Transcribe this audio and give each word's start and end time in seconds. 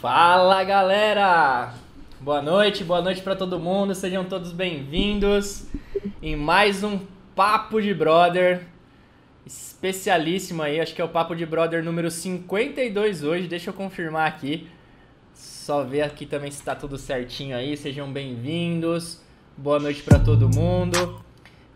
Fala 0.00 0.64
galera! 0.64 1.74
Boa 2.18 2.40
noite, 2.40 2.82
boa 2.82 3.02
noite 3.02 3.20
para 3.20 3.36
todo 3.36 3.60
mundo, 3.60 3.94
sejam 3.94 4.24
todos 4.24 4.50
bem-vindos 4.50 5.66
em 6.22 6.34
mais 6.34 6.82
um 6.82 7.00
Papo 7.36 7.82
de 7.82 7.92
Brother 7.92 8.62
especialíssimo 9.44 10.62
aí, 10.62 10.80
acho 10.80 10.94
que 10.94 11.02
é 11.02 11.04
o 11.04 11.08
Papo 11.10 11.36
de 11.36 11.44
Brother 11.44 11.84
número 11.84 12.10
52 12.10 13.22
hoje, 13.22 13.46
deixa 13.46 13.68
eu 13.68 13.74
confirmar 13.74 14.26
aqui, 14.26 14.70
só 15.34 15.84
ver 15.84 16.00
aqui 16.00 16.24
também 16.24 16.50
se 16.50 16.62
tá 16.62 16.74
tudo 16.74 16.96
certinho 16.96 17.54
aí, 17.54 17.76
sejam 17.76 18.10
bem-vindos, 18.10 19.20
boa 19.54 19.78
noite 19.78 20.02
para 20.02 20.18
todo 20.18 20.48
mundo. 20.48 21.22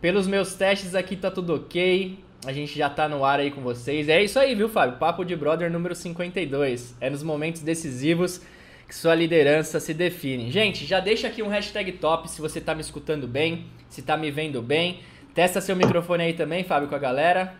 Pelos 0.01 0.27
meus 0.27 0.55
testes 0.55 0.95
aqui 0.95 1.15
tá 1.15 1.31
tudo 1.31 1.57
ok, 1.57 2.19
a 2.47 2.53
gente 2.53 2.77
já 2.79 2.91
tá 2.91 3.09
no 3.09 3.25
ar 3.25 3.41
aí 3.41 3.51
com 3.51 3.63
vocês. 3.63 4.09
É 4.09 4.23
isso 4.23 4.39
aí, 4.39 4.55
viu, 4.55 4.69
Fábio? 4.69 4.99
Papo 4.99 5.25
de 5.25 5.35
Brother 5.35 5.71
número 5.71 5.95
52. 5.95 6.95
É 7.01 7.09
nos 7.09 7.23
momentos 7.23 7.63
decisivos 7.63 8.41
que 8.87 8.95
sua 8.95 9.15
liderança 9.15 9.81
se 9.81 9.95
define. 9.95 10.51
Gente, 10.51 10.85
já 10.85 11.01
deixa 11.01 11.27
aqui 11.27 11.43
um 11.43 11.49
hashtag 11.49 11.93
top 11.93 12.31
se 12.31 12.41
você 12.41 12.61
tá 12.61 12.75
me 12.75 12.83
escutando 12.83 13.27
bem, 13.27 13.67
se 13.89 14.03
tá 14.03 14.17
me 14.17 14.31
vendo 14.31 14.61
bem. 14.61 15.01
Testa 15.35 15.61
seu 15.61 15.75
microfone 15.75 16.23
aí 16.23 16.33
também, 16.35 16.65
Fábio, 16.65 16.89
com 16.89 16.95
a 16.95 16.99
galera. 16.99 17.55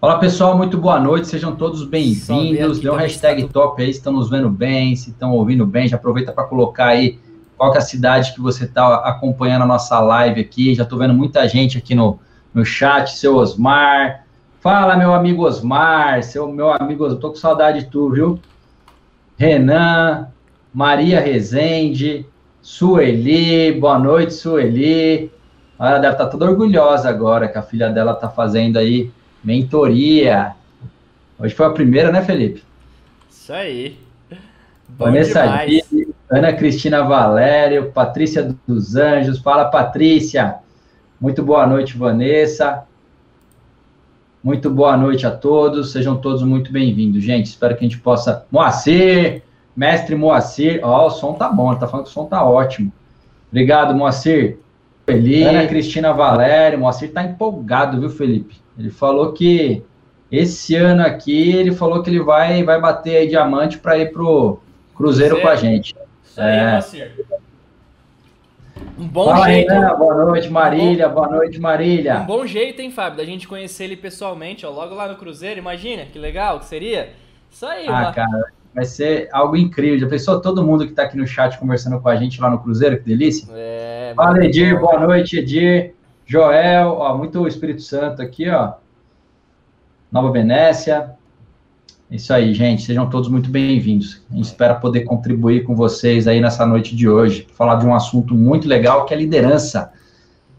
Olá 0.00 0.18
pessoal, 0.18 0.56
muito 0.56 0.76
boa 0.76 1.00
noite, 1.00 1.28
sejam 1.28 1.54
todos 1.54 1.84
bem-vindos. 1.84 2.80
Dê 2.80 2.90
um 2.90 2.96
hashtag 2.96 3.44
tá 3.44 3.48
top 3.48 3.80
aí, 3.80 3.92
se 3.92 3.98
estão 4.00 4.12
nos 4.12 4.28
vendo 4.28 4.50
bem, 4.50 4.94
se 4.96 5.10
estão 5.10 5.30
ouvindo 5.32 5.64
bem. 5.64 5.86
Já 5.86 5.96
aproveita 5.96 6.32
para 6.32 6.44
colocar 6.44 6.88
aí 6.88 7.18
qual 7.56 7.72
é 7.72 7.78
a 7.78 7.80
cidade 7.80 8.34
que 8.34 8.40
você 8.40 8.64
está 8.64 8.96
acompanhando 8.96 9.62
a 9.62 9.66
nossa 9.66 10.00
live 10.00 10.40
aqui. 10.40 10.74
Já 10.74 10.82
estou 10.82 10.98
vendo 10.98 11.14
muita 11.14 11.48
gente 11.48 11.78
aqui 11.78 11.94
no, 11.94 12.18
no 12.54 12.64
chat, 12.64 13.10
seu 13.16 13.34
Osmar. 13.34 14.24
Fala, 14.60 14.96
meu 14.96 15.12
amigo 15.12 15.44
Osmar, 15.44 16.22
seu 16.22 16.50
meu 16.50 16.70
amigo, 16.70 17.04
eu 17.04 17.16
tô 17.16 17.30
com 17.30 17.34
saudade 17.34 17.80
de 17.80 17.86
tu, 17.90 18.10
viu? 18.10 18.40
Renan, 19.36 20.28
Maria 20.72 21.20
Rezende, 21.20 22.24
Sueli, 22.62 23.72
boa 23.72 23.98
noite, 23.98 24.32
Sueli. 24.32 25.30
Ela 25.78 25.98
deve 25.98 26.14
estar 26.14 26.26
tá 26.26 26.30
toda 26.30 26.46
orgulhosa 26.46 27.10
agora 27.10 27.48
que 27.48 27.58
a 27.58 27.62
filha 27.62 27.90
dela 27.90 28.12
está 28.12 28.30
fazendo 28.30 28.78
aí 28.78 29.10
mentoria. 29.42 30.54
Hoje 31.38 31.54
foi 31.54 31.66
a 31.66 31.70
primeira, 31.70 32.10
né, 32.12 32.22
Felipe? 32.22 32.62
Isso 33.28 33.52
aí. 33.52 33.98
Bom 34.88 35.06
Vanessa 35.06 35.64
Dias, 35.66 35.90
Ana 36.30 36.52
Cristina 36.52 37.02
Valério, 37.02 37.90
Patrícia 37.90 38.54
dos 38.66 38.94
Anjos. 38.94 39.40
Fala, 39.40 39.66
Patrícia. 39.66 40.63
Muito 41.24 41.42
boa 41.42 41.66
noite, 41.66 41.96
Vanessa. 41.96 42.84
Muito 44.42 44.68
boa 44.68 44.94
noite 44.94 45.26
a 45.26 45.30
todos. 45.30 45.90
Sejam 45.90 46.18
todos 46.18 46.42
muito 46.42 46.70
bem-vindos, 46.70 47.24
gente. 47.24 47.46
Espero 47.46 47.74
que 47.74 47.82
a 47.82 47.88
gente 47.88 47.98
possa. 47.98 48.44
Moacir, 48.52 49.40
mestre 49.74 50.14
Moacir. 50.14 50.80
Ó, 50.82 51.04
oh, 51.04 51.06
o 51.06 51.10
som 51.10 51.32
tá 51.32 51.48
bom, 51.48 51.70
ele 51.70 51.80
tá 51.80 51.86
falando 51.86 52.04
que 52.04 52.10
o 52.10 52.12
som 52.12 52.26
tá 52.26 52.44
ótimo. 52.44 52.92
Obrigado, 53.50 53.94
Moacir. 53.94 54.58
Felipe, 55.06 55.44
Ana 55.44 55.66
Cristina 55.66 56.12
Valério. 56.12 56.78
Moacir 56.78 57.10
tá 57.10 57.24
empolgado, 57.24 57.98
viu, 57.98 58.10
Felipe? 58.10 58.56
Ele 58.78 58.90
falou 58.90 59.32
que 59.32 59.82
esse 60.30 60.76
ano 60.76 61.06
aqui, 61.06 61.52
ele 61.52 61.72
falou 61.72 62.02
que 62.02 62.10
ele 62.10 62.20
vai, 62.20 62.62
vai 62.62 62.78
bater 62.78 63.16
aí 63.16 63.28
diamante 63.28 63.78
para 63.78 63.96
ir 63.96 64.12
pro 64.12 64.60
Cruzeiro, 64.94 65.36
Cruzeiro, 65.36 65.40
com 65.40 65.48
a 65.48 65.56
gente. 65.56 65.96
Isso 66.22 66.38
aí, 66.38 66.58
é. 66.58 66.72
Moacir. 66.72 67.12
Um 68.96 69.08
bom 69.08 69.26
Fala, 69.26 69.46
jeito. 69.50 69.72
Renan, 69.72 69.96
boa 69.96 70.24
noite, 70.24 70.48
Marília. 70.48 71.08
Bom, 71.08 71.14
boa 71.14 71.28
noite, 71.28 71.60
Marília. 71.60 72.20
Um 72.20 72.26
bom 72.26 72.46
jeito, 72.46 72.80
hein, 72.80 72.90
Fábio, 72.90 73.18
da 73.18 73.24
gente 73.24 73.48
conhecer 73.48 73.84
ele 73.84 73.96
pessoalmente, 73.96 74.64
ó, 74.64 74.70
logo 74.70 74.94
lá 74.94 75.08
no 75.08 75.16
Cruzeiro. 75.16 75.58
Imagina, 75.58 76.04
que 76.04 76.18
legal 76.18 76.60
que 76.60 76.66
seria. 76.66 77.10
Isso 77.50 77.66
aí, 77.66 77.86
Ah, 77.88 78.12
cara, 78.14 78.52
vai 78.72 78.84
ser 78.84 79.28
algo 79.32 79.56
incrível. 79.56 79.98
Já 79.98 80.08
pensou 80.08 80.40
todo 80.40 80.64
mundo 80.64 80.84
que 80.84 80.90
está 80.92 81.02
aqui 81.02 81.16
no 81.16 81.26
chat 81.26 81.58
conversando 81.58 82.00
com 82.00 82.08
a 82.08 82.16
gente 82.16 82.40
lá 82.40 82.48
no 82.48 82.60
Cruzeiro? 82.60 82.98
Que 82.98 83.04
delícia. 83.04 83.48
É, 83.52 84.12
Fala, 84.14 84.44
Edir. 84.44 84.78
Boa 84.78 84.98
noite, 85.00 85.38
Edir. 85.38 85.94
Joel, 86.26 86.88
ó, 86.92 87.16
muito 87.16 87.46
Espírito 87.48 87.82
Santo 87.82 88.22
aqui, 88.22 88.48
ó. 88.48 88.74
Nova 90.10 90.30
Venécia. 90.30 91.13
Isso 92.10 92.32
aí, 92.32 92.52
gente. 92.52 92.82
Sejam 92.82 93.08
todos 93.08 93.28
muito 93.28 93.48
bem-vindos. 93.50 94.22
A 94.30 94.34
gente 94.34 94.44
espera 94.44 94.74
poder 94.74 95.04
contribuir 95.04 95.64
com 95.64 95.74
vocês 95.74 96.28
aí 96.28 96.40
nessa 96.40 96.66
noite 96.66 96.94
de 96.94 97.08
hoje, 97.08 97.46
falar 97.54 97.76
de 97.76 97.86
um 97.86 97.94
assunto 97.94 98.34
muito 98.34 98.68
legal 98.68 99.06
que 99.06 99.14
é 99.14 99.16
liderança. 99.16 99.92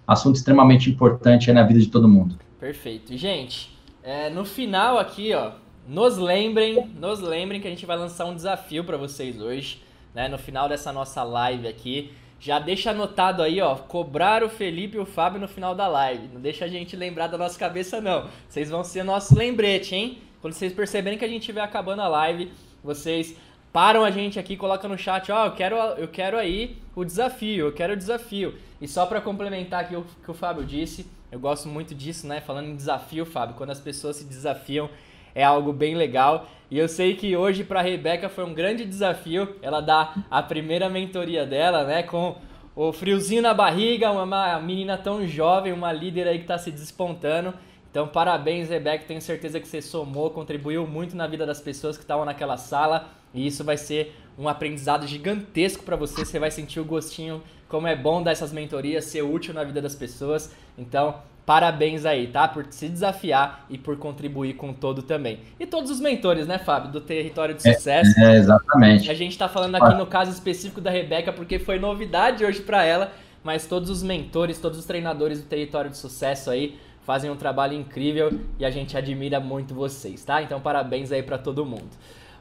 Assunto 0.07 0.35
extremamente 0.35 0.89
importante 0.89 1.51
na 1.51 1.63
vida 1.63 1.79
de 1.79 1.88
todo 1.88 2.07
mundo. 2.07 2.38
Perfeito. 2.59 3.16
Gente, 3.16 3.75
é, 4.03 4.29
no 4.29 4.44
final 4.44 4.97
aqui, 4.97 5.34
ó, 5.34 5.51
nos 5.88 6.17
lembrem, 6.17 6.89
nos 7.00 7.19
lembrem 7.19 7.61
que 7.61 7.67
a 7.67 7.69
gente 7.69 7.85
vai 7.85 7.97
lançar 7.97 8.25
um 8.25 8.35
desafio 8.35 8.84
para 8.84 8.97
vocês 8.97 9.39
hoje, 9.39 9.81
né? 10.13 10.28
No 10.28 10.38
final 10.38 10.67
dessa 10.67 10.91
nossa 10.91 11.23
live 11.23 11.67
aqui. 11.67 12.11
Já 12.39 12.59
deixa 12.59 12.91
anotado 12.91 13.41
aí, 13.41 13.61
ó, 13.61 13.75
cobrar 13.75 14.44
o 14.44 14.50
Felipe 14.50 14.97
e 14.97 15.00
o 15.00 15.05
Fábio 15.05 15.39
no 15.39 15.47
final 15.47 15.73
da 15.73 15.88
live. 15.88 16.28
Não 16.34 16.41
deixa 16.41 16.66
a 16.66 16.67
gente 16.67 16.95
lembrar 16.95 17.28
da 17.28 17.38
nossa 17.38 17.57
cabeça, 17.57 18.01
não. 18.01 18.28
Vocês 18.50 18.69
vão 18.69 18.84
ser 18.84 19.03
nosso 19.03 19.35
lembrete, 19.35 19.95
hein? 19.95 20.17
Quando 20.45 20.53
vocês 20.53 20.73
perceberem 20.73 21.17
que 21.17 21.25
a 21.25 21.28
gente 21.28 21.41
estiver 21.41 21.61
acabando 21.61 22.03
a 22.03 22.07
live, 22.07 22.51
vocês 22.83 23.35
param 23.73 24.06
a 24.06 24.11
gente 24.11 24.38
aqui, 24.38 24.56
colocam 24.56 24.88
no 24.88 24.95
chat, 24.95 25.31
ó, 25.31 25.41
oh, 25.41 25.45
eu 25.47 25.51
quero, 25.53 25.75
eu 25.75 26.07
quero 26.07 26.38
aí 26.38 26.78
o 26.95 27.03
desafio, 27.03 27.66
eu 27.66 27.72
quero 27.72 27.94
o 27.94 27.97
desafio. 27.97 28.53
E 28.79 28.88
só 28.88 29.07
para 29.07 29.19
complementar 29.19 29.81
aqui 29.81 29.95
o 29.95 30.05
que 30.23 30.29
o 30.29 30.35
Fábio 30.35 30.63
disse, 30.63 31.07
eu 31.31 31.39
gosto 31.39 31.67
muito 31.67 31.95
disso, 31.95 32.28
né? 32.28 32.41
Falando 32.41 32.67
em 32.67 32.75
desafio, 32.75 33.25
Fábio, 33.25 33.55
quando 33.55 33.72
as 33.72 33.79
pessoas 33.79 34.17
se 34.17 34.25
desafiam, 34.25 34.88
é 35.34 35.44
algo 35.44 35.73
bem 35.73 35.95
legal. 35.95 36.47
E 36.69 36.78
eu 36.78 36.88
sei 36.88 37.16
que 37.16 37.35
hoje 37.35 37.63
para 37.63 37.81
Rebeca 37.81 38.29
foi 38.29 38.45
um 38.45 38.53
grande 38.53 38.85
desafio. 38.85 39.55
Ela 39.63 39.81
dá 39.81 40.13
a 40.29 40.44
primeira 40.44 40.88
mentoria 40.88 41.44
dela, 41.44 41.85
né, 41.85 42.03
com 42.03 42.35
o 42.75 42.94
friozinho 42.94 43.41
na 43.41 43.55
barriga, 43.55 44.11
uma 44.11 44.59
menina 44.59 44.95
tão 44.95 45.25
jovem, 45.25 45.73
uma 45.73 45.91
líder 45.91 46.28
aí 46.28 46.38
que 46.38 46.44
está 46.44 46.59
se 46.59 46.69
despontando. 46.69 47.51
Então, 47.95 48.09
parabéns, 48.09 48.67
Rebeca. 48.67 49.06
Tenho 49.07 49.22
certeza 49.22 49.57
que 49.57 49.66
você 49.66 49.81
somou, 49.81 50.29
contribuiu 50.29 50.85
muito 50.85 51.16
na 51.16 51.25
vida 51.28 51.45
das 51.45 51.61
pessoas 51.61 51.95
que 51.95 52.03
estavam 52.03 52.25
naquela 52.25 52.57
sala. 52.57 53.07
E 53.33 53.47
isso 53.47 53.63
vai 53.63 53.78
ser 53.78 54.13
um 54.38 54.50
aprendizado 54.50 55.07
gigantesco 55.07 55.81
para 55.81 55.95
você. 55.95 56.25
Você 56.25 56.38
vai 56.38 56.51
sentir 56.51 56.81
o 56.81 56.84
gostinho, 56.84 57.41
como 57.69 57.88
é 57.88 57.95
bom 57.95 58.22
dar 58.22 58.31
essas 58.31 58.51
mentorias, 58.51 59.05
ser 59.05 59.22
útil 59.22 59.53
na 59.53 59.63
vida 59.63 59.81
das 59.81 59.95
pessoas. 59.95 60.53
Então, 60.78 61.16
parabéns 61.45 62.05
aí, 62.05 62.28
tá? 62.28 62.50
Por 62.50 62.66
se 62.69 62.89
desafiar 62.89 63.66
e 63.69 63.78
por 63.78 63.95
contribuir 63.95 64.55
com 64.55 64.73
todo 64.73 65.01
também. 65.01 65.39
E 65.57 65.66
todos 65.66 65.89
os 65.89 66.01
mentores, 66.01 66.45
né, 66.45 66.59
Fábio, 66.59 66.91
do 66.91 67.00
Território 67.00 67.55
de 67.55 67.66
é, 67.66 67.75
Sucesso. 67.75 68.19
É, 68.19 68.34
é 68.34 68.38
exatamente. 68.38 69.09
A 69.09 69.13
gente 69.13 69.31
está 69.31 69.47
falando 69.47 69.75
aqui 69.75 69.94
no 69.94 70.05
caso 70.05 70.31
específico 70.31 70.81
da 70.81 70.91
Rebeca, 70.91 71.31
porque 71.31 71.59
foi 71.59 71.79
novidade 71.79 72.44
hoje 72.44 72.59
para 72.59 72.84
ela. 72.84 73.13
Mas 73.41 73.67
todos 73.67 73.89
os 73.89 74.03
mentores, 74.03 74.59
todos 74.59 74.79
os 74.79 74.85
treinadores 74.85 75.39
do 75.39 75.47
Território 75.47 75.89
de 75.89 75.97
Sucesso 75.97 76.50
aí 76.50 76.78
fazem 77.05 77.29
um 77.29 77.35
trabalho 77.35 77.73
incrível 77.73 78.39
e 78.59 78.66
a 78.66 78.71
gente 78.71 78.97
admira 78.97 79.39
muito 79.39 79.75
vocês, 79.75 80.25
tá? 80.25 80.41
Então 80.41 80.59
parabéns 80.59 81.11
aí 81.11 81.21
para 81.21 81.38
todo 81.38 81.63
mundo. 81.63 81.89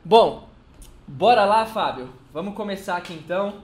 Bom, 0.02 0.48
bora 1.06 1.44
lá, 1.44 1.66
Fábio. 1.66 2.08
Vamos 2.32 2.54
começar 2.54 2.96
aqui 2.96 3.12
então 3.12 3.56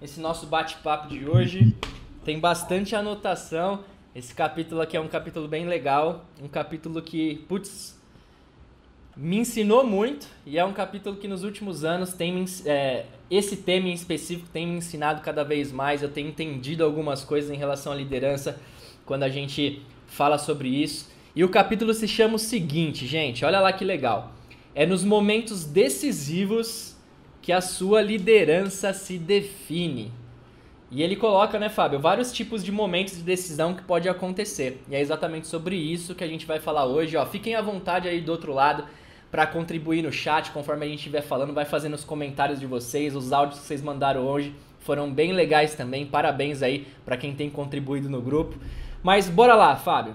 esse 0.00 0.18
nosso 0.18 0.46
bate-papo 0.46 1.08
de 1.08 1.28
hoje. 1.28 1.76
Tem 2.24 2.40
bastante 2.40 2.96
anotação. 2.96 3.84
Esse 4.14 4.34
capítulo 4.34 4.80
aqui 4.80 4.96
é 4.96 5.00
um 5.00 5.08
capítulo 5.08 5.46
bem 5.46 5.66
legal, 5.66 6.24
um 6.42 6.48
capítulo 6.48 7.02
que, 7.02 7.44
putz, 7.46 8.00
me 9.14 9.36
ensinou 9.36 9.84
muito 9.84 10.26
e 10.46 10.58
é 10.58 10.64
um 10.64 10.72
capítulo 10.72 11.16
que 11.16 11.28
nos 11.28 11.44
últimos 11.44 11.84
anos 11.84 12.14
tem 12.14 12.44
é, 12.64 13.04
esse 13.30 13.58
tema 13.58 13.88
em 13.88 13.92
específico 13.92 14.48
tem 14.50 14.66
me 14.66 14.78
ensinado 14.78 15.20
cada 15.20 15.44
vez 15.44 15.70
mais. 15.70 16.02
Eu 16.02 16.10
tenho 16.10 16.28
entendido 16.28 16.82
algumas 16.82 17.24
coisas 17.24 17.50
em 17.50 17.56
relação 17.56 17.92
à 17.92 17.94
liderança 17.94 18.58
quando 19.04 19.22
a 19.22 19.28
gente 19.28 19.82
fala 20.06 20.38
sobre 20.38 20.68
isso. 20.68 21.10
E 21.34 21.44
o 21.44 21.48
capítulo 21.48 21.92
se 21.92 22.08
chama 22.08 22.36
o 22.36 22.38
seguinte, 22.38 23.06
gente, 23.06 23.44
olha 23.44 23.60
lá 23.60 23.72
que 23.72 23.84
legal. 23.84 24.32
É 24.74 24.86
nos 24.86 25.04
momentos 25.04 25.64
decisivos 25.64 26.96
que 27.42 27.52
a 27.52 27.60
sua 27.60 28.00
liderança 28.02 28.92
se 28.92 29.18
define. 29.18 30.10
E 30.90 31.02
ele 31.02 31.16
coloca, 31.16 31.58
né, 31.58 31.68
Fábio, 31.68 31.98
vários 31.98 32.32
tipos 32.32 32.62
de 32.62 32.70
momentos 32.70 33.16
de 33.16 33.22
decisão 33.22 33.74
que 33.74 33.82
pode 33.82 34.08
acontecer. 34.08 34.82
E 34.88 34.94
é 34.94 35.00
exatamente 35.00 35.46
sobre 35.46 35.76
isso 35.76 36.14
que 36.14 36.24
a 36.24 36.28
gente 36.28 36.46
vai 36.46 36.60
falar 36.60 36.86
hoje, 36.86 37.16
ó. 37.16 37.26
Fiquem 37.26 37.54
à 37.54 37.62
vontade 37.62 38.08
aí 38.08 38.20
do 38.20 38.32
outro 38.32 38.52
lado 38.52 38.84
para 39.30 39.46
contribuir 39.46 40.02
no 40.02 40.12
chat, 40.12 40.50
conforme 40.52 40.86
a 40.86 40.88
gente 40.88 40.98
estiver 40.98 41.22
falando, 41.22 41.52
vai 41.52 41.64
fazendo 41.64 41.94
os 41.94 42.04
comentários 42.04 42.60
de 42.60 42.66
vocês, 42.66 43.16
os 43.16 43.32
áudios 43.32 43.60
que 43.60 43.66
vocês 43.66 43.82
mandaram 43.82 44.24
hoje 44.24 44.54
foram 44.80 45.12
bem 45.12 45.32
legais 45.32 45.74
também. 45.74 46.06
Parabéns 46.06 46.62
aí 46.62 46.86
para 47.04 47.16
quem 47.16 47.34
tem 47.34 47.50
contribuído 47.50 48.08
no 48.08 48.22
grupo. 48.22 48.56
Mas 49.02 49.28
bora 49.28 49.54
lá, 49.54 49.76
Fábio. 49.76 50.14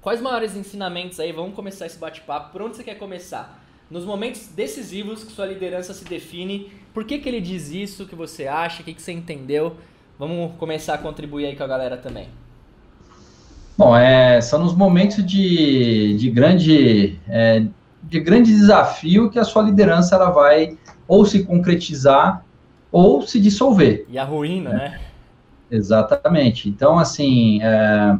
Quais 0.00 0.20
maiores 0.20 0.56
ensinamentos 0.56 1.20
aí? 1.20 1.30
Vamos 1.32 1.54
começar 1.54 1.86
esse 1.86 1.98
bate-papo. 1.98 2.52
Por 2.52 2.62
onde 2.62 2.76
você 2.76 2.82
quer 2.82 2.96
começar? 2.96 3.62
Nos 3.90 4.04
momentos 4.04 4.48
decisivos 4.48 5.24
que 5.24 5.32
sua 5.32 5.46
liderança 5.46 5.92
se 5.92 6.04
define, 6.04 6.72
por 6.94 7.04
que, 7.04 7.18
que 7.18 7.28
ele 7.28 7.40
diz 7.40 7.70
isso? 7.70 8.04
O 8.04 8.06
que 8.06 8.14
você 8.14 8.46
acha? 8.46 8.82
O 8.82 8.84
que, 8.84 8.94
que 8.94 9.02
você 9.02 9.12
entendeu? 9.12 9.76
Vamos 10.18 10.52
começar 10.58 10.94
a 10.94 10.98
contribuir 10.98 11.46
aí 11.46 11.56
com 11.56 11.64
a 11.64 11.66
galera 11.66 11.96
também. 11.96 12.28
Bom, 13.76 13.96
é, 13.96 14.40
são 14.40 14.62
nos 14.62 14.74
momentos 14.74 15.24
de, 15.24 16.16
de 16.16 16.30
grande 16.30 17.18
é, 17.28 17.64
de 18.02 18.20
grande 18.20 18.50
desafio 18.50 19.30
que 19.30 19.38
a 19.38 19.44
sua 19.44 19.62
liderança 19.62 20.14
ela 20.14 20.30
vai 20.30 20.76
ou 21.06 21.24
se 21.24 21.44
concretizar 21.44 22.44
ou 22.92 23.22
se 23.22 23.40
dissolver. 23.40 24.06
E 24.08 24.18
a 24.18 24.24
ruína, 24.24 24.70
né? 24.70 25.00
Exatamente. 25.70 26.68
Então, 26.68 26.98
assim, 26.98 27.62
é, 27.62 28.18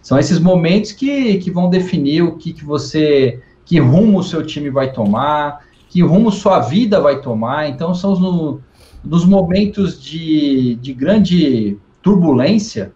são 0.00 0.18
esses 0.18 0.38
momentos 0.38 0.92
que, 0.92 1.38
que 1.38 1.50
vão 1.50 1.68
definir 1.68 2.22
o 2.22 2.36
que, 2.36 2.52
que 2.52 2.64
você, 2.64 3.42
que 3.64 3.78
rumo 3.78 4.18
o 4.18 4.22
seu 4.22 4.44
time 4.44 4.70
vai 4.70 4.92
tomar, 4.92 5.64
que 5.88 6.02
rumo 6.02 6.30
sua 6.30 6.60
vida 6.60 7.00
vai 7.00 7.20
tomar. 7.20 7.68
Então, 7.68 7.94
são 7.94 8.14
no, 8.18 8.60
nos 9.04 9.24
momentos 9.24 10.02
de, 10.02 10.76
de 10.76 10.92
grande 10.92 11.78
turbulência 12.02 12.92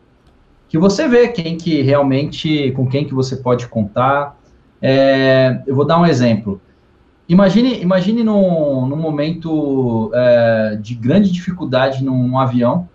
que 0.68 0.78
você 0.78 1.08
vê 1.08 1.28
quem 1.28 1.56
que 1.56 1.80
realmente, 1.82 2.72
com 2.72 2.86
quem 2.86 3.04
que 3.04 3.14
você 3.14 3.36
pode 3.36 3.66
contar. 3.68 4.38
É, 4.80 5.62
eu 5.66 5.74
vou 5.74 5.84
dar 5.84 5.98
um 5.98 6.06
exemplo. 6.06 6.60
Imagine, 7.28 7.80
imagine 7.80 8.22
num, 8.22 8.86
num 8.86 8.96
momento 8.96 10.10
é, 10.14 10.78
de 10.80 10.94
grande 10.94 11.30
dificuldade 11.30 12.04
num, 12.04 12.28
num, 12.28 12.38
avião, 12.38 12.88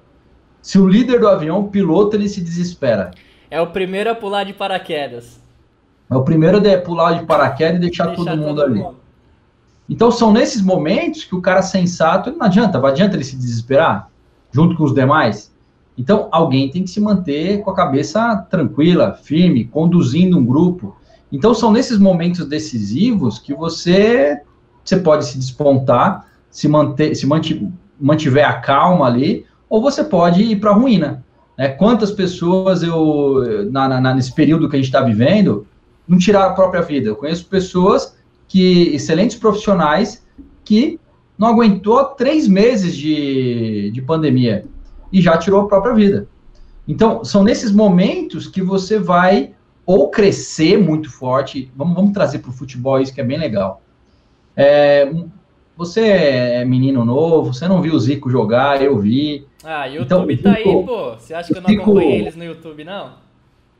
se 0.63 0.79
o 0.79 0.87
líder 0.87 1.19
do 1.19 1.27
avião, 1.27 1.59
o 1.59 1.67
piloto, 1.67 2.15
ele 2.15 2.29
se 2.29 2.41
desespera. 2.41 3.11
É 3.51 3.59
o 3.59 3.67
primeiro 3.67 4.09
a 4.09 4.15
pular 4.15 4.45
de 4.45 4.53
paraquedas. 4.53 5.39
É 6.09 6.15
o 6.15 6.23
primeiro 6.23 6.57
a 6.57 6.77
pular 6.79 7.19
de 7.19 7.25
paraquedas 7.25 7.75
e 7.75 7.79
deixar, 7.79 8.07
deixar 8.07 8.23
todo 8.23 8.37
mundo 8.37 8.55
todo 8.55 8.61
ali. 8.63 8.79
Mundo. 8.79 8.95
Então 9.89 10.09
são 10.09 10.31
nesses 10.31 10.61
momentos 10.61 11.25
que 11.25 11.35
o 11.35 11.41
cara 11.41 11.61
sensato, 11.61 12.31
não 12.31 12.45
adianta, 12.45 12.79
não 12.79 12.87
adianta 12.87 13.17
ele 13.17 13.25
se 13.25 13.35
desesperar 13.35 14.09
junto 14.53 14.77
com 14.77 14.85
os 14.85 14.93
demais. 14.93 15.51
Então, 15.97 16.27
alguém 16.31 16.71
tem 16.71 16.83
que 16.83 16.89
se 16.89 17.01
manter 17.01 17.61
com 17.61 17.69
a 17.69 17.75
cabeça 17.75 18.37
tranquila, 18.49 19.13
firme, 19.13 19.65
conduzindo 19.65 20.37
um 20.37 20.45
grupo. 20.45 20.95
Então, 21.31 21.53
são 21.53 21.71
nesses 21.71 21.99
momentos 21.99 22.47
decisivos 22.47 23.37
que 23.37 23.53
você, 23.53 24.41
você 24.83 24.97
pode 24.97 25.25
se 25.25 25.37
despontar, 25.37 26.25
se, 26.49 26.67
manter, 26.67 27.13
se 27.15 27.27
mantiver 27.99 28.47
a 28.47 28.53
calma 28.53 29.05
ali, 29.05 29.45
ou 29.73 29.81
você 29.81 30.03
pode 30.03 30.43
ir 30.43 30.57
para 30.57 30.69
a 30.69 30.73
ruína. 30.75 31.25
Né? 31.57 31.69
Quantas 31.69 32.11
pessoas 32.11 32.83
eu, 32.83 33.67
na, 33.71 33.99
na, 33.99 34.13
nesse 34.13 34.31
período 34.31 34.69
que 34.69 34.75
a 34.75 34.77
gente 34.77 34.85
está 34.85 35.01
vivendo, 35.01 35.65
não 36.07 36.15
tiraram 36.15 36.51
a 36.51 36.53
própria 36.53 36.83
vida? 36.83 37.09
Eu 37.09 37.15
conheço 37.15 37.47
pessoas 37.47 38.15
que, 38.47 38.93
excelentes 38.93 39.35
profissionais, 39.35 40.23
que 40.63 40.99
não 41.35 41.47
aguentou 41.47 42.05
três 42.05 42.47
meses 42.47 42.95
de, 42.95 43.89
de 43.89 43.99
pandemia 44.03 44.63
e 45.11 45.19
já 45.19 45.39
tirou 45.39 45.61
a 45.61 45.67
própria 45.67 45.95
vida. 45.95 46.27
Então, 46.87 47.25
são 47.25 47.43
nesses 47.43 47.71
momentos 47.71 48.45
que 48.45 48.61
você 48.61 48.99
vai 48.99 49.55
ou 49.87 50.11
crescer 50.11 50.77
muito 50.77 51.09
forte. 51.09 51.71
Vamos, 51.75 51.95
vamos 51.95 52.11
trazer 52.11 52.37
para 52.39 52.51
o 52.51 52.53
futebol 52.53 53.01
isso 53.01 53.11
que 53.11 53.21
é 53.21 53.23
bem 53.23 53.39
legal. 53.39 53.81
É, 54.55 55.11
você 55.75 56.01
é 56.01 56.65
menino 56.65 57.03
novo, 57.03 57.53
você 57.53 57.67
não 57.67 57.81
viu 57.81 57.93
o 57.93 57.99
Zico 57.99 58.29
jogar, 58.29 58.81
eu 58.81 58.97
vi. 58.99 59.45
Ah, 59.63 59.85
YouTube 59.85 60.33
então, 60.33 60.51
tá 60.51 60.57
Zico, 60.57 60.69
aí, 60.69 60.85
pô. 60.85 61.15
Você 61.17 61.33
acha 61.33 61.53
que 61.53 61.57
eu 61.57 61.61
não 61.61 61.69
Zico, 61.69 61.81
acompanhei 61.81 62.19
eles 62.19 62.35
no 62.35 62.43
YouTube, 62.43 62.83
não? 62.83 63.11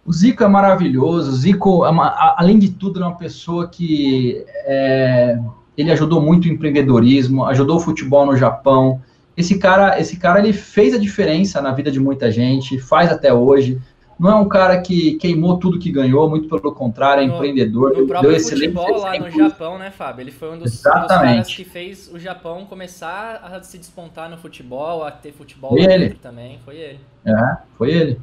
O 0.05 0.11
Zico 0.11 0.43
é 0.43 0.47
maravilhoso. 0.47 1.29
O 1.31 1.33
Zico, 1.33 1.85
é 1.85 1.89
uma, 1.89 2.35
além 2.37 2.59
de 2.59 2.71
tudo, 2.71 3.01
é 3.01 3.05
uma 3.05 3.15
pessoa 3.15 3.67
que 3.67 4.43
é, 4.65 5.39
ele 5.77 5.91
ajudou 5.91 6.21
muito 6.21 6.45
o 6.45 6.51
empreendedorismo, 6.51 7.45
ajudou 7.45 7.77
o 7.77 7.79
futebol 7.79 8.25
no 8.25 8.35
Japão 8.35 9.01
esse 9.35 9.57
cara, 9.57 9.99
esse 9.99 10.17
cara 10.17 10.39
ele 10.39 10.53
fez 10.53 10.93
a 10.93 10.97
diferença 10.97 11.61
na 11.61 11.71
vida 11.71 11.91
de 11.91 11.99
muita 11.99 12.31
gente, 12.31 12.79
faz 12.79 13.11
até 13.11 13.33
hoje. 13.33 13.81
Não 14.19 14.29
é 14.29 14.35
um 14.35 14.47
cara 14.47 14.79
que 14.81 15.15
queimou 15.15 15.57
tudo 15.57 15.79
que 15.79 15.91
ganhou, 15.91 16.29
muito 16.29 16.47
pelo 16.47 16.73
contrário, 16.73 17.23
é 17.23 17.27
no, 17.27 17.35
empreendedor. 17.35 17.97
No 17.97 18.07
próprio 18.07 18.31
deu 18.31 18.39
futebol 18.39 18.97
lá 18.97 19.17
no 19.17 19.31
Japão, 19.31 19.77
né, 19.77 19.91
Fábio? 19.91 20.21
Ele 20.21 20.31
foi 20.31 20.49
um 20.49 20.57
dos, 20.57 20.71
um 20.71 20.75
dos, 20.75 20.81
caras 20.81 21.47
que 21.47 21.65
fez 21.65 22.09
o 22.13 22.19
Japão 22.19 22.65
começar 22.65 23.41
a 23.43 23.61
se 23.63 23.77
despontar 23.77 24.29
no 24.29 24.37
futebol, 24.37 25.03
a 25.03 25.11
ter 25.11 25.31
futebol 25.31 25.71
foi 25.71 25.83
ele. 25.83 26.09
também. 26.21 26.59
Foi 26.63 26.75
ele. 26.75 26.99
É, 27.25 27.57
foi 27.77 27.91
ele. 27.91 28.19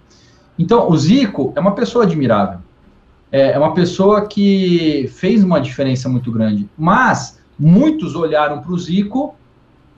Então, 0.59 0.89
o 0.89 0.97
Zico 0.97 1.53
é 1.57 1.61
uma 1.61 1.75
pessoa 1.75 2.05
admirável. 2.05 2.61
É, 3.33 3.53
é 3.53 3.59
uma 3.59 3.75
pessoa 3.75 4.27
que 4.27 5.09
fez 5.15 5.43
uma 5.43 5.61
diferença 5.61 6.09
muito 6.09 6.31
grande. 6.31 6.69
Mas 6.77 7.41
muitos 7.59 8.15
olharam 8.15 8.61
para 8.61 8.73
o 8.73 8.79
Zico 8.79 9.35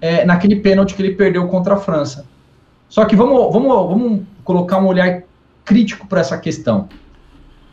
é, 0.01 0.25
naquele 0.25 0.57
pênalti 0.57 0.95
que 0.95 1.03
ele 1.03 1.15
perdeu 1.15 1.47
contra 1.49 1.75
a 1.75 1.77
França. 1.77 2.27
Só 2.89 3.05
que 3.05 3.17
vamos, 3.17 3.53
vamos, 3.53 3.69
vamos 3.69 4.23
colocar 4.45 4.79
um 4.79 4.87
olhar 4.87 5.23
crítico 5.65 6.07
para 6.07 6.21
essa 6.21 6.39
questão. 6.39 6.89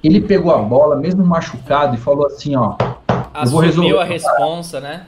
Ele 0.03 0.21
pegou 0.21 0.53
a 0.53 0.61
bola, 0.61 0.95
mesmo 0.95 1.25
machucado, 1.25 1.95
e 1.95 1.99
falou 1.99 2.25
assim, 2.25 2.55
ó. 2.55 2.75
Assumiu 3.33 3.43
eu 3.43 3.49
vou 3.51 3.59
resolver 3.61 3.99
a 3.99 4.03
responsa, 4.03 4.79
né? 4.79 5.07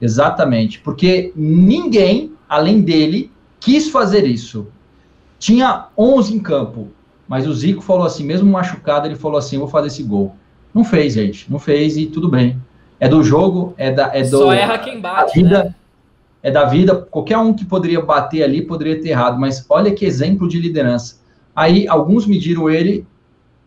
Exatamente, 0.00 0.80
porque 0.80 1.32
ninguém, 1.36 2.32
além 2.48 2.80
dele, 2.80 3.30
quis 3.60 3.90
fazer 3.90 4.26
isso. 4.26 4.66
Tinha 5.38 5.88
11 5.96 6.34
em 6.34 6.38
campo, 6.40 6.88
mas 7.28 7.46
o 7.46 7.54
Zico 7.54 7.82
falou 7.82 8.06
assim, 8.06 8.24
mesmo 8.24 8.50
machucado, 8.50 9.06
ele 9.06 9.16
falou 9.16 9.38
assim, 9.38 9.58
vou 9.58 9.68
fazer 9.68 9.88
esse 9.88 10.02
gol. 10.02 10.34
Não 10.74 10.84
fez, 10.84 11.14
gente, 11.14 11.50
não 11.50 11.58
fez 11.58 11.96
e 11.96 12.06
tudo 12.06 12.28
bem. 12.28 12.60
É 12.98 13.08
do 13.08 13.22
jogo, 13.22 13.74
é 13.76 13.90
da 13.92 14.10
é 14.14 14.22
do 14.22 14.38
Só 14.38 14.52
erra 14.52 14.78
quem 14.78 15.00
bate, 15.00 15.40
vida, 15.40 15.64
né? 15.64 15.74
é 16.42 16.50
da 16.50 16.64
vida, 16.64 16.94
qualquer 16.96 17.38
um 17.38 17.54
que 17.54 17.64
poderia 17.64 18.00
bater 18.00 18.42
ali 18.42 18.62
poderia 18.62 19.00
ter 19.00 19.10
errado, 19.10 19.38
mas 19.38 19.64
olha 19.68 19.92
que 19.92 20.04
exemplo 20.04 20.48
de 20.48 20.58
liderança. 20.58 21.23
Aí 21.54 21.86
alguns 21.88 22.26
mediram 22.26 22.68
ele 22.68 23.06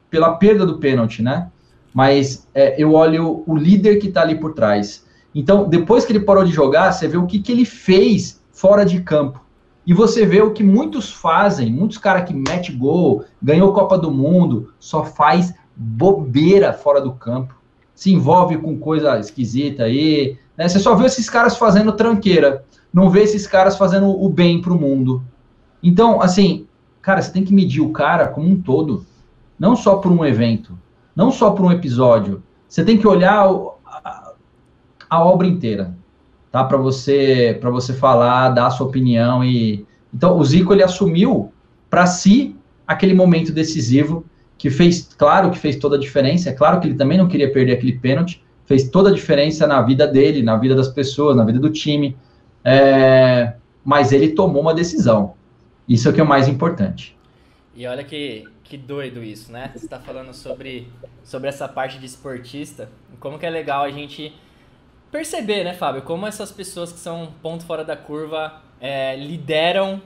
pela 0.09 0.35
perda 0.35 0.65
do 0.65 0.77
pênalti, 0.77 1.21
né? 1.21 1.49
Mas 1.93 2.47
é, 2.53 2.81
eu 2.81 2.93
olho 2.93 3.43
o 3.47 3.55
líder 3.55 3.97
que 3.97 4.07
está 4.07 4.21
ali 4.21 4.35
por 4.35 4.53
trás. 4.53 5.05
Então, 5.33 5.67
depois 5.67 6.05
que 6.05 6.11
ele 6.11 6.19
parou 6.19 6.43
de 6.43 6.51
jogar, 6.51 6.91
você 6.91 7.07
vê 7.07 7.17
o 7.17 7.25
que, 7.25 7.39
que 7.39 7.51
ele 7.51 7.65
fez 7.65 8.41
fora 8.51 8.85
de 8.85 9.01
campo. 9.01 9.41
E 9.85 9.93
você 9.93 10.25
vê 10.25 10.41
o 10.41 10.51
que 10.51 10.63
muitos 10.63 11.11
fazem, 11.11 11.71
muitos 11.71 11.97
caras 11.97 12.27
que 12.27 12.33
mete 12.33 12.71
gol, 12.71 13.23
ganhou 13.41 13.71
Copa 13.71 13.97
do 13.97 14.11
Mundo, 14.11 14.73
só 14.79 15.03
faz 15.03 15.53
bobeira 15.75 16.73
fora 16.73 16.99
do 16.99 17.13
campo. 17.13 17.55
Se 17.95 18.11
envolve 18.11 18.57
com 18.57 18.77
coisa 18.77 19.17
esquisita 19.19 19.83
aí. 19.83 20.37
Né? 20.57 20.67
Você 20.67 20.79
só 20.79 20.93
vê 20.95 21.05
esses 21.05 21.29
caras 21.29 21.57
fazendo 21.57 21.93
tranqueira 21.93 22.65
não 22.93 23.09
vê 23.09 23.21
esses 23.21 23.45
caras 23.45 23.77
fazendo 23.77 24.09
o 24.09 24.29
bem 24.29 24.61
para 24.61 24.73
o 24.73 24.79
mundo. 24.79 25.23
Então, 25.83 26.21
assim, 26.21 26.66
cara, 27.07 27.21
você 27.21 27.31
tem 27.31 27.45
que 27.45 27.53
medir 27.53 27.79
o 27.79 27.91
cara 27.91 28.27
como 28.27 28.49
um 28.49 28.61
todo, 28.61 29.05
não 29.57 29.77
só 29.77 29.95
por 29.95 30.11
um 30.11 30.25
evento, 30.25 30.77
não 31.15 31.31
só 31.31 31.51
por 31.51 31.65
um 31.65 31.71
episódio. 31.71 32.43
Você 32.67 32.83
tem 32.83 32.97
que 32.97 33.07
olhar 33.07 33.49
a, 33.85 34.33
a 35.09 35.23
obra 35.23 35.47
inteira, 35.47 35.95
tá? 36.51 36.65
Para 36.65 36.75
você, 36.75 37.57
para 37.61 37.69
você 37.69 37.93
falar, 37.93 38.49
dar 38.49 38.67
a 38.67 38.71
sua 38.71 38.87
opinião 38.87 39.41
e 39.41 39.85
então 40.13 40.37
o 40.37 40.43
Zico 40.43 40.73
ele 40.73 40.83
assumiu 40.83 41.53
para 41.89 42.05
si 42.05 42.57
aquele 42.85 43.13
momento 43.13 43.53
decisivo 43.53 44.25
que 44.57 44.69
fez, 44.69 45.07
claro 45.17 45.49
que 45.49 45.57
fez 45.57 45.77
toda 45.77 45.95
a 45.95 45.99
diferença. 45.99 46.49
É 46.49 46.53
claro 46.53 46.81
que 46.81 46.87
ele 46.87 46.95
também 46.95 47.17
não 47.17 47.29
queria 47.29 47.49
perder 47.49 47.71
aquele 47.71 47.97
pênalti, 47.97 48.43
fez 48.65 48.89
toda 48.89 49.11
a 49.11 49.13
diferença 49.13 49.65
na 49.65 49.81
vida 49.81 50.05
dele, 50.05 50.43
na 50.43 50.57
vida 50.57 50.75
das 50.75 50.89
pessoas, 50.89 51.37
na 51.37 51.45
vida 51.45 51.57
do 51.57 51.69
time. 51.69 52.17
É, 52.65 53.53
mas 53.81 54.11
ele 54.11 54.33
tomou 54.33 54.61
uma 54.61 54.73
decisão. 54.73 55.36
Isso 55.87 56.07
é 56.07 56.11
o 56.11 56.13
que 56.13 56.19
é 56.19 56.23
o 56.23 56.27
mais 56.27 56.47
importante. 56.47 57.15
E 57.73 57.85
olha 57.87 58.03
que, 58.03 58.45
que 58.63 58.75
doido 58.75 59.23
isso, 59.23 59.51
né? 59.51 59.71
Você 59.73 59.85
está 59.85 59.99
falando 59.99 60.33
sobre, 60.33 60.87
sobre 61.23 61.47
essa 61.47 61.67
parte 61.67 61.99
de 61.99 62.05
esportista. 62.05 62.89
Como 63.19 63.37
que 63.37 63.45
é 63.45 63.49
legal 63.49 63.83
a 63.83 63.91
gente 63.91 64.33
perceber, 65.11 65.63
né, 65.63 65.73
Fábio? 65.73 66.01
Como 66.01 66.25
essas 66.25 66.51
pessoas 66.51 66.91
que 66.91 66.99
são 66.99 67.31
ponto 67.41 67.63
fora 67.63 67.85
da 67.85 67.95
curva 67.95 68.61
é, 68.81 69.15
lideram 69.15 70.01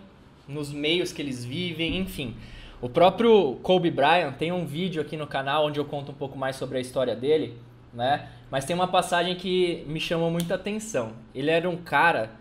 nos 0.47 0.71
meios 0.71 1.11
que 1.11 1.21
eles 1.21 1.43
vivem, 1.43 1.97
enfim. 1.97 2.35
O 2.81 2.89
próprio 2.89 3.55
Kobe 3.63 3.89
Bryant 3.89 4.33
tem 4.33 4.51
um 4.51 4.65
vídeo 4.65 5.01
aqui 5.01 5.15
no 5.15 5.27
canal 5.27 5.67
onde 5.67 5.79
eu 5.79 5.85
conto 5.85 6.11
um 6.11 6.15
pouco 6.15 6.37
mais 6.37 6.55
sobre 6.55 6.77
a 6.77 6.81
história 6.81 7.15
dele, 7.15 7.57
né? 7.93 8.27
Mas 8.49 8.65
tem 8.65 8.75
uma 8.75 8.87
passagem 8.87 9.35
que 9.35 9.83
me 9.87 9.99
chamou 9.99 10.29
muita 10.29 10.55
atenção. 10.55 11.13
Ele 11.33 11.49
era 11.49 11.69
um 11.69 11.77
cara 11.77 12.31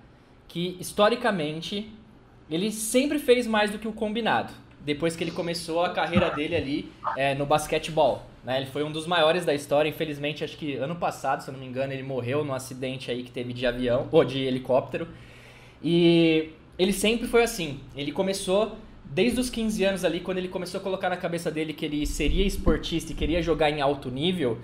que 0.49 0.76
historicamente 0.80 1.92
ele 2.50 2.73
sempre 2.73 3.19
fez 3.19 3.47
mais 3.47 3.71
do 3.71 3.78
que 3.78 3.87
o 3.87 3.92
combinado. 3.92 4.52
Depois 4.85 5.14
que 5.14 5.23
ele 5.23 5.30
começou 5.30 5.85
a 5.85 5.90
carreira 5.90 6.30
dele 6.30 6.57
ali 6.57 6.92
é, 7.16 7.35
no 7.35 7.47
basquetebol. 7.47 8.23
Né? 8.45 8.59
Ele 8.59 8.66
foi 8.66 8.83
um 8.83 8.90
dos 8.90 9.07
maiores 9.07 9.45
da 9.45 9.54
história. 9.54 9.88
Infelizmente, 9.88 10.42
acho 10.42 10.57
que 10.57 10.76
ano 10.76 10.97
passado, 10.97 11.42
se 11.42 11.49
eu 11.49 11.52
não 11.52 11.61
me 11.61 11.66
engano, 11.66 11.92
ele 11.92 12.02
morreu 12.02 12.45
num 12.45 12.54
acidente 12.54 13.11
aí 13.11 13.23
que 13.23 13.30
teve 13.30 13.52
de 13.52 13.66
avião, 13.66 14.09
ou 14.11 14.25
de 14.25 14.38
helicóptero. 14.38 15.07
E 15.83 16.50
ele 16.78 16.92
sempre 16.92 17.26
foi 17.26 17.42
assim. 17.42 17.80
Ele 17.95 18.11
começou 18.11 18.76
desde 19.04 19.40
os 19.40 19.50
15 19.50 19.85
anos 19.85 20.04
ali, 20.04 20.21
quando 20.21 20.38
ele 20.38 20.49
começou 20.49 20.80
a 20.80 20.83
colocar 20.83 21.09
na 21.09 21.16
cabeça 21.16 21.50
dele 21.50 21.73
que 21.73 21.85
ele 21.85 22.07
seria 22.07 22.47
esportista 22.47 23.12
e 23.12 23.14
queria 23.14 23.42
jogar 23.42 23.71
em 23.71 23.80
alto 23.80 24.11
nível, 24.11 24.59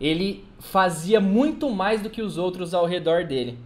ele 0.00 0.44
fazia 0.58 1.20
muito 1.20 1.68
mais 1.70 2.00
do 2.00 2.08
que 2.08 2.22
os 2.22 2.38
outros 2.38 2.72
ao 2.72 2.86
redor 2.86 3.24
dele. 3.24 3.58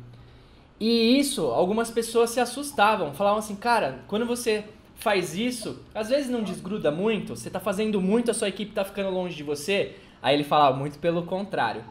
E 0.86 1.18
isso, 1.18 1.46
algumas 1.46 1.90
pessoas 1.90 2.28
se 2.28 2.38
assustavam, 2.38 3.14
falavam 3.14 3.38
assim, 3.38 3.56
cara, 3.56 4.00
quando 4.06 4.26
você 4.26 4.64
faz 4.96 5.34
isso, 5.34 5.80
às 5.94 6.10
vezes 6.10 6.28
não 6.28 6.42
desgruda 6.42 6.90
muito, 6.90 7.34
você 7.34 7.48
tá 7.48 7.58
fazendo 7.58 8.02
muito, 8.02 8.30
a 8.30 8.34
sua 8.34 8.50
equipe 8.50 8.72
tá 8.72 8.84
ficando 8.84 9.08
longe 9.08 9.34
de 9.34 9.42
você. 9.42 9.94
Aí 10.20 10.36
ele 10.36 10.44
falava, 10.44 10.76
muito 10.76 10.98
pelo 10.98 11.22
contrário. 11.22 11.82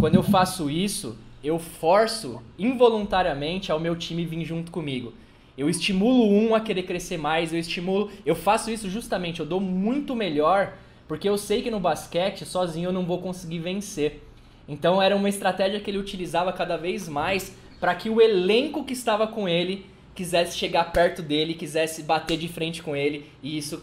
quando 0.00 0.14
eu 0.14 0.22
faço 0.22 0.70
isso, 0.70 1.18
eu 1.44 1.58
forço 1.58 2.42
involuntariamente 2.58 3.70
ao 3.70 3.78
meu 3.78 3.94
time 3.94 4.24
vir 4.24 4.46
junto 4.46 4.72
comigo. 4.72 5.12
Eu 5.54 5.68
estimulo 5.68 6.24
um 6.32 6.54
a 6.54 6.60
querer 6.60 6.84
crescer 6.84 7.18
mais, 7.18 7.52
eu 7.52 7.58
estimulo, 7.58 8.10
eu 8.24 8.34
faço 8.34 8.70
isso 8.70 8.88
justamente, 8.88 9.40
eu 9.40 9.46
dou 9.46 9.60
muito 9.60 10.16
melhor, 10.16 10.72
porque 11.06 11.28
eu 11.28 11.36
sei 11.36 11.60
que 11.60 11.70
no 11.70 11.80
basquete 11.80 12.46
sozinho 12.46 12.88
eu 12.88 12.94
não 12.94 13.04
vou 13.04 13.20
conseguir 13.20 13.58
vencer. 13.58 14.26
Então 14.66 15.02
era 15.02 15.14
uma 15.14 15.28
estratégia 15.28 15.80
que 15.80 15.90
ele 15.90 15.98
utilizava 15.98 16.50
cada 16.50 16.78
vez 16.78 17.10
mais 17.10 17.54
para 17.80 17.94
que 17.94 18.10
o 18.10 18.20
elenco 18.20 18.84
que 18.84 18.92
estava 18.92 19.26
com 19.26 19.48
ele 19.48 19.86
quisesse 20.14 20.58
chegar 20.58 20.92
perto 20.92 21.22
dele, 21.22 21.54
quisesse 21.54 22.02
bater 22.02 22.36
de 22.36 22.48
frente 22.48 22.82
com 22.82 22.96
ele, 22.96 23.30
e 23.42 23.56
isso 23.56 23.82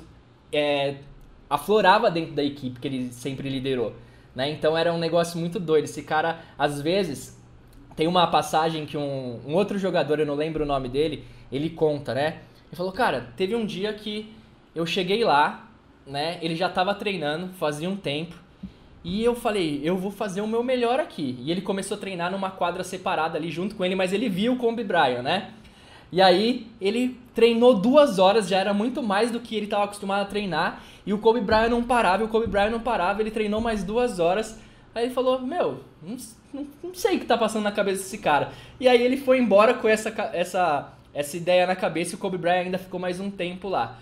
é, 0.51 0.95
aflorava 1.49 2.11
dentro 2.11 2.33
da 2.33 2.43
equipe 2.43 2.79
que 2.79 2.87
ele 2.87 3.11
sempre 3.13 3.49
liderou. 3.49 3.93
Né? 4.35 4.51
Então 4.51 4.77
era 4.77 4.93
um 4.93 4.97
negócio 4.97 5.39
muito 5.39 5.59
doido. 5.59 5.85
Esse 5.85 6.03
cara, 6.03 6.41
às 6.57 6.81
vezes, 6.81 7.41
tem 7.95 8.07
uma 8.07 8.27
passagem 8.27 8.85
que 8.85 8.97
um, 8.97 9.39
um 9.47 9.53
outro 9.55 9.79
jogador, 9.79 10.19
eu 10.19 10.25
não 10.25 10.35
lembro 10.35 10.63
o 10.63 10.67
nome 10.67 10.89
dele, 10.89 11.23
ele 11.51 11.69
conta, 11.69 12.13
né? 12.13 12.41
Ele 12.67 12.75
falou, 12.75 12.91
cara, 12.91 13.29
teve 13.37 13.55
um 13.55 13.65
dia 13.65 13.93
que 13.93 14.33
eu 14.75 14.85
cheguei 14.85 15.23
lá, 15.23 15.69
né? 16.05 16.37
Ele 16.41 16.55
já 16.55 16.67
estava 16.67 16.93
treinando, 16.93 17.53
fazia 17.53 17.89
um 17.89 17.95
tempo, 17.95 18.35
e 19.05 19.23
eu 19.23 19.35
falei, 19.35 19.81
eu 19.83 19.95
vou 19.95 20.09
fazer 20.09 20.41
o 20.41 20.47
meu 20.47 20.63
melhor 20.63 20.99
aqui. 20.99 21.37
E 21.39 21.51
ele 21.51 21.61
começou 21.61 21.95
a 21.95 21.99
treinar 21.99 22.31
numa 22.31 22.49
quadra 22.49 22.83
separada 22.83 23.37
ali 23.37 23.51
junto 23.51 23.75
com 23.75 23.85
ele, 23.85 23.93
mas 23.93 24.11
ele 24.11 24.27
viu 24.27 24.53
o 24.53 24.57
Kobe 24.57 24.83
Bryant, 24.83 25.21
né? 25.21 25.51
E 26.11 26.19
aí 26.19 26.65
ele 26.81 27.15
treinou 27.35 27.75
duas 27.75 28.17
horas, 28.17 28.47
já 28.47 28.57
era 28.57 28.73
muito 28.73 29.03
mais 29.03 29.29
do 29.29 29.39
que 29.39 29.55
ele 29.55 29.65
estava 29.65 29.83
acostumado 29.83 30.23
a 30.23 30.25
treinar. 30.25 30.81
E 31.05 31.13
o 31.13 31.19
Kobe 31.19 31.39
Bryant 31.39 31.69
não 31.69 31.83
parava, 31.83 32.23
o 32.23 32.27
Kobe 32.27 32.47
Bryant 32.47 32.71
não 32.71 32.79
parava, 32.79 33.21
ele 33.21 33.29
treinou 33.29 33.61
mais 33.61 33.83
duas 33.83 34.17
horas. 34.17 34.59
Aí 34.95 35.05
ele 35.05 35.13
falou, 35.13 35.39
meu, 35.39 35.81
não, 36.01 36.17
não, 36.51 36.67
não 36.85 36.95
sei 36.95 37.17
o 37.17 37.19
que 37.19 37.27
tá 37.27 37.37
passando 37.37 37.61
na 37.61 37.71
cabeça 37.71 38.01
desse 38.01 38.17
cara. 38.17 38.53
E 38.79 38.87
aí 38.87 39.03
ele 39.03 39.17
foi 39.17 39.37
embora 39.37 39.75
com 39.75 39.87
essa, 39.87 40.09
essa, 40.33 40.93
essa 41.13 41.37
ideia 41.37 41.67
na 41.67 41.75
cabeça 41.75 42.13
e 42.13 42.15
o 42.15 42.17
Kobe 42.17 42.39
Bryant 42.39 42.65
ainda 42.65 42.79
ficou 42.79 42.99
mais 42.99 43.19
um 43.19 43.29
tempo 43.29 43.69
lá. 43.69 43.99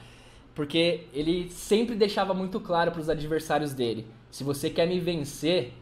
Porque 0.55 1.07
ele 1.13 1.50
sempre 1.50 1.93
deixava 1.93 2.33
muito 2.33 2.57
claro 2.62 2.89
para 2.89 3.01
os 3.01 3.10
adversários 3.10 3.74
dele 3.74 4.07
se 4.34 4.44
você 4.44 4.68
quer 4.68 4.88
me 4.88 5.00
vencer, 5.00 5.74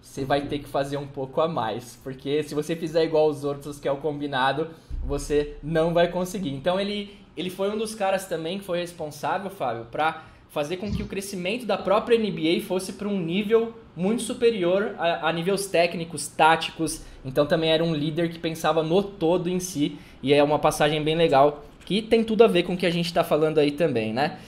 você 0.00 0.24
vai 0.24 0.40
ter 0.48 0.58
que 0.58 0.68
fazer 0.68 0.96
um 0.96 1.06
pouco 1.06 1.40
a 1.40 1.46
mais. 1.46 1.96
Porque 2.02 2.42
se 2.42 2.52
você 2.52 2.74
fizer 2.74 3.04
igual 3.04 3.28
os 3.28 3.44
outros, 3.44 3.78
que 3.78 3.86
é 3.86 3.92
o 3.92 3.98
combinado, 3.98 4.70
você 5.04 5.54
não 5.62 5.94
vai 5.94 6.08
conseguir. 6.08 6.52
Então 6.52 6.80
ele, 6.80 7.16
ele 7.36 7.48
foi 7.48 7.70
um 7.70 7.78
dos 7.78 7.94
caras 7.94 8.26
também 8.26 8.58
que 8.58 8.64
foi 8.64 8.80
responsável, 8.80 9.48
Fábio, 9.52 9.84
para 9.84 10.24
fazer 10.48 10.78
com 10.78 10.90
que 10.90 11.00
o 11.00 11.06
crescimento 11.06 11.64
da 11.64 11.78
própria 11.78 12.18
NBA 12.18 12.62
fosse 12.66 12.94
para 12.94 13.06
um 13.06 13.20
nível 13.20 13.72
muito 13.94 14.22
superior 14.22 14.96
a, 14.98 15.28
a, 15.28 15.32
níveis 15.32 15.68
técnicos, 15.68 16.26
táticos. 16.26 17.04
Então 17.24 17.46
também 17.46 17.70
era 17.70 17.84
um 17.84 17.94
líder 17.94 18.30
que 18.30 18.38
pensava 18.40 18.82
no 18.82 19.00
todo 19.00 19.48
em 19.48 19.60
si. 19.60 19.96
E 20.20 20.34
é 20.34 20.42
uma 20.42 20.58
passagem 20.58 21.00
bem 21.04 21.14
legal 21.14 21.64
que 21.84 22.02
tem 22.02 22.24
tudo 22.24 22.42
a 22.42 22.48
ver 22.48 22.64
com 22.64 22.74
o 22.74 22.76
que 22.76 22.84
a 22.84 22.90
gente 22.90 23.06
está 23.06 23.22
falando 23.22 23.58
aí 23.58 23.70
também, 23.70 24.12
né? 24.12 24.40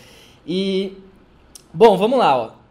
E 0.45 0.95
bom, 1.73 1.97
vamos 1.97 2.19
lá, 2.19 2.37
ó. 2.37 2.64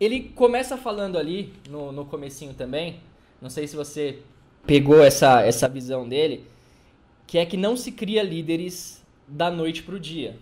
Ele 0.00 0.30
começa 0.34 0.76
falando 0.76 1.18
ali, 1.18 1.52
no, 1.68 1.90
no 1.90 2.04
comecinho 2.04 2.54
também, 2.54 3.00
não 3.40 3.50
sei 3.50 3.66
se 3.66 3.74
você 3.74 4.20
pegou 4.66 5.02
essa, 5.02 5.42
essa 5.42 5.68
visão 5.68 6.08
dele, 6.08 6.44
que 7.26 7.38
é 7.38 7.46
que 7.46 7.56
não 7.56 7.76
se 7.76 7.92
cria 7.92 8.22
líderes 8.22 9.04
da 9.26 9.50
noite 9.50 9.82
para 9.82 9.94
o 9.94 10.00
dia. 10.00 10.36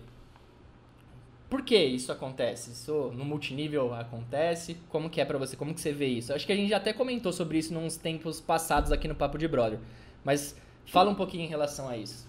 Por 1.49 1.61
que 1.61 1.77
isso 1.77 2.11
acontece? 2.11 2.71
Isso 2.71 3.11
no 3.15 3.23
multinível 3.23 3.93
acontece? 3.93 4.75
Como 4.89 5.09
que 5.09 5.21
é 5.21 5.25
para 5.25 5.37
você? 5.37 5.55
Como 5.55 5.73
que 5.73 5.79
você 5.79 5.93
vê 5.93 6.07
isso? 6.07 6.33
Acho 6.33 6.45
que 6.45 6.51
a 6.51 6.55
gente 6.55 6.69
já 6.69 6.77
até 6.77 6.91
comentou 6.91 7.31
sobre 7.31 7.57
isso 7.57 7.73
nos 7.73 7.95
tempos 7.95 8.41
passados 8.41 8.91
aqui 8.91 9.07
no 9.07 9.15
Papo 9.15 9.37
de 9.37 9.47
Brother. 9.47 9.79
Mas 10.25 10.55
fala 10.85 11.09
um 11.09 11.15
pouquinho 11.15 11.45
em 11.45 11.47
relação 11.47 11.87
a 11.87 11.95
isso. 11.95 12.26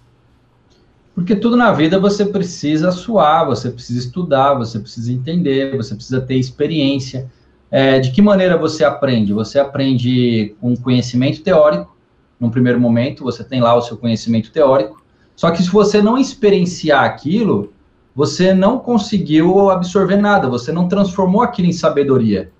Porque 1.19 1.35
tudo 1.35 1.57
na 1.57 1.73
vida 1.73 1.99
você 1.99 2.25
precisa 2.25 2.93
suar, 2.93 3.45
você 3.45 3.73
precisa 3.73 3.99
estudar, 3.99 4.55
você 4.55 4.79
precisa 4.79 5.13
entender, 5.13 5.77
você 5.77 5.93
precisa 5.93 6.21
ter 6.21 6.37
experiência. 6.37 7.29
É, 7.73 7.99
de 7.99 8.13
que 8.13 8.23
maneira 8.23 8.57
você 8.57 8.85
aprende? 8.85 9.33
Você 9.33 9.59
aprende 9.59 10.55
com 10.61 10.77
conhecimento 10.77 11.43
teórico, 11.43 11.93
num 12.39 12.51
primeiro 12.51 12.79
momento, 12.79 13.25
você 13.25 13.43
tem 13.43 13.61
lá 13.61 13.75
o 13.75 13.81
seu 13.81 13.97
conhecimento 13.97 14.53
teórico, 14.53 15.03
só 15.35 15.51
que 15.51 15.61
se 15.61 15.69
você 15.69 16.01
não 16.01 16.17
experienciar 16.17 17.03
aquilo, 17.05 17.73
você 18.15 18.55
não 18.55 18.79
conseguiu 18.79 19.71
absorver 19.71 20.19
nada, 20.19 20.49
você 20.49 20.71
não 20.71 20.87
transformou 20.87 21.43
aquilo 21.43 21.67
em 21.67 21.73
sabedoria. 21.73 22.53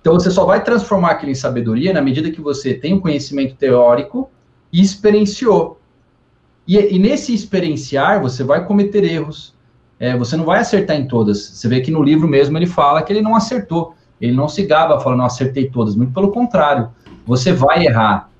Então 0.00 0.14
você 0.14 0.30
só 0.30 0.46
vai 0.46 0.64
transformar 0.64 1.10
aquilo 1.10 1.32
em 1.32 1.34
sabedoria 1.34 1.92
na 1.92 2.00
medida 2.00 2.30
que 2.30 2.40
você 2.40 2.72
tem 2.72 2.94
o 2.94 2.96
um 2.96 3.00
conhecimento 3.00 3.54
teórico 3.54 4.30
e 4.72 4.80
experienciou. 4.80 5.78
E, 6.66 6.96
e, 6.96 6.98
nesse 6.98 7.32
experienciar, 7.32 8.20
você 8.20 8.42
vai 8.42 8.64
cometer 8.64 9.04
erros. 9.04 9.54
É, 9.98 10.16
você 10.16 10.36
não 10.36 10.44
vai 10.44 10.60
acertar 10.60 10.96
em 10.96 11.06
todas. 11.06 11.38
Você 11.38 11.68
vê 11.68 11.80
que 11.80 11.90
no 11.90 12.02
livro 12.02 12.26
mesmo 12.26 12.58
ele 12.58 12.66
fala 12.66 13.02
que 13.02 13.12
ele 13.12 13.22
não 13.22 13.34
acertou. 13.34 13.94
Ele 14.20 14.32
não 14.32 14.48
se 14.48 14.64
gaba 14.64 14.98
falando, 15.00 15.18
não 15.18 15.26
acertei 15.26 15.70
todas. 15.70 15.94
Muito 15.94 16.12
pelo 16.12 16.32
contrário. 16.32 16.90
Você 17.24 17.52
vai 17.52 17.86
errar. 17.86 18.30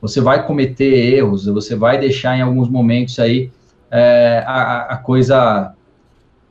Você 0.00 0.20
vai 0.20 0.46
cometer 0.46 1.14
erros. 1.14 1.46
Você 1.46 1.76
vai 1.76 1.98
deixar 1.98 2.36
em 2.36 2.42
alguns 2.42 2.68
momentos 2.68 3.18
aí 3.18 3.50
é, 3.90 4.42
a, 4.46 4.82
a, 4.92 4.96
coisa 4.96 5.74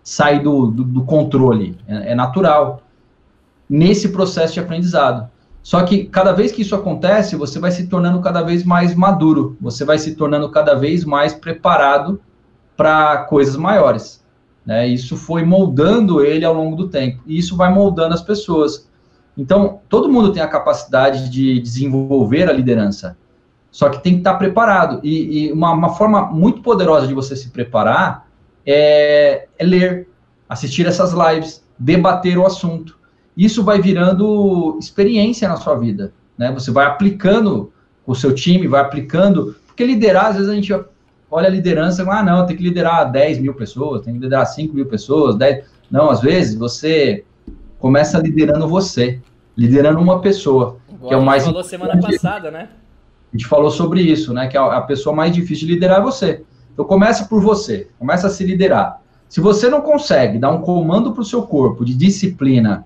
sair 0.04 0.40
do, 0.40 0.68
do, 0.68 0.84
do 0.84 1.04
controle. 1.04 1.78
É, 1.88 2.12
é 2.12 2.16
natural. 2.16 2.84
Nesse 3.70 4.10
processo 4.10 4.54
de 4.54 4.60
aprendizado. 4.60 5.30
Só 5.64 5.82
que 5.84 6.04
cada 6.04 6.34
vez 6.34 6.52
que 6.52 6.62
isso 6.62 6.76
acontece, 6.76 7.38
você 7.38 7.58
vai 7.58 7.72
se 7.72 7.88
tornando 7.88 8.20
cada 8.20 8.42
vez 8.42 8.66
mais 8.66 8.94
maduro, 8.94 9.58
você 9.62 9.86
vai 9.86 9.98
se 9.98 10.14
tornando 10.14 10.52
cada 10.52 10.76
vez 10.76 11.06
mais 11.06 11.34
preparado 11.34 12.20
para 12.76 13.20
coisas 13.24 13.56
maiores. 13.56 14.22
Né? 14.66 14.86
Isso 14.90 15.16
foi 15.16 15.46
moldando 15.46 16.22
ele 16.22 16.44
ao 16.44 16.54
longo 16.54 16.76
do 16.76 16.90
tempo, 16.90 17.24
e 17.26 17.38
isso 17.38 17.56
vai 17.56 17.74
moldando 17.74 18.14
as 18.14 18.22
pessoas. 18.22 18.90
Então, 19.38 19.80
todo 19.88 20.12
mundo 20.12 20.34
tem 20.34 20.44
a 20.44 20.48
capacidade 20.50 21.30
de 21.30 21.62
desenvolver 21.62 22.50
a 22.50 22.54
liderança, 22.54 23.18
só 23.72 23.88
que 23.88 24.04
tem 24.04 24.14
que 24.14 24.20
estar 24.20 24.34
preparado. 24.36 25.00
E, 25.02 25.48
e 25.48 25.52
uma, 25.54 25.72
uma, 25.72 25.96
forma 25.96 26.26
muito 26.26 26.62
poderosa 26.62 27.08
de 27.08 27.14
você 27.14 27.38
se 27.38 27.50
preparar 27.50 28.28
é, 28.66 29.48
é 29.58 29.64
ler, 29.64 30.10
assistir 30.48 30.86
essas 30.86 31.14
lives, 31.14 31.64
debater 31.80 32.38
o 32.38 32.46
assunto 32.46 33.02
isso 33.36 33.64
vai 33.64 33.82
virando 33.82 34.78
experiência 34.80 35.48
na 35.48 35.58
sua 35.58 35.76
vida, 35.76 36.14
né? 36.38 36.52
Você 36.52 36.72
vai 36.72 36.86
aplicando 36.86 37.72
o 38.06 38.14
seu 38.14 38.34
time, 38.34 38.68
vai 38.68 38.82
aplicando, 38.82 39.56
porque 39.68 39.86
liderar, 39.86 40.28
às 40.28 40.36
vezes 40.36 40.50
a 40.50 40.56
gente 40.56 40.74
olha 41.32 41.48
a 41.48 41.52
liderança, 41.52 42.04
ah, 42.10 42.24
não, 42.24 42.46
tem 42.46 42.56
que 42.56 42.64
liderar 42.64 43.12
10 43.12 43.40
mil 43.40 43.54
pessoas, 43.54 44.02
tem 44.02 44.14
que 44.14 44.20
liderar 44.20 44.46
5 44.46 44.74
mil 44.74 44.86
pessoas, 44.86 45.36
10... 45.36 45.66
Não, 45.90 46.10
às 46.10 46.22
vezes 46.22 46.56
você 46.56 47.24
começa 47.80 48.20
liderando 48.20 48.68
você, 48.68 49.20
liderando 49.58 50.00
uma 50.00 50.20
pessoa, 50.22 50.78
Igual 50.88 51.10
que 51.10 51.14
é 51.14 51.18
o 51.18 51.26
mais... 51.26 51.44
A 51.44 51.46
gente 51.48 51.54
falou 51.54 51.70
semana 51.70 52.00
passada, 52.00 52.52
né? 52.52 52.70
A 53.34 53.36
gente 53.36 53.48
falou 53.48 53.72
sobre 53.72 54.02
isso, 54.02 54.32
né? 54.34 54.48
Que 54.48 54.56
a, 54.56 54.78
a 54.78 54.82
pessoa 54.82 55.16
mais 55.16 55.34
difícil 55.34 55.68
de 55.68 55.74
liderar 55.74 56.00
é 56.00 56.04
você. 56.04 56.44
Então 56.72 56.86
começa 56.86 57.26
por 57.26 57.42
você, 57.42 57.88
começa 57.98 58.28
a 58.28 58.30
se 58.30 58.44
liderar. 58.44 59.02
Se 59.28 59.42
você 59.42 59.68
não 59.70 59.82
consegue 59.82 60.38
dar 60.38 60.52
um 60.52 60.62
comando 60.62 61.12
para 61.12 61.22
o 61.22 61.26
seu 61.26 61.42
corpo 61.42 61.84
de 61.84 61.96
disciplina, 61.96 62.86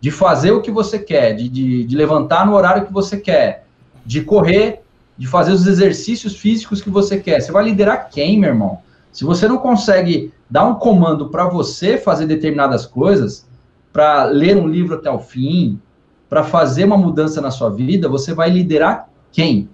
de 0.00 0.10
fazer 0.10 0.52
o 0.52 0.60
que 0.60 0.70
você 0.70 0.98
quer, 0.98 1.34
de, 1.34 1.48
de, 1.48 1.84
de, 1.84 1.96
levantar 1.96 2.46
no 2.46 2.54
horário 2.54 2.86
que 2.86 2.92
você 2.92 3.16
quer, 3.16 3.66
de 4.06 4.22
correr, 4.22 4.82
de 5.16 5.26
fazer 5.26 5.52
os 5.52 5.66
exercícios 5.66 6.36
físicos 6.36 6.80
que 6.80 6.90
você 6.90 7.18
quer. 7.18 7.40
Você 7.40 7.50
vai 7.50 7.64
liderar 7.64 8.08
quem, 8.08 8.38
meu 8.38 8.50
irmão? 8.50 8.78
Se 9.10 9.24
você 9.24 9.48
não 9.48 9.58
consegue 9.58 10.32
dar 10.48 10.64
um 10.64 10.74
comando 10.74 11.28
para 11.28 11.48
você 11.48 11.98
fazer 11.98 12.26
determinadas 12.26 12.86
coisas, 12.86 13.46
para 13.92 14.24
ler 14.24 14.56
um 14.56 14.68
livro 14.68 14.94
até 14.94 15.10
o 15.10 15.18
fim, 15.18 15.80
para 16.28 16.44
fazer 16.44 16.84
uma 16.84 16.96
mudança 16.96 17.40
na 17.40 17.50
sua 17.50 17.70
vida, 17.70 18.08
você 18.08 18.32
vai 18.32 18.50
liderar 18.50 19.08
quem? 19.32 19.68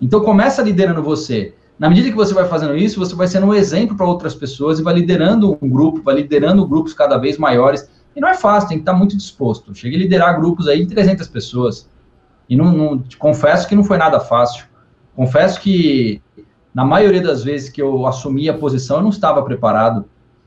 Então 0.00 0.20
começa 0.20 0.62
liderando 0.62 1.02
você. 1.02 1.54
Na 1.78 1.88
medida 1.88 2.10
que 2.10 2.16
você 2.16 2.34
vai 2.34 2.46
fazendo 2.46 2.76
isso, 2.76 3.00
você 3.00 3.14
vai 3.14 3.26
sendo 3.26 3.46
um 3.46 3.54
exemplo 3.54 3.96
para 3.96 4.06
outras 4.06 4.34
pessoas 4.34 4.78
e 4.78 4.82
vai 4.82 4.94
liderando 4.94 5.56
um 5.60 5.68
grupo, 5.68 6.02
vai 6.02 6.16
liderando 6.16 6.66
grupos 6.66 6.92
cada 6.92 7.16
vez 7.16 7.38
maiores. 7.38 7.88
E 8.14 8.20
não 8.20 8.28
é 8.28 8.34
fácil, 8.34 8.68
tem 8.68 8.78
que 8.78 8.82
estar 8.82 8.94
muito 8.94 9.16
disposto. 9.16 9.74
Cheguei 9.74 9.98
a 9.98 10.02
liderar 10.02 10.36
grupos 10.36 10.68
aí 10.68 10.84
de 10.84 10.94
300 10.94 11.26
pessoas. 11.28 11.88
E 12.48 12.56
não, 12.56 12.72
não 12.72 13.04
confesso 13.18 13.66
que 13.66 13.74
não 13.74 13.82
foi 13.82 13.98
nada 13.98 14.20
fácil. 14.20 14.66
Confesso 15.16 15.60
que, 15.60 16.20
na 16.72 16.84
maioria 16.84 17.22
das 17.22 17.42
vezes 17.42 17.68
que 17.68 17.80
eu 17.80 18.06
assumi 18.06 18.48
a 18.48 18.54
posição, 18.56 18.98
eu 18.98 19.02
não 19.02 19.10
estava 19.10 19.42
preparado. 19.42 20.04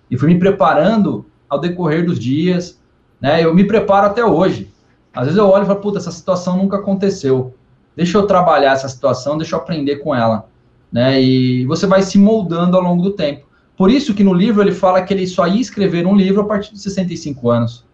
E 0.09 0.17
fui 0.17 0.29
me 0.29 0.39
preparando 0.39 1.25
ao 1.49 1.59
decorrer 1.59 2.05
dos 2.05 2.19
dias. 2.19 2.79
Né? 3.19 3.43
Eu 3.43 3.53
me 3.53 3.65
preparo 3.65 4.07
até 4.07 4.23
hoje. 4.23 4.71
Às 5.13 5.25
vezes 5.25 5.37
eu 5.37 5.49
olho 5.49 5.63
e 5.63 5.67
falo, 5.67 5.79
puta, 5.79 5.97
essa 5.97 6.11
situação 6.11 6.57
nunca 6.57 6.77
aconteceu. 6.77 7.55
Deixa 7.95 8.17
eu 8.17 8.27
trabalhar 8.27 8.73
essa 8.73 8.87
situação, 8.87 9.37
deixa 9.37 9.55
eu 9.55 9.59
aprender 9.59 9.97
com 9.97 10.13
ela. 10.13 10.47
Né? 10.91 11.21
E 11.21 11.65
você 11.65 11.87
vai 11.87 12.03
se 12.03 12.17
moldando 12.17 12.77
ao 12.77 12.83
longo 12.83 13.01
do 13.01 13.11
tempo. 13.11 13.46
Por 13.77 13.91
isso 13.91 14.15
que 14.15 14.23
no 14.23 14.33
livro 14.33 14.63
ele 14.63 14.71
fala 14.71 15.03
que 15.03 15.13
ele 15.13 15.27
só 15.27 15.47
ia 15.47 15.61
escrever 15.61 16.07
um 16.07 16.15
livro 16.15 16.41
a 16.41 16.45
partir 16.45 16.73
de 16.73 16.81
65 16.81 17.49
anos. 17.49 17.85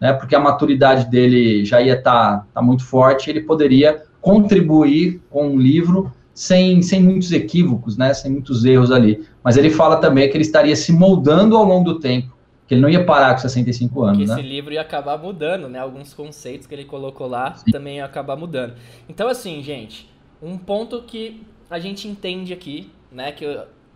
né, 0.00 0.12
porque 0.14 0.34
a 0.34 0.40
maturidade 0.40 1.10
dele 1.10 1.64
já 1.64 1.80
ia 1.80 1.94
estar 1.94 2.38
tá, 2.38 2.46
tá 2.54 2.62
muito 2.62 2.84
forte, 2.84 3.28
ele 3.28 3.42
poderia 3.42 4.02
contribuir 4.20 5.20
com 5.30 5.48
um 5.48 5.58
livro 5.58 6.10
sem, 6.32 6.80
sem 6.80 7.02
muitos 7.02 7.32
equívocos, 7.32 7.98
né, 7.98 8.14
sem 8.14 8.32
muitos 8.32 8.64
erros 8.64 8.90
ali. 8.90 9.22
Mas 9.44 9.58
ele 9.58 9.70
fala 9.70 9.96
também 9.96 10.28
que 10.28 10.36
ele 10.36 10.42
estaria 10.42 10.74
se 10.74 10.90
moldando 10.90 11.56
ao 11.56 11.64
longo 11.64 11.92
do 11.92 12.00
tempo, 12.00 12.34
que 12.66 12.74
ele 12.74 12.80
não 12.80 12.88
ia 12.88 13.04
parar 13.04 13.34
com 13.34 13.40
65 13.40 14.02
anos, 14.02 14.18
que 14.18 14.26
né? 14.26 14.34
esse 14.34 14.42
livro 14.42 14.72
ia 14.72 14.80
acabar 14.80 15.18
mudando, 15.18 15.68
né? 15.68 15.78
Alguns 15.78 16.14
conceitos 16.14 16.66
que 16.66 16.74
ele 16.74 16.84
colocou 16.86 17.26
lá 17.26 17.54
Sim. 17.54 17.70
também 17.70 17.96
ia 17.96 18.04
acabar 18.04 18.36
mudando. 18.36 18.74
Então, 19.06 19.28
assim, 19.28 19.62
gente, 19.62 20.08
um 20.42 20.56
ponto 20.56 21.02
que 21.02 21.42
a 21.68 21.78
gente 21.78 22.08
entende 22.08 22.54
aqui, 22.54 22.90
né, 23.12 23.32
que 23.32 23.44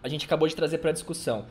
a 0.04 0.08
gente 0.08 0.26
acabou 0.26 0.46
de 0.46 0.54
trazer 0.54 0.78
para 0.78 0.92
discussão. 0.92 1.46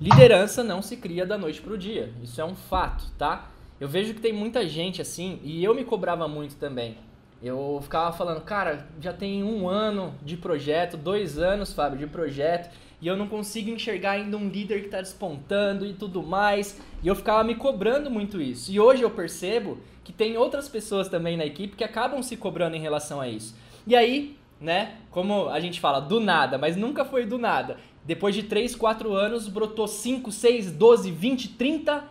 Liderança 0.00 0.64
não 0.64 0.80
se 0.80 0.96
cria 0.96 1.26
da 1.26 1.36
noite 1.36 1.60
para 1.60 1.74
o 1.74 1.78
dia. 1.78 2.10
Isso 2.22 2.40
é 2.40 2.44
um 2.44 2.54
fato, 2.54 3.04
tá? 3.18 3.50
Eu 3.78 3.86
vejo 3.86 4.14
que 4.14 4.20
tem 4.20 4.32
muita 4.32 4.66
gente 4.66 5.02
assim, 5.02 5.38
e 5.44 5.62
eu 5.62 5.74
me 5.74 5.84
cobrava 5.84 6.26
muito 6.26 6.56
também. 6.56 6.96
Eu 7.42 7.80
ficava 7.82 8.10
falando, 8.16 8.40
cara, 8.40 8.86
já 8.98 9.12
tem 9.12 9.44
um 9.44 9.68
ano 9.68 10.14
de 10.22 10.38
projeto, 10.38 10.96
dois 10.96 11.38
anos, 11.38 11.74
Fábio, 11.74 11.98
de 11.98 12.06
projeto, 12.06 12.72
e 12.98 13.06
eu 13.06 13.16
não 13.16 13.28
consigo 13.28 13.68
enxergar 13.68 14.12
ainda 14.12 14.38
um 14.38 14.48
líder 14.48 14.80
que 14.80 14.86
está 14.86 15.02
despontando 15.02 15.84
e 15.84 15.92
tudo 15.92 16.22
mais. 16.22 16.80
E 17.02 17.08
eu 17.08 17.14
ficava 17.14 17.44
me 17.44 17.56
cobrando 17.56 18.10
muito 18.10 18.40
isso. 18.40 18.72
E 18.72 18.80
hoje 18.80 19.02
eu 19.02 19.10
percebo 19.10 19.78
que 20.02 20.12
tem 20.12 20.38
outras 20.38 20.66
pessoas 20.66 21.08
também 21.08 21.36
na 21.36 21.44
equipe 21.44 21.76
que 21.76 21.84
acabam 21.84 22.22
se 22.22 22.38
cobrando 22.38 22.74
em 22.74 22.80
relação 22.80 23.20
a 23.20 23.28
isso. 23.28 23.54
E 23.86 23.94
aí, 23.94 24.38
né, 24.62 24.98
como 25.10 25.48
a 25.48 25.58
gente 25.58 25.80
fala, 25.80 26.00
do 26.00 26.20
nada, 26.20 26.56
mas 26.56 26.76
nunca 26.76 27.04
foi 27.04 27.26
do 27.26 27.36
nada. 27.36 27.76
Depois 28.04 28.34
de 28.34 28.44
3, 28.44 28.74
4 28.76 29.12
anos, 29.12 29.48
brotou 29.48 29.88
5, 29.88 30.30
6, 30.30 30.72
12, 30.72 31.10
20, 31.10 31.48
30 31.50 32.04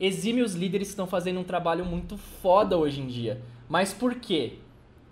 exímios 0.00 0.54
líderes 0.54 0.88
que 0.88 0.92
estão 0.92 1.06
fazendo 1.06 1.40
um 1.40 1.44
trabalho 1.44 1.84
muito 1.84 2.16
foda 2.16 2.76
hoje 2.76 3.00
em 3.00 3.06
dia. 3.06 3.40
Mas 3.68 3.92
por 3.92 4.16
quê? 4.16 4.54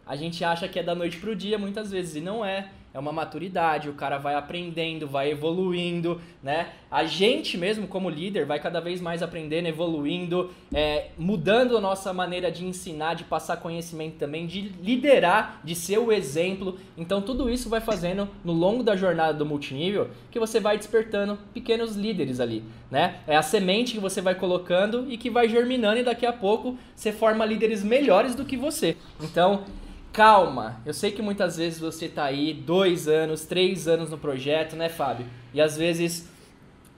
A 0.04 0.16
gente 0.16 0.44
acha 0.44 0.68
que 0.68 0.78
é 0.78 0.82
da 0.82 0.94
noite 0.94 1.18
pro 1.18 1.36
dia 1.36 1.56
muitas 1.56 1.90
vezes 1.90 2.16
e 2.16 2.20
não 2.20 2.44
é 2.44 2.70
é 2.94 2.98
uma 2.98 3.12
maturidade, 3.12 3.88
o 3.88 3.94
cara 3.94 4.18
vai 4.18 4.34
aprendendo, 4.34 5.06
vai 5.06 5.30
evoluindo, 5.30 6.20
né? 6.42 6.68
A 6.90 7.04
gente 7.04 7.56
mesmo, 7.56 7.88
como 7.88 8.10
líder, 8.10 8.44
vai 8.44 8.60
cada 8.60 8.80
vez 8.80 9.00
mais 9.00 9.22
aprendendo, 9.22 9.66
evoluindo, 9.66 10.50
é, 10.72 11.08
mudando 11.18 11.76
a 11.76 11.80
nossa 11.80 12.12
maneira 12.12 12.50
de 12.52 12.66
ensinar, 12.66 13.14
de 13.14 13.24
passar 13.24 13.56
conhecimento 13.56 14.16
também, 14.16 14.46
de 14.46 14.72
liderar, 14.82 15.60
de 15.64 15.74
ser 15.74 15.98
o 15.98 16.12
exemplo. 16.12 16.78
Então, 16.96 17.22
tudo 17.22 17.48
isso 17.48 17.70
vai 17.70 17.80
fazendo, 17.80 18.28
no 18.44 18.52
longo 18.52 18.82
da 18.82 18.94
jornada 18.94 19.32
do 19.32 19.46
multinível, 19.46 20.10
que 20.30 20.38
você 20.38 20.60
vai 20.60 20.76
despertando 20.76 21.38
pequenos 21.54 21.96
líderes 21.96 22.40
ali, 22.40 22.62
né? 22.90 23.20
É 23.26 23.36
a 23.36 23.42
semente 23.42 23.94
que 23.94 24.00
você 24.00 24.20
vai 24.20 24.34
colocando 24.34 25.06
e 25.08 25.16
que 25.16 25.30
vai 25.30 25.48
germinando 25.48 26.00
e 26.00 26.04
daqui 26.04 26.26
a 26.26 26.32
pouco 26.32 26.76
você 26.94 27.10
forma 27.10 27.46
líderes 27.46 27.82
melhores 27.82 28.34
do 28.34 28.44
que 28.44 28.56
você. 28.56 28.96
Então, 29.20 29.64
calma. 30.12 30.80
Eu 30.84 30.92
sei 30.92 31.10
que 31.10 31.22
muitas 31.22 31.56
vezes 31.56 31.80
você 31.80 32.08
tá 32.08 32.24
aí 32.24 32.52
dois 32.52 33.08
anos, 33.08 33.44
três 33.44 33.88
anos 33.88 34.10
no 34.10 34.18
projeto, 34.18 34.76
né, 34.76 34.88
Fábio? 34.88 35.26
E 35.54 35.60
às 35.60 35.76
vezes 35.76 36.28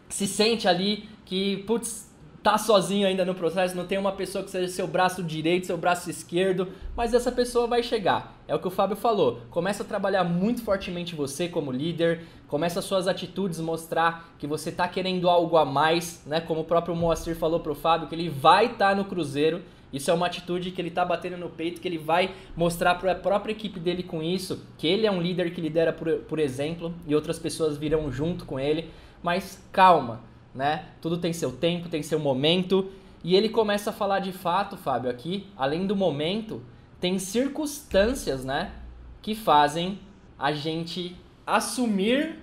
se 0.09 0.27
sente 0.27 0.69
ali 0.69 1.09
que, 1.25 1.59
putz, 1.59 2.13
tá 2.43 2.59
sozinho 2.59 3.07
ainda 3.07 3.25
no 3.25 3.35
processo, 3.35 3.75
não 3.75 3.87
tem 3.87 3.97
uma 3.97 4.13
pessoa 4.13 4.45
que 4.45 4.51
seja 4.51 4.69
seu 4.69 4.87
braço 4.87 5.23
direito, 5.23 5.67
seu 5.67 5.79
braço 5.79 6.11
esquerdo, 6.11 6.69
mas 6.95 7.15
essa 7.15 7.33
pessoa 7.33 7.67
vai 7.67 7.83
chegar. 7.83 8.37
É 8.47 8.55
o 8.55 8.59
que 8.59 8.69
o 8.69 8.71
Fábio 8.71 8.97
falou. 8.97 9.41
Começa 9.49 9.83
a 9.83 9.87
trabalhar 9.87 10.25
muito 10.25 10.63
fortemente 10.63 11.15
você 11.15 11.49
como 11.49 11.73
líder, 11.73 12.21
começa 12.47 12.81
as 12.81 12.85
suas 12.85 13.09
atitudes 13.09 13.59
mostrar 13.61 14.35
que 14.39 14.47
você 14.47 14.71
tá 14.71 14.87
querendo 14.87 15.31
algo 15.31 15.57
a 15.57 15.65
mais, 15.65 16.23
né? 16.27 16.39
Como 16.39 16.61
o 16.61 16.65
próprio 16.65 16.95
Moacir 16.95 17.35
falou 17.35 17.61
pro 17.61 17.75
Fábio, 17.75 18.09
que 18.09 18.15
ele 18.15 18.29
vai 18.29 18.67
estar 18.67 18.91
tá 18.91 18.95
no 18.95 19.07
Cruzeiro 19.07 19.63
isso 19.95 20.11
é 20.11 20.15
uma 20.15 20.27
atitude 20.27 20.73
que 20.73 20.81
ele 20.81 20.89
está 20.89 21.05
batendo 21.05 21.37
no 21.37 21.49
peito, 21.49 21.81
que 21.81 21.87
ele 21.87 21.99
vai 21.99 22.35
mostrar 22.57 22.97
para 22.97 23.13
a 23.13 23.15
própria 23.15 23.53
equipe 23.53 23.79
dele 23.79 24.03
com 24.03 24.21
isso, 24.21 24.67
que 24.77 24.89
ele 24.89 25.07
é 25.07 25.11
um 25.11 25.23
líder 25.23 25.55
que 25.55 25.61
lidera 25.61 25.93
por, 25.93 26.13
por 26.23 26.41
exemplo, 26.41 26.93
e 27.07 27.15
outras 27.15 27.39
pessoas 27.39 27.79
virão 27.79 28.11
junto 28.11 28.45
com 28.45 28.59
ele. 28.59 28.91
Mas 29.23 29.65
calma, 29.71 30.21
né? 30.53 30.87
Tudo 31.01 31.19
tem 31.19 31.33
seu 31.33 31.53
tempo, 31.53 31.89
tem 31.89 32.03
seu 32.03 32.19
momento. 32.19 32.91
E 33.23 33.37
ele 33.37 33.49
começa 33.49 33.91
a 33.91 33.93
falar 33.93 34.19
de 34.19 34.33
fato, 34.33 34.77
Fábio, 34.77 35.09
aqui, 35.09 35.47
além 35.57 35.87
do 35.87 35.95
momento, 35.95 36.61
tem 37.01 37.17
circunstâncias, 37.21 38.45
né? 38.45 38.73
Que 39.23 39.35
fazem 39.35 40.01
a 40.37 40.51
gente 40.51 41.17
assumir 41.47 42.41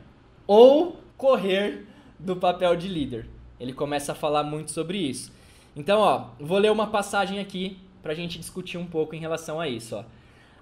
ou 0.47 1.01
correr 1.17 1.85
do 2.17 2.37
papel 2.37 2.77
de 2.77 2.87
líder. 2.87 3.27
Ele 3.59 3.73
começa 3.73 4.13
a 4.13 4.15
falar 4.15 4.43
muito 4.43 4.71
sobre 4.71 4.97
isso. 4.97 5.33
Então, 5.75 5.99
ó, 5.99 6.29
vou 6.39 6.57
ler 6.57 6.71
uma 6.71 6.87
passagem 6.87 7.39
aqui 7.39 7.77
para 8.01 8.11
a 8.11 8.15
gente 8.15 8.37
discutir 8.37 8.77
um 8.77 8.85
pouco 8.85 9.15
em 9.15 9.19
relação 9.19 9.59
a 9.59 9.67
isso. 9.67 9.95
Ó. 9.95 10.03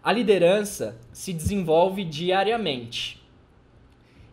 A 0.04 0.12
liderança 0.12 0.98
se 1.12 1.34
desenvolve 1.34 2.04
diariamente 2.04 3.22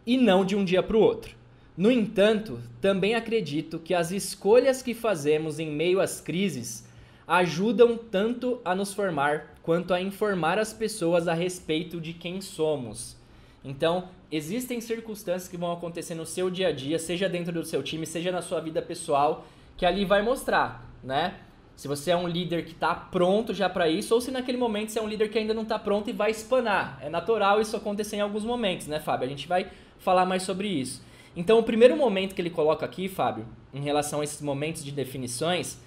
e 0.07 0.17
não 0.17 0.45
de 0.45 0.55
um 0.55 0.65
dia 0.65 0.83
para 0.83 0.97
o 0.97 1.01
outro. 1.01 1.35
No 1.77 1.91
entanto, 1.91 2.61
também 2.81 3.15
acredito 3.15 3.79
que 3.79 3.93
as 3.93 4.11
escolhas 4.11 4.81
que 4.81 4.95
fazemos 4.95 5.59
em 5.59 5.71
meio 5.71 6.01
às 6.01 6.21
crises 6.21 6.87
ajudam 7.27 7.97
tanto 7.99 8.61
a 8.65 8.75
nos 8.75 8.95
formar 8.95 9.55
quanto 9.63 9.93
a 9.93 10.01
informar 10.01 10.59
as 10.59 10.73
pessoas 10.73 11.27
a 11.27 11.35
respeito 11.35 12.01
de 12.01 12.13
quem 12.13 12.41
somos. 12.41 13.17
Então, 13.65 14.09
existem 14.31 14.81
circunstâncias 14.81 15.49
que 15.49 15.57
vão 15.57 15.73
acontecer 15.73 16.15
no 16.15 16.25
seu 16.25 16.49
dia 16.49 16.69
a 16.69 16.73
dia, 16.73 16.99
seja 16.99 17.29
dentro 17.29 17.53
do 17.53 17.65
seu 17.65 17.83
time, 17.83 18.07
seja 18.07 18.31
na 18.31 18.41
sua 18.41 18.61
vida 18.61 18.81
pessoal, 18.81 19.45
que 19.77 19.85
ali 19.85 20.05
vai 20.05 20.23
mostrar, 20.23 20.91
né? 21.03 21.35
Se 21.77 21.87
você 21.87 22.11
é 22.11 22.17
um 22.17 22.27
líder 22.27 22.65
que 22.65 22.73
está 22.73 22.95
pronto 22.95 23.53
já 23.53 23.69
para 23.69 23.87
isso, 23.87 24.15
ou 24.15 24.21
se 24.21 24.31
naquele 24.31 24.57
momento 24.57 24.91
você 24.91 24.99
é 24.99 25.03
um 25.03 25.09
líder 25.09 25.29
que 25.29 25.39
ainda 25.39 25.53
não 25.53 25.63
está 25.63 25.79
pronto 25.79 26.09
e 26.09 26.13
vai 26.13 26.31
espanar. 26.31 26.99
É 27.03 27.11
natural 27.11 27.61
isso 27.61 27.77
acontecer 27.77 28.17
em 28.17 28.21
alguns 28.21 28.45
momentos, 28.45 28.87
né, 28.87 28.99
Fábio? 28.99 29.27
A 29.27 29.29
gente 29.29 29.47
vai 29.47 29.71
falar 29.99 30.25
mais 30.25 30.43
sobre 30.43 30.69
isso. 30.69 31.05
Então, 31.37 31.59
o 31.59 31.63
primeiro 31.63 31.95
momento 31.95 32.35
que 32.35 32.41
ele 32.41 32.49
coloca 32.49 32.87
aqui, 32.87 33.09
Fábio, 33.09 33.47
em 33.75 33.83
relação 33.83 34.23
a 34.23 34.25
esses 34.25 34.41
momentos 34.41 34.83
de 34.83 34.91
definições, 34.91 35.79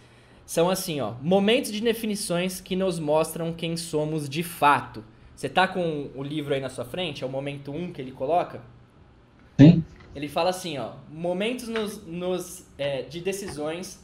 são 0.46 0.70
assim, 0.70 1.02
ó, 1.02 1.14
momentos 1.22 1.72
de 1.72 1.82
definições 1.82 2.62
que 2.62 2.76
nos 2.76 3.00
mostram 3.00 3.52
quem 3.52 3.76
somos 3.76 4.30
de 4.30 4.44
fato. 4.44 5.04
Você 5.36 5.50
tá 5.50 5.68
com 5.68 6.10
o 6.16 6.22
livro 6.22 6.54
aí 6.54 6.60
na 6.60 6.70
sua 6.70 6.86
frente? 6.86 7.24
É 7.24 7.28
o 7.28 7.30
momento 7.30 7.72
1 7.72 7.84
um 7.84 7.92
que 7.92 8.00
ele 8.00 8.12
coloca? 8.12 8.62
Sim. 9.60 9.84
Ele 10.16 10.28
fala 10.28 10.50
assim, 10.50 10.78
ó, 10.78 10.92
momentos 11.12 11.68
nos, 11.68 12.06
nos 12.06 12.66
é, 12.78 13.04
de 13.04 13.22
decisões 13.22 14.00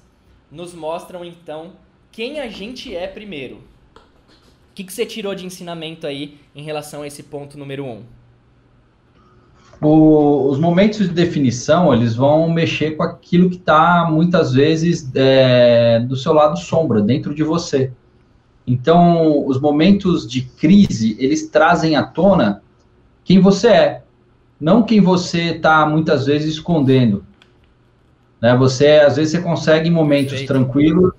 nos 0.52 0.74
mostram 0.74 1.26
então 1.26 1.74
quem 2.12 2.40
a 2.40 2.48
gente 2.48 2.96
é 2.96 3.08
primeiro. 3.08 3.56
O 3.96 4.76
que, 4.76 4.84
que 4.84 4.94
você 4.94 5.06
tirou 5.06 5.34
de 5.34 5.46
ensinamento 5.46 6.06
aí 6.06 6.38
em 6.56 6.64
relação 6.64 7.02
a 7.02 7.08
esse 7.08 7.24
ponto 7.24 7.58
número 7.58 7.86
um? 7.86 8.04
O, 9.82 10.50
os 10.50 10.58
momentos 10.58 11.00
de 11.00 11.14
definição 11.14 11.94
eles 11.94 12.16
vão 12.16 12.50
mexer 12.50 12.92
com 12.92 13.04
aquilo 13.04 13.50
que 13.50 13.58
está 13.58 14.08
muitas 14.10 14.54
vezes 14.54 15.10
é, 15.14 16.00
do 16.00 16.16
seu 16.16 16.34
lado 16.34 16.58
sombra, 16.58 17.02
dentro 17.02 17.36
de 17.36 17.44
você. 17.44 17.92
Então, 18.66 19.46
os 19.46 19.60
momentos 19.60 20.26
de 20.28 20.42
crise 20.42 21.16
eles 21.20 21.50
trazem 21.50 21.96
à 21.96 22.04
tona 22.04 22.64
quem 23.24 23.40
você 23.40 23.68
é, 23.68 24.04
não 24.60 24.84
quem 24.84 25.02
você 25.02 25.56
está 25.56 25.86
muitas 25.86 26.26
vezes 26.26 26.56
escondendo. 26.56 27.26
Né? 28.42 28.56
Você, 28.58 28.88
às 29.06 29.16
vezes, 29.16 29.32
você 29.32 29.42
consegue 29.42 29.90
em 29.90 29.92
momentos 29.92 30.32
Perfeito. 30.32 30.48
tranquilos 30.48 31.14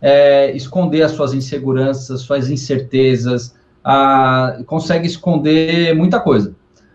é, 0.00 0.50
esconder 0.56 1.02
as 1.02 1.12
suas 1.12 1.32
inseguranças, 1.32 2.22
suas 2.22 2.50
incertezas, 2.50 3.54
a, 3.84 4.58
consegue 4.66 5.06
esconder 5.06 5.94
muita 5.94 6.18
coisa. 6.18 6.54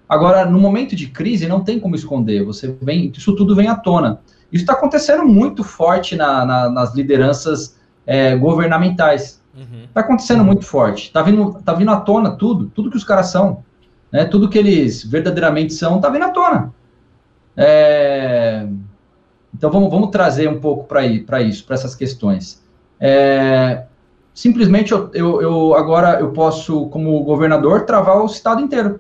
Agora, 0.10 0.46
no 0.46 0.60
momento 0.60 0.96
de 0.96 1.08
crise, 1.08 1.48
não 1.48 1.64
tem 1.64 1.80
como 1.80 1.96
esconder. 1.96 2.44
Você 2.46 2.76
vem, 2.82 3.12
isso 3.16 3.36
tudo 3.36 3.56
vem 3.56 3.68
à 3.68 3.76
tona. 3.76 4.20
Isso 4.52 4.64
está 4.64 4.74
acontecendo 4.74 5.26
muito 5.26 5.64
forte 5.64 6.16
na, 6.16 6.46
na, 6.46 6.70
nas 6.70 6.96
lideranças 6.96 7.78
é, 8.06 8.36
governamentais. 8.36 9.42
Está 9.54 9.60
uhum. 9.60 9.88
Tá 9.94 10.02
acontecendo 10.02 10.44
muito 10.44 10.66
forte. 10.66 11.08
Está 11.08 11.22
vindo, 11.22 11.62
tá 11.64 11.74
vindo 11.74 11.92
à 11.92 11.98
tona 11.98 12.32
tudo, 12.32 12.72
tudo 12.74 12.90
que 12.90 12.98
os 12.98 13.04
caras 13.04 13.28
são 13.28 13.64
né, 14.12 14.26
tudo 14.26 14.50
que 14.50 14.58
eles 14.58 15.04
verdadeiramente 15.04 15.74
são 15.74 15.98
está 15.98 16.10
vindo 16.10 16.24
à 16.24 16.30
tona. 16.30 16.74
É, 17.56 18.68
então 19.54 19.72
vamos, 19.72 19.90
vamos 19.90 20.10
trazer 20.10 20.48
um 20.48 20.60
pouco 20.60 20.86
para 20.86 21.04
isso, 21.42 21.66
para 21.66 21.74
essas 21.76 21.96
questões. 21.96 22.64
É, 23.00 23.84
simplesmente 24.34 24.92
eu, 24.92 25.10
eu, 25.14 25.42
eu, 25.42 25.76
agora 25.76 26.20
eu 26.20 26.32
posso, 26.32 26.88
como 26.88 27.24
governador, 27.24 27.86
travar 27.86 28.22
o 28.22 28.26
estado 28.26 28.62
inteiro. 28.62 29.00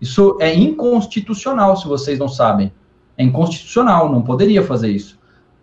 Isso 0.00 0.38
é 0.40 0.54
inconstitucional, 0.54 1.76
se 1.76 1.86
vocês 1.86 2.18
não 2.18 2.28
sabem. 2.28 2.72
É 3.16 3.24
inconstitucional, 3.24 4.10
não 4.10 4.22
poderia 4.22 4.62
fazer 4.62 4.90
isso. 4.90 5.18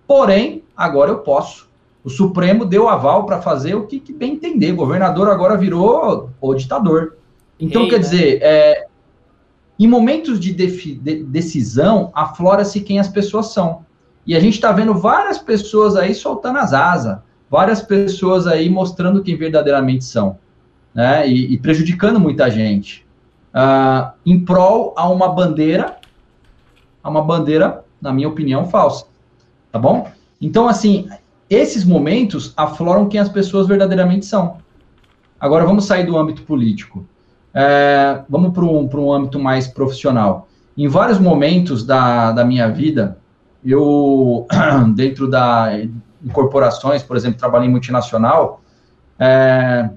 Porém, 0.06 0.64
agora 0.76 1.12
eu 1.12 1.20
posso. 1.20 1.70
O 2.04 2.10
Supremo 2.10 2.66
deu 2.66 2.88
aval 2.88 3.26
para 3.26 3.42
fazer 3.42 3.74
o 3.74 3.88
que, 3.88 4.00
que, 4.00 4.14
bem 4.14 4.34
entender. 4.34 4.72
O 4.74 4.76
governador 4.76 5.30
agora 5.30 5.58
virou 5.58 6.30
o 6.40 6.54
ditador. 6.54 7.18
Então, 7.60 7.84
Ei, 7.84 7.90
quer 7.90 7.98
né? 7.98 8.02
dizer, 8.02 8.40
é, 8.42 8.88
em 9.78 9.88
momentos 9.88 10.40
de, 10.40 10.54
de 10.54 11.24
decisão, 11.24 12.12
aflora-se 12.14 12.82
quem 12.82 13.00
as 13.00 13.08
pessoas 13.08 13.48
são. 13.48 13.86
E 14.26 14.36
a 14.36 14.40
gente 14.40 14.56
está 14.56 14.72
vendo 14.72 14.94
várias 14.94 15.38
pessoas 15.38 15.96
aí 15.96 16.16
soltando 16.16 16.58
as 16.58 16.74
asas, 16.74 17.20
várias 17.50 17.82
pessoas 17.82 18.48
aí 18.48 18.70
mostrando 18.70 19.22
quem 19.22 19.38
verdadeiramente 19.38 20.04
são, 20.04 20.40
né? 20.94 21.28
E, 21.28 21.54
e 21.54 21.58
prejudicando 21.58 22.20
muita 22.20 22.50
gente. 22.50 23.06
Uh, 23.54 24.12
em 24.26 24.44
prol 24.44 24.94
a 24.98 25.08
uma 25.08 25.30
bandeira, 25.30 25.98
a 27.04 27.10
uma 27.10 27.22
bandeira, 27.22 27.84
na 28.02 28.12
minha 28.12 28.28
opinião, 28.28 28.66
falsa. 28.66 29.06
Tá 29.72 29.78
bom? 29.78 30.10
Então, 30.42 30.68
assim, 30.68 31.08
esses 31.50 31.84
momentos 31.86 32.54
afloram 32.58 33.08
quem 33.08 33.20
as 33.20 33.30
pessoas 33.30 33.68
verdadeiramente 33.68 34.26
são. 34.26 34.58
Agora, 35.40 35.66
vamos 35.66 35.86
sair 35.86 36.06
do 36.06 36.18
âmbito 36.18 36.44
político. 36.44 37.06
É, 37.58 38.22
vamos 38.28 38.52
para 38.52 38.66
um, 38.66 38.90
um 38.94 39.14
âmbito 39.14 39.40
mais 39.40 39.66
profissional. 39.66 40.50
Em 40.78 40.90
vários 40.90 41.18
momentos 41.18 41.86
da, 41.86 42.34
da 42.34 42.44
minha 42.44 42.68
vida, 42.68 43.18
eu, 43.64 44.46
dentro 44.94 45.30
da 45.30 45.70
corporações, 46.34 47.02
por 47.02 47.16
exemplo, 47.16 47.40
trabalhei 47.40 47.68
em 47.68 47.72
multinacional, 47.72 48.62
é, 49.18 49.90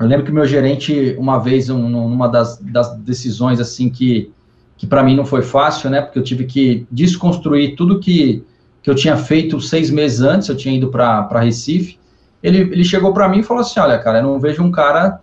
eu 0.00 0.06
lembro 0.06 0.24
que 0.24 0.32
meu 0.32 0.46
gerente, 0.46 1.14
uma 1.18 1.38
vez, 1.38 1.70
um, 1.70 1.88
numa 1.88 2.28
das, 2.28 2.58
das 2.58 2.96
decisões, 2.96 3.60
assim, 3.60 3.88
que, 3.88 4.32
que 4.76 4.86
para 4.86 5.02
mim 5.02 5.14
não 5.14 5.24
foi 5.24 5.42
fácil, 5.42 5.90
né, 5.90 6.00
porque 6.00 6.18
eu 6.18 6.24
tive 6.24 6.44
que 6.44 6.86
desconstruir 6.90 7.76
tudo 7.76 8.00
que, 8.00 8.42
que 8.82 8.90
eu 8.90 8.94
tinha 8.94 9.16
feito 9.16 9.60
seis 9.60 9.90
meses 9.90 10.20
antes, 10.20 10.48
eu 10.48 10.56
tinha 10.56 10.74
ido 10.74 10.88
para 10.88 11.40
Recife, 11.40 11.98
ele, 12.42 12.58
ele 12.58 12.84
chegou 12.84 13.12
para 13.12 13.28
mim 13.28 13.38
e 13.40 13.42
falou 13.42 13.60
assim, 13.60 13.78
olha, 13.78 13.98
cara, 13.98 14.18
eu 14.18 14.24
não 14.24 14.40
vejo 14.40 14.62
um 14.62 14.70
cara 14.70 15.20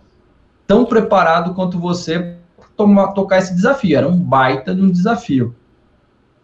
tão 0.66 0.84
preparado 0.84 1.54
quanto 1.54 1.78
você 1.78 2.36
para 2.76 3.08
tocar 3.08 3.38
esse 3.38 3.54
desafio, 3.54 3.96
era 3.96 4.08
um 4.08 4.16
baita 4.16 4.74
de 4.74 4.82
um 4.82 4.90
desafio. 4.90 5.54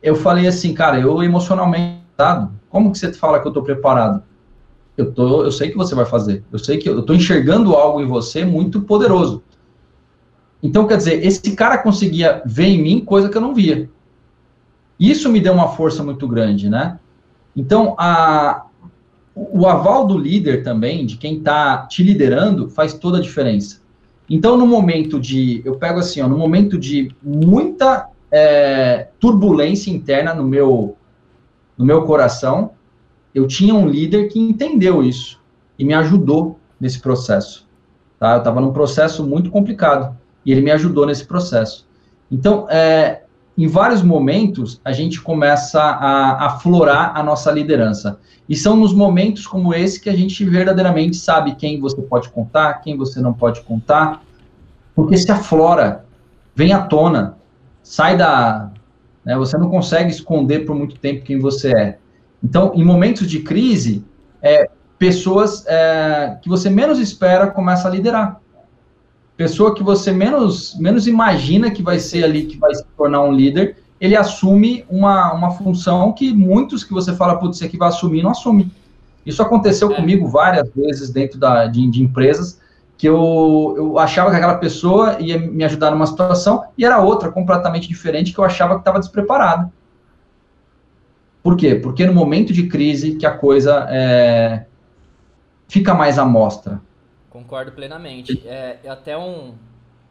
Eu 0.02 0.14
falei 0.14 0.46
assim, 0.46 0.74
cara, 0.74 1.00
eu 1.00 1.22
emocionalmente, 1.22 1.98
como 2.68 2.92
que 2.92 2.98
você 2.98 3.12
fala 3.12 3.40
que 3.40 3.46
eu 3.46 3.50
estou 3.50 3.62
preparado? 3.62 4.22
Eu, 4.96 5.12
tô, 5.12 5.44
eu 5.44 5.52
sei 5.52 5.70
que 5.70 5.76
você 5.76 5.94
vai 5.94 6.04
fazer. 6.04 6.44
Eu 6.52 6.58
sei 6.58 6.76
que 6.78 6.88
eu 6.88 7.00
estou 7.00 7.14
enxergando 7.14 7.74
algo 7.74 8.00
em 8.00 8.06
você 8.06 8.44
muito 8.44 8.80
poderoso. 8.82 9.42
Então, 10.62 10.86
quer 10.86 10.96
dizer, 10.96 11.24
esse 11.24 11.54
cara 11.54 11.78
conseguia 11.78 12.42
ver 12.44 12.66
em 12.66 12.82
mim 12.82 13.04
coisa 13.04 13.28
que 13.28 13.36
eu 13.36 13.40
não 13.40 13.54
via. 13.54 13.88
Isso 14.98 15.30
me 15.30 15.40
deu 15.40 15.52
uma 15.52 15.68
força 15.68 16.02
muito 16.02 16.26
grande, 16.26 16.68
né? 16.68 16.98
Então, 17.54 17.94
a, 17.96 18.66
o 19.34 19.66
aval 19.66 20.06
do 20.06 20.18
líder 20.18 20.64
também, 20.64 21.06
de 21.06 21.16
quem 21.16 21.38
está 21.38 21.86
te 21.86 22.02
liderando, 22.02 22.68
faz 22.68 22.94
toda 22.94 23.18
a 23.18 23.20
diferença. 23.20 23.80
Então, 24.28 24.56
no 24.56 24.66
momento 24.66 25.18
de, 25.18 25.62
eu 25.64 25.76
pego 25.76 26.00
assim, 26.00 26.20
ó, 26.20 26.28
no 26.28 26.36
momento 26.36 26.78
de 26.78 27.10
muita 27.22 28.08
é, 28.30 29.08
turbulência 29.18 29.90
interna 29.90 30.34
no 30.34 30.44
meu, 30.44 30.96
no 31.76 31.84
meu 31.84 32.02
coração, 32.04 32.72
eu 33.34 33.46
tinha 33.46 33.74
um 33.74 33.88
líder 33.88 34.28
que 34.28 34.38
entendeu 34.38 35.02
isso 35.02 35.40
e 35.78 35.84
me 35.84 35.94
ajudou 35.94 36.58
nesse 36.78 37.00
processo. 37.00 37.66
Tá? 38.18 38.34
Eu 38.34 38.38
estava 38.38 38.60
num 38.60 38.72
processo 38.72 39.24
muito 39.24 39.50
complicado 39.50 40.16
e 40.44 40.52
ele 40.52 40.60
me 40.60 40.70
ajudou 40.72 41.06
nesse 41.06 41.24
processo. 41.24 41.86
Então, 42.30 42.66
é, 42.68 43.22
em 43.58 43.66
vários 43.66 44.02
momentos, 44.02 44.80
a 44.84 44.92
gente 44.92 45.20
começa 45.20 45.82
a 45.82 46.46
aflorar 46.46 47.10
a 47.16 47.24
nossa 47.24 47.50
liderança. 47.50 48.20
E 48.48 48.54
são 48.54 48.76
nos 48.76 48.94
momentos 48.94 49.48
como 49.48 49.74
esse 49.74 50.00
que 50.00 50.08
a 50.08 50.14
gente 50.14 50.44
verdadeiramente 50.44 51.16
sabe 51.16 51.56
quem 51.56 51.80
você 51.80 52.00
pode 52.00 52.28
contar, 52.28 52.74
quem 52.74 52.96
você 52.96 53.20
não 53.20 53.34
pode 53.34 53.60
contar, 53.62 54.22
porque 54.94 55.16
se 55.16 55.30
aflora, 55.32 56.04
vem 56.54 56.72
à 56.72 56.82
tona, 56.82 57.36
sai 57.82 58.16
da. 58.16 58.70
Né, 59.24 59.36
você 59.36 59.58
não 59.58 59.68
consegue 59.68 60.12
esconder 60.12 60.60
por 60.64 60.76
muito 60.76 60.96
tempo 60.96 61.24
quem 61.24 61.40
você 61.40 61.72
é. 61.76 61.98
Então, 62.40 62.70
em 62.76 62.84
momentos 62.84 63.28
de 63.28 63.40
crise, 63.40 64.04
é, 64.40 64.70
pessoas 64.96 65.64
é, 65.66 66.38
que 66.40 66.48
você 66.48 66.70
menos 66.70 67.00
espera 67.00 67.48
começam 67.48 67.90
a 67.90 67.94
liderar. 67.94 68.40
Pessoa 69.38 69.72
que 69.72 69.84
você 69.84 70.10
menos, 70.10 70.76
menos 70.80 71.06
imagina 71.06 71.70
que 71.70 71.80
vai 71.80 72.00
ser 72.00 72.24
ali, 72.24 72.44
que 72.44 72.56
vai 72.56 72.74
se 72.74 72.84
tornar 72.96 73.22
um 73.22 73.32
líder, 73.32 73.76
ele 74.00 74.16
assume 74.16 74.84
uma, 74.90 75.32
uma 75.32 75.52
função 75.52 76.12
que 76.12 76.32
muitos 76.34 76.82
que 76.82 76.92
você 76.92 77.14
fala, 77.14 77.38
putz, 77.38 77.58
esse 77.58 77.64
aqui 77.64 77.78
vai 77.78 77.86
assumir, 77.86 78.20
não 78.20 78.32
assume. 78.32 78.68
Isso 79.24 79.40
aconteceu 79.40 79.92
é. 79.92 79.94
comigo 79.94 80.26
várias 80.26 80.68
vezes 80.74 81.10
dentro 81.10 81.38
da, 81.38 81.66
de, 81.66 81.88
de 81.88 82.02
empresas, 82.02 82.60
que 82.96 83.08
eu, 83.08 83.74
eu 83.76 83.96
achava 83.96 84.28
que 84.30 84.36
aquela 84.36 84.56
pessoa 84.56 85.18
ia 85.20 85.38
me 85.38 85.62
ajudar 85.62 85.92
numa 85.92 86.06
situação 86.08 86.64
e 86.76 86.84
era 86.84 87.00
outra 87.00 87.30
completamente 87.30 87.86
diferente 87.86 88.32
que 88.32 88.40
eu 88.40 88.44
achava 88.44 88.74
que 88.74 88.80
estava 88.80 88.98
despreparada. 88.98 89.70
Por 91.44 91.56
quê? 91.56 91.76
Porque 91.76 92.04
no 92.04 92.12
momento 92.12 92.52
de 92.52 92.66
crise 92.66 93.14
que 93.14 93.24
a 93.24 93.30
coisa 93.30 93.86
é, 93.88 94.64
fica 95.68 95.94
mais 95.94 96.18
à 96.18 96.24
mostra. 96.24 96.80
Concordo 97.38 97.70
plenamente. 97.70 98.42
É, 98.44 98.78
até 98.88 99.16
um 99.16 99.54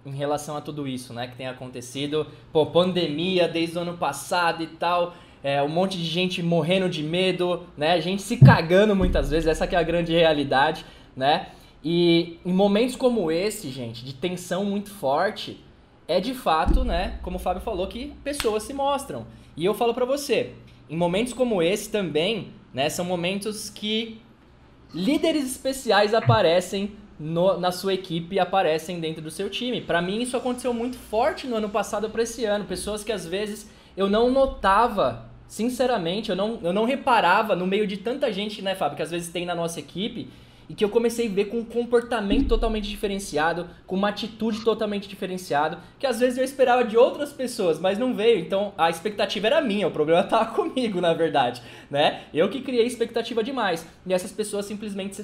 em 0.05 0.15
relação 0.15 0.55
a 0.55 0.61
tudo 0.61 0.87
isso, 0.87 1.13
né, 1.13 1.27
que 1.27 1.35
tem 1.35 1.47
acontecido, 1.47 2.25
pô, 2.53 2.67
pandemia 2.67 3.45
desde 3.45 3.77
o 3.77 3.81
ano 3.81 3.97
passado 3.97 4.63
e 4.63 4.67
tal, 4.67 5.13
é, 5.43 5.61
um 5.61 5.67
monte 5.67 5.97
de 5.97 6.05
gente 6.05 6.41
morrendo 6.41 6.87
de 6.87 7.03
medo, 7.03 7.63
né, 7.75 7.99
gente 7.99 8.21
se 8.21 8.37
cagando 8.37 8.95
muitas 8.95 9.29
vezes, 9.29 9.45
essa 9.45 9.65
é 9.65 9.75
a 9.75 9.83
grande 9.83 10.13
realidade, 10.13 10.85
né? 11.13 11.49
E 11.83 12.39
em 12.45 12.53
momentos 12.53 12.95
como 12.95 13.29
esse, 13.29 13.69
gente, 13.69 14.05
de 14.05 14.13
tensão 14.13 14.63
muito 14.63 14.89
forte, 14.91 15.61
é 16.07 16.21
de 16.21 16.33
fato, 16.33 16.85
né, 16.85 17.19
como 17.21 17.35
o 17.35 17.39
Fábio 17.39 17.61
falou, 17.61 17.87
que 17.87 18.13
pessoas 18.23 18.63
se 18.63 18.73
mostram. 18.73 19.27
E 19.57 19.65
eu 19.65 19.73
falo 19.73 19.93
para 19.93 20.05
você, 20.05 20.53
em 20.89 20.95
momentos 20.95 21.33
como 21.33 21.61
esse 21.61 21.91
também, 21.91 22.53
né, 22.73 22.89
são 22.89 23.03
momentos 23.03 23.69
que 23.69 24.21
líderes 24.93 25.43
especiais 25.43 26.13
aparecem 26.13 26.95
no, 27.19 27.59
na 27.59 27.71
sua 27.71 27.93
equipe 27.93 28.39
aparecem 28.39 28.99
dentro 28.99 29.21
do 29.21 29.31
seu 29.31 29.49
time. 29.49 29.81
Para 29.81 30.01
mim 30.01 30.21
isso 30.21 30.37
aconteceu 30.37 30.73
muito 30.73 30.97
forte 30.97 31.47
no 31.47 31.55
ano 31.55 31.69
passado 31.69 32.09
para 32.09 32.23
esse 32.23 32.45
ano. 32.45 32.65
Pessoas 32.65 33.03
que 33.03 33.11
às 33.11 33.25
vezes 33.25 33.69
eu 33.95 34.09
não 34.09 34.31
notava, 34.31 35.25
sinceramente, 35.47 36.29
eu 36.29 36.35
não, 36.35 36.59
eu 36.61 36.71
não 36.71 36.85
reparava 36.85 37.55
no 37.55 37.65
meio 37.65 37.87
de 37.87 37.97
tanta 37.97 38.31
gente, 38.31 38.61
né, 38.61 38.75
Fábio, 38.75 38.97
que 38.97 39.03
às 39.03 39.11
vezes 39.11 39.29
tem 39.29 39.45
na 39.45 39.55
nossa 39.55 39.79
equipe 39.79 40.29
e 40.69 40.73
que 40.73 40.83
eu 40.83 40.89
comecei 40.89 41.27
a 41.27 41.31
ver 41.31 41.45
com 41.45 41.59
um 41.59 41.65
comportamento 41.65 42.47
totalmente 42.47 42.89
diferenciado, 42.89 43.67
com 43.85 43.95
uma 43.95 44.09
atitude 44.09 44.63
totalmente 44.63 45.07
diferenciado, 45.07 45.77
que 45.97 46.05
às 46.05 46.19
vezes 46.19 46.37
eu 46.37 46.43
esperava 46.43 46.83
de 46.83 46.97
outras 46.97 47.31
pessoas, 47.31 47.79
mas 47.79 47.97
não 47.97 48.13
veio. 48.13 48.39
Então 48.39 48.73
a 48.77 48.89
expectativa 48.89 49.47
era 49.47 49.61
minha, 49.61 49.87
o 49.87 49.91
problema 49.91 50.21
estava 50.25 50.45
comigo, 50.53 50.99
na 50.99 51.13
verdade, 51.13 51.61
né? 51.89 52.23
Eu 52.33 52.49
que 52.49 52.61
criei 52.61 52.85
expectativa 52.85 53.43
demais. 53.43 53.87
E 54.05 54.13
essas 54.13 54.31
pessoas 54.31 54.65
simplesmente 54.65 55.15
se 55.15 55.23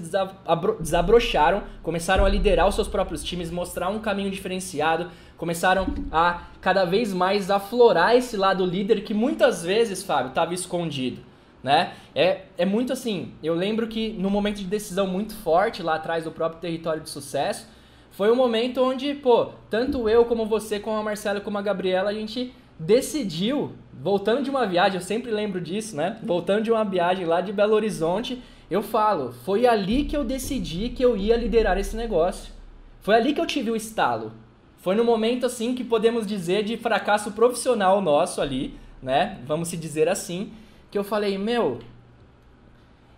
desabrocharam, 0.80 1.64
começaram 1.82 2.26
a 2.26 2.30
liderar 2.30 2.68
os 2.68 2.76
seus 2.76 2.88
próprios 2.88 3.24
times, 3.24 3.52
mostrar 3.52 3.90
um 3.90 4.00
caminho 4.00 4.32
diferenciado, 4.32 5.12
começaram 5.38 5.88
a 6.12 6.44
cada 6.62 6.86
vez 6.86 7.14
mais 7.14 7.52
aflorar 7.52 8.16
esse 8.16 8.38
lado 8.38 8.66
líder 8.66 9.04
que 9.04 9.14
muitas 9.14 9.64
vezes, 9.64 10.02
Fábio, 10.04 10.30
estava 10.30 10.54
escondido 10.54 11.33
né? 11.64 11.94
É, 12.14 12.42
é 12.58 12.66
muito 12.66 12.92
assim, 12.92 13.32
eu 13.42 13.56
lembro 13.56 13.88
que 13.88 14.10
no 14.10 14.30
momento 14.30 14.58
de 14.58 14.66
decisão 14.66 15.08
muito 15.08 15.34
forte 15.36 15.82
lá 15.82 15.96
atrás 15.96 16.26
do 16.26 16.32
próprio 16.32 16.60
território 16.60 17.02
de 17.02 17.10
sucesso, 17.10 17.68
foi 18.12 18.30
um 18.32 18.36
momento 18.36 18.84
onde, 18.84 19.14
pô, 19.16 19.50
tanto 19.70 20.08
eu 20.08 20.26
como 20.26 20.46
você, 20.46 20.80
como 20.80 20.98
a 20.98 21.04
Marcela, 21.04 21.40
como 21.40 21.58
a 21.58 21.62
Gabriela, 21.62 22.10
a 22.10 22.14
gente 22.14 22.54
decidiu, 22.78 23.72
voltando 23.92 24.44
de 24.44 24.50
uma 24.50 24.68
viagem, 24.68 25.00
eu 25.00 25.06
sempre 25.06 25.32
lembro 25.32 25.62
disso, 25.62 25.96
né? 25.96 26.20
Voltando 26.22 26.64
de 26.64 26.72
uma 26.72 26.84
viagem 26.84 27.26
lá 27.26 27.42
de 27.42 27.52
Belo 27.52 27.74
Horizonte, 27.74 28.42
eu 28.70 28.82
falo, 28.82 29.32
foi 29.32 29.66
ali 29.66 30.06
que 30.06 30.16
eu 30.16 30.24
decidi 30.24 30.90
que 30.90 31.04
eu 31.04 31.16
ia 31.16 31.38
liderar 31.38 31.78
esse 31.78 31.96
negócio. 31.96 32.54
Foi 33.02 33.16
ali 33.16 33.34
que 33.34 33.42
eu 33.42 33.48
tive 33.48 33.72
o 33.72 33.76
estalo. 33.76 34.32
Foi 34.78 34.96
no 34.96 35.04
momento 35.04 35.46
assim 35.46 35.74
que 35.74 35.84
podemos 35.84 36.28
dizer 36.28 36.64
de 36.64 36.78
fracasso 36.78 37.32
profissional 37.32 38.02
nosso 38.02 38.42
ali, 38.42 38.78
né? 39.02 39.40
Vamos 39.46 39.70
se 39.70 39.78
dizer 39.78 40.10
assim, 40.10 40.52
que 40.94 40.98
eu 41.00 41.04
falei, 41.04 41.40
meu, 41.40 41.80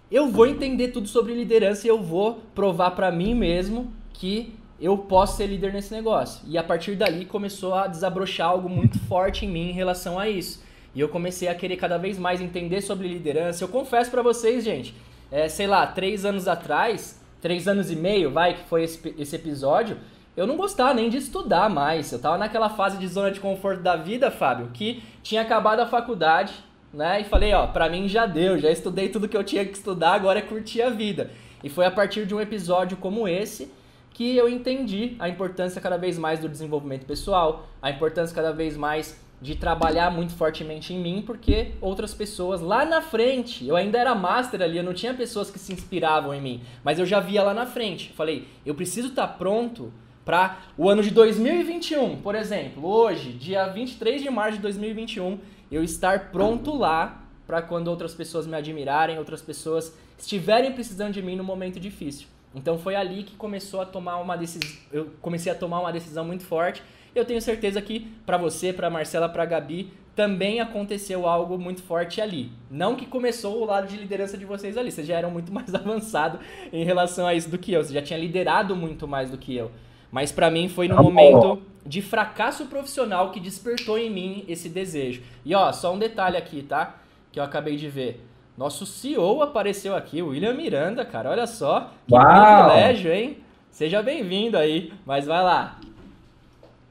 eu 0.09 0.31
vou 0.31 0.47
entender 0.47 0.93
tudo 0.93 1.09
sobre 1.09 1.33
liderança 1.33 1.85
e 1.85 1.89
eu 1.89 2.01
vou 2.01 2.39
provar 2.55 2.91
para 2.91 3.11
mim 3.11 3.35
mesmo 3.35 3.91
que 4.13 4.55
eu 4.79 4.97
posso 4.97 5.35
ser 5.35 5.47
líder 5.47 5.73
nesse 5.73 5.93
negócio. 5.93 6.39
E 6.47 6.57
a 6.57 6.63
partir 6.63 6.95
dali 6.95 7.25
começou 7.25 7.73
a 7.73 7.88
desabrochar 7.88 8.47
algo 8.47 8.69
muito 8.69 8.97
forte 9.09 9.45
em 9.45 9.49
mim 9.49 9.71
em 9.71 9.73
relação 9.73 10.17
a 10.17 10.29
isso. 10.29 10.63
E 10.95 11.01
eu 11.01 11.09
comecei 11.09 11.49
a 11.49 11.53
querer 11.53 11.75
cada 11.75 11.97
vez 11.97 12.17
mais 12.17 12.39
entender 12.39 12.79
sobre 12.79 13.09
liderança. 13.09 13.61
Eu 13.61 13.67
confesso 13.67 14.09
para 14.09 14.21
vocês, 14.21 14.63
gente, 14.63 14.95
é, 15.29 15.49
sei 15.49 15.67
lá, 15.67 15.85
três 15.85 16.23
anos 16.23 16.47
atrás, 16.47 17.21
três 17.41 17.67
anos 17.67 17.91
e 17.91 17.95
meio, 17.97 18.31
vai, 18.31 18.53
que 18.53 18.63
foi 18.69 18.85
esse, 18.85 19.13
esse 19.17 19.35
episódio, 19.35 19.97
eu 20.38 20.47
não 20.47 20.55
gostava 20.55 20.93
nem 20.93 21.09
de 21.09 21.17
estudar 21.17 21.69
mais. 21.69 22.09
Eu 22.09 22.19
tava 22.19 22.38
naquela 22.38 22.69
fase 22.69 22.97
de 22.97 23.07
zona 23.09 23.31
de 23.31 23.41
conforto 23.41 23.83
da 23.83 23.97
vida, 23.97 24.31
Fábio, 24.31 24.69
que 24.73 25.03
tinha 25.21 25.41
acabado 25.41 25.81
a 25.81 25.85
faculdade, 25.85 26.53
né? 26.93 27.21
E 27.21 27.24
falei, 27.24 27.54
ó, 27.54 27.67
pra 27.67 27.89
mim 27.89 28.08
já 28.08 28.26
deu, 28.26 28.58
já 28.58 28.71
estudei 28.71 29.10
tudo 29.10 29.28
que 29.28 29.38
eu 29.38 29.43
tinha 29.43 29.65
que 29.65 29.74
estudar, 29.74 30.13
agora 30.13 30.39
é 30.39 30.41
curtir 30.41 30.82
a 30.82 30.89
vida. 30.89 31.32
E 31.63 31.69
foi 31.69 31.86
a 31.86 31.91
partir 31.91 32.26
de 32.26 32.36
um 32.36 32.41
episódio 32.41 32.98
como 32.98 33.28
esse 33.28 33.71
que 34.12 34.38
eu 34.38 34.48
entendi 34.48 35.15
a 35.19 35.28
importância 35.28 35.82
cada 35.82 35.98
vez 35.98 36.17
mais 36.17 36.39
do 36.39 36.48
desenvolvimento 36.48 37.06
pessoal, 37.06 37.67
a 37.82 37.89
importância 37.91 38.34
cada 38.34 38.54
vez 38.54 38.78
mais 38.78 39.19
de 39.41 39.56
trabalhar 39.56 40.10
muito 40.10 40.34
fortemente 40.34 40.93
em 40.93 41.00
mim, 41.00 41.21
porque 41.26 41.74
outras 41.82 42.13
pessoas 42.13 42.62
lá 42.62 42.86
na 42.86 43.02
frente, 43.02 43.67
eu 43.67 43.76
ainda 43.76 43.98
era 43.98 44.15
master 44.15 44.62
ali, 44.62 44.78
eu 44.78 44.84
não 44.84 44.93
tinha 44.93 45.13
pessoas 45.13 45.52
que 45.52 45.60
se 45.60 45.74
inspiravam 45.74 46.34
em 46.34 46.41
mim, 46.41 46.62
mas 46.84 46.98
eu 46.98 47.06
já 47.06 47.19
via 47.19 47.43
lá 47.43 47.54
na 47.54 47.65
frente. 47.65 48.13
Falei, 48.13 48.48
eu 48.65 48.74
preciso 48.74 49.10
estar 49.10 49.28
tá 49.28 49.34
pronto 49.34 49.91
para 50.24 50.60
o 50.78 50.89
ano 50.89 51.04
de 51.04 51.12
2021, 51.12 52.21
por 52.21 52.34
exemplo, 52.34 52.86
hoje, 52.88 53.32
dia 53.34 53.67
23 53.67 54.24
de 54.24 54.30
março 54.30 54.54
de 54.54 54.63
2021, 54.63 55.38
eu 55.71 55.84
estar 55.84 56.32
pronto 56.32 56.75
lá 56.75 57.23
para 57.45 57.62
quando 57.62 57.88
outras 57.88 58.13
pessoas 58.13 58.47
me 58.47 58.56
admirarem, 58.56 59.17
outras 59.17 59.41
pessoas 59.41 59.95
estiverem 60.17 60.71
precisando 60.71 61.13
de 61.13 61.21
mim 61.21 61.36
no 61.36 61.43
momento 61.43 61.80
difícil. 61.80 62.28
Então 62.54 62.78
foi 62.78 62.95
ali 62.95 63.23
que 63.23 63.36
começou 63.36 63.82
a 63.82 63.86
tomar 63.86 64.17
uma 64.17 64.38
decisão, 64.38 64.69
eu 64.91 65.10
comecei 65.21 65.51
a 65.51 65.56
tomar 65.56 65.82
uma 65.82 65.91
decisão 65.91 66.23
muito 66.23 66.43
forte. 66.43 66.82
Eu 67.13 67.25
tenho 67.25 67.41
certeza 67.41 67.82
que 67.82 68.12
para 68.25 68.38
você, 68.38 68.73
para 68.73 68.89
Marcela, 68.89 69.30
para 69.30 69.45
Gabi, 69.45 69.91
também 70.15 70.62
aconteceu 70.62 71.28
algo 71.28 71.58
muito 71.58 71.84
forte 71.84 72.21
ali. 72.21 72.51
Não 72.71 72.95
que 72.95 73.06
começou 73.06 73.62
o 73.62 73.65
lado 73.65 73.88
de 73.88 73.97
liderança 73.97 74.38
de 74.38 74.45
vocês 74.45 74.78
ali, 74.78 74.91
vocês 74.91 75.06
já 75.06 75.15
eram 75.15 75.30
muito 75.30 75.51
mais 75.54 75.73
avançados 75.75 76.39
em 76.71 76.86
relação 76.86 77.28
a 77.28 77.34
isso 77.34 77.49
do 77.49 77.58
que 77.58 77.73
eu, 77.73 77.84
você 77.84 77.93
já 77.93 78.01
tinha 78.01 78.17
liderado 78.17 78.75
muito 78.75 79.08
mais 79.08 79.30
do 79.30 79.38
que 79.38 79.56
eu. 79.56 79.69
Mas 80.10 80.32
para 80.32 80.49
mim 80.49 80.69
foi 80.69 80.88
no 80.88 80.95
momento 80.95 81.62
de 81.86 82.02
fracasso 82.02 82.65
profissional 82.65 83.32
que 83.32 83.39
despertou 83.39 83.98
em 83.98 84.10
mim 84.10 84.43
esse 84.48 84.67
desejo. 84.67 85.21
E 85.45 85.54
ó, 85.54 85.71
só 85.71 85.93
um 85.93 86.00
detalhe 86.00 86.36
aqui, 86.36 86.63
tá? 86.63 86.95
Que 87.32 87.39
eu 87.39 87.43
acabei 87.43 87.76
de 87.76 87.88
ver. 87.88 88.26
Nosso 88.58 88.86
CEO 88.86 89.41
apareceu 89.41 89.95
aqui, 89.95 90.21
o 90.21 90.30
William 90.30 90.54
Miranda, 90.54 91.04
cara. 91.06 91.30
Olha 91.30 91.45
só. 91.45 91.91
Que 92.08 92.13
Uau. 92.13 92.63
privilégio, 92.63 93.12
hein? 93.12 93.38
Seja 93.69 94.02
bem-vindo 94.02 94.58
aí, 94.58 94.93
mas 95.06 95.26
vai 95.26 95.43
lá. 95.43 95.78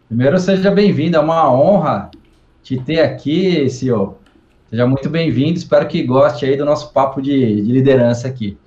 Primeiro, 0.07 0.39
seja 0.39 0.71
bem-vindo. 0.71 1.17
É 1.17 1.21
uma 1.21 1.51
honra 1.51 2.11
te 2.63 2.79
ter 2.79 3.01
aqui, 3.01 3.69
CEO. 3.71 4.19
Seja 4.69 4.87
muito 4.87 5.09
bem-vindo. 5.09 5.59
Espero 5.59 5.89
que 5.89 6.03
goste 6.03 6.45
aí 6.45 6.57
do 6.57 6.65
nosso 6.65 6.93
papo 6.93 7.23
de, 7.23 7.63
de 7.63 7.73
liderança 7.73 8.29
aqui. 8.29 8.59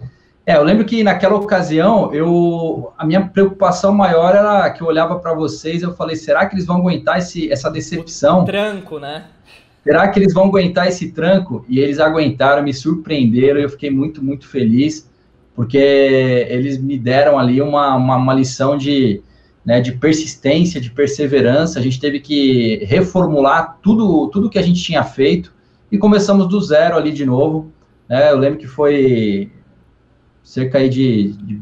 É, 0.48 0.56
eu 0.56 0.64
lembro 0.64 0.86
que 0.86 1.04
naquela 1.04 1.36
ocasião, 1.36 2.14
eu 2.14 2.94
a 2.98 3.06
minha 3.06 3.28
preocupação 3.28 3.94
maior 3.94 4.34
era 4.34 4.70
que 4.70 4.82
eu 4.82 4.88
olhava 4.88 5.20
para 5.20 5.34
vocês, 5.34 5.84
eu 5.84 5.94
falei, 5.94 6.16
será 6.16 6.46
que 6.46 6.56
eles 6.56 6.66
vão 6.66 6.78
aguentar 6.78 7.18
esse, 7.18 7.52
essa 7.52 7.70
decepção? 7.70 8.44
O 8.44 8.46
tranco, 8.46 8.98
né? 8.98 9.26
será 9.84 10.08
que 10.08 10.20
eles 10.20 10.34
vão 10.34 10.46
aguentar 10.46 10.88
esse 10.88 11.12
tranco? 11.12 11.66
E 11.68 11.82
eles 11.82 12.00
aguentaram, 12.00 12.64
me 12.64 12.74
surpreenderam, 12.74 13.60
eu 13.60 13.68
fiquei 13.68 13.90
muito, 13.90 14.24
muito 14.24 14.48
feliz, 14.48 15.10
porque 15.54 15.78
eles 15.78 16.78
me 16.78 16.98
deram 16.98 17.38
ali 17.38 17.62
uma, 17.62 17.98
uma, 17.98 18.16
uma 18.16 18.34
lição 18.34 18.78
de, 18.78 19.22
né, 19.66 19.82
de 19.82 19.92
persistência, 19.92 20.80
de 20.80 20.92
perseverança. 20.92 21.78
A 21.78 21.82
gente 21.82 22.00
teve 22.00 22.22
que 22.22 22.86
reformular 22.86 23.80
tudo, 23.82 24.30
tudo 24.30 24.50
que 24.50 24.60
a 24.60 24.62
gente 24.64 24.82
tinha 24.82 25.04
feito 25.04 25.54
e 25.92 25.98
começamos 25.98 26.48
do 26.48 26.62
zero 26.62 26.96
ali 26.96 27.12
de 27.12 27.26
novo. 27.26 27.70
Né? 28.08 28.32
Eu 28.32 28.38
lembro 28.38 28.60
que 28.60 28.68
foi 28.68 29.52
cerca 30.48 30.78
aí 30.78 30.88
de, 30.88 31.34
de 31.34 31.62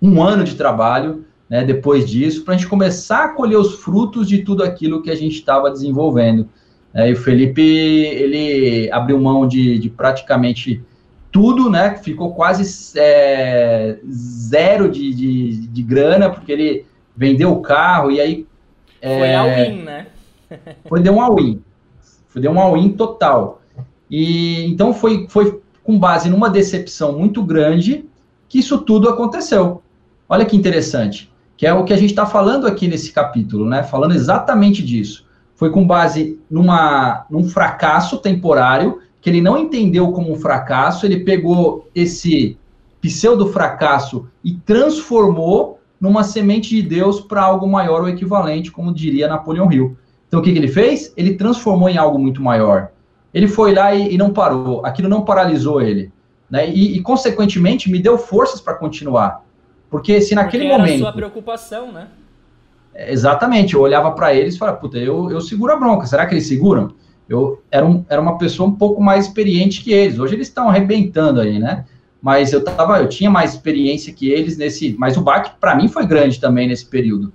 um 0.00 0.22
ano 0.22 0.42
de 0.42 0.54
trabalho 0.54 1.26
né, 1.50 1.62
depois 1.62 2.08
disso, 2.08 2.42
para 2.42 2.54
a 2.54 2.56
gente 2.56 2.66
começar 2.66 3.24
a 3.24 3.28
colher 3.28 3.58
os 3.58 3.74
frutos 3.74 4.26
de 4.26 4.38
tudo 4.38 4.64
aquilo 4.64 5.02
que 5.02 5.10
a 5.10 5.14
gente 5.14 5.34
estava 5.34 5.70
desenvolvendo. 5.70 6.48
É, 6.94 7.10
e 7.10 7.12
o 7.12 7.16
Felipe, 7.16 7.60
ele 7.60 8.90
abriu 8.90 9.20
mão 9.20 9.46
de, 9.46 9.78
de 9.78 9.90
praticamente 9.90 10.82
tudo, 11.30 11.68
né? 11.68 11.96
Ficou 11.96 12.34
quase 12.34 12.98
é, 12.98 13.98
zero 14.10 14.90
de, 14.90 15.14
de, 15.14 15.66
de, 15.66 15.82
grana, 15.82 16.30
porque 16.30 16.52
ele 16.52 16.86
vendeu 17.14 17.52
o 17.52 17.60
carro 17.60 18.10
e 18.10 18.18
aí... 18.18 18.46
É, 19.02 19.18
foi 19.18 19.34
all-in, 19.34 19.82
né? 19.82 20.06
foi 20.88 21.00
deu 21.02 21.12
um 21.12 21.20
all-in. 21.20 21.62
Foi 22.28 22.40
deu 22.40 22.50
um 22.50 22.58
all-in 22.58 22.92
total. 22.92 23.60
E 24.10 24.64
então 24.64 24.94
foi, 24.94 25.26
foi 25.28 25.60
com 25.84 25.96
base 25.98 26.28
numa 26.28 26.50
decepção 26.50 27.16
muito 27.16 27.42
grande 27.44 28.04
que 28.48 28.58
isso 28.58 28.78
tudo 28.78 29.08
aconteceu. 29.08 29.82
Olha 30.28 30.44
que 30.44 30.56
interessante, 30.56 31.30
que 31.56 31.66
é 31.66 31.72
o 31.72 31.84
que 31.84 31.92
a 31.92 31.96
gente 31.96 32.10
está 32.10 32.26
falando 32.26 32.66
aqui 32.66 32.88
nesse 32.88 33.12
capítulo, 33.12 33.64
né? 33.64 33.84
Falando 33.84 34.14
exatamente 34.14 34.82
disso 34.82 35.24
foi 35.54 35.70
com 35.70 35.86
base 35.86 36.38
numa, 36.50 37.26
num 37.30 37.44
fracasso 37.44 38.18
temporário, 38.18 39.00
que 39.20 39.30
ele 39.30 39.40
não 39.40 39.56
entendeu 39.56 40.12
como 40.12 40.32
um 40.32 40.36
fracasso, 40.36 41.06
ele 41.06 41.20
pegou 41.20 41.88
esse 41.94 42.58
pseudo 43.00 43.46
fracasso 43.46 44.26
e 44.42 44.52
transformou 44.52 45.80
numa 46.00 46.24
semente 46.24 46.70
de 46.70 46.82
Deus 46.82 47.20
para 47.20 47.42
algo 47.42 47.66
maior 47.66 48.02
ou 48.02 48.08
equivalente, 48.08 48.70
como 48.70 48.92
diria 48.92 49.28
Napoleão 49.28 49.72
Hill. 49.72 49.96
Então 50.28 50.40
o 50.40 50.42
que, 50.42 50.52
que, 50.52 50.58
ele 50.58 50.68
fez? 50.68 51.12
Ele 51.16 51.34
transformou 51.34 51.88
em 51.88 51.96
algo 51.96 52.18
muito 52.18 52.42
maior. 52.42 52.90
Ele 53.34 53.48
foi 53.48 53.74
lá 53.74 53.92
e, 53.92 54.14
e 54.14 54.16
não 54.16 54.32
parou, 54.32 54.86
aquilo 54.86 55.08
não 55.08 55.24
paralisou 55.24 55.82
ele. 55.82 56.12
Né? 56.48 56.70
E, 56.70 56.96
e 56.96 57.02
consequentemente, 57.02 57.90
me 57.90 57.98
deu 57.98 58.16
forças 58.16 58.60
para 58.60 58.74
continuar. 58.74 59.44
Porque 59.90 60.20
se 60.20 60.34
naquele 60.34 60.64
Porque 60.64 60.74
era 60.74 60.82
momento. 60.82 61.02
a 61.02 61.04
sua 61.04 61.12
preocupação, 61.12 61.92
né? 61.92 62.08
Exatamente, 62.94 63.74
eu 63.74 63.80
olhava 63.80 64.12
para 64.12 64.32
eles 64.32 64.54
e 64.54 64.58
falava, 64.58 64.76
puta, 64.76 64.96
eu, 64.98 65.30
eu 65.30 65.40
seguro 65.40 65.72
a 65.72 65.76
bronca, 65.76 66.06
será 66.06 66.26
que 66.26 66.34
eles 66.34 66.46
seguram? 66.46 66.92
Eu 67.28 67.60
era, 67.70 67.84
um, 67.84 68.04
era 68.08 68.20
uma 68.20 68.38
pessoa 68.38 68.68
um 68.68 68.74
pouco 68.74 69.02
mais 69.02 69.26
experiente 69.26 69.82
que 69.82 69.92
eles, 69.92 70.18
hoje 70.18 70.34
eles 70.34 70.46
estão 70.46 70.68
arrebentando 70.68 71.40
aí, 71.40 71.58
né? 71.58 71.84
Mas 72.22 72.52
eu 72.52 72.62
tava, 72.62 73.00
eu 73.00 73.08
tinha 73.08 73.28
mais 73.28 73.52
experiência 73.52 74.12
que 74.12 74.30
eles 74.30 74.56
nesse, 74.56 74.94
mas 74.98 75.16
o 75.16 75.22
baque 75.22 75.52
para 75.60 75.74
mim 75.74 75.88
foi 75.88 76.06
grande 76.06 76.40
também 76.40 76.68
nesse 76.68 76.86
período. 76.86 77.32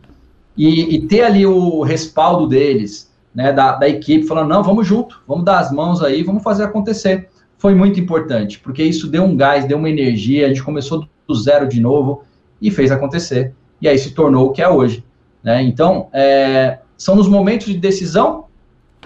E, 0.55 0.95
e, 0.95 1.07
ter 1.07 1.23
ali 1.23 1.45
o 1.45 1.81
respaldo 1.81 2.47
deles, 2.47 3.08
né, 3.33 3.53
da, 3.53 3.75
da 3.75 3.87
equipe, 3.87 4.25
falando, 4.25 4.49
não, 4.49 4.63
vamos 4.63 4.87
junto, 4.87 5.21
vamos 5.27 5.45
dar 5.45 5.59
as 5.59 5.71
mãos 5.71 6.01
aí, 6.01 6.23
vamos 6.23 6.43
fazer 6.43 6.63
acontecer. 6.63 7.29
Foi 7.57 7.75
muito 7.75 7.99
importante, 7.99 8.59
porque 8.59 8.83
isso 8.83 9.07
deu 9.07 9.23
um 9.23 9.35
gás, 9.35 9.65
deu 9.65 9.77
uma 9.77 9.89
energia, 9.89 10.45
a 10.45 10.49
gente 10.49 10.63
começou 10.63 11.07
do 11.27 11.35
zero 11.35 11.67
de 11.67 11.79
novo 11.79 12.23
e 12.61 12.71
fez 12.71 12.91
acontecer. 12.91 13.53
E 13.81 13.87
aí 13.87 13.97
se 13.97 14.11
tornou 14.11 14.47
o 14.47 14.51
que 14.51 14.61
é 14.61 14.69
hoje. 14.69 15.03
Né? 15.43 15.61
Então, 15.63 16.07
é, 16.11 16.79
são 16.97 17.15
nos 17.15 17.27
momentos 17.27 17.67
de 17.67 17.77
decisão 17.77 18.45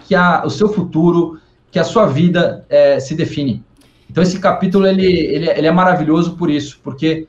que 0.07 0.15
a, 0.15 0.43
o 0.45 0.49
seu 0.49 0.69
futuro, 0.69 1.39
que 1.71 1.79
a 1.79 1.83
sua 1.83 2.05
vida 2.05 2.65
é, 2.69 2.99
se 2.99 3.15
define. 3.15 3.63
Então, 4.09 4.21
esse 4.21 4.39
capítulo 4.39 4.85
ele, 4.85 5.05
ele, 5.05 5.49
ele 5.49 5.67
é 5.67 5.71
maravilhoso 5.71 6.35
por 6.35 6.49
isso, 6.49 6.79
porque 6.83 7.27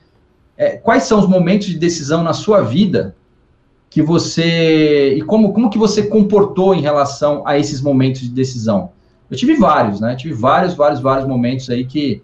é, 0.57 0.77
quais 0.77 1.03
são 1.03 1.19
os 1.19 1.27
momentos 1.27 1.67
de 1.67 1.77
decisão 1.77 2.23
na 2.23 2.33
sua 2.33 2.61
vida 2.61 3.15
que 3.95 4.01
você 4.01 5.13
e 5.13 5.21
como, 5.21 5.53
como 5.53 5.69
que 5.69 5.77
você 5.77 6.05
comportou 6.05 6.75
em 6.75 6.81
relação 6.81 7.47
a 7.47 7.57
esses 7.57 7.79
momentos 7.79 8.19
de 8.19 8.29
decisão? 8.29 8.89
Eu 9.31 9.37
tive 9.37 9.55
vários, 9.55 10.01
né? 10.01 10.17
Tive 10.17 10.33
vários, 10.33 10.73
vários, 10.73 10.99
vários 10.99 11.25
momentos 11.25 11.69
aí 11.69 11.85
que 11.85 12.21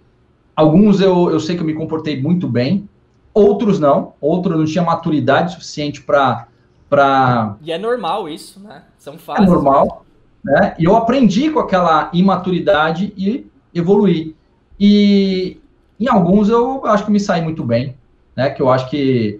alguns 0.53 0.99
eu, 0.99 1.31
eu 1.31 1.39
sei 1.39 1.55
que 1.55 1.61
eu 1.61 1.65
me 1.65 1.73
comportei 1.73 2.21
muito 2.21 2.45
bem, 2.45 2.89
outros 3.33 3.79
não, 3.79 4.15
outros 4.19 4.57
não 4.57 4.65
tinha 4.65 4.83
maturidade 4.83 5.53
suficiente 5.53 6.01
para 6.01 6.45
para. 6.89 7.55
E 7.61 7.71
é 7.71 7.77
normal 7.77 8.27
isso, 8.27 8.59
né? 8.59 8.83
São 8.97 9.17
fases. 9.17 9.47
É 9.47 9.49
normal, 9.49 10.05
né? 10.43 10.75
E 10.77 10.83
eu 10.83 10.97
aprendi 10.97 11.51
com 11.51 11.59
aquela 11.59 12.09
imaturidade 12.11 13.13
e 13.15 13.49
evoluí. 13.73 14.35
E 14.77 15.57
em 15.97 16.09
alguns 16.09 16.49
eu 16.49 16.85
acho 16.85 17.05
que 17.05 17.11
me 17.11 17.19
saí 17.21 17.41
muito 17.41 17.63
bem, 17.63 17.95
né? 18.35 18.49
Que 18.49 18.61
eu 18.61 18.69
acho 18.69 18.89
que, 18.89 19.39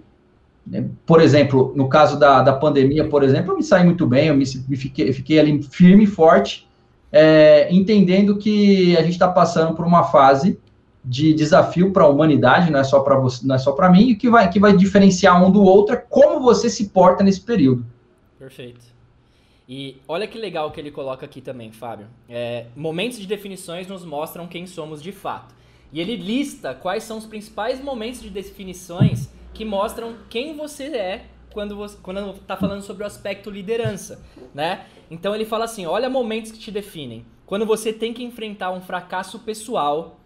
por 1.04 1.20
exemplo, 1.20 1.72
no 1.74 1.88
caso 1.88 2.18
da, 2.18 2.42
da 2.42 2.52
pandemia, 2.52 3.08
por 3.08 3.22
exemplo, 3.22 3.52
eu 3.52 3.56
me 3.56 3.62
saí 3.62 3.84
muito 3.84 4.06
bem, 4.06 4.28
eu 4.28 4.36
me, 4.36 4.44
me 4.68 4.76
fiquei, 4.76 5.12
fiquei 5.12 5.38
ali 5.38 5.62
firme 5.62 6.04
e 6.04 6.06
forte, 6.06 6.68
é, 7.10 7.72
entendendo 7.72 8.38
que 8.38 8.96
a 8.96 9.02
gente 9.02 9.12
está 9.12 9.28
passando 9.28 9.74
por 9.74 9.84
uma 9.84 10.04
fase 10.04 10.58
de 11.04 11.34
desafio 11.34 11.92
para 11.92 12.04
a 12.04 12.08
humanidade, 12.08 12.70
não 12.70 12.78
é 12.78 12.84
só 12.84 13.00
para 13.00 13.16
você, 13.16 13.44
não 13.46 13.56
é 13.56 13.58
só 13.58 13.72
para 13.72 13.90
mim, 13.90 14.10
e 14.10 14.14
que 14.14 14.30
vai, 14.30 14.48
que 14.48 14.60
vai 14.60 14.76
diferenciar 14.76 15.44
um 15.44 15.50
do 15.50 15.62
outro 15.62 15.94
é 15.94 15.98
como 15.98 16.40
você 16.40 16.70
se 16.70 16.90
porta 16.90 17.24
nesse 17.24 17.40
período. 17.40 17.84
Perfeito. 18.38 18.92
E 19.68 19.96
olha 20.06 20.26
que 20.26 20.38
legal 20.38 20.70
que 20.70 20.80
ele 20.80 20.90
coloca 20.90 21.24
aqui 21.26 21.40
também, 21.40 21.72
Fábio. 21.72 22.06
É, 22.28 22.66
momentos 22.76 23.18
de 23.18 23.26
definições 23.26 23.86
nos 23.88 24.04
mostram 24.04 24.46
quem 24.46 24.66
somos 24.66 25.02
de 25.02 25.12
fato. 25.12 25.54
E 25.92 26.00
ele 26.00 26.16
lista 26.16 26.74
quais 26.74 27.02
são 27.02 27.18
os 27.18 27.26
principais 27.26 27.82
momentos 27.82 28.22
de 28.22 28.30
definições 28.30 29.28
que 29.52 29.64
mostram 29.64 30.16
quem 30.28 30.56
você 30.56 30.84
é 30.84 31.26
quando 31.52 31.76
você 31.76 31.98
quando 32.02 32.30
está 32.30 32.56
falando 32.56 32.82
sobre 32.82 33.02
o 33.02 33.06
aspecto 33.06 33.50
liderança, 33.50 34.24
né? 34.54 34.86
Então 35.10 35.34
ele 35.34 35.44
fala 35.44 35.64
assim, 35.64 35.84
olha 35.86 36.08
momentos 36.08 36.50
que 36.50 36.58
te 36.58 36.70
definem. 36.70 37.26
Quando 37.44 37.66
você 37.66 37.92
tem 37.92 38.14
que 38.14 38.24
enfrentar 38.24 38.70
um 38.70 38.80
fracasso 38.80 39.38
pessoal 39.40 40.18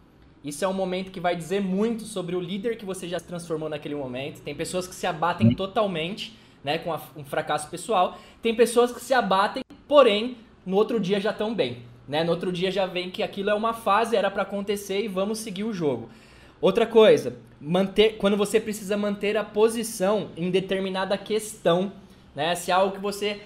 isso 0.47 0.65
é 0.65 0.69
um 0.69 0.73
momento 0.73 1.11
que 1.11 1.19
vai 1.19 1.35
dizer 1.35 1.61
muito 1.61 2.05
sobre 2.05 2.37
o 2.37 2.41
líder 2.41 2.77
que 2.77 2.85
você 2.85 3.09
já 3.09 3.19
se 3.19 3.27
transformou 3.27 3.69
naquele 3.69 3.97
momento. 3.97 4.41
Tem 4.43 4.55
pessoas 4.55 4.87
que 4.87 4.95
se 4.95 5.05
abatem 5.05 5.53
totalmente, 5.57 6.39
né, 6.62 6.79
com 6.79 6.97
um 7.17 7.25
fracasso 7.25 7.69
pessoal. 7.69 8.17
Tem 8.41 8.55
pessoas 8.55 8.93
que 8.93 9.01
se 9.01 9.12
abatem, 9.12 9.65
porém, 9.89 10.37
no 10.65 10.77
outro 10.77 11.01
dia 11.01 11.19
já 11.19 11.33
estão 11.33 11.53
bem. 11.53 11.83
Né? 12.07 12.23
No 12.23 12.31
outro 12.31 12.53
dia 12.53 12.71
já 12.71 12.87
vem 12.87 13.11
que 13.11 13.25
aquilo 13.25 13.51
é 13.51 13.55
uma 13.55 13.73
fase, 13.73 14.15
era 14.15 14.31
para 14.31 14.43
acontecer 14.43 15.03
e 15.03 15.09
vamos 15.09 15.41
seguir 15.41 15.65
o 15.65 15.73
jogo. 15.73 16.09
Outra 16.61 16.87
coisa, 16.87 17.37
manter, 17.61 18.16
quando 18.16 18.37
você 18.37 18.59
precisa 18.59 18.97
manter 18.97 19.37
a 19.37 19.45
posição 19.45 20.31
em 20.37 20.51
determinada 20.51 21.16
questão, 21.19 21.92
né? 22.35 22.55
Se 22.55 22.71
é 22.71 22.75
algo 22.75 22.95
que 22.95 23.01
você 23.01 23.40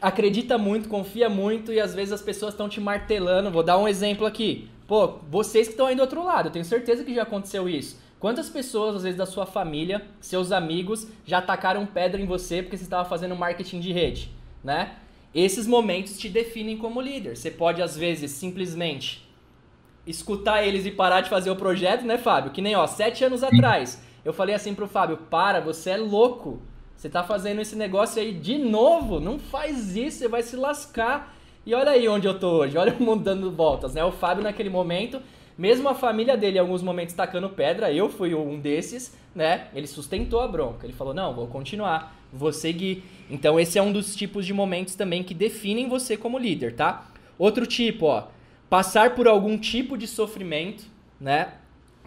acredita 0.00 0.56
muito, 0.56 0.88
confia 0.88 1.28
muito 1.28 1.72
e 1.72 1.80
às 1.80 1.94
vezes 1.94 2.12
as 2.12 2.22
pessoas 2.22 2.54
estão 2.54 2.68
te 2.68 2.80
martelando. 2.80 3.50
Vou 3.50 3.62
dar 3.62 3.78
um 3.78 3.88
exemplo 3.88 4.26
aqui. 4.26 4.68
Pô, 4.86 5.18
vocês 5.30 5.68
que 5.68 5.74
estão 5.74 5.86
aí 5.86 5.94
do 5.94 6.02
outro 6.02 6.24
lado, 6.24 6.48
eu 6.48 6.52
tenho 6.52 6.64
certeza 6.64 7.04
que 7.04 7.14
já 7.14 7.22
aconteceu 7.22 7.68
isso. 7.68 8.00
Quantas 8.18 8.50
pessoas, 8.50 8.96
às 8.96 9.02
vezes, 9.02 9.16
da 9.16 9.24
sua 9.24 9.46
família, 9.46 10.04
seus 10.20 10.52
amigos, 10.52 11.06
já 11.24 11.38
atacaram 11.38 11.86
pedra 11.86 12.20
em 12.20 12.26
você 12.26 12.62
porque 12.62 12.76
você 12.76 12.84
estava 12.84 13.08
fazendo 13.08 13.34
marketing 13.34 13.80
de 13.80 13.92
rede, 13.92 14.30
né? 14.62 14.96
Esses 15.34 15.66
momentos 15.66 16.18
te 16.18 16.28
definem 16.28 16.76
como 16.76 17.00
líder. 17.00 17.36
Você 17.36 17.50
pode, 17.50 17.80
às 17.80 17.96
vezes, 17.96 18.32
simplesmente 18.32 19.26
escutar 20.06 20.64
eles 20.64 20.86
e 20.86 20.90
parar 20.90 21.20
de 21.20 21.30
fazer 21.30 21.50
o 21.50 21.56
projeto, 21.56 22.04
né, 22.04 22.18
Fábio? 22.18 22.52
Que 22.52 22.62
nem, 22.62 22.74
ó, 22.74 22.86
sete 22.86 23.24
anos 23.24 23.42
atrás, 23.42 24.02
eu 24.24 24.32
falei 24.32 24.54
assim 24.54 24.74
pro 24.74 24.88
Fábio, 24.88 25.16
para, 25.16 25.60
você 25.60 25.90
é 25.90 25.96
louco. 25.96 26.60
Você 26.96 27.08
tá 27.08 27.22
fazendo 27.22 27.62
esse 27.62 27.74
negócio 27.76 28.20
aí 28.20 28.32
de 28.32 28.58
novo, 28.58 29.20
não 29.20 29.38
faz 29.38 29.96
isso, 29.96 30.18
você 30.18 30.28
vai 30.28 30.42
se 30.42 30.54
lascar. 30.54 31.34
E 31.64 31.74
olha 31.74 31.92
aí 31.92 32.06
onde 32.08 32.26
eu 32.26 32.38
tô 32.38 32.58
hoje, 32.58 32.76
olha 32.78 32.94
o 32.98 33.02
mundo 33.02 33.24
dando 33.24 33.50
voltas, 33.50 33.94
né? 33.94 34.04
O 34.04 34.12
Fábio 34.12 34.44
naquele 34.44 34.68
momento, 34.68 35.20
mesmo 35.56 35.88
a 35.88 35.94
família 35.94 36.36
dele 36.36 36.58
em 36.58 36.60
alguns 36.60 36.82
momentos 36.82 37.14
tacando 37.14 37.48
pedra, 37.48 37.92
eu 37.92 38.10
fui 38.10 38.34
um 38.34 38.60
desses, 38.60 39.16
né? 39.34 39.68
Ele 39.74 39.86
sustentou 39.86 40.40
a 40.40 40.48
bronca, 40.48 40.86
ele 40.86 40.92
falou, 40.92 41.14
não, 41.14 41.34
vou 41.34 41.46
continuar, 41.46 42.16
vou 42.32 42.52
seguir. 42.52 43.02
Então 43.30 43.58
esse 43.58 43.78
é 43.78 43.82
um 43.82 43.92
dos 43.92 44.14
tipos 44.14 44.44
de 44.44 44.52
momentos 44.52 44.94
também 44.94 45.22
que 45.22 45.32
definem 45.32 45.88
você 45.88 46.16
como 46.16 46.38
líder, 46.38 46.74
tá? 46.74 47.10
Outro 47.38 47.66
tipo, 47.66 48.06
ó, 48.06 48.24
passar 48.70 49.16
por 49.16 49.26
algum 49.26 49.58
tipo 49.58 49.98
de 49.98 50.06
sofrimento, 50.06 50.84
né? 51.20 51.54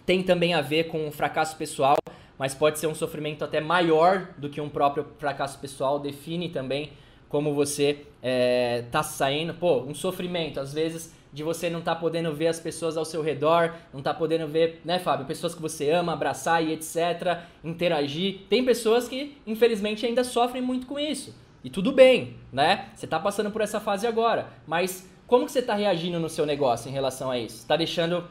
Tem 0.06 0.22
também 0.22 0.54
a 0.54 0.62
ver 0.62 0.84
com 0.84 1.06
um 1.06 1.12
fracasso 1.12 1.56
pessoal, 1.56 1.96
mas 2.38 2.54
pode 2.54 2.78
ser 2.78 2.86
um 2.86 2.94
sofrimento 2.94 3.44
até 3.44 3.60
maior 3.60 4.30
do 4.38 4.48
que 4.48 4.60
um 4.60 4.68
próprio 4.68 5.06
fracasso 5.18 5.58
pessoal, 5.58 5.98
define 5.98 6.48
também 6.48 6.92
como 7.28 7.54
você 7.54 8.06
é, 8.22 8.84
tá 8.90 9.02
saindo. 9.02 9.52
Pô, 9.54 9.82
um 9.82 9.94
sofrimento, 9.94 10.58
às 10.58 10.72
vezes, 10.72 11.14
de 11.32 11.42
você 11.42 11.68
não 11.68 11.80
tá 11.80 11.94
podendo 11.94 12.32
ver 12.32 12.46
as 12.46 12.60
pessoas 12.60 12.96
ao 12.96 13.04
seu 13.04 13.20
redor, 13.20 13.74
não 13.92 14.00
tá 14.00 14.14
podendo 14.14 14.46
ver, 14.46 14.80
né, 14.84 14.98
Fábio, 14.98 15.26
pessoas 15.26 15.54
que 15.54 15.60
você 15.60 15.90
ama, 15.90 16.12
abraçar 16.12 16.64
e 16.64 16.72
etc, 16.72 17.42
interagir. 17.62 18.42
Tem 18.48 18.64
pessoas 18.64 19.06
que, 19.06 19.36
infelizmente, 19.46 20.06
ainda 20.06 20.24
sofrem 20.24 20.62
muito 20.62 20.86
com 20.86 20.98
isso. 20.98 21.34
E 21.62 21.70
tudo 21.70 21.92
bem, 21.92 22.36
né? 22.52 22.90
Você 22.94 23.06
tá 23.06 23.18
passando 23.18 23.50
por 23.50 23.62
essa 23.62 23.80
fase 23.80 24.06
agora, 24.06 24.48
mas 24.66 25.08
como 25.26 25.46
que 25.46 25.52
você 25.52 25.62
tá 25.62 25.74
reagindo 25.74 26.20
no 26.20 26.28
seu 26.28 26.44
negócio 26.44 26.88
em 26.88 26.92
relação 26.92 27.30
a 27.30 27.38
isso? 27.38 27.66
Tá 27.66 27.76
deixando 27.76 28.24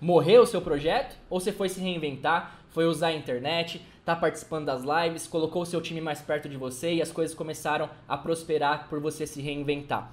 morrer 0.00 0.38
o 0.38 0.46
seu 0.46 0.60
projeto? 0.60 1.16
Ou 1.28 1.40
você 1.40 1.52
foi 1.52 1.68
se 1.68 1.80
reinventar, 1.80 2.60
foi 2.70 2.86
usar 2.86 3.08
a 3.08 3.14
internet, 3.14 3.80
tá 4.04 4.14
participando 4.14 4.66
das 4.66 4.82
lives, 4.82 5.26
colocou 5.26 5.62
o 5.62 5.66
seu 5.66 5.80
time 5.80 6.00
mais 6.00 6.20
perto 6.20 6.48
de 6.48 6.56
você 6.56 6.94
e 6.94 7.02
as 7.02 7.10
coisas 7.10 7.34
começaram 7.34 7.88
a 8.08 8.16
prosperar 8.16 8.88
por 8.88 9.00
você 9.00 9.26
se 9.26 9.40
reinventar. 9.40 10.12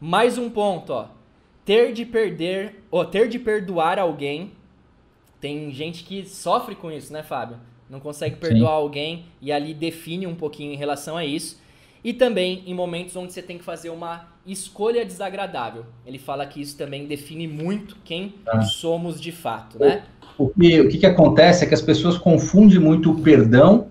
Mais 0.00 0.36
um 0.36 0.50
ponto, 0.50 0.92
ó. 0.92 1.08
Ter 1.64 1.92
de 1.92 2.04
perder, 2.04 2.84
ou 2.90 3.04
ter 3.04 3.28
de 3.28 3.38
perdoar 3.38 3.98
alguém. 3.98 4.52
Tem 5.40 5.72
gente 5.72 6.04
que 6.04 6.24
sofre 6.24 6.74
com 6.74 6.92
isso, 6.92 7.12
né, 7.12 7.22
Fábio? 7.22 7.58
Não 7.88 7.98
consegue 7.98 8.36
perdoar 8.36 8.70
Sim. 8.70 8.76
alguém 8.76 9.26
e 9.40 9.50
ali 9.50 9.72
define 9.72 10.26
um 10.26 10.34
pouquinho 10.34 10.72
em 10.72 10.76
relação 10.76 11.16
a 11.16 11.24
isso. 11.24 11.60
E 12.04 12.12
também 12.12 12.62
em 12.66 12.74
momentos 12.74 13.16
onde 13.16 13.32
você 13.32 13.42
tem 13.42 13.58
que 13.58 13.64
fazer 13.64 13.90
uma 13.90 14.28
escolha 14.46 15.04
desagradável. 15.04 15.84
Ele 16.06 16.18
fala 16.18 16.46
que 16.46 16.60
isso 16.60 16.76
também 16.76 17.06
define 17.06 17.48
muito 17.48 17.96
quem 18.04 18.34
ah. 18.46 18.62
somos 18.62 19.20
de 19.20 19.32
fato, 19.32 19.78
né? 19.78 20.04
O 20.38 20.48
que, 20.48 20.80
o 20.80 20.88
que, 20.88 20.98
que 20.98 21.06
acontece 21.06 21.64
é 21.64 21.66
que 21.66 21.74
as 21.74 21.82
pessoas 21.82 22.16
confundem 22.16 22.78
muito 22.78 23.10
o 23.10 23.20
perdão 23.20 23.88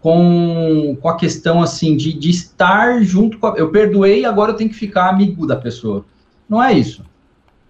com, 0.00 0.96
com 1.00 1.08
a 1.08 1.16
questão 1.16 1.62
assim 1.62 1.96
de, 1.96 2.12
de 2.12 2.30
estar 2.30 3.02
junto 3.02 3.38
com 3.38 3.46
a, 3.46 3.54
eu 3.56 3.70
perdoei 3.70 4.24
agora 4.24 4.52
eu 4.52 4.56
tenho 4.56 4.70
que 4.70 4.76
ficar 4.76 5.08
amigo 5.08 5.46
da 5.46 5.54
pessoa 5.54 6.04
não 6.48 6.60
é 6.60 6.72
isso 6.72 7.04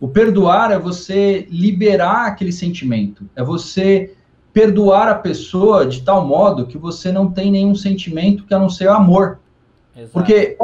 o 0.00 0.08
perdoar 0.08 0.70
é 0.70 0.78
você 0.78 1.46
liberar 1.50 2.28
aquele 2.28 2.52
sentimento 2.52 3.28
é 3.36 3.42
você 3.42 4.14
perdoar 4.50 5.08
a 5.08 5.14
pessoa 5.16 5.84
de 5.84 6.00
tal 6.02 6.26
modo 6.26 6.66
que 6.66 6.78
você 6.78 7.12
não 7.12 7.30
tem 7.30 7.50
nenhum 7.50 7.74
sentimento 7.74 8.44
que 8.44 8.54
a 8.54 8.58
não 8.58 8.70
ser 8.70 8.88
amor 8.88 9.38
Exato. 9.96 10.12
Porque 10.12 10.56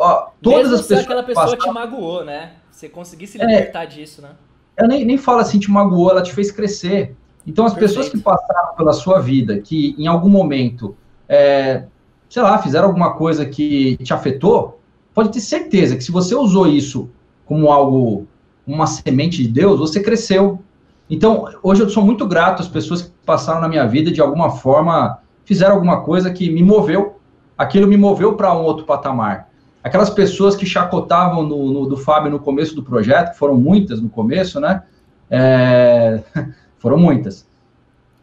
ó, 0.00 0.30
todas 0.40 0.62
Mesmo 0.62 0.74
as 0.74 0.80
pessoas. 0.82 1.04
aquela 1.04 1.22
pessoa 1.22 1.56
passaram, 1.56 1.62
te 1.62 1.74
magoou, 1.74 2.24
né? 2.24 2.52
Você 2.70 2.88
conseguir 2.88 3.26
se 3.26 3.38
libertar 3.38 3.84
é, 3.84 3.86
disso, 3.86 4.22
né? 4.22 4.30
Eu 4.76 4.88
nem, 4.88 5.04
nem 5.04 5.18
falo 5.18 5.40
assim, 5.40 5.58
te 5.58 5.70
magoou, 5.70 6.10
ela 6.10 6.22
te 6.22 6.32
fez 6.32 6.50
crescer. 6.50 7.14
Então, 7.46 7.64
as 7.66 7.74
Perfeito. 7.74 7.94
pessoas 7.94 8.08
que 8.08 8.18
passaram 8.18 8.74
pela 8.74 8.92
sua 8.92 9.20
vida, 9.20 9.58
que 9.60 9.94
em 9.98 10.06
algum 10.06 10.28
momento, 10.28 10.96
é, 11.28 11.84
sei 12.28 12.42
lá, 12.42 12.58
fizeram 12.58 12.88
alguma 12.88 13.14
coisa 13.14 13.44
que 13.44 13.96
te 13.98 14.12
afetou, 14.12 14.80
pode 15.14 15.30
ter 15.30 15.40
certeza 15.40 15.96
que 15.96 16.04
se 16.04 16.12
você 16.12 16.34
usou 16.34 16.66
isso 16.66 17.10
como 17.44 17.70
algo, 17.70 18.26
uma 18.66 18.86
semente 18.86 19.42
de 19.42 19.48
Deus, 19.48 19.78
você 19.78 20.00
cresceu. 20.02 20.60
Então, 21.08 21.46
hoje 21.62 21.82
eu 21.82 21.90
sou 21.90 22.04
muito 22.04 22.26
grato 22.26 22.62
às 22.62 22.68
pessoas 22.68 23.02
que 23.02 23.10
passaram 23.26 23.60
na 23.60 23.68
minha 23.68 23.86
vida 23.86 24.10
de 24.10 24.20
alguma 24.20 24.50
forma, 24.50 25.18
fizeram 25.44 25.74
alguma 25.74 26.02
coisa 26.02 26.30
que 26.30 26.48
me 26.50 26.62
moveu 26.62 27.20
aquilo 27.60 27.86
me 27.86 27.96
moveu 27.98 28.36
para 28.36 28.54
um 28.54 28.62
outro 28.62 28.86
patamar. 28.86 29.49
Aquelas 29.82 30.10
pessoas 30.10 30.54
que 30.54 30.66
chacotavam 30.66 31.42
no, 31.42 31.72
no, 31.72 31.86
do 31.86 31.96
Fábio 31.96 32.30
no 32.30 32.38
começo 32.38 32.74
do 32.74 32.82
projeto, 32.82 33.34
foram 33.36 33.56
muitas 33.56 34.00
no 34.00 34.10
começo, 34.10 34.60
né? 34.60 34.82
É, 35.30 36.22
foram 36.78 36.98
muitas. 36.98 37.48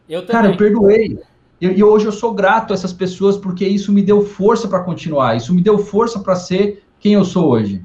Eu 0.08 0.24
Cara, 0.26 0.48
eu 0.48 0.56
perdoei. 0.56 1.18
E, 1.60 1.66
e, 1.66 1.82
hoje 1.82 2.06
eu 2.06 2.12
sou 2.12 2.32
grato 2.32 2.72
a 2.72 2.74
essas 2.74 2.92
pessoas 2.92 3.36
porque 3.36 3.66
isso 3.66 3.92
me 3.92 4.02
deu 4.02 4.24
força 4.24 4.68
para 4.68 4.80
continuar, 4.80 5.36
isso 5.36 5.52
me 5.52 5.60
deu 5.60 5.78
força 5.78 6.20
para 6.20 6.36
ser 6.36 6.84
quem 7.00 7.14
eu 7.14 7.24
sou 7.24 7.50
hoje. 7.50 7.84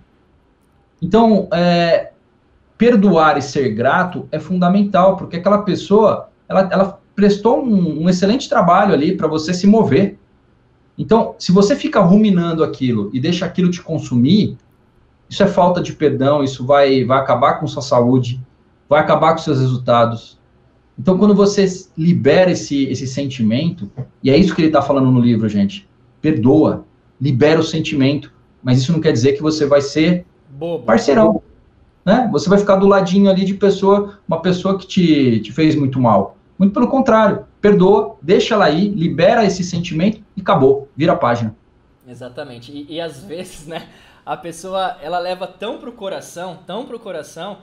Então, 1.01 1.47
é, 1.51 2.11
perdoar 2.77 3.37
e 3.37 3.41
ser 3.41 3.69
grato 3.69 4.27
é 4.31 4.39
fundamental, 4.39 5.17
porque 5.17 5.37
aquela 5.37 5.63
pessoa, 5.63 6.29
ela, 6.47 6.69
ela 6.71 6.99
prestou 7.15 7.63
um, 7.63 8.03
um 8.03 8.09
excelente 8.09 8.47
trabalho 8.47 8.93
ali 8.93 9.17
para 9.17 9.27
você 9.27 9.53
se 9.53 9.67
mover. 9.67 10.17
Então, 10.97 11.35
se 11.39 11.51
você 11.51 11.75
fica 11.75 11.99
ruminando 11.99 12.63
aquilo 12.63 13.09
e 13.13 13.19
deixa 13.19 13.45
aquilo 13.45 13.71
te 13.71 13.81
consumir, 13.81 14.57
isso 15.29 15.41
é 15.41 15.47
falta 15.47 15.81
de 15.81 15.93
perdão, 15.93 16.43
isso 16.43 16.65
vai, 16.65 17.03
vai 17.03 17.19
acabar 17.19 17.59
com 17.59 17.67
sua 17.67 17.81
saúde, 17.81 18.39
vai 18.87 19.01
acabar 19.01 19.31
com 19.31 19.39
seus 19.39 19.59
resultados. 19.59 20.39
Então, 20.97 21.17
quando 21.17 21.33
você 21.33 21.65
libera 21.97 22.51
esse, 22.51 22.85
esse 22.85 23.07
sentimento, 23.07 23.89
e 24.21 24.29
é 24.29 24.37
isso 24.37 24.53
que 24.53 24.61
ele 24.61 24.67
está 24.67 24.81
falando 24.81 25.09
no 25.09 25.19
livro, 25.19 25.49
gente, 25.49 25.89
perdoa, 26.21 26.85
libera 27.19 27.59
o 27.59 27.63
sentimento, 27.63 28.31
mas 28.61 28.79
isso 28.79 28.91
não 28.91 29.01
quer 29.01 29.11
dizer 29.11 29.33
que 29.33 29.41
você 29.41 29.65
vai 29.65 29.81
ser 29.81 30.25
Bobo. 30.51 30.85
parceirão, 30.85 31.41
né? 32.05 32.29
Você 32.31 32.47
vai 32.47 32.59
ficar 32.59 32.75
do 32.75 32.87
ladinho 32.87 33.29
ali 33.29 33.43
de 33.43 33.55
pessoa, 33.55 34.19
uma 34.27 34.41
pessoa 34.41 34.77
que 34.77 34.85
te, 34.85 35.39
te 35.39 35.51
fez 35.51 35.75
muito 35.75 35.99
mal. 35.99 36.37
Muito 36.57 36.73
pelo 36.73 36.87
contrário, 36.87 37.45
perdoa, 37.59 38.17
deixa 38.21 38.53
ela 38.53 38.65
aí, 38.65 38.89
libera 38.89 39.45
esse 39.45 39.63
sentimento 39.63 40.23
e 40.35 40.41
acabou, 40.41 40.87
vira 40.95 41.13
a 41.13 41.17
página. 41.17 41.55
Exatamente. 42.07 42.71
E, 42.71 42.95
e 42.95 43.01
às 43.01 43.23
vezes, 43.23 43.67
né, 43.67 43.87
a 44.25 44.37
pessoa 44.37 44.97
ela 45.01 45.19
leva 45.19 45.47
tão 45.47 45.77
pro 45.77 45.91
coração, 45.91 46.59
tão 46.65 46.85
pro 46.85 46.99
coração, 46.99 47.57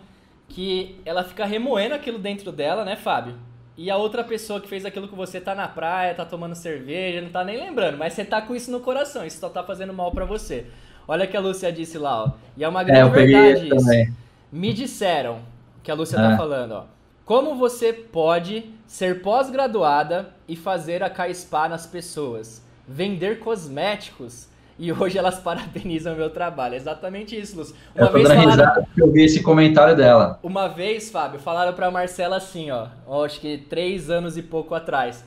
que 0.48 1.00
ela 1.05 1.22
fica 1.22 1.44
remoendo 1.44 1.94
aquilo 1.94 2.18
dentro 2.18 2.50
dela, 2.50 2.85
né, 2.85 2.96
Fábio? 2.96 3.35
E 3.76 3.90
a 3.90 3.96
outra 3.96 4.22
pessoa 4.22 4.61
que 4.61 4.68
fez 4.68 4.85
aquilo 4.85 5.09
com 5.09 5.16
você 5.16 5.40
tá 5.40 5.55
na 5.55 5.66
praia, 5.66 6.14
tá 6.14 6.24
tomando 6.24 6.55
cerveja, 6.55 7.22
não 7.22 7.31
tá 7.31 7.42
nem 7.44 7.57
lembrando, 7.57 7.96
mas 7.96 8.12
você 8.12 8.24
tá 8.24 8.42
com 8.42 8.55
isso 8.55 8.70
no 8.70 8.81
coração, 8.81 9.24
isso 9.24 9.38
só 9.38 9.48
tá 9.48 9.62
fazendo 9.62 9.94
mal 9.94 10.11
para 10.12 10.24
você. 10.24 10.66
Olha 11.09 11.24
o 11.24 11.29
que 11.29 11.37
a 11.37 11.40
Lúcia 11.40 11.72
disse 11.72 11.96
lá, 11.96 12.24
ó. 12.24 12.33
E 12.57 12.64
é 12.64 12.68
uma 12.68 12.83
é, 12.83 12.85
grande 12.85 13.09
é, 13.09 13.26
verdade 13.26 13.66
isso. 13.68 13.76
Também. 13.76 14.14
Me 14.53 14.72
disseram, 14.74 15.38
que 15.83 15.90
a 15.90 15.94
Lúcia 15.94 16.18
é. 16.18 16.20
tá 16.20 16.37
falando, 16.37 16.72
ó. 16.72 16.85
Como 17.31 17.55
você 17.55 17.93
pode 17.93 18.75
ser 18.88 19.23
pós-graduada 19.23 20.35
e 20.49 20.57
fazer 20.57 21.01
a 21.01 21.09
K-Spa 21.09 21.69
nas 21.69 21.87
pessoas? 21.87 22.61
Vender 22.88 23.38
cosméticos? 23.38 24.49
E 24.77 24.93
hoje 24.93 25.16
elas 25.16 25.38
parabenizam 25.38 26.14
o 26.14 26.16
meu 26.16 26.31
trabalho. 26.31 26.75
É 26.75 26.77
exatamente 26.77 27.38
isso, 27.38 27.57
Luz. 27.57 27.73
Uma 27.95 28.09
eu 28.09 28.12
vez 28.14 28.27
falaram... 28.27 28.83
porque 28.83 29.01
eu 29.01 29.12
vi 29.12 29.23
esse 29.23 29.45
comentário 29.45 29.97
dela. 29.97 30.40
Uma 30.43 30.66
vez, 30.66 31.09
Fábio, 31.09 31.38
falaram 31.38 31.73
pra 31.73 31.88
Marcela 31.88 32.37
assim, 32.37 32.73
ó. 32.73 32.88
Acho 33.25 33.38
que 33.38 33.59
três 33.59 34.11
anos 34.11 34.37
e 34.37 34.43
pouco 34.43 34.75
atrás. 34.75 35.24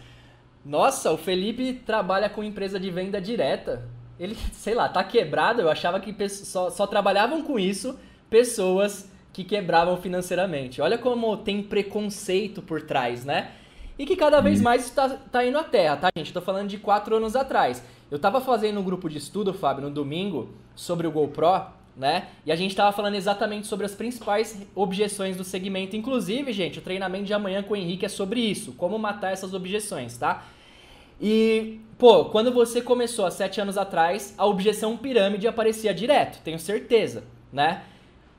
Nossa, 0.65 1.09
o 1.09 1.17
Felipe 1.17 1.71
trabalha 1.85 2.27
com 2.27 2.43
empresa 2.43 2.77
de 2.77 2.91
venda 2.91 3.21
direta. 3.21 3.81
Ele, 4.19 4.35
sei 4.51 4.75
lá, 4.75 4.89
tá 4.89 5.05
quebrado. 5.05 5.61
Eu 5.61 5.69
achava 5.69 6.01
que 6.01 6.27
só, 6.27 6.69
só 6.69 6.85
trabalhavam 6.85 7.43
com 7.43 7.57
isso 7.57 7.97
pessoas 8.29 9.12
que 9.33 9.43
quebravam 9.43 9.97
financeiramente. 9.97 10.79
Olha 10.79 10.97
como 10.97 11.35
tem 11.35 11.63
preconceito 11.63 12.61
por 12.61 12.83
trás, 12.83 13.25
né? 13.25 13.51
E 13.97 14.05
que 14.05 14.15
cada 14.15 14.39
vez 14.39 14.61
mais 14.61 14.85
está 14.85 15.09
tá 15.09 15.43
indo 15.45 15.57
à 15.57 15.63
terra, 15.63 15.97
tá, 15.97 16.09
gente? 16.15 16.27
Estou 16.27 16.41
falando 16.41 16.69
de 16.69 16.77
quatro 16.77 17.15
anos 17.15 17.35
atrás. 17.35 17.83
Eu 18.09 18.17
estava 18.17 18.39
fazendo 18.39 18.79
um 18.79 18.83
grupo 18.83 19.09
de 19.09 19.17
estudo, 19.17 19.53
Fábio, 19.53 19.83
no 19.83 19.89
domingo, 19.89 20.53
sobre 20.75 21.07
o 21.07 21.11
GoPro, 21.11 21.65
né? 21.97 22.27
E 22.45 22.51
a 22.51 22.55
gente 22.55 22.71
estava 22.71 22.91
falando 22.91 23.15
exatamente 23.15 23.65
sobre 23.65 23.85
as 23.85 23.95
principais 23.95 24.61
objeções 24.75 25.35
do 25.35 25.43
segmento. 25.43 25.95
Inclusive, 25.95 26.53
gente, 26.53 26.79
o 26.79 26.81
treinamento 26.81 27.25
de 27.25 27.33
amanhã 27.33 27.63
com 27.63 27.73
o 27.73 27.77
Henrique 27.77 28.05
é 28.05 28.09
sobre 28.09 28.39
isso, 28.39 28.73
como 28.73 28.97
matar 28.99 29.31
essas 29.31 29.53
objeções, 29.53 30.17
tá? 30.17 30.45
E, 31.21 31.79
pô, 31.97 32.25
quando 32.25 32.51
você 32.51 32.81
começou 32.81 33.25
há 33.25 33.31
sete 33.31 33.61
anos 33.61 33.77
atrás, 33.77 34.33
a 34.37 34.45
objeção 34.45 34.97
pirâmide 34.97 35.47
aparecia 35.47 35.93
direto, 35.93 36.41
tenho 36.43 36.59
certeza, 36.59 37.23
né? 37.51 37.83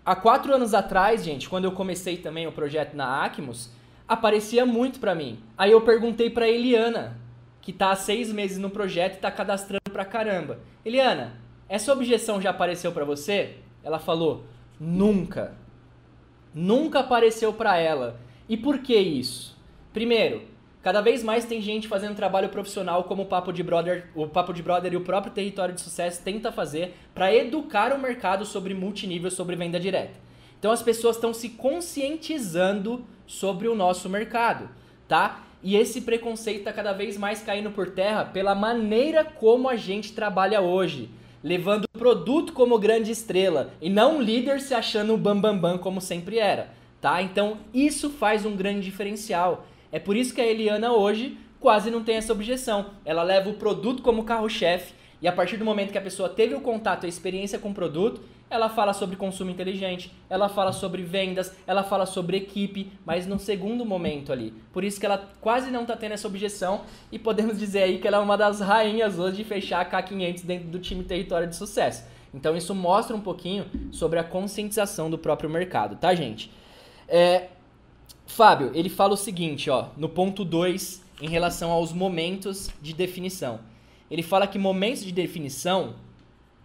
Há 0.05 0.15
quatro 0.15 0.55
anos 0.55 0.75
atrás, 0.75 1.25
gente, 1.25 1.49
quando 1.49 1.65
eu 1.65 1.73
comecei 1.73 2.19
também 2.19 2.47
o 2.47 2.53
projeto 2.53 2.95
na 2.95 3.25
Acmos, 3.25 3.71
aparecia 4.07 4.67
muito 4.67 5.01
para 5.01 5.15
mim. 5.15 5.39
Aí 5.57 5.71
eu 5.71 5.81
perguntei 5.81 6.29
para 6.29 6.47
Eliana, 6.47 7.17
que 7.63 7.73
tá 7.73 7.91
há 7.91 7.97
seis 7.97 8.31
meses 8.31 8.59
no 8.59 8.69
projeto 8.69 9.17
e 9.17 9.21
tá 9.21 9.31
cadastrando 9.31 9.91
pra 9.91 10.05
caramba. 10.05 10.59
Eliana, 10.85 11.33
essa 11.71 11.91
objeção 11.91 12.39
já 12.39 12.51
apareceu 12.51 12.93
para 12.93 13.07
você? 13.07 13.57
Ela 13.83 13.99
falou, 13.99 14.45
nunca. 14.79 15.55
Nunca 16.53 17.01
apareceu 17.01 17.55
para 17.55 17.79
ela. 17.79 18.21
E 18.47 18.59
por 18.59 18.81
que 18.81 18.95
isso? 18.95 19.57
Primeiro, 19.91 20.43
cada 20.85 21.01
vez 21.01 21.23
mais 21.23 21.47
tem 21.47 21.63
gente 21.63 21.89
fazendo 21.89 22.15
trabalho 22.15 22.51
profissional 22.51 23.05
como 23.05 23.23
o 23.23 23.27
Papo 23.27 23.51
de 23.55 23.63
Brother, 23.63 24.11
o 24.15 24.29
Papo 24.29 24.53
de 24.53 24.63
Brother 24.63 24.93
e 24.93 24.97
o 24.97 25.01
próprio 25.01 25.33
Território 25.33 25.75
de 25.75 25.81
Sucesso 25.81 26.21
tenta 26.23 26.53
fazer 26.53 26.95
para 27.15 27.35
educar 27.35 27.91
o 27.95 27.99
mercado 27.99 28.45
sobre 28.45 28.75
multinível, 28.75 29.31
sobre 29.31 29.57
venda 29.57 29.81
direta. 29.81 30.21
Então 30.59 30.71
as 30.71 30.83
pessoas 30.83 31.17
estão 31.17 31.33
se 31.33 31.49
conscientizando 31.49 33.03
sobre 33.27 33.67
o 33.67 33.75
nosso 33.75 34.11
mercado, 34.11 34.69
tá? 35.09 35.43
E 35.63 35.75
esse 35.75 36.03
preconceito 36.03 36.59
está 36.59 36.73
cada 36.75 36.93
vez 36.93 37.17
mais 37.17 37.41
caindo 37.41 37.71
por 37.71 37.93
terra 37.93 38.27
pela 38.27 38.55
maneira 38.55 39.25
como 39.25 39.71
a 39.71 39.77
gente 39.77 40.13
trabalha 40.13 40.61
hoje, 40.61 41.09
levando 41.43 41.85
o 41.85 41.99
produto 41.99 42.53
como 42.53 42.79
grande 42.79 43.11
estrela 43.11 43.73
e 43.81 43.89
não 43.89 44.19
um 44.19 44.21
líder 44.21 44.61
se 44.61 44.75
achando 44.75 45.15
um 45.15 45.17
bambambam 45.17 45.61
bam, 45.61 45.77
bam, 45.77 45.79
como 45.79 45.99
sempre 46.03 46.39
era, 46.39 46.69
tá? 47.01 47.23
Então 47.23 47.57
isso 47.73 48.11
faz 48.11 48.45
um 48.45 48.55
grande 48.55 48.83
diferencial. 48.83 49.67
É 49.95 50.01
por 50.01 50.17
isso 50.17 50.35
que 50.35 50.41
a 50.41 50.45
Eliana 50.45 50.93
hoje 50.93 51.39
quase 51.61 51.89
não 51.89 52.03
tem 52.03 52.17
essa 52.17 52.33
objeção. 52.33 52.87
Ela 53.05 53.23
leva 53.23 53.49
o 53.49 53.55
produto 53.55 54.03
como 54.03 54.25
carro-chefe 54.25 54.93
e 55.23 55.29
a 55.29 55.31
partir 55.31 55.57
do 55.57 55.65
momento 55.65 55.93
que 55.93 55.99
a 55.99 56.03
pessoa 56.03 56.29
teve 56.29 56.53
o 56.53 56.61
contato, 56.61 57.07
a 57.07 57.09
experiência 57.09 57.61
com 57.61 57.71
o 57.71 57.75
produto, 57.75 58.21
ela 58.51 58.69
fala 58.69 58.93
sobre 58.93 59.15
consumo 59.15 59.53
inteligente, 59.53 60.13
ela 60.29 60.49
fala 60.49 60.73
sobre 60.73 61.03
vendas, 61.03 61.55
ela 61.65 61.85
fala 61.85 62.07
sobre 62.07 62.39
equipe, 62.39 62.91
mas 63.07 63.25
num 63.25 63.39
segundo 63.39 63.85
momento 63.85 64.33
ali. 64.33 64.53
Por 64.73 64.83
isso 64.83 64.99
que 64.99 65.07
ela 65.07 65.31
quase 65.41 65.71
não 65.71 65.83
está 65.83 65.95
tendo 65.95 66.15
essa 66.15 66.27
objeção 66.27 66.81
e 67.13 67.17
podemos 67.17 67.57
dizer 67.61 67.85
aí 67.85 67.99
que 67.99 68.09
ela 68.09 68.17
é 68.17 68.21
uma 68.21 68.37
das 68.37 68.59
rainhas 68.59 69.21
hoje 69.21 69.37
de 69.37 69.45
fechar 69.45 69.81
a 69.81 69.89
K500 69.89 70.45
dentro 70.45 70.69
do 70.71 70.81
time 70.81 71.05
Território 71.05 71.47
de 71.47 71.55
Sucesso. 71.55 72.05
Então 72.35 72.57
isso 72.57 72.75
mostra 72.75 73.15
um 73.15 73.21
pouquinho 73.21 73.67
sobre 73.93 74.19
a 74.19 74.25
conscientização 74.25 75.09
do 75.09 75.17
próprio 75.17 75.49
mercado, 75.49 75.95
tá, 75.95 76.13
gente? 76.17 76.51
É, 77.07 77.51
Fábio, 78.35 78.73
ele 78.75 78.89
fala 78.89 79.15
o 79.15 79.17
seguinte, 79.17 79.71
ó, 79.71 79.91
no 79.97 80.09
ponto 80.09 80.45
2, 80.45 81.05
em 81.23 81.29
relação 81.29 81.71
aos 81.71 81.93
momentos 81.93 82.69
de 82.83 82.93
definição. 82.93 83.61
Ele 84.11 84.25
fala 84.25 84.49
que 84.49 84.59
momentos 84.59 85.05
de 85.05 85.13
definição 85.13 85.95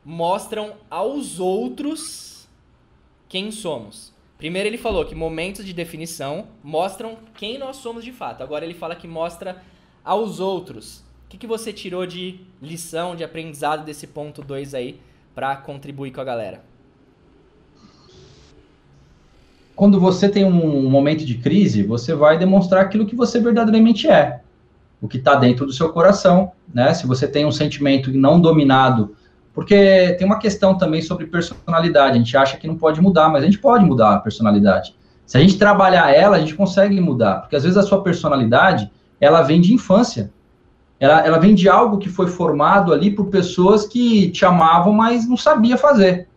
mostram 0.03 0.74
aos 0.89 1.39
outros 1.39 2.49
quem 3.28 3.51
somos. 3.51 4.11
Primeiro 4.36 4.67
ele 4.67 4.80
falou 4.80 5.05
que 5.05 5.13
momentos 5.13 5.63
de 5.63 5.72
definição 5.72 6.47
mostram 6.63 7.20
quem 7.36 7.59
nós 7.59 7.76
somos 7.76 8.03
de 8.03 8.11
fato. 8.11 8.41
Agora 8.41 8.65
ele 8.65 8.74
fala 8.74 8.95
que 8.95 9.07
mostra 9.07 9.63
aos 10.03 10.39
outros. 10.39 11.01
O 11.28 11.30
que, 11.30 11.38
que 11.38 11.45
você 11.45 11.72
tirou 11.72 12.07
de 12.07 12.39
lição, 12.59 13.15
de 13.15 13.24
aprendizado 13.24 13.86
desse 13.86 14.07
ponto 14.07 14.41
2 14.41 14.74
aí 14.74 14.99
para 15.36 15.55
contribuir 15.55 16.11
com 16.11 16.22
a 16.22 16.24
galera? 16.24 16.68
Quando 19.80 19.98
você 19.98 20.28
tem 20.28 20.44
um 20.44 20.90
momento 20.90 21.24
de 21.26 21.36
crise, 21.36 21.84
você 21.84 22.14
vai 22.14 22.38
demonstrar 22.38 22.84
aquilo 22.84 23.06
que 23.06 23.16
você 23.16 23.40
verdadeiramente 23.40 24.10
é, 24.10 24.42
o 25.02 25.08
que 25.08 25.16
está 25.16 25.36
dentro 25.36 25.66
do 25.66 25.72
seu 25.72 25.88
coração, 25.88 26.52
né? 26.74 26.94
Se 26.94 27.08
você 27.08 27.26
tem 27.26 27.46
um 27.46 27.52
sentimento 27.52 28.12
não 28.12 28.42
dominado 28.42 29.16
porque 29.54 30.18
tem 30.20 30.28
uma 30.28 30.38
questão 30.38 30.78
também 30.78 31.02
sobre 31.02 31.28
personalidade. 31.28 32.16
A 32.16 32.18
gente 32.18 32.36
acha 32.36 32.58
que 32.58 32.68
não 32.68 32.76
pode 32.76 33.00
mudar, 33.00 33.30
mas 33.30 33.42
a 33.42 33.46
gente 33.46 33.58
pode 33.58 33.86
mudar 33.86 34.16
a 34.16 34.20
personalidade. 34.20 34.94
Se 35.26 35.38
a 35.38 35.40
gente 35.40 35.58
trabalhar 35.58 36.14
ela, 36.14 36.36
a 36.36 36.40
gente 36.42 36.56
consegue 36.56 37.00
mudar. 37.00 37.40
Porque 37.40 37.56
às 37.56 37.64
vezes 37.64 37.78
a 37.78 37.84
sua 37.84 38.04
personalidade, 38.04 38.92
ela 39.18 39.44
vem 39.44 39.62
de 39.62 39.74
infância. 39.74 40.30
Ela, 41.00 41.26
ela 41.26 41.40
vem 41.40 41.56
de 41.56 41.70
algo 41.70 42.00
que 42.00 42.10
foi 42.10 42.28
formado 42.28 42.92
ali 42.92 43.12
por 43.12 43.28
pessoas 43.28 43.88
que 43.88 44.30
te 44.32 44.44
amavam, 44.44 44.92
mas 44.92 45.26
não 45.26 45.38
sabia 45.38 45.78
fazer. 45.78 46.28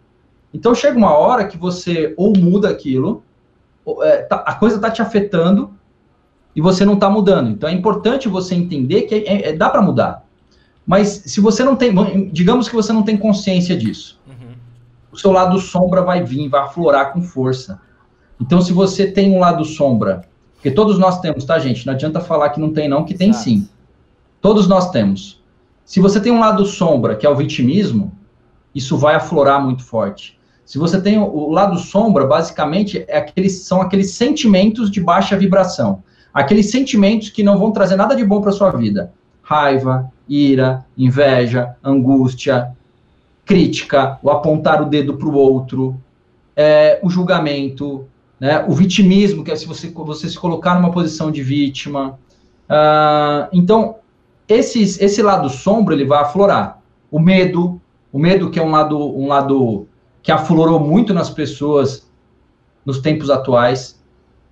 Então 0.54 0.74
chega 0.76 0.96
uma 0.96 1.12
hora 1.12 1.46
que 1.46 1.56
você 1.58 2.14
ou 2.16 2.36
muda 2.36 2.68
aquilo, 2.68 3.24
a 4.30 4.54
coisa 4.54 4.76
está 4.76 4.90
te 4.90 5.02
afetando 5.02 5.74
e 6.54 6.60
você 6.60 6.84
não 6.84 6.94
está 6.94 7.08
mudando. 7.10 7.50
Então 7.50 7.68
é 7.68 7.72
importante 7.72 8.28
você 8.28 8.54
entender 8.54 9.02
que 9.02 9.14
é, 9.14 9.48
é, 9.48 9.52
dá 9.52 9.68
para 9.70 9.82
mudar. 9.82 10.24
Mas 10.86 11.08
se 11.26 11.40
você 11.40 11.62
não 11.64 11.76
tem, 11.76 11.94
digamos 12.32 12.68
que 12.68 12.74
você 12.74 12.92
não 12.92 13.02
tem 13.02 13.16
consciência 13.16 13.76
disso, 13.76 14.20
uhum. 14.26 14.54
o 15.12 15.16
seu 15.16 15.30
lado 15.30 15.58
sombra 15.58 16.02
vai 16.02 16.22
vir, 16.22 16.48
vai 16.48 16.62
aflorar 16.62 17.12
com 17.12 17.22
força. 17.22 17.80
Então, 18.40 18.60
se 18.60 18.72
você 18.72 19.06
tem 19.06 19.30
um 19.30 19.38
lado 19.38 19.64
sombra, 19.64 20.22
porque 20.54 20.70
todos 20.70 20.98
nós 20.98 21.20
temos, 21.20 21.44
tá, 21.44 21.58
gente? 21.58 21.86
Não 21.86 21.92
adianta 21.92 22.20
falar 22.20 22.50
que 22.50 22.60
não 22.60 22.72
tem, 22.72 22.88
não, 22.88 23.04
que 23.04 23.14
tem 23.14 23.30
Exato. 23.30 23.44
sim. 23.44 23.68
Todos 24.40 24.66
nós 24.66 24.90
temos. 24.90 25.40
Se 25.84 26.00
você 26.00 26.20
tem 26.20 26.32
um 26.32 26.40
lado 26.40 26.64
sombra, 26.66 27.14
que 27.14 27.24
é 27.24 27.30
o 27.30 27.36
vitimismo, 27.36 28.12
isso 28.74 28.96
vai 28.96 29.14
aflorar 29.14 29.62
muito 29.62 29.84
forte. 29.84 30.38
Se 30.64 30.78
você 30.78 31.00
tem 31.00 31.18
o 31.18 31.50
lado 31.50 31.78
sombra, 31.78 32.26
basicamente, 32.26 33.04
é 33.08 33.18
aqueles, 33.18 33.60
são 33.60 33.80
aqueles 33.80 34.12
sentimentos 34.12 34.90
de 34.90 35.00
baixa 35.00 35.36
vibração. 35.36 36.02
Aqueles 36.32 36.70
sentimentos 36.70 37.30
que 37.30 37.42
não 37.42 37.58
vão 37.58 37.72
trazer 37.72 37.96
nada 37.96 38.14
de 38.14 38.24
bom 38.24 38.40
para 38.40 38.52
sua 38.52 38.70
vida. 38.70 39.12
Raiva, 39.42 40.10
ira, 40.28 40.84
inveja, 40.96 41.76
angústia, 41.84 42.72
crítica, 43.44 44.18
o 44.22 44.30
apontar 44.30 44.80
o 44.80 44.86
dedo 44.86 45.14
para 45.14 45.28
o 45.28 45.34
outro, 45.34 46.00
é, 46.56 47.00
o 47.02 47.10
julgamento, 47.10 48.06
né, 48.38 48.64
o 48.66 48.72
vitimismo, 48.72 49.44
que 49.44 49.50
é 49.50 49.56
se 49.56 49.66
você, 49.66 49.88
você 49.90 50.28
se 50.28 50.38
colocar 50.38 50.74
numa 50.74 50.90
posição 50.90 51.30
de 51.30 51.42
vítima. 51.42 52.18
Uh, 52.68 53.48
então, 53.52 53.96
esses, 54.48 55.00
esse 55.00 55.22
lado 55.22 55.48
sombra 55.48 55.94
ele 55.94 56.04
vai 56.04 56.20
aflorar. 56.20 56.80
O 57.10 57.20
medo, 57.20 57.80
o 58.12 58.18
medo 58.18 58.50
que 58.50 58.58
é 58.58 58.62
um 58.62 58.70
lado, 58.70 58.98
um 58.98 59.28
lado 59.28 59.86
que 60.22 60.30
aflorou 60.30 60.78
muito 60.78 61.12
nas 61.12 61.30
pessoas 61.30 62.08
nos 62.84 63.00
tempos 63.00 63.30
atuais. 63.30 64.00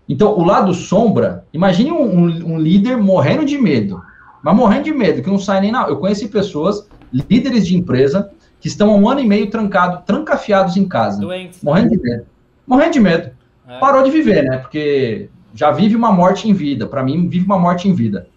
Então, 0.09 0.37
o 0.37 0.45
lado 0.45 0.75
sombra, 0.75 1.45
imagine 1.53 1.93
um, 1.93 2.03
um, 2.03 2.55
um 2.55 2.59
líder 2.59 2.97
morrendo 2.97 3.45
de 3.45 3.57
medo 3.57 4.03
mas 4.43 4.57
morrendo 4.57 4.85
de 4.85 4.93
medo, 4.93 5.23
que 5.23 5.31
não 5.31 5.39
sai 5.39 5.61
nem 5.61 5.73
na. 5.73 5.89
Eu 5.89 5.99
conheci 5.99 6.29
pessoas, 6.29 6.89
líderes 7.13 7.67
de 7.67 7.77
empresa, 7.77 8.31
que 8.59 8.69
estão 8.69 8.91
há 8.91 8.95
um 8.95 9.09
ano 9.09 9.21
e 9.21 9.27
meio 9.27 9.51
trancado, 9.51 10.03
trancafiados 10.05 10.77
em 10.77 10.89
casa. 10.89 11.21
Doentes. 11.21 11.63
Morrendo 11.63 11.91
de 11.91 12.03
medo. 12.03 12.27
Morrendo 12.67 12.93
de 12.93 13.01
medo. 13.01 13.31
É. 13.69 13.79
Parou 13.79 14.03
de 14.03 14.11
viver, 14.11 14.45
né? 14.45 14.59
Porque 14.59 15.29
já 15.55 15.71
vive 15.71 15.95
uma 15.95 16.13
morte 16.13 16.49
em 16.49 16.53
vida. 16.53 16.87
Para 16.87 17.03
mim, 17.03 17.29
vive 17.29 17.45
uma 17.45 17.59
morte 17.59 17.89
em 17.89 17.95
vida. 17.95 18.29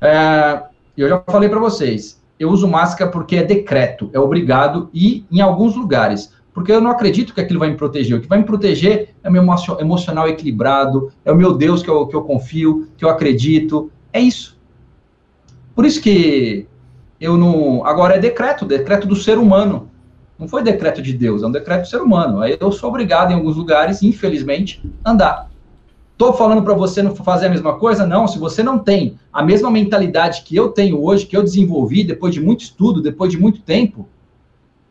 É, 0.00 0.62
eu 0.96 1.08
já 1.08 1.22
falei 1.26 1.48
para 1.48 1.58
vocês, 1.58 2.22
eu 2.38 2.50
uso 2.50 2.68
máscara 2.68 3.10
porque 3.10 3.36
é 3.36 3.42
decreto, 3.42 4.10
é 4.12 4.20
obrigado 4.20 4.90
e 4.92 5.24
em 5.30 5.40
alguns 5.40 5.74
lugares. 5.74 6.34
Porque 6.56 6.72
eu 6.72 6.80
não 6.80 6.90
acredito 6.90 7.34
que 7.34 7.40
aquilo 7.42 7.60
vai 7.60 7.68
me 7.68 7.76
proteger. 7.76 8.16
O 8.16 8.20
que 8.22 8.26
vai 8.26 8.38
me 8.38 8.44
proteger 8.46 9.14
é 9.22 9.28
o 9.28 9.30
meu 9.30 9.44
emocional 9.78 10.26
equilibrado, 10.26 11.12
é 11.22 11.30
o 11.30 11.36
meu 11.36 11.52
Deus 11.52 11.82
que 11.82 11.90
eu, 11.90 12.06
que 12.06 12.16
eu 12.16 12.22
confio, 12.22 12.88
que 12.96 13.04
eu 13.04 13.10
acredito. 13.10 13.90
É 14.10 14.20
isso. 14.20 14.58
Por 15.74 15.84
isso 15.84 16.00
que 16.00 16.66
eu 17.20 17.36
não. 17.36 17.84
Agora 17.84 18.14
é 18.14 18.18
decreto, 18.18 18.64
decreto 18.64 19.06
do 19.06 19.14
ser 19.14 19.36
humano. 19.36 19.90
Não 20.38 20.48
foi 20.48 20.62
decreto 20.62 21.02
de 21.02 21.12
Deus, 21.12 21.42
é 21.42 21.46
um 21.46 21.52
decreto 21.52 21.82
do 21.82 21.88
ser 21.88 22.00
humano. 22.00 22.40
Aí 22.40 22.56
eu 22.58 22.72
sou 22.72 22.88
obrigado, 22.88 23.32
em 23.32 23.34
alguns 23.34 23.56
lugares, 23.56 24.02
infelizmente, 24.02 24.82
andar. 25.04 25.50
Estou 26.12 26.32
falando 26.32 26.62
para 26.62 26.72
você 26.72 27.02
não 27.02 27.14
fazer 27.14 27.48
a 27.48 27.50
mesma 27.50 27.74
coisa? 27.78 28.06
Não, 28.06 28.26
se 28.26 28.38
você 28.38 28.62
não 28.62 28.78
tem 28.78 29.18
a 29.30 29.42
mesma 29.42 29.70
mentalidade 29.70 30.40
que 30.40 30.56
eu 30.56 30.70
tenho 30.70 31.04
hoje, 31.04 31.26
que 31.26 31.36
eu 31.36 31.42
desenvolvi 31.42 32.02
depois 32.02 32.32
de 32.32 32.40
muito 32.40 32.62
estudo, 32.62 33.02
depois 33.02 33.30
de 33.30 33.38
muito 33.38 33.60
tempo, 33.60 34.08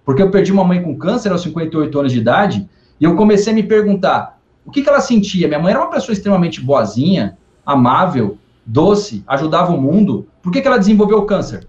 porque 0.05 0.21
eu 0.21 0.29
perdi 0.29 0.51
uma 0.51 0.63
mãe 0.63 0.81
com 0.81 0.95
câncer 0.95 1.31
aos 1.31 1.41
58 1.41 1.99
anos 1.99 2.11
de 2.11 2.19
idade, 2.19 2.69
e 2.99 3.03
eu 3.03 3.15
comecei 3.15 3.51
a 3.51 3.55
me 3.55 3.63
perguntar 3.63 4.39
o 4.63 4.71
que, 4.71 4.81
que 4.81 4.87
ela 4.87 5.01
sentia. 5.01 5.47
Minha 5.47 5.59
mãe 5.59 5.71
era 5.71 5.81
uma 5.81 5.89
pessoa 5.89 6.13
extremamente 6.13 6.61
boazinha, 6.61 7.37
amável, 7.65 8.37
doce, 8.65 9.23
ajudava 9.27 9.73
o 9.73 9.81
mundo, 9.81 10.27
por 10.41 10.51
que, 10.51 10.61
que 10.61 10.67
ela 10.67 10.77
desenvolveu 10.77 11.17
o 11.17 11.25
câncer? 11.25 11.67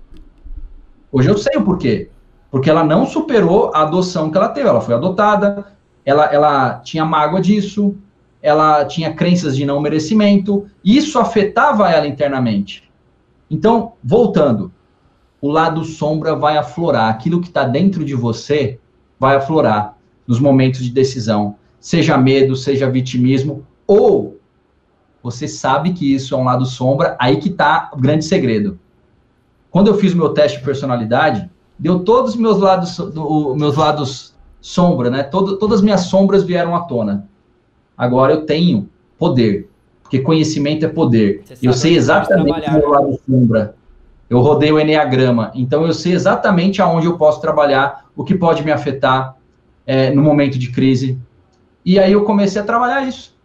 Hoje 1.11 1.31
eu 1.31 1.39
sei 1.39 1.57
o 1.57 1.65
porquê. 1.65 2.11
Porque 2.51 2.71
ela 2.71 2.85
não 2.85 3.07
superou 3.07 3.71
a 3.75 3.83
adoção 3.83 4.31
que 4.31 4.37
ela 4.37 4.49
teve. 4.49 4.69
Ela 4.69 4.81
foi 4.81 4.95
adotada, 4.95 5.67
ela, 6.05 6.27
ela 6.27 6.75
tinha 6.81 7.05
mágoa 7.05 7.41
disso, 7.41 7.97
ela 8.43 8.85
tinha 8.85 9.13
crenças 9.13 9.57
de 9.57 9.65
não 9.65 9.81
merecimento, 9.81 10.67
e 10.85 10.97
isso 10.97 11.19
afetava 11.19 11.91
ela 11.91 12.07
internamente. 12.07 12.89
Então, 13.51 13.95
voltando, 14.03 14.73
o 15.41 15.49
lado 15.49 15.85
sombra 15.85 16.35
vai 16.35 16.57
aflorar. 16.57 17.11
Aquilo 17.11 17.41
que 17.41 17.49
está 17.49 17.65
dentro 17.65 18.05
de 18.05 18.15
você 18.15 18.79
vai 19.19 19.37
aflorar 19.37 19.97
nos 20.27 20.41
momentos 20.41 20.83
de 20.83 20.91
decisão. 20.91 21.57
Seja 21.79 22.19
medo, 22.19 22.57
seja 22.57 22.91
vitimismo, 22.91 23.65
ou 23.87 24.41
você 25.23 25.47
sabe 25.47 25.93
que 25.93 26.15
isso 26.15 26.35
é 26.35 26.39
um 26.39 26.45
lado 26.45 26.65
sombra, 26.65 27.17
aí 27.19 27.37
que 27.39 27.49
está 27.49 27.91
o 27.93 27.97
grande 27.97 28.25
segredo. 28.25 28.79
quando 29.71 29.89
eu 29.89 29.95
fiz 29.95 30.15
o 30.15 30.17
meu 30.17 30.31
teste 30.31 30.59
de 30.59 30.65
personalidade, 30.65 31.51
deu 31.79 31.99
todos 32.01 32.33
os 32.33 32.41
meus 32.41 32.59
lados, 32.59 32.97
do, 32.97 33.55
meus 33.55 33.77
lados 33.77 34.35
sombra, 34.61 35.11
né? 35.11 35.23
Todo, 35.23 35.59
todas 35.59 35.79
as 35.79 35.85
minhas 35.85 36.03
sombras 36.03 36.43
vieram 36.43 36.75
à 36.75 36.81
tona. 36.81 37.29
Agora 37.97 38.33
eu 38.33 38.47
tenho 38.47 38.89
poder, 39.19 39.69
porque 40.03 40.21
conhecimento 40.21 40.85
é 40.85 40.89
poder. 40.89 41.45
Eu 41.63 41.73
sei 41.73 41.97
exatamente 41.97 42.71
o 42.71 42.73
meu 42.73 42.91
lado 42.91 43.21
sombra. 43.29 43.75
Eu 44.29 44.41
rodei 44.41 44.73
o 44.73 44.81
Enneagrama, 44.81 45.53
então 45.55 45.87
eu 45.87 45.93
sei 45.93 46.13
exatamente 46.13 46.83
aonde 46.83 47.07
eu 47.07 47.17
posso 47.17 47.41
trabalhar, 47.41 48.07
o 48.17 48.25
que 48.25 48.35
pode 48.35 48.65
me 48.65 48.73
afetar 48.73 49.37
é, 49.87 50.11
no 50.11 50.23
momento 50.23 50.59
de 50.59 50.71
crise. 50.73 51.19
E 51.85 51.99
aí 51.99 52.13
eu 52.13 52.25
comecei 52.25 52.61
a 52.61 52.65
trabalhar 52.65 53.07
isso. 53.07 53.37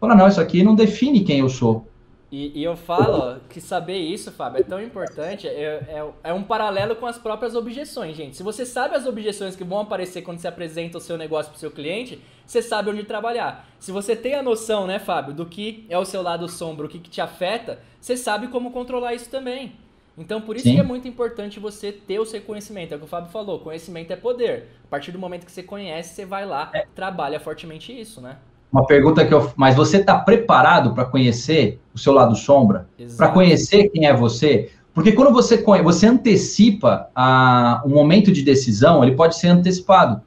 Fala, 0.00 0.14
não, 0.14 0.28
isso 0.28 0.40
aqui 0.40 0.62
não 0.62 0.74
define 0.74 1.24
quem 1.24 1.40
eu 1.40 1.48
sou. 1.48 1.86
E, 2.30 2.60
e, 2.60 2.64
eu 2.64 2.76
falo 2.76 3.38
que 3.48 3.60
saber 3.60 3.96
isso, 3.96 4.32
Fábio, 4.32 4.58
é 4.58 4.62
tão 4.64 4.82
importante, 4.82 5.46
é, 5.46 5.52
é, 5.52 6.04
é, 6.24 6.32
um 6.32 6.42
paralelo 6.42 6.96
com 6.96 7.06
as 7.06 7.16
próprias 7.16 7.54
objeções, 7.54 8.16
gente. 8.16 8.36
Se 8.36 8.42
você 8.42 8.66
sabe 8.66 8.96
as 8.96 9.06
objeções 9.06 9.54
que 9.54 9.62
vão 9.62 9.78
aparecer 9.78 10.22
quando 10.22 10.40
você 10.40 10.48
apresenta 10.48 10.98
o 10.98 11.00
seu 11.00 11.16
negócio 11.16 11.52
para 11.52 11.58
o 11.58 11.60
seu 11.60 11.70
cliente, 11.70 12.20
você 12.44 12.60
sabe 12.60 12.90
onde 12.90 13.04
trabalhar. 13.04 13.68
Se 13.78 13.92
você 13.92 14.16
tem 14.16 14.34
a 14.34 14.42
noção, 14.42 14.84
né, 14.84 14.98
Fábio, 14.98 15.32
do 15.32 15.46
que 15.46 15.86
é 15.88 15.96
o 15.96 16.04
seu 16.04 16.22
lado 16.22 16.48
sombra, 16.48 16.86
o 16.86 16.88
que, 16.88 16.98
que 16.98 17.08
te 17.08 17.20
afeta, 17.20 17.78
você 18.00 18.16
sabe 18.16 18.48
como 18.48 18.72
controlar 18.72 19.14
isso 19.14 19.30
também. 19.30 19.72
Então, 20.16 20.40
por 20.40 20.54
isso 20.54 20.64
Sim. 20.64 20.74
que 20.74 20.80
é 20.80 20.84
muito 20.84 21.08
importante 21.08 21.58
você 21.58 21.90
ter 21.90 22.20
o 22.20 22.24
seu 22.24 22.40
conhecimento. 22.40 22.92
É 22.92 22.96
o 22.96 23.00
que 23.00 23.04
o 23.04 23.08
Fábio 23.08 23.30
falou, 23.30 23.58
conhecimento 23.58 24.12
é 24.12 24.16
poder. 24.16 24.68
A 24.84 24.88
partir 24.88 25.10
do 25.10 25.18
momento 25.18 25.44
que 25.44 25.52
você 25.52 25.62
conhece, 25.62 26.14
você 26.14 26.24
vai 26.24 26.46
lá, 26.46 26.70
é. 26.72 26.86
trabalha 26.94 27.40
fortemente 27.40 27.92
isso, 27.92 28.20
né? 28.20 28.36
Uma 28.72 28.86
pergunta 28.86 29.24
que 29.24 29.32
eu. 29.32 29.52
Mas 29.56 29.76
você 29.76 29.98
está 29.98 30.18
preparado 30.18 30.94
para 30.94 31.04
conhecer 31.04 31.80
o 31.94 31.98
seu 31.98 32.12
lado 32.12 32.34
sombra? 32.34 32.88
Para 33.16 33.28
conhecer 33.28 33.88
quem 33.88 34.06
é 34.06 34.14
você? 34.14 34.70
Porque 34.92 35.12
quando 35.12 35.32
você, 35.32 35.62
você 35.82 36.06
antecipa 36.06 37.08
a, 37.14 37.82
um 37.84 37.90
momento 37.90 38.30
de 38.30 38.42
decisão, 38.42 39.02
ele 39.02 39.16
pode 39.16 39.36
ser 39.36 39.48
antecipado. 39.48 40.22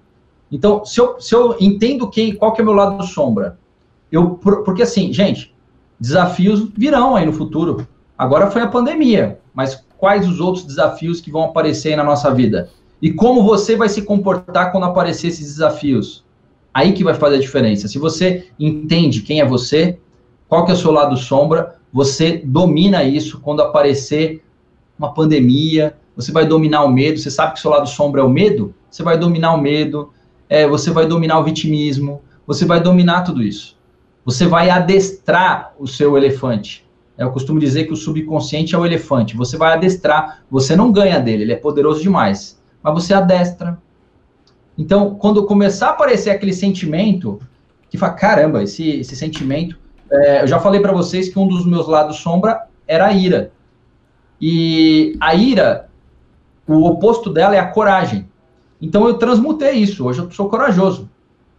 Então, 0.52 0.86
se 0.86 1.00
eu, 1.00 1.20
se 1.20 1.34
eu 1.34 1.56
entendo 1.60 2.10
quem, 2.10 2.36
qual 2.36 2.54
que 2.54 2.62
é 2.62 2.64
o 2.64 2.66
meu 2.66 2.74
lado 2.74 3.04
sombra, 3.06 3.58
eu, 4.12 4.32
porque 4.32 4.82
assim, 4.82 5.12
gente, 5.12 5.54
desafios 6.00 6.70
virão 6.76 7.16
aí 7.16 7.26
no 7.26 7.34
futuro. 7.34 7.88
Agora 8.18 8.50
foi 8.50 8.62
a 8.62 8.68
pandemia, 8.68 9.40
mas 9.54 9.84
quais 9.98 10.28
os 10.28 10.40
outros 10.40 10.66
desafios 10.66 11.22
que 11.22 11.32
vão 11.32 11.44
aparecer 11.44 11.96
na 11.96 12.04
nossa 12.04 12.34
vida? 12.34 12.70
E 13.02 13.12
como 13.12 13.44
você 13.44 13.76
vai 13.76 13.90
se 13.90 14.02
comportar 14.02 14.72
quando 14.72 14.86
aparecer 14.86 15.28
esses 15.28 15.46
desafios? 15.46 16.26
Aí 16.74 16.94
que 16.94 17.04
vai 17.04 17.14
fazer 17.14 17.36
a 17.36 17.40
diferença. 17.40 17.88
Se 17.88 18.00
você 18.00 18.48
entende 18.60 19.22
quem 19.22 19.40
é 19.40 19.46
você, 19.46 20.00
qual 20.48 20.66
que 20.66 20.72
é 20.72 20.74
o 20.74 20.78
seu 20.78 20.92
lado 20.92 21.16
sombra, 21.16 21.76
você 21.94 22.42
domina 22.44 23.04
isso 23.04 23.40
quando 23.40 23.62
aparecer 23.62 24.44
uma 24.98 25.14
pandemia, 25.14 25.96
você 26.16 26.32
vai 26.32 26.46
dominar 26.46 26.84
o 26.84 26.90
medo, 26.90 27.20
você 27.20 27.30
sabe 27.30 27.54
que 27.54 27.60
seu 27.60 27.70
lado 27.70 27.88
sombra 27.88 28.22
é 28.22 28.24
o 28.24 28.30
medo, 28.30 28.74
você 28.90 29.04
vai 29.04 29.18
dominar 29.18 29.54
o 29.54 29.62
medo, 29.62 30.12
é, 30.50 30.68
você 30.68 30.90
vai 30.90 31.06
dominar 31.06 31.40
o 31.40 31.44
vitimismo, 31.44 32.22
você 32.48 32.66
vai 32.66 32.82
dominar 32.82 33.22
tudo 33.22 33.44
isso. 33.44 33.78
Você 34.26 34.48
vai 34.48 34.70
adestrar 34.70 35.74
o 35.78 35.88
seu 35.88 36.18
elefante. 36.18 36.87
Eu 37.18 37.32
costumo 37.32 37.60
dizer 37.60 37.86
que 37.86 37.94
o 37.94 37.96
subconsciente 37.96 38.76
é 38.76 38.78
o 38.78 38.86
elefante. 38.86 39.36
Você 39.36 39.58
vai 39.58 39.74
adestrar, 39.74 40.44
você 40.50 40.76
não 40.76 40.92
ganha 40.92 41.20
dele, 41.20 41.44
ele 41.44 41.54
é 41.54 41.56
poderoso 41.56 42.02
demais. 42.02 42.62
Mas 42.84 42.94
você 42.94 43.14
adestra, 43.14 43.78
então, 44.78 45.16
quando 45.16 45.46
começar 45.46 45.88
a 45.88 45.92
aparecer 45.92 46.30
aquele 46.30 46.54
sentimento, 46.54 47.40
que 47.90 47.98
fala, 47.98 48.14
caramba, 48.14 48.64
esse, 48.64 48.88
esse 49.00 49.16
sentimento. 49.16 49.78
É, 50.10 50.44
eu 50.44 50.48
já 50.48 50.60
falei 50.60 50.80
para 50.80 50.94
vocês 50.94 51.30
que 51.30 51.40
um 51.40 51.48
dos 51.48 51.66
meus 51.66 51.88
lados 51.88 52.18
sombra 52.18 52.68
era 52.88 53.08
a 53.08 53.14
ira. 53.14 53.52
E 54.40 55.18
a 55.20 55.34
ira, 55.34 55.90
o 56.68 56.86
oposto 56.86 57.30
dela 57.32 57.56
é 57.56 57.60
a 57.60 57.68
coragem. 57.68 58.30
Então 58.80 59.08
eu 59.08 59.16
transmutei 59.16 59.72
isso. 59.72 60.06
Hoje 60.06 60.20
eu 60.20 60.30
sou 60.30 60.48
corajoso. 60.48 61.10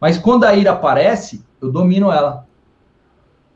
Mas 0.01 0.17
quando 0.17 0.45
a 0.45 0.55
ira 0.55 0.73
aparece, 0.73 1.45
eu 1.61 1.73
domino 1.73 2.13
ela. 2.13 2.47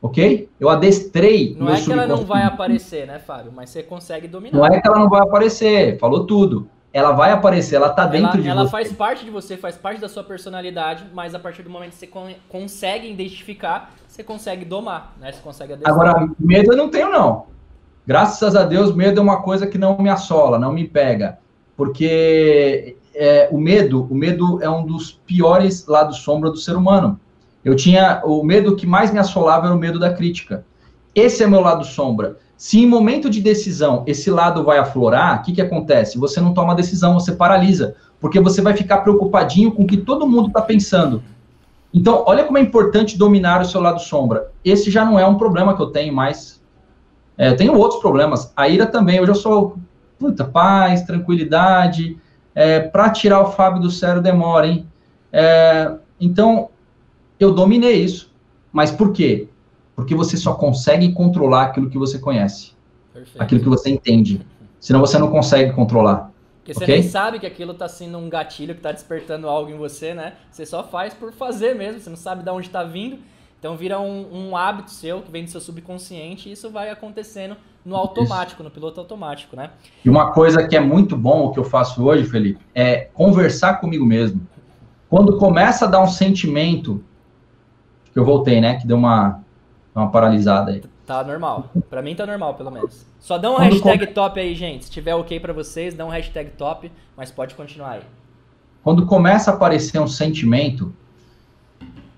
Ok? 0.03 0.49
Eu 0.59 0.69
adestrei. 0.69 1.55
Não 1.57 1.73
é 1.73 1.81
que 1.81 1.91
ela 1.91 2.05
não 2.05 2.25
vai 2.25 2.43
aparecer, 2.43 3.07
né, 3.07 3.17
Fábio? 3.17 3.51
Mas 3.55 3.71
você 3.71 3.81
consegue 3.81 4.27
dominar. 4.27 4.57
Não 4.57 4.65
é 4.65 4.79
que 4.79 4.87
ela 4.87 4.99
não 4.99 5.09
vai 5.09 5.21
aparecer. 5.21 5.97
Falou 5.97 6.25
tudo 6.25 6.69
ela 6.93 7.11
vai 7.11 7.31
aparecer, 7.31 7.75
ela 7.75 7.89
tá 7.89 8.05
dentro 8.05 8.33
ela, 8.33 8.41
de 8.41 8.47
ela 8.47 8.61
você. 8.61 8.61
Ela 8.61 8.69
faz 8.69 8.93
parte 8.93 9.25
de 9.25 9.31
você, 9.31 9.57
faz 9.57 9.75
parte 9.75 9.99
da 9.99 10.07
sua 10.07 10.23
personalidade, 10.23 11.05
mas 11.11 11.33
a 11.33 11.39
partir 11.39 11.63
do 11.63 11.69
momento 11.69 11.89
que 11.89 11.97
você 11.97 12.07
con 12.07 12.29
consegue 12.47 13.11
identificar, 13.11 13.91
você 14.07 14.23
consegue 14.23 14.63
domar, 14.63 15.15
né? 15.19 15.31
Você 15.31 15.41
consegue 15.41 15.73
adestrar. 15.73 15.91
Agora, 15.91 16.29
medo 16.39 16.71
eu 16.71 16.77
não 16.77 16.89
tenho, 16.89 17.09
não. 17.09 17.47
Graças 18.05 18.55
a 18.55 18.63
Deus, 18.63 18.93
medo 18.93 19.19
é 19.19 19.23
uma 19.23 19.41
coisa 19.41 19.65
que 19.65 19.77
não 19.77 19.97
me 19.97 20.09
assola, 20.09 20.59
não 20.59 20.71
me 20.71 20.87
pega. 20.87 21.39
Porque 21.75 22.95
é, 23.15 23.49
o 23.51 23.57
medo, 23.57 24.07
o 24.07 24.13
medo 24.13 24.61
é 24.61 24.69
um 24.69 24.85
dos 24.85 25.11
piores 25.11 25.87
lados 25.87 26.17
sombra 26.17 26.51
do 26.51 26.57
ser 26.57 26.75
humano. 26.75 27.19
Eu 27.63 27.75
tinha 27.75 28.21
o 28.25 28.43
medo 28.43 28.75
que 28.75 28.85
mais 28.85 29.11
me 29.11 29.19
assolava 29.19 29.67
era 29.67 29.75
o 29.75 29.79
medo 29.79 29.99
da 29.99 30.13
crítica. 30.13 30.65
Esse 31.15 31.43
é 31.43 31.47
meu 31.47 31.61
lado 31.61 31.85
sombra. 31.85 32.37
Se 32.57 32.79
em 32.79 32.87
momento 32.87 33.29
de 33.29 33.41
decisão 33.41 34.03
esse 34.07 34.29
lado 34.29 34.63
vai 34.63 34.77
aflorar, 34.77 35.39
o 35.39 35.43
que, 35.43 35.53
que 35.53 35.61
acontece? 35.61 36.17
Você 36.17 36.39
não 36.39 36.53
toma 36.53 36.75
decisão, 36.75 37.13
você 37.13 37.33
paralisa, 37.33 37.95
porque 38.19 38.39
você 38.39 38.61
vai 38.61 38.75
ficar 38.75 38.99
preocupadinho 38.99 39.71
com 39.71 39.83
o 39.83 39.87
que 39.87 39.97
todo 39.97 40.27
mundo 40.27 40.47
está 40.47 40.61
pensando. 40.61 41.23
Então, 41.93 42.23
olha 42.25 42.43
como 42.43 42.57
é 42.57 42.61
importante 42.61 43.17
dominar 43.17 43.61
o 43.61 43.65
seu 43.65 43.79
lado 43.79 43.99
sombra. 43.99 44.49
Esse 44.65 44.89
já 44.89 45.05
não 45.05 45.19
é 45.19 45.25
um 45.27 45.37
problema 45.37 45.75
que 45.75 45.81
eu 45.81 45.87
tenho 45.87 46.13
mais. 46.13 46.61
É, 47.37 47.49
eu 47.49 47.55
tenho 47.55 47.77
outros 47.77 48.01
problemas. 48.01 48.51
A 48.55 48.67
ira 48.67 48.87
também. 48.87 49.17
Eu 49.17 49.27
já 49.27 49.35
sou, 49.35 49.77
puta, 50.17 50.43
paz, 50.43 51.03
tranquilidade. 51.03 52.17
É, 52.55 52.79
Para 52.79 53.11
tirar 53.11 53.41
o 53.41 53.51
Fábio 53.51 53.81
do 53.81 53.91
sério 53.91 54.21
demora, 54.21 54.67
hein? 54.67 54.87
É, 55.31 55.91
então, 56.19 56.69
eu 57.39 57.53
dominei 57.53 58.03
isso. 58.03 58.31
Mas 58.71 58.91
por 58.91 59.11
quê? 59.11 59.47
Porque 59.95 60.15
você 60.15 60.35
só 60.37 60.53
consegue 60.55 61.13
controlar 61.13 61.65
aquilo 61.65 61.89
que 61.89 61.97
você 61.97 62.17
conhece. 62.17 62.73
Perfeito. 63.13 63.41
Aquilo 63.41 63.61
que 63.61 63.69
você 63.69 63.89
entende. 63.89 64.41
Senão 64.79 64.99
você 64.99 65.17
não 65.19 65.29
consegue 65.29 65.71
controlar. 65.73 66.31
Porque 66.57 66.73
você 66.73 66.83
okay? 66.83 66.99
nem 66.99 67.09
sabe 67.09 67.39
que 67.39 67.45
aquilo 67.45 67.73
está 67.73 67.87
sendo 67.87 68.17
um 68.17 68.29
gatilho 68.29 68.73
que 68.73 68.79
está 68.79 68.91
despertando 68.91 69.47
algo 69.47 69.69
em 69.69 69.77
você, 69.77 70.13
né? 70.13 70.33
Você 70.49 70.65
só 70.65 70.83
faz 70.83 71.13
por 71.13 71.33
fazer 71.33 71.75
mesmo, 71.75 71.99
você 71.99 72.09
não 72.09 72.17
sabe 72.17 72.41
de 72.41 72.49
onde 72.49 72.67
está 72.67 72.83
vindo. 72.83 73.19
Então 73.59 73.77
vira 73.77 73.99
um, 73.99 74.49
um, 74.49 74.57
hábito 74.57 74.91
seu 74.91 75.21
que 75.21 75.31
vem 75.31 75.45
do 75.45 75.49
seu 75.49 75.61
subconsciente 75.61 76.49
e 76.49 76.51
isso 76.51 76.69
vai 76.69 76.89
acontecendo 76.89 77.55
no 77.85 77.95
automático, 77.95 78.61
isso. 78.61 78.63
no 78.63 78.71
piloto 78.71 78.99
automático, 78.99 79.55
né? 79.55 79.71
E 80.03 80.09
uma 80.09 80.31
coisa 80.31 80.67
que 80.67 80.75
é 80.75 80.81
muito 80.81 81.15
bom 81.15 81.45
o 81.45 81.51
que 81.51 81.59
eu 81.59 81.63
faço 81.63 82.03
hoje, 82.03 82.25
Felipe, 82.25 82.59
é 82.73 83.07
conversar 83.13 83.75
comigo 83.79 84.05
mesmo. 84.05 84.45
Quando 85.09 85.37
começa 85.37 85.85
a 85.85 85.87
dar 85.87 86.01
um 86.01 86.07
sentimento, 86.07 87.03
que 88.13 88.19
eu 88.19 88.23
voltei, 88.23 88.61
né? 88.61 88.75
Que 88.75 88.87
deu 88.87 88.97
uma, 88.97 89.43
uma 89.93 90.09
paralisada 90.09 90.71
aí. 90.71 90.83
Tá 91.05 91.23
normal. 91.23 91.69
Pra 91.89 92.01
mim 92.01 92.15
tá 92.15 92.25
normal, 92.25 92.53
pelo 92.53 92.71
menos. 92.71 93.05
Só 93.19 93.37
dá 93.37 93.51
um 93.51 93.55
Quando 93.55 93.71
hashtag 93.71 94.07
com... 94.07 94.13
top 94.13 94.39
aí, 94.39 94.55
gente. 94.55 94.85
Se 94.85 94.91
tiver 94.91 95.15
ok 95.15 95.39
pra 95.39 95.51
vocês, 95.51 95.93
dá 95.93 96.05
um 96.05 96.09
hashtag 96.09 96.51
top, 96.51 96.91
mas 97.17 97.31
pode 97.31 97.55
continuar 97.55 97.91
aí. 97.91 98.01
Quando 98.83 99.05
começa 99.05 99.51
a 99.51 99.53
aparecer 99.53 99.99
um 99.99 100.07
sentimento 100.07 100.93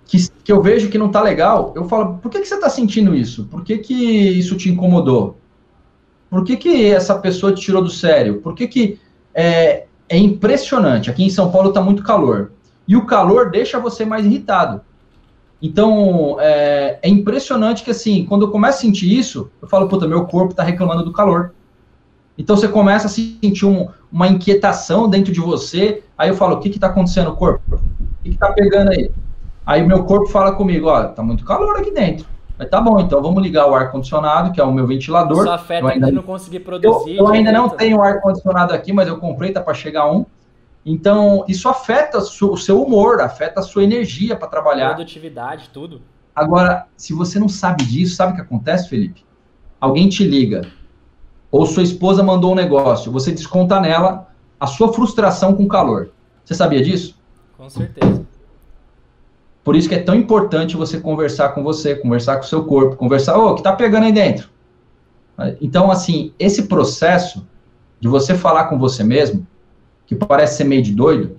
que, 0.05 0.29
que 0.43 0.51
eu 0.51 0.61
vejo 0.61 0.89
que 0.89 0.97
não 0.97 1.09
tá 1.09 1.21
legal, 1.21 1.73
eu 1.75 1.87
falo, 1.87 2.17
por 2.17 2.29
que, 2.29 2.39
que 2.39 2.47
você 2.47 2.59
tá 2.59 2.69
sentindo 2.69 3.15
isso? 3.15 3.45
Por 3.45 3.63
que, 3.63 3.77
que 3.79 3.93
isso 3.93 4.55
te 4.55 4.69
incomodou? 4.69 5.37
Por 6.29 6.43
que, 6.43 6.57
que 6.57 6.85
essa 6.91 7.17
pessoa 7.17 7.53
te 7.53 7.61
tirou 7.61 7.83
do 7.83 7.89
sério? 7.89 8.41
Por 8.41 8.53
que, 8.53 8.67
que 8.67 8.99
é, 9.33 9.85
é 10.07 10.17
impressionante? 10.17 11.09
Aqui 11.09 11.23
em 11.23 11.29
São 11.29 11.51
Paulo 11.51 11.71
tá 11.71 11.81
muito 11.81 12.03
calor. 12.03 12.51
E 12.87 12.95
o 12.95 13.05
calor 13.05 13.49
deixa 13.49 13.79
você 13.79 14.05
mais 14.05 14.25
irritado. 14.25 14.81
Então, 15.65 16.37
é, 16.39 16.99
é, 17.01 17.09
impressionante 17.09 17.83
que, 17.83 17.89
assim, 17.89 18.23
quando 18.23 18.45
eu 18.45 18.51
começo 18.51 18.77
a 18.77 18.81
sentir 18.81 19.11
isso, 19.11 19.49
eu 19.59 19.67
falo, 19.67 19.87
puta, 19.87 20.07
meu 20.07 20.25
corpo 20.25 20.51
está 20.51 20.61
reclamando 20.61 21.03
do 21.03 21.11
calor. 21.11 21.55
Então, 22.37 22.55
você 22.55 22.67
começa 22.67 23.07
a 23.07 23.09
sentir 23.09 23.65
um, 23.65 23.87
uma 24.11 24.27
inquietação 24.27 25.09
dentro 25.09 25.33
de 25.33 25.39
você, 25.39 26.03
aí 26.15 26.29
eu 26.29 26.35
falo, 26.35 26.57
o 26.57 26.59
que 26.59 26.69
está 26.69 26.85
acontecendo 26.85 27.31
no 27.31 27.35
corpo? 27.35 27.61
O 27.77 28.23
que 28.23 28.29
está 28.29 28.51
pegando 28.51 28.91
aí? 28.91 29.09
Aí 29.65 29.81
o 29.81 29.87
meu 29.87 30.03
corpo 30.03 30.27
fala 30.27 30.51
comigo, 30.51 30.87
ó, 30.87 31.05
tá 31.05 31.23
muito 31.23 31.43
calor 31.43 31.77
aqui 31.77 31.89
dentro. 31.89 32.27
Mas 32.59 32.69
tá 32.69 32.79
bom, 32.79 32.99
então 32.99 33.19
vamos 33.19 33.41
ligar 33.41 33.67
o 33.67 33.73
ar-condicionado, 33.73 34.51
que 34.51 34.61
é 34.61 34.63
o 34.63 34.71
meu 34.71 34.85
ventilador. 34.85 35.45
Isso 35.45 35.49
afeta 35.49 35.83
eu 35.83 35.87
ainda 35.89 36.11
não 36.11 36.21
conseguir 36.21 36.59
produzir. 36.59 37.17
Eu, 37.17 37.25
eu 37.25 37.27
ainda 37.29 37.51
não 37.51 37.69
tenho 37.69 38.03
ar-condicionado 38.03 38.71
aqui, 38.71 38.93
mas 38.93 39.07
eu 39.07 39.17
comprei, 39.17 39.51
tá 39.51 39.61
para 39.61 39.73
chegar 39.73 40.11
um. 40.11 40.27
Então, 40.85 41.43
isso 41.47 41.67
afeta 41.67 42.19
o 42.19 42.57
seu 42.57 42.81
humor, 42.81 43.19
afeta 43.19 43.59
a 43.59 43.63
sua 43.63 43.83
energia 43.83 44.35
para 44.35 44.47
trabalhar. 44.47 44.93
Produtividade, 44.93 45.69
tudo. 45.73 46.01
Agora, 46.35 46.85
se 46.95 47.11
você 47.11 47.39
não 47.39 47.49
sabe 47.49 47.83
disso, 47.83 48.15
sabe 48.15 48.33
o 48.33 48.35
que 48.35 48.41
acontece, 48.41 48.87
Felipe? 48.87 49.25
Alguém 49.81 50.07
te 50.07 50.23
liga, 50.23 50.61
ou 51.51 51.65
sua 51.65 51.83
esposa 51.83 52.21
mandou 52.21 52.51
um 52.51 52.55
negócio, 52.55 53.11
você 53.11 53.31
desconta 53.31 53.79
nela 53.79 54.27
a 54.59 54.67
sua 54.67 54.93
frustração 54.93 55.55
com 55.55 55.67
calor. 55.67 56.11
Você 56.43 56.53
sabia 56.53 56.83
disso? 56.83 57.17
Com 57.57 57.69
certeza. 57.69 58.25
Por 59.63 59.75
isso 59.75 59.89
que 59.89 59.95
é 59.95 60.01
tão 60.01 60.13
importante 60.13 60.77
você 60.77 60.99
conversar 60.99 61.49
com 61.49 61.63
você, 61.63 61.95
conversar 61.95 62.35
com 62.35 62.43
o 62.43 62.47
seu 62.47 62.65
corpo, 62.65 62.95
conversar, 62.95 63.37
ô, 63.37 63.47
oh, 63.47 63.51
o 63.51 63.55
que 63.55 63.63
tá 63.63 63.73
pegando 63.73 64.05
aí 64.05 64.11
dentro? 64.11 64.49
Então, 65.59 65.89
assim, 65.89 66.33
esse 66.37 66.67
processo 66.67 67.47
de 67.99 68.07
você 68.07 68.35
falar 68.35 68.65
com 68.65 68.77
você 68.77 69.03
mesmo, 69.03 69.45
que 70.05 70.15
parece 70.15 70.57
ser 70.57 70.63
meio 70.63 70.81
de 70.81 70.93
doido, 70.93 71.37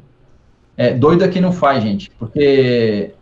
é, 0.76 0.92
doido 0.92 1.24
é 1.24 1.28
quem 1.28 1.40
não 1.40 1.52
faz, 1.52 1.82
gente, 1.82 2.10
porque 2.18 3.14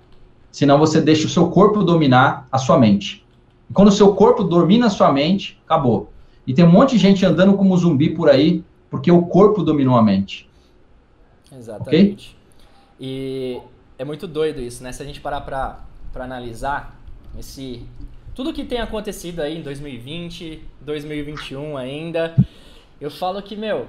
senão 0.51 0.79
você 0.79 1.01
deixa 1.01 1.27
o 1.27 1.31
seu 1.31 1.51
corpo 1.51 1.83
dominar 1.83 2.49
a 2.51 2.59
sua 2.59 2.79
mente. 2.79 3.25
E 3.71 3.73
quando 3.73 3.89
o 3.89 3.93
seu 3.93 4.15
corpo 4.15 4.43
domina 4.43 4.87
a 4.87 4.91
sua 4.91 5.13
mente, 5.13 5.61
acabou. 5.65 6.11
E 6.47 6.53
tem 6.53 6.65
um 6.65 6.71
monte 6.71 6.93
de 6.93 6.99
gente 6.99 7.25
andando 7.25 7.55
como 7.55 7.77
zumbi 7.77 8.11
por 8.11 8.29
aí, 8.29 8.63
porque 8.91 9.11
o 9.11 9.23
corpo 9.23 9.63
dominou 9.63 9.97
a 9.97 10.03
mente. 10.03 10.49
Exatamente. 11.57 12.37
Okay? 12.37 12.45
E 13.01 13.61
é 13.99 14.05
muito 14.05 14.27
doido 14.27 14.61
isso, 14.61 14.83
né? 14.83 14.93
Se 14.93 15.03
a 15.03 15.07
gente 15.07 15.21
parar 15.21 15.41
pra, 15.41 15.81
analisar 16.15 16.99
esse 17.39 17.83
tudo 18.35 18.53
que 18.53 18.65
tem 18.65 18.81
acontecido 18.81 19.41
aí 19.41 19.59
em 19.59 19.63
2020, 19.63 20.63
2021 20.81 21.77
ainda, 21.77 22.35
eu 23.01 23.09
falo 23.09 23.41
que, 23.41 23.55
meu, 23.55 23.87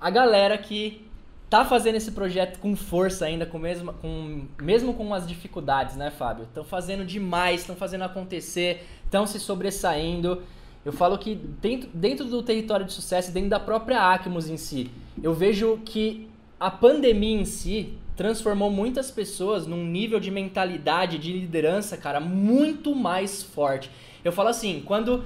a 0.00 0.10
galera 0.10 0.56
que 0.56 1.06
tá 1.50 1.64
fazendo 1.64 1.96
esse 1.96 2.12
projeto 2.12 2.58
com 2.58 2.76
força 2.76 3.24
ainda, 3.24 3.46
com 3.46 3.58
mesmo, 3.58 3.92
com, 3.94 4.46
mesmo 4.60 4.94
com 4.94 5.14
as 5.14 5.26
dificuldades, 5.26 5.96
né, 5.96 6.10
Fábio? 6.10 6.44
Estão 6.44 6.64
fazendo 6.64 7.04
demais, 7.04 7.60
estão 7.60 7.74
fazendo 7.74 8.04
acontecer, 8.04 8.86
estão 9.04 9.26
se 9.26 9.40
sobressaindo. 9.40 10.42
Eu 10.84 10.92
falo 10.92 11.18
que 11.18 11.34
dentro, 11.34 11.88
dentro 11.92 12.24
do 12.26 12.42
território 12.42 12.84
de 12.86 12.92
sucesso, 12.92 13.32
dentro 13.32 13.50
da 13.50 13.60
própria 13.60 14.12
Acmos 14.12 14.48
em 14.48 14.56
si, 14.56 14.90
eu 15.22 15.34
vejo 15.34 15.78
que 15.84 16.28
a 16.60 16.70
pandemia 16.70 17.40
em 17.40 17.44
si 17.44 17.94
transformou 18.16 18.70
muitas 18.70 19.10
pessoas 19.10 19.66
num 19.66 19.84
nível 19.84 20.18
de 20.18 20.30
mentalidade, 20.30 21.18
de 21.18 21.32
liderança, 21.32 21.96
cara, 21.96 22.20
muito 22.20 22.94
mais 22.94 23.42
forte. 23.42 23.90
Eu 24.24 24.32
falo 24.32 24.48
assim, 24.48 24.82
quando 24.84 25.24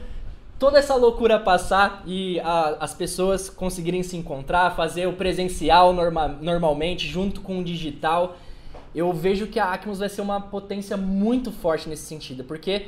toda 0.59 0.78
essa 0.78 0.94
loucura 0.94 1.38
passar 1.38 2.03
e 2.07 2.38
a, 2.40 2.76
as 2.80 2.94
pessoas 2.94 3.50
conseguirem 3.50 4.03
se 4.03 4.16
encontrar, 4.16 4.74
fazer 4.76 5.07
o 5.07 5.14
presencial 5.14 5.92
norma, 5.92 6.28
normalmente 6.28 7.07
junto 7.07 7.40
com 7.40 7.59
o 7.59 7.64
digital, 7.64 8.36
eu 8.94 9.12
vejo 9.12 9.46
que 9.46 9.59
a 9.59 9.72
Acmos 9.72 9.98
vai 9.98 10.09
ser 10.09 10.20
uma 10.20 10.40
potência 10.40 10.96
muito 10.96 11.50
forte 11.50 11.88
nesse 11.88 12.05
sentido, 12.05 12.44
porque 12.44 12.86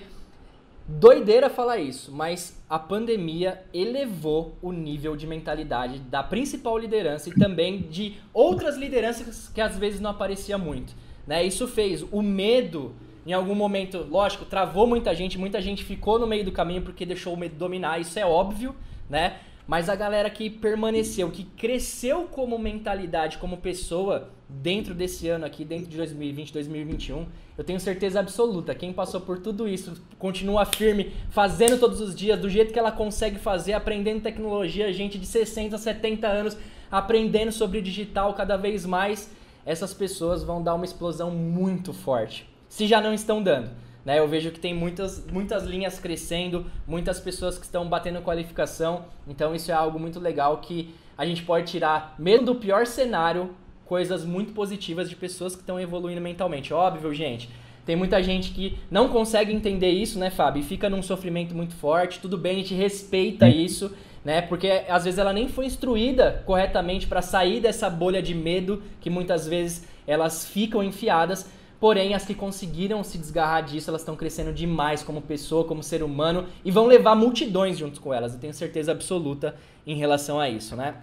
Doideira 0.87 1.49
falar 1.49 1.79
isso, 1.79 2.13
mas 2.13 2.63
a 2.69 2.79
pandemia 2.79 3.63
elevou 3.73 4.55
o 4.61 4.71
nível 4.71 5.17
de 5.17 5.27
mentalidade 5.27 5.99
da 5.99 6.23
principal 6.23 6.77
liderança 6.77 7.31
e 7.31 7.33
também 7.33 7.79
de 7.89 8.19
outras 8.35 8.77
lideranças 8.77 9.49
que 9.49 9.63
às 9.63 9.79
vezes 9.79 9.99
não 9.99 10.11
aparecia 10.11 10.59
muito. 10.59 10.95
Né? 11.27 11.43
Isso 11.43 11.67
fez 11.67 12.05
o 12.13 12.21
medo, 12.21 12.95
em 13.27 13.33
algum 13.33 13.55
momento, 13.55 14.07
lógico, 14.11 14.45
travou 14.45 14.87
muita 14.87 15.15
gente, 15.15 15.39
muita 15.39 15.61
gente 15.61 15.83
ficou 15.83 16.19
no 16.19 16.27
meio 16.27 16.45
do 16.45 16.53
caminho 16.53 16.83
porque 16.83 17.07
deixou 17.07 17.35
o 17.35 17.37
medo 17.37 17.55
dominar, 17.57 18.01
isso 18.01 18.19
é 18.19 18.27
óbvio, 18.27 18.75
né? 19.09 19.39
Mas 19.67 19.89
a 19.89 19.97
galera 19.97 20.29
que 20.29 20.51
permaneceu, 20.51 21.31
que 21.31 21.45
cresceu 21.45 22.25
como 22.31 22.59
mentalidade, 22.59 23.39
como 23.39 23.57
pessoa, 23.57 24.29
dentro 24.47 24.95
desse 24.95 25.27
ano 25.29 25.47
aqui, 25.47 25.65
dentro 25.65 25.87
de 25.87 25.97
2020, 25.97 26.53
2021, 26.53 27.27
eu 27.57 27.65
tenho 27.65 27.81
certeza 27.81 28.21
absoluta, 28.21 28.75
quem 28.75 28.93
passou 28.93 29.23
por 29.23 29.39
tudo 29.39 29.67
isso, 29.67 30.03
continua 30.19 30.67
firme, 30.67 31.13
fazendo 31.31 31.79
todos 31.79 32.01
os 32.01 32.15
dias, 32.15 32.39
do 32.39 32.51
jeito 32.51 32.75
que 32.75 32.79
ela 32.79 32.93
consegue 32.93 33.39
fazer, 33.39 33.73
aprendendo 33.73 34.21
tecnologia, 34.21 34.93
gente 34.93 35.19
de 35.19 35.27
60, 35.27 35.79
70 35.79 36.27
anos, 36.27 36.59
aprendendo 36.91 37.51
sobre 37.51 37.81
digital 37.81 38.35
cada 38.35 38.57
vez 38.59 38.85
mais, 38.85 39.31
essas 39.65 39.95
pessoas 39.95 40.45
vão 40.45 40.63
dar 40.63 40.75
uma 40.75 40.85
explosão 40.85 41.31
muito 41.31 41.95
forte. 41.95 42.54
Se 42.75 42.89
já 42.89 43.01
não 43.01 43.15
estão 43.15 43.41
dando. 43.41 43.71
Né? 44.05 44.19
Eu 44.19 44.27
vejo 44.27 44.51
que 44.51 44.59
tem 44.59 44.75
muitas, 44.75 45.25
muitas 45.31 45.63
linhas 45.63 46.01
crescendo, 46.01 46.67
muitas 46.85 47.21
pessoas 47.21 47.57
que 47.57 47.65
estão 47.65 47.89
batendo 47.89 48.21
qualificação. 48.21 49.05
Então 49.29 49.55
isso 49.55 49.71
é 49.71 49.75
algo 49.75 49.97
muito 49.97 50.19
legal 50.19 50.59
que 50.59 50.93
a 51.17 51.25
gente 51.25 51.45
pode 51.45 51.71
tirar, 51.71 52.17
mesmo 52.19 52.47
do 52.47 52.57
pior 52.57 52.85
cenário, 52.85 53.55
coisas 53.85 54.25
muito 54.25 54.53
positivas 54.53 55.09
de 55.09 55.15
pessoas 55.15 55.55
que 55.55 55.61
estão 55.61 55.79
evoluindo 55.79 56.21
mentalmente. 56.21 56.75
Óbvio, 56.75 57.15
gente. 57.15 57.49
Tem 57.87 57.95
muita 57.95 58.21
gente 58.21 58.51
que 58.51 58.77
não 58.91 59.09
consegue 59.09 59.53
entender 59.53 59.91
isso, 59.91 60.19
né, 60.19 60.29
Fábio? 60.29 60.59
E 60.59 60.65
fica 60.65 60.91
num 60.91 61.01
sofrimento 61.01 61.55
muito 61.55 61.77
forte. 61.77 62.19
Tudo 62.19 62.37
bem, 62.37 62.55
a 62.55 62.59
gente 62.59 62.75
respeita 62.75 63.49
isso, 63.49 63.97
né? 64.25 64.43
Porque 64.43 64.83
às 64.89 65.05
vezes 65.05 65.21
ela 65.21 65.33
nem 65.33 65.47
foi 65.47 65.67
instruída 65.67 66.43
corretamente 66.45 67.07
para 67.07 67.23
sair 67.23 67.61
dessa 67.61 67.89
bolha 67.89 68.21
de 68.21 68.35
medo 68.35 68.83
que 69.01 69.09
muitas 69.09 69.47
vezes 69.47 69.87
elas 70.09 70.45
ficam 70.45 70.83
enfiadas. 70.83 71.49
Porém, 71.81 72.15
as 72.15 72.25
que 72.25 72.35
conseguiram 72.35 73.05
se 73.05 73.19
desgarrar 73.19 73.63
disso, 73.63 73.91
elas 73.91 74.01
estão 74.01 74.17
crescendo 74.17 74.53
demais 74.53 75.03
como 75.03 75.21
pessoa, 75.21 75.65
como 75.65 75.83
ser 75.83 76.03
humano 76.03 76.47
e 76.65 76.71
vão 76.71 76.87
levar 76.87 77.15
multidões 77.15 77.77
junto 77.77 78.01
com 78.01 78.15
elas. 78.15 78.33
Eu 78.33 78.41
tenho 78.41 78.55
certeza 78.55 78.93
absoluta 78.93 79.55
em 79.87 79.97
relação 79.97 80.41
a 80.41 80.49
isso, 80.49 80.75
né? 80.77 80.97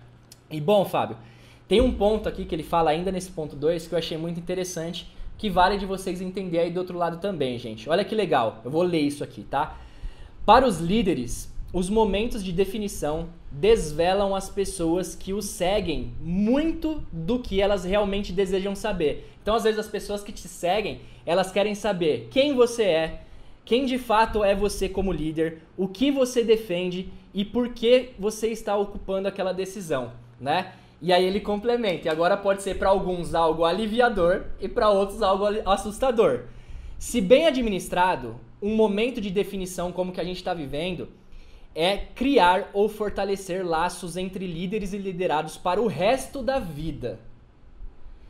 E 0.50 0.60
bom, 0.60 0.84
Fábio, 0.86 1.18
tem 1.68 1.82
um 1.82 1.94
ponto 1.94 2.28
aqui 2.28 2.46
que 2.46 2.56
ele 2.56 2.64
fala 2.64 2.92
ainda 2.92 3.12
nesse 3.12 3.32
ponto 3.32 3.56
2 3.56 3.88
que 3.88 3.94
eu 3.94 4.00
achei 4.00 4.18
muito 4.18 4.40
interessante, 4.40 5.10
que 5.38 5.50
vale 5.50 5.78
de 5.78 5.86
vocês 5.86 6.22
entender 6.22 6.60
aí 6.60 6.72
do 6.72 6.80
outro 6.80 6.98
lado 6.98 7.18
também, 7.18 7.58
gente. 7.58 7.90
Olha 7.90 8.04
que 8.04 8.16
legal. 8.16 8.62
Eu 8.64 8.72
vou 8.72 8.84
ler 8.84 9.02
isso 9.02 9.24
aqui, 9.24 9.44
tá? 9.44 9.78
Para 10.46 10.68
os 10.68 10.80
líderes, 10.80 11.51
os 11.74 11.90
momentos 11.90 12.44
de 12.44 12.52
definição 12.52 13.30
desvelam 13.50 14.36
as 14.36 14.50
pessoas 14.50 15.16
que 15.16 15.34
os 15.34 15.46
seguem 15.46 16.14
muito 16.20 17.04
do 17.12 17.40
que 17.40 17.62
elas 17.62 17.86
realmente 17.86 18.34
desejam 18.34 18.76
saber. 18.76 19.30
Então, 19.42 19.56
às 19.56 19.64
vezes, 19.64 19.80
as 19.80 19.88
pessoas 19.88 20.22
que 20.24 20.34
te 20.34 20.48
seguem, 20.48 21.02
elas 21.26 21.52
querem 21.52 21.74
saber 21.74 22.28
quem 22.30 22.54
você 22.54 22.84
é, 22.84 23.22
quem 23.64 23.86
de 23.86 23.98
fato 23.98 24.44
é 24.44 24.54
você 24.54 24.90
como 24.90 25.14
líder, 25.14 25.60
o 25.78 25.88
que 25.88 26.12
você 26.12 26.44
defende 26.44 27.12
e 27.34 27.46
por 27.46 27.70
que 27.70 28.10
você 28.20 28.48
está 28.48 28.76
ocupando 28.76 29.28
aquela 29.28 29.54
decisão, 29.54 30.12
né? 30.40 30.74
E 31.02 31.14
aí 31.14 31.24
ele 31.24 31.40
complementa. 31.40 32.08
E 32.08 32.12
agora 32.12 32.36
pode 32.36 32.62
ser 32.62 32.78
para 32.78 32.90
alguns 32.90 33.34
algo 33.34 33.64
aliviador 33.64 34.44
e 34.60 34.68
para 34.68 34.90
outros 34.90 35.22
algo 35.22 35.46
assustador. 35.66 36.44
Se 37.00 37.20
bem 37.22 37.48
administrado, 37.48 38.36
um 38.62 38.76
momento 38.76 39.20
de 39.20 39.32
definição 39.32 39.92
como 39.92 40.12
que 40.12 40.22
a 40.22 40.24
gente 40.24 40.38
está 40.38 40.54
vivendo 40.54 41.08
é 41.74 41.98
criar 41.98 42.70
ou 42.74 42.90
fortalecer 42.90 43.66
laços 43.66 44.18
entre 44.18 44.46
líderes 44.46 44.94
e 44.94 44.98
liderados 44.98 45.58
para 45.58 45.82
o 45.82 45.88
resto 45.88 46.42
da 46.42 46.60
vida. 46.60 47.20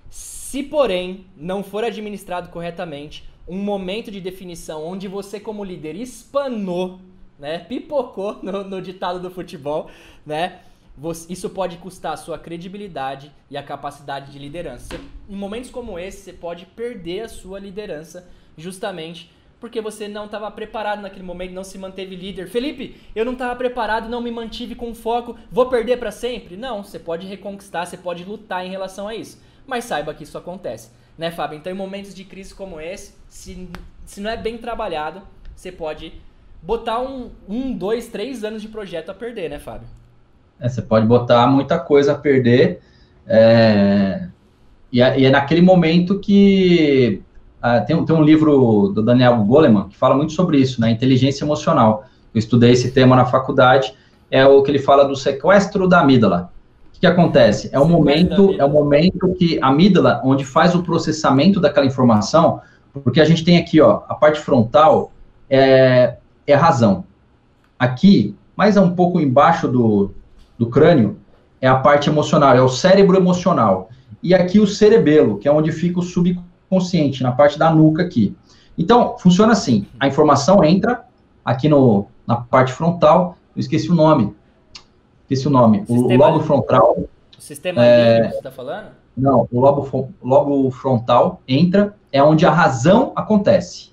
Se, 0.10 0.62
porém, 0.62 1.26
não 1.36 1.64
for 1.64 1.84
administrado 1.84 2.50
corretamente, 2.50 3.28
um 3.48 3.58
momento 3.58 4.12
de 4.12 4.22
definição 4.22 4.86
onde 4.86 5.08
você, 5.08 5.40
como 5.40 5.64
líder, 5.64 5.96
espanou, 5.96 7.00
né, 7.40 7.60
pipocou 7.60 8.40
no, 8.44 8.64
no 8.64 8.82
ditado 8.82 9.20
do 9.20 9.32
futebol, 9.32 9.90
né, 10.26 10.60
você, 10.98 11.32
isso 11.32 11.50
pode 11.50 11.78
custar 11.78 12.14
a 12.14 12.18
sua 12.18 12.38
credibilidade 12.38 13.32
e 13.50 13.58
a 13.58 13.64
capacidade 13.64 14.32
de 14.32 14.38
liderança. 14.38 15.00
Em 15.28 15.36
momentos 15.36 15.70
como 15.70 15.98
esse, 15.98 16.22
você 16.22 16.34
pode 16.34 16.66
perder 16.66 17.22
a 17.22 17.30
sua 17.30 17.60
liderança 17.60 18.28
justamente 18.58 19.32
porque 19.62 19.80
você 19.80 20.10
não 20.10 20.26
estava 20.26 20.52
preparado 20.52 21.02
naquele 21.02 21.24
momento, 21.24 21.54
não 21.54 21.64
se 21.64 21.78
manteve 21.78 22.18
líder. 22.18 22.50
Felipe, 22.50 22.98
eu 23.16 23.24
não 23.24 23.34
estava 23.34 23.56
preparado, 23.56 24.10
não 24.10 24.20
me 24.20 24.32
mantive 24.32 24.76
com 24.76 24.94
foco, 24.94 25.38
vou 25.50 25.68
perder 25.68 25.98
para 25.98 26.12
sempre? 26.12 26.58
Não, 26.58 26.84
você 26.84 27.00
pode 27.00 27.26
reconquistar, 27.26 27.86
você 27.86 27.96
pode 27.96 28.26
lutar 28.26 28.66
em 28.66 28.70
relação 28.70 29.08
a 29.08 29.16
isso 29.16 29.40
mas 29.72 29.86
saiba 29.86 30.14
que 30.14 30.24
isso 30.24 30.38
acontece, 30.38 30.90
né, 31.18 31.32
Fábio? 31.32 31.58
Então, 31.58 31.72
em 31.72 31.76
momentos 31.76 32.14
de 32.14 32.24
crise 32.24 32.54
como 32.54 32.80
esse, 32.80 33.14
se, 33.30 33.70
se 34.06 34.20
não 34.20 34.30
é 34.30 34.38
bem 34.38 34.58
trabalhado, 34.58 35.22
você 35.56 35.72
pode 35.72 36.14
botar 36.62 37.00
um, 37.00 37.30
um, 37.48 37.72
dois, 37.72 38.08
três 38.08 38.44
anos 38.44 38.62
de 38.62 38.68
projeto 38.68 39.10
a 39.10 39.14
perder, 39.14 39.50
né, 39.50 39.60
Fábio? 39.60 39.88
É, 40.60 40.68
você 40.68 40.82
pode 40.82 41.06
botar 41.06 41.48
muita 41.48 41.80
coisa 41.80 42.12
a 42.12 42.18
perder, 42.18 42.82
é, 43.26 44.28
e, 44.92 45.02
é, 45.02 45.20
e, 45.20 45.26
é, 45.26 45.30
naquele 45.30 45.62
momento 45.62 46.20
que 46.20 47.22
uh, 47.64 47.86
tem, 47.86 48.06
tem 48.06 48.16
um 48.16 48.24
livro 48.24 48.90
do 48.90 49.02
Daniel 49.02 49.38
Goleman 49.44 49.90
que 49.90 49.98
fala 49.98 50.16
muito 50.16 50.34
sobre 50.34 50.58
isso, 50.58 50.82
né, 50.82 50.92
inteligência 50.92 51.44
emocional. 51.44 52.06
Eu 52.34 52.40
estudei 52.40 52.72
esse 52.72 52.92
tema 52.92 53.16
na 53.16 53.26
faculdade, 53.26 53.94
é 54.30 54.46
o 54.46 54.64
que 54.64 54.72
ele 54.72 54.80
fala 54.80 55.04
do 55.04 55.16
sequestro 55.16 55.88
da 55.88 56.00
amígdala 56.02 56.52
que 57.02 57.08
acontece? 57.08 57.68
É 57.74 57.80
o 57.80 57.88
momento, 57.88 58.54
é 58.60 58.64
o 58.64 58.70
momento 58.70 59.34
que 59.34 59.60
a 59.60 59.70
amígdala, 59.70 60.22
onde 60.24 60.46
faz 60.46 60.76
o 60.76 60.84
processamento 60.84 61.60
daquela 61.60 61.88
informação, 61.88 62.62
porque 63.04 63.20
a 63.20 63.26
gente 63.26 63.44
tem 63.44 63.58
aqui, 63.58 63.82
ó, 63.82 64.04
a 64.08 64.14
parte 64.14 64.40
frontal 64.40 65.12
é, 65.50 66.18
é 66.46 66.54
a 66.54 66.60
razão. 66.60 67.04
Aqui, 67.80 68.36
mais 68.56 68.78
um 68.78 68.92
pouco 68.92 69.20
embaixo 69.20 69.68
do, 69.68 70.12
do 70.60 70.68
crânio, 70.68 71.18
é 71.60 71.68
a 71.68 71.76
parte 71.76 72.08
emocional, 72.08 72.56
é 72.56 72.62
o 72.62 72.70
cérebro 72.70 73.18
emocional. 73.18 73.90
E 74.22 74.36
aqui 74.36 74.60
o 74.60 74.68
cerebelo, 74.68 75.40
que 75.40 75.48
é 75.48 75.52
onde 75.52 75.72
fica 75.72 76.00
o 76.00 76.04
subconsciente, 76.04 76.51
na 77.22 77.32
parte 77.32 77.60
da 77.60 77.74
nuca 77.74 78.04
aqui. 78.04 78.36
Então, 78.78 79.18
funciona 79.18 79.54
assim: 79.54 79.86
a 80.00 80.08
informação 80.08 80.64
entra 80.64 81.06
aqui 81.44 81.68
no, 81.68 82.08
na 82.26 82.38
parte 82.38 82.72
frontal, 82.74 83.38
eu 83.56 83.60
esqueci 83.60 83.90
o 83.92 83.96
nome, 83.96 84.34
esqueci 85.24 85.48
o 85.48 85.52
nome, 85.52 85.84
o, 85.88 85.96
o 85.96 86.16
lobo 86.16 86.40
frontal. 86.42 86.98
O 87.38 87.42
sistema 87.42 87.84
é, 87.84 88.30
você 88.30 88.38
está 88.38 88.52
falando? 88.52 88.88
Não, 89.18 89.48
o 89.52 89.60
lobo, 89.60 90.10
lobo 90.24 90.72
frontal 90.72 91.42
entra, 91.48 91.96
é 92.12 92.24
onde 92.24 92.46
a 92.46 92.52
razão 92.52 93.12
acontece. 93.16 93.92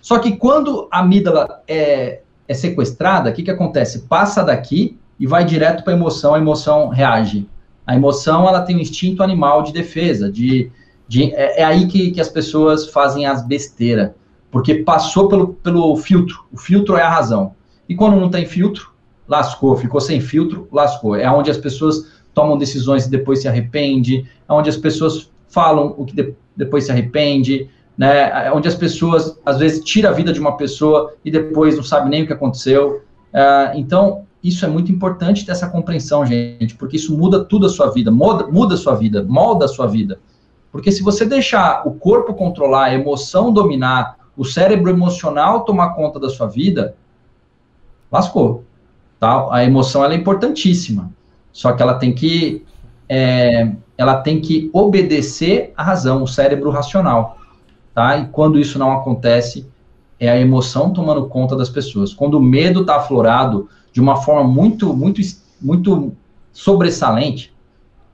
Só 0.00 0.18
que 0.18 0.36
quando 0.36 0.88
a 0.90 1.00
amígdala 1.00 1.62
é, 1.66 2.20
é 2.46 2.54
sequestrada, 2.54 3.30
o 3.30 3.32
que, 3.32 3.42
que 3.42 3.50
acontece? 3.50 4.00
Passa 4.02 4.42
daqui 4.42 4.98
e 5.18 5.26
vai 5.26 5.44
direto 5.44 5.82
para 5.82 5.92
a 5.92 5.96
emoção, 5.96 6.34
a 6.34 6.38
emoção 6.38 6.88
reage. 6.88 7.48
A 7.86 7.96
emoção, 7.96 8.46
ela 8.46 8.62
tem 8.62 8.76
um 8.76 8.80
instinto 8.80 9.22
animal 9.22 9.62
de 9.62 9.72
defesa, 9.72 10.30
de, 10.30 10.70
de 11.08 11.32
é, 11.34 11.62
é 11.62 11.64
aí 11.64 11.86
que, 11.86 12.10
que 12.10 12.20
as 12.20 12.28
pessoas 12.28 12.90
fazem 12.90 13.26
as 13.26 13.44
besteiras, 13.44 14.10
porque 14.50 14.76
passou 14.76 15.28
pelo, 15.28 15.54
pelo 15.54 15.96
filtro, 15.96 16.44
o 16.52 16.58
filtro 16.58 16.96
é 16.96 17.02
a 17.02 17.08
razão. 17.08 17.54
E 17.88 17.94
quando 17.94 18.20
não 18.20 18.30
tem 18.30 18.44
filtro, 18.44 18.92
lascou, 19.26 19.76
ficou 19.76 20.00
sem 20.00 20.20
filtro, 20.20 20.68
lascou. 20.70 21.16
É 21.16 21.30
onde 21.30 21.50
as 21.50 21.56
pessoas 21.56 22.06
tomam 22.34 22.56
decisões 22.56 23.06
e 23.06 23.10
depois 23.10 23.40
se 23.40 23.48
arrepende, 23.48 24.26
é 24.48 24.52
onde 24.52 24.68
as 24.68 24.76
pessoas 24.76 25.30
falam 25.48 25.94
o 25.96 26.04
que 26.04 26.14
de, 26.14 26.34
depois 26.54 26.84
se 26.84 26.92
arrepende, 26.92 27.68
né? 27.96 28.46
É 28.46 28.52
onde 28.52 28.68
as 28.68 28.74
pessoas 28.74 29.38
às 29.44 29.58
vezes 29.58 29.82
tira 29.82 30.10
a 30.10 30.12
vida 30.12 30.32
de 30.32 30.38
uma 30.38 30.56
pessoa 30.56 31.14
e 31.24 31.30
depois 31.30 31.76
não 31.76 31.82
sabe 31.82 32.08
nem 32.08 32.22
o 32.22 32.26
que 32.26 32.32
aconteceu. 32.32 33.02
Uh, 33.32 33.76
então 33.76 34.26
isso 34.42 34.64
é 34.64 34.68
muito 34.68 34.92
importante 34.92 35.44
ter 35.44 35.52
essa 35.52 35.68
compreensão, 35.68 36.24
gente, 36.24 36.76
porque 36.76 36.96
isso 36.96 37.16
muda 37.16 37.44
tudo 37.44 37.66
a 37.66 37.68
sua 37.68 37.90
vida, 37.90 38.10
muda, 38.10 38.46
muda 38.46 38.74
a 38.74 38.78
sua 38.78 38.94
vida, 38.94 39.24
molda 39.24 39.64
a 39.64 39.68
sua 39.68 39.86
vida. 39.86 40.20
Porque 40.78 40.92
se 40.92 41.02
você 41.02 41.24
deixar 41.24 41.82
o 41.88 41.90
corpo 41.90 42.32
controlar, 42.32 42.84
a 42.84 42.94
emoção 42.94 43.52
dominar, 43.52 44.16
o 44.36 44.44
cérebro 44.44 44.88
emocional 44.88 45.64
tomar 45.64 45.88
conta 45.88 46.20
da 46.20 46.30
sua 46.30 46.46
vida, 46.46 46.94
lascou. 48.12 48.62
Tá? 49.18 49.48
A 49.50 49.64
emoção 49.64 50.04
ela 50.04 50.14
é 50.14 50.16
importantíssima, 50.16 51.10
só 51.50 51.72
que 51.72 51.82
ela 51.82 51.94
tem 51.94 52.14
que 52.14 52.64
é, 53.08 53.72
ela 53.96 54.18
tem 54.18 54.40
que 54.40 54.70
obedecer 54.72 55.72
à 55.76 55.82
razão, 55.82 56.22
o 56.22 56.28
cérebro 56.28 56.70
racional. 56.70 57.38
Tá? 57.92 58.16
E 58.16 58.28
quando 58.28 58.56
isso 58.56 58.78
não 58.78 58.92
acontece, 58.92 59.68
é 60.20 60.30
a 60.30 60.38
emoção 60.38 60.92
tomando 60.92 61.26
conta 61.26 61.56
das 61.56 61.68
pessoas. 61.68 62.14
Quando 62.14 62.34
o 62.34 62.40
medo 62.40 62.82
está 62.82 62.98
aflorado, 62.98 63.68
de 63.92 64.00
uma 64.00 64.22
forma 64.22 64.48
muito, 64.48 64.94
muito, 64.94 65.20
muito 65.60 66.12
sobressalente, 66.52 67.52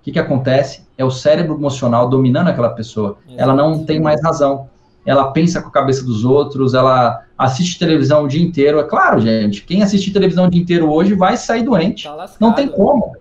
o 0.00 0.04
que, 0.04 0.12
que 0.12 0.18
acontece? 0.18 0.84
É 0.97 1.05
o 1.05 1.11
cérebro 1.11 1.55
emocional 1.55 2.09
dominando 2.09 2.49
aquela 2.49 2.70
pessoa. 2.70 3.18
Ela 3.36 3.55
não 3.55 3.84
tem 3.84 4.01
mais 4.01 4.22
razão. 4.22 4.68
Ela 5.05 5.32
pensa 5.32 5.61
com 5.61 5.68
a 5.68 5.72
cabeça 5.72 6.05
dos 6.05 6.24
outros, 6.24 6.72
ela 6.72 7.22
assiste 7.36 7.78
televisão 7.78 8.24
o 8.24 8.28
dia 8.28 8.42
inteiro. 8.42 8.78
É 8.78 8.84
claro, 8.84 9.20
gente, 9.20 9.62
quem 9.62 9.82
assiste 9.82 10.12
televisão 10.12 10.47
o 10.47 10.51
dia 10.51 10.62
inteiro 10.62 10.90
hoje 10.90 11.14
vai 11.14 11.36
sair 11.36 11.62
doente. 11.62 12.05
Tá 12.05 12.28
não 12.40 12.53
tem 12.53 12.68
como. 12.68 13.14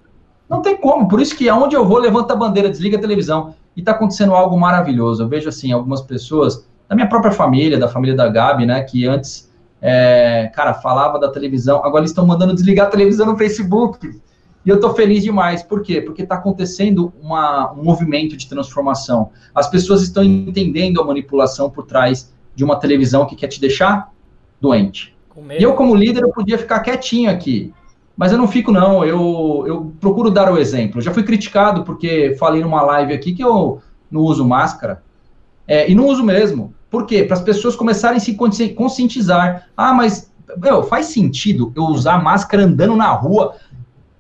Não 0.50 0.62
tem 0.62 0.78
como. 0.78 1.08
Por 1.08 1.20
isso 1.20 1.36
que 1.36 1.50
aonde 1.50 1.76
eu 1.76 1.86
vou, 1.86 1.98
levanta 1.98 2.34
a 2.34 2.38
bandeira, 2.38 2.70
desliga 2.70 2.98
a 2.98 3.02
televisão. 3.02 3.56
E 3.76 3.80
está 3.80 3.92
acontecendo 3.92 4.34
algo 4.34 4.58
maravilhoso. 4.58 5.24
Eu 5.24 5.28
vejo, 5.28 5.50
assim, 5.50 5.72
algumas 5.72 6.02
pessoas, 6.02 6.66
da 6.88 6.96
minha 6.96 7.10
própria 7.10 7.32
família, 7.32 7.78
da 7.78 7.90
família 7.90 8.16
da 8.16 8.30
Gabi, 8.30 8.66
né, 8.66 8.82
que 8.84 9.06
antes 9.08 9.52
é, 9.86 10.50
cara, 10.56 10.74
falava 10.76 11.20
da 11.20 11.30
televisão, 11.30 11.80
agora 11.84 12.00
eles 12.00 12.12
estão 12.12 12.26
mandando 12.26 12.54
desligar 12.54 12.88
a 12.88 12.90
televisão 12.90 13.26
no 13.26 13.38
Facebook. 13.38 14.22
E 14.66 14.70
eu 14.70 14.76
estou 14.76 14.94
feliz 14.94 15.24
demais. 15.24 15.62
Por 15.62 15.82
quê? 15.82 16.02
Porque 16.02 16.24
está 16.24 16.36
acontecendo 16.36 17.14
uma, 17.22 17.72
um 17.74 17.84
movimento 17.84 18.38
de 18.38 18.48
transformação. 18.48 19.32
As 19.54 19.70
pessoas 19.70 20.02
estão 20.02 20.24
entendendo 20.24 21.02
a 21.02 21.04
manipulação 21.04 21.70
por 21.70 21.86
trás 21.86 22.34
de 22.56 22.64
uma 22.64 22.78
televisão 22.78 23.26
que 23.26 23.36
quer 23.36 23.48
te 23.48 23.60
deixar 23.60 24.12
doente. 24.62 25.16
E 25.60 25.64
eu, 25.64 25.74
como 25.74 25.96
líder, 25.96 26.24
eu 26.24 26.30
podia 26.30 26.58
ficar 26.58 26.80
quietinho 26.80 27.30
aqui. 27.30 27.74
Mas 28.16 28.32
eu 28.32 28.38
não 28.38 28.48
fico, 28.48 28.72
não. 28.72 29.04
Eu, 29.04 29.64
eu 29.68 29.94
procuro 30.00 30.30
dar 30.30 30.52
o 30.52 30.58
exemplo. 30.58 31.00
Eu 31.00 31.02
já 31.02 31.12
fui 31.12 31.24
criticado 31.24 31.84
porque 31.84 32.36
falei 32.40 32.62
numa 32.62 32.82
live 32.84 33.14
aqui 33.14 33.34
que 33.34 33.44
eu 33.44 33.82
não 34.10 34.22
uso 34.22 34.46
máscara. 34.46 35.04
É, 35.68 35.90
e 35.90 35.96
não 35.96 36.08
uso 36.08 36.24
mesmo. 36.24 36.74
Por 36.90 37.06
quê? 37.06 37.24
Para 37.24 37.36
as 37.36 37.42
pessoas 37.42 37.76
começarem 37.76 38.18
a 38.18 38.20
se 38.20 38.38
conscientizar. 38.76 39.68
Ah, 39.76 39.94
mas 39.94 40.32
meu, 40.58 40.84
faz 40.84 41.08
sentido 41.08 41.72
eu 41.76 41.84
usar 41.84 42.22
máscara 42.22 42.64
andando 42.64 42.96
na 42.96 43.12
rua, 43.12 43.56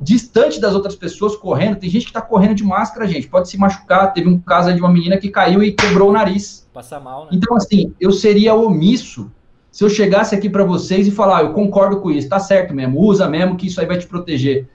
distante 0.04 0.60
das 0.60 0.76
outras 0.76 0.96
pessoas, 0.96 1.36
correndo. 1.36 1.78
Tem 1.78 1.90
gente 1.90 2.04
que 2.04 2.10
está 2.10 2.22
correndo 2.22 2.56
de 2.56 2.64
máscara, 2.64 3.08
gente. 3.08 3.28
Pode 3.28 3.50
se 3.50 3.58
machucar. 3.58 4.14
Teve 4.14 4.28
um 4.28 4.40
caso 4.40 4.74
de 4.74 4.80
uma 4.80 4.92
menina 4.92 5.18
que 5.18 5.30
caiu 5.30 5.64
e 5.64 5.72
quebrou 5.72 6.10
o 6.10 6.14
nariz. 6.14 6.68
Passa 6.74 7.00
mal, 7.00 7.26
né? 7.26 7.30
Então, 7.32 7.56
assim, 7.56 7.94
eu 8.00 8.12
seria 8.12 8.54
omisso 8.54 9.32
se 9.72 9.84
eu 9.84 9.90
chegasse 9.90 10.36
aqui 10.36 10.50
para 10.50 10.64
vocês 10.64 11.08
e 11.08 11.12
falar, 11.12 11.38
ah, 11.40 11.42
eu 11.42 11.54
concordo 11.54 12.00
com 12.00 12.12
isso, 12.12 12.30
tá 12.30 12.40
certo 12.40 12.76
mesmo, 12.76 13.00
usa 13.00 13.28
mesmo 13.28 13.56
que 13.56 13.66
isso 13.66 13.82
aí 13.82 13.88
vai 13.88 13.98
te 13.98 14.06
proteger. 14.06 14.70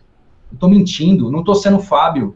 Eu 0.51 0.59
tô 0.59 0.69
mentindo, 0.69 1.31
não 1.31 1.45
tô 1.45 1.55
sendo 1.55 1.79
Fábio. 1.79 2.35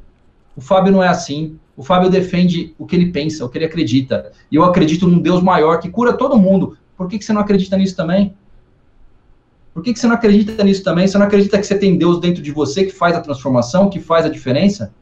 O 0.55 0.61
Fábio 0.61 0.93
não 0.93 1.03
é 1.03 1.09
assim. 1.09 1.59
O 1.77 1.83
Fábio 1.83 2.09
defende 2.09 2.73
o 2.79 2.87
que 2.87 2.95
ele 2.95 3.11
pensa, 3.11 3.45
o 3.45 3.49
que 3.49 3.59
ele 3.59 3.65
acredita. 3.65 4.31
E 4.51 4.55
eu 4.55 4.63
acredito 4.63 5.09
num 5.09 5.19
Deus 5.19 5.43
maior 5.43 5.81
que 5.81 5.89
cura 5.89 6.13
todo 6.13 6.39
mundo. 6.39 6.77
Por 6.97 7.09
que, 7.09 7.19
que 7.19 7.25
você 7.25 7.33
não 7.33 7.41
acredita 7.41 7.77
nisso 7.77 7.97
também? 7.97 8.33
Por 9.73 9.83
que, 9.83 9.93
que 9.93 9.99
você 9.99 10.07
não 10.07 10.15
acredita 10.15 10.63
nisso 10.63 10.85
também? 10.85 11.07
Você 11.07 11.17
não 11.17 11.27
acredita 11.27 11.59
que 11.59 11.67
você 11.67 11.79
tem 11.79 11.97
Deus 11.97 12.21
dentro 12.21 12.43
de 12.43 12.51
você 12.51 12.85
que 12.85 12.93
faz 12.93 13.17
a 13.17 13.21
transformação, 13.21 13.89
que 13.89 14.01
faz 14.01 14.27
a 14.27 14.29
diferença? 14.29 14.93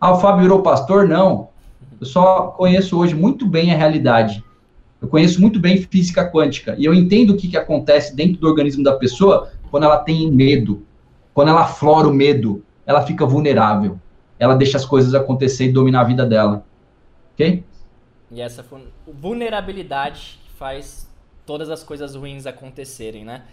Ah, 0.00 0.12
o 0.12 0.20
Fábio 0.20 0.42
virou 0.42 0.62
pastor? 0.62 1.08
Não. 1.08 1.48
Eu 2.00 2.06
só 2.06 2.48
conheço 2.48 2.98
hoje 2.98 3.14
muito 3.14 3.46
bem 3.46 3.72
a 3.72 3.76
realidade. 3.76 4.44
Eu 5.02 5.08
conheço 5.08 5.40
muito 5.40 5.58
bem 5.58 5.78
física 5.82 6.30
quântica. 6.30 6.74
E 6.78 6.84
eu 6.84 6.94
entendo 6.94 7.30
o 7.30 7.36
que, 7.36 7.48
que 7.48 7.56
acontece 7.56 8.14
dentro 8.14 8.40
do 8.40 8.46
organismo 8.46 8.84
da 8.84 8.96
pessoa 8.96 9.50
quando 9.70 9.84
ela 9.84 9.98
tem 9.98 10.30
medo. 10.30 10.84
Quando 11.34 11.48
ela 11.48 11.62
aflora 11.62 12.08
o 12.08 12.14
medo, 12.14 12.62
ela 12.86 13.02
fica 13.02 13.26
vulnerável 13.26 13.98
ela 14.38 14.54
deixa 14.54 14.76
as 14.76 14.84
coisas 14.84 15.14
acontecer 15.14 15.66
e 15.66 15.72
dominar 15.72 16.02
a 16.02 16.04
vida 16.04 16.26
dela. 16.26 16.64
Ok? 17.32 17.64
E 18.30 18.40
essa 18.40 18.64
vulnerabilidade 19.06 20.38
faz 20.56 21.08
todas 21.44 21.70
as 21.70 21.82
coisas 21.82 22.14
ruins 22.14 22.46
acontecerem, 22.46 23.24
né? 23.24 23.44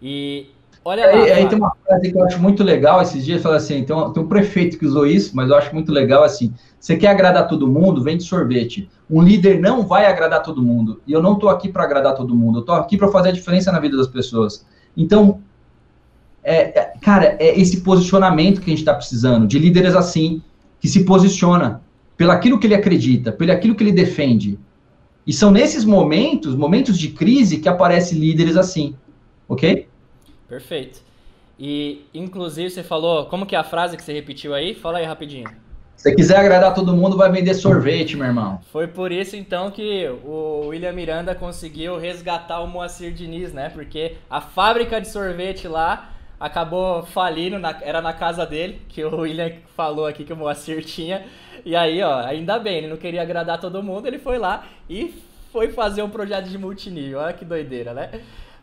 E 0.00 0.46
olha 0.84 1.06
lá. 1.06 1.12
Aí, 1.12 1.32
aí 1.32 1.48
tem 1.48 1.58
uma 1.58 1.72
frase 1.84 2.10
que 2.10 2.16
eu 2.16 2.24
acho 2.24 2.40
muito 2.40 2.62
legal 2.62 3.02
esses 3.02 3.24
dias, 3.24 3.42
fala 3.42 3.56
assim, 3.56 3.84
tem 3.84 3.94
um, 3.94 4.12
tem 4.12 4.22
um 4.22 4.28
prefeito 4.28 4.78
que 4.78 4.86
usou 4.86 5.06
isso, 5.06 5.34
mas 5.34 5.50
eu 5.50 5.56
acho 5.56 5.74
muito 5.74 5.92
legal 5.92 6.22
assim, 6.22 6.52
você 6.78 6.96
quer 6.96 7.08
agradar 7.08 7.48
todo 7.48 7.66
mundo, 7.66 8.02
vende 8.02 8.22
sorvete. 8.22 8.88
Um 9.10 9.22
líder 9.22 9.60
não 9.60 9.82
vai 9.86 10.06
agradar 10.06 10.42
todo 10.42 10.62
mundo. 10.62 11.00
E 11.06 11.12
eu 11.12 11.22
não 11.22 11.34
estou 11.34 11.48
aqui 11.48 11.68
para 11.68 11.84
agradar 11.84 12.14
todo 12.14 12.34
mundo, 12.34 12.58
eu 12.58 12.60
estou 12.60 12.74
aqui 12.74 12.96
para 12.96 13.08
fazer 13.08 13.30
a 13.30 13.32
diferença 13.32 13.72
na 13.72 13.80
vida 13.80 13.96
das 13.96 14.08
pessoas. 14.08 14.64
Então, 14.96 15.40
é, 16.42 16.78
é, 16.78 16.92
cara, 17.00 17.36
é 17.38 17.58
esse 17.58 17.80
posicionamento 17.80 18.60
que 18.60 18.66
a 18.66 18.70
gente 18.70 18.78
está 18.78 18.94
precisando, 18.94 19.46
de 19.46 19.58
líderes 19.58 19.94
assim, 19.94 20.42
que 20.80 20.88
se 20.88 21.04
posiciona 21.04 21.82
pelo 22.16 22.30
aquilo 22.30 22.58
que 22.58 22.66
ele 22.66 22.74
acredita, 22.74 23.32
pelo 23.32 23.52
aquilo 23.52 23.74
que 23.74 23.82
ele 23.82 23.92
defende. 23.92 24.58
E 25.26 25.32
são 25.32 25.50
nesses 25.50 25.84
momentos, 25.84 26.54
momentos 26.54 26.98
de 26.98 27.08
crise, 27.08 27.58
que 27.58 27.68
aparecem 27.68 28.18
líderes 28.18 28.56
assim, 28.56 28.94
ok? 29.48 29.87
Perfeito. 30.48 31.00
E, 31.58 32.06
inclusive, 32.14 32.70
você 32.70 32.82
falou, 32.82 33.26
como 33.26 33.44
que 33.44 33.56
é 33.56 33.58
a 33.58 33.64
frase 33.64 33.96
que 33.96 34.02
você 34.02 34.12
repetiu 34.12 34.54
aí? 34.54 34.74
Fala 34.74 34.98
aí 34.98 35.04
rapidinho. 35.04 35.50
Se 35.96 36.14
quiser 36.14 36.36
agradar 36.36 36.72
todo 36.74 36.94
mundo, 36.94 37.16
vai 37.16 37.30
vender 37.30 37.54
sorvete, 37.54 38.16
meu 38.16 38.26
irmão. 38.26 38.60
Foi 38.70 38.86
por 38.86 39.10
isso, 39.10 39.34
então, 39.34 39.68
que 39.68 40.08
o 40.24 40.68
William 40.68 40.92
Miranda 40.92 41.34
conseguiu 41.34 41.98
resgatar 41.98 42.60
o 42.60 42.68
Moacir 42.68 43.12
Diniz, 43.12 43.52
né? 43.52 43.68
Porque 43.68 44.14
a 44.30 44.40
fábrica 44.40 45.00
de 45.00 45.08
sorvete 45.08 45.66
lá 45.66 46.10
acabou 46.38 47.02
falindo, 47.02 47.58
na, 47.58 47.76
era 47.82 48.00
na 48.00 48.12
casa 48.12 48.46
dele, 48.46 48.80
que 48.88 49.02
o 49.02 49.22
William 49.22 49.50
falou 49.76 50.06
aqui 50.06 50.24
que 50.24 50.32
o 50.32 50.36
Moacir 50.36 50.84
tinha. 50.84 51.24
E 51.64 51.74
aí, 51.74 52.00
ó, 52.00 52.20
ainda 52.20 52.60
bem, 52.60 52.78
ele 52.78 52.86
não 52.86 52.96
queria 52.96 53.22
agradar 53.22 53.60
todo 53.60 53.82
mundo, 53.82 54.06
ele 54.06 54.20
foi 54.20 54.38
lá 54.38 54.64
e 54.88 55.12
foi 55.52 55.72
fazer 55.72 56.02
um 56.02 56.10
projeto 56.10 56.48
de 56.48 56.56
multinível. 56.56 57.18
Olha 57.18 57.32
que 57.32 57.44
doideira, 57.44 57.92
né? 57.92 58.10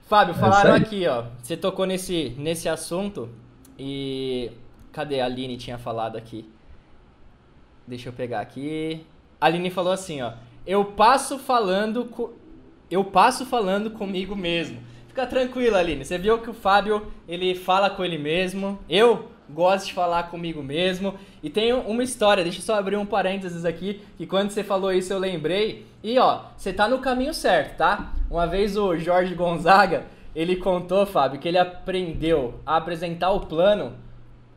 Fábio, 0.05 0.35
é 0.35 0.37
falaram 0.37 0.73
é 0.75 0.77
aqui, 0.77 1.07
ó. 1.07 1.25
Você 1.41 1.57
tocou 1.57 1.85
nesse, 1.85 2.35
nesse 2.37 2.69
assunto 2.69 3.29
e. 3.77 4.51
Cadê? 4.91 5.19
A 5.19 5.25
Aline 5.25 5.57
tinha 5.57 5.77
falado 5.77 6.15
aqui. 6.15 6.49
Deixa 7.87 8.09
eu 8.09 8.13
pegar 8.13 8.39
aqui. 8.39 9.05
A 9.41 9.47
Aline 9.47 9.69
falou 9.69 9.91
assim, 9.91 10.21
ó. 10.21 10.33
Eu 10.65 10.85
passo 10.85 11.37
falando. 11.37 12.05
Co... 12.05 12.33
Eu 12.89 13.03
passo 13.03 13.45
falando 13.45 13.91
comigo 13.91 14.35
mesmo. 14.35 14.79
Fica 15.07 15.25
tranquila, 15.25 15.79
Aline. 15.79 16.05
Você 16.05 16.17
viu 16.17 16.37
que 16.39 16.49
o 16.49 16.53
Fábio, 16.53 17.11
ele 17.27 17.55
fala 17.55 17.89
com 17.89 18.05
ele 18.05 18.17
mesmo. 18.17 18.79
Eu 18.87 19.29
gosto 19.49 19.87
de 19.87 19.93
falar 19.93 20.23
comigo 20.23 20.61
mesmo. 20.63 21.15
E 21.41 21.49
tem 21.49 21.73
uma 21.73 22.03
história, 22.03 22.43
deixa 22.43 22.59
eu 22.59 22.63
só 22.63 22.75
abrir 22.75 22.95
um 22.97 23.05
parênteses 23.05 23.65
aqui, 23.65 24.01
que 24.17 24.25
quando 24.25 24.51
você 24.51 24.63
falou 24.63 24.91
isso 24.91 25.11
eu 25.13 25.19
lembrei. 25.19 25.85
E 26.03 26.17
ó, 26.19 26.41
você 26.55 26.73
tá 26.73 26.87
no 26.87 26.99
caminho 26.99 27.33
certo, 27.33 27.77
tá? 27.77 28.13
Uma 28.29 28.45
vez 28.47 28.77
o 28.77 28.95
Jorge 28.97 29.33
Gonzaga, 29.35 30.05
ele 30.35 30.55
contou, 30.55 31.05
Fábio, 31.05 31.39
que 31.39 31.47
ele 31.47 31.57
aprendeu 31.57 32.59
a 32.65 32.77
apresentar 32.77 33.31
o 33.31 33.41
plano 33.41 33.93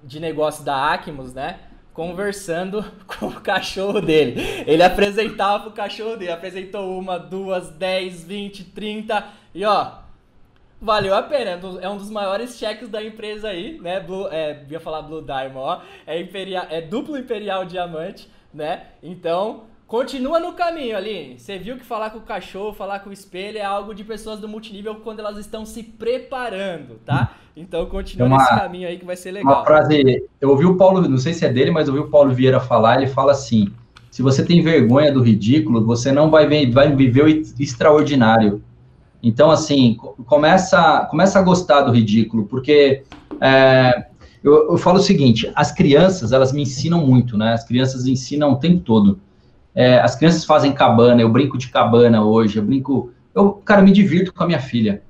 de 0.02 0.18
negócio 0.20 0.64
da 0.64 0.92
Acmos, 0.92 1.32
né? 1.32 1.60
Conversando 1.92 2.84
com 3.06 3.26
o 3.26 3.40
cachorro 3.40 4.00
dele. 4.00 4.64
Ele 4.66 4.82
apresentava 4.82 5.64
pro 5.64 5.72
cachorro 5.72 6.16
dele, 6.16 6.32
apresentou 6.32 6.98
uma, 6.98 7.18
duas, 7.18 7.70
dez, 7.70 8.24
vinte, 8.24 8.64
trinta, 8.64 9.26
e 9.54 9.64
ó, 9.64 9.92
valeu 10.80 11.14
a 11.14 11.22
pena. 11.22 11.60
É 11.80 11.88
um 11.88 11.96
dos 11.96 12.10
maiores 12.10 12.56
cheques 12.56 12.88
da 12.88 13.02
empresa 13.02 13.48
aí, 13.48 13.78
né? 13.80 14.00
Blue, 14.00 14.28
é, 14.30 14.64
ia 14.68 14.80
falar 14.80 15.02
Blue 15.02 15.22
Diamond, 15.22 15.58
ó. 15.58 15.80
É, 16.06 16.20
imperial, 16.20 16.66
é 16.70 16.80
duplo 16.80 17.16
Imperial 17.16 17.64
Diamante, 17.64 18.30
né? 18.52 18.82
Então, 19.02 19.64
Continua 19.88 20.38
no 20.38 20.52
caminho, 20.52 20.94
ali. 20.94 21.38
Você 21.38 21.56
viu 21.56 21.78
que 21.78 21.84
falar 21.84 22.10
com 22.10 22.18
o 22.18 22.20
cachorro, 22.20 22.74
falar 22.74 22.98
com 22.98 23.08
o 23.08 23.12
espelho 23.12 23.56
é 23.56 23.64
algo 23.64 23.94
de 23.94 24.04
pessoas 24.04 24.38
do 24.38 24.46
multinível 24.46 24.96
quando 24.96 25.20
elas 25.20 25.38
estão 25.38 25.64
se 25.64 25.82
preparando, 25.82 26.96
tá? 27.06 27.36
Então 27.56 27.86
continua 27.86 28.26
uma, 28.28 28.36
nesse 28.36 28.50
caminho 28.50 28.86
aí 28.86 28.98
que 28.98 29.06
vai 29.06 29.16
ser 29.16 29.30
legal. 29.30 29.50
Uma 29.50 29.64
frase, 29.64 30.28
eu 30.42 30.50
ouvi 30.50 30.66
o 30.66 30.76
Paulo, 30.76 31.08
não 31.08 31.16
sei 31.16 31.32
se 31.32 31.46
é 31.46 31.48
dele, 31.50 31.70
mas 31.70 31.88
eu 31.88 31.94
ouvi 31.94 32.06
o 32.06 32.10
Paulo 32.10 32.34
Vieira 32.34 32.60
falar, 32.60 32.98
ele 32.98 33.06
fala 33.06 33.32
assim: 33.32 33.72
se 34.10 34.20
você 34.20 34.44
tem 34.44 34.60
vergonha 34.60 35.10
do 35.10 35.22
ridículo, 35.22 35.82
você 35.82 36.12
não 36.12 36.30
vai, 36.30 36.46
vai 36.70 36.94
viver 36.94 37.24
o 37.24 37.28
extraordinário. 37.58 38.62
Então, 39.22 39.50
assim, 39.50 39.96
começa, 40.26 41.06
começa 41.10 41.38
a 41.38 41.42
gostar 41.42 41.82
do 41.82 41.92
ridículo, 41.92 42.46
porque 42.46 43.02
é, 43.40 44.06
eu, 44.42 44.70
eu 44.70 44.78
falo 44.78 44.98
o 44.98 45.02
seguinte: 45.02 45.50
as 45.54 45.72
crianças, 45.72 46.32
elas 46.32 46.52
me 46.52 46.62
ensinam 46.62 47.04
muito, 47.04 47.36
né? 47.36 47.52
As 47.52 47.64
crianças 47.64 48.06
ensinam 48.06 48.52
o 48.52 48.56
tempo 48.56 48.80
todo. 48.80 49.20
É, 49.74 49.98
as 50.00 50.16
crianças 50.16 50.44
fazem 50.44 50.72
cabana, 50.72 51.20
eu 51.20 51.28
brinco 51.28 51.58
de 51.58 51.68
cabana 51.68 52.24
hoje, 52.24 52.58
eu 52.58 52.64
brinco. 52.64 53.12
Eu, 53.34 53.52
cara, 53.52 53.82
me 53.82 53.92
divirto 53.92 54.32
com 54.32 54.42
a 54.42 54.46
minha 54.46 54.60
filha. 54.60 55.02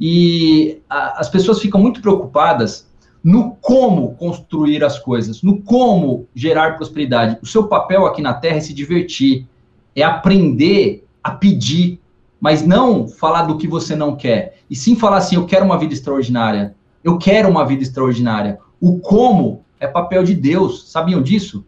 E 0.00 0.80
a, 0.88 1.20
as 1.20 1.28
pessoas 1.28 1.60
ficam 1.60 1.80
muito 1.80 2.00
preocupadas 2.00 2.90
no 3.22 3.56
como 3.60 4.16
construir 4.16 4.82
as 4.82 4.98
coisas, 4.98 5.42
no 5.42 5.62
como 5.62 6.26
gerar 6.34 6.76
prosperidade. 6.76 7.38
O 7.40 7.46
seu 7.46 7.68
papel 7.68 8.04
aqui 8.04 8.20
na 8.20 8.34
Terra 8.34 8.56
é 8.56 8.60
se 8.60 8.74
divertir, 8.74 9.46
é 9.94 10.02
aprender 10.02 11.06
a 11.22 11.30
pedir, 11.30 12.00
mas 12.42 12.66
não 12.66 13.06
falar 13.06 13.42
do 13.42 13.56
que 13.56 13.68
você 13.68 13.94
não 13.94 14.16
quer, 14.16 14.58
e 14.68 14.74
sim 14.74 14.96
falar 14.96 15.18
assim: 15.18 15.36
eu 15.36 15.46
quero 15.46 15.64
uma 15.64 15.78
vida 15.78 15.94
extraordinária, 15.94 16.74
eu 17.04 17.16
quero 17.16 17.48
uma 17.48 17.64
vida 17.64 17.84
extraordinária. 17.84 18.58
O 18.80 18.98
como 18.98 19.64
é 19.78 19.86
papel 19.86 20.24
de 20.24 20.34
Deus, 20.34 20.90
sabiam 20.90 21.22
disso? 21.22 21.64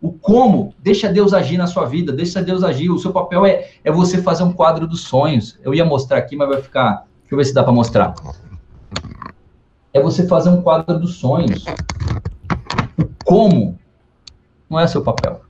O 0.00 0.12
como, 0.12 0.74
deixa 0.78 1.12
Deus 1.12 1.34
agir 1.34 1.58
na 1.58 1.66
sua 1.66 1.84
vida, 1.84 2.10
deixa 2.10 2.42
Deus 2.42 2.64
agir. 2.64 2.90
O 2.90 2.98
seu 2.98 3.12
papel 3.12 3.44
é, 3.44 3.68
é 3.84 3.92
você 3.92 4.22
fazer 4.22 4.44
um 4.44 4.52
quadro 4.52 4.86
dos 4.86 5.02
sonhos. 5.02 5.58
Eu 5.62 5.74
ia 5.74 5.84
mostrar 5.84 6.18
aqui, 6.18 6.36
mas 6.36 6.48
vai 6.48 6.62
ficar. 6.62 7.06
Deixa 7.20 7.34
eu 7.34 7.36
ver 7.36 7.44
se 7.44 7.52
dá 7.52 7.62
para 7.62 7.72
mostrar. 7.72 8.14
É 9.92 10.00
você 10.00 10.26
fazer 10.26 10.48
um 10.48 10.62
quadro 10.62 10.98
dos 10.98 11.16
sonhos. 11.16 11.66
O 12.98 13.06
como 13.24 13.78
não 14.70 14.80
é 14.80 14.86
seu 14.86 15.02
papel. 15.02 15.42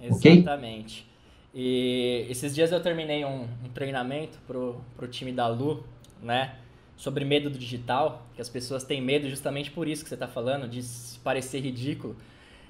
Exatamente. 0.00 1.02
Okay? 1.02 1.11
E 1.54 2.26
esses 2.30 2.54
dias 2.54 2.72
eu 2.72 2.80
terminei 2.80 3.24
um, 3.24 3.42
um 3.64 3.68
treinamento 3.74 4.38
pro, 4.46 4.80
pro 4.96 5.06
time 5.06 5.32
da 5.32 5.46
Lu, 5.46 5.84
né? 6.22 6.56
Sobre 6.96 7.24
medo 7.24 7.50
do 7.50 7.58
digital, 7.58 8.26
que 8.34 8.40
as 8.40 8.48
pessoas 8.48 8.84
têm 8.84 9.00
medo 9.00 9.28
justamente 9.28 9.70
por 9.70 9.88
isso 9.88 10.02
que 10.02 10.08
você 10.08 10.14
está 10.14 10.28
falando, 10.28 10.68
de 10.68 10.82
parecer 11.22 11.60
ridículo. 11.60 12.16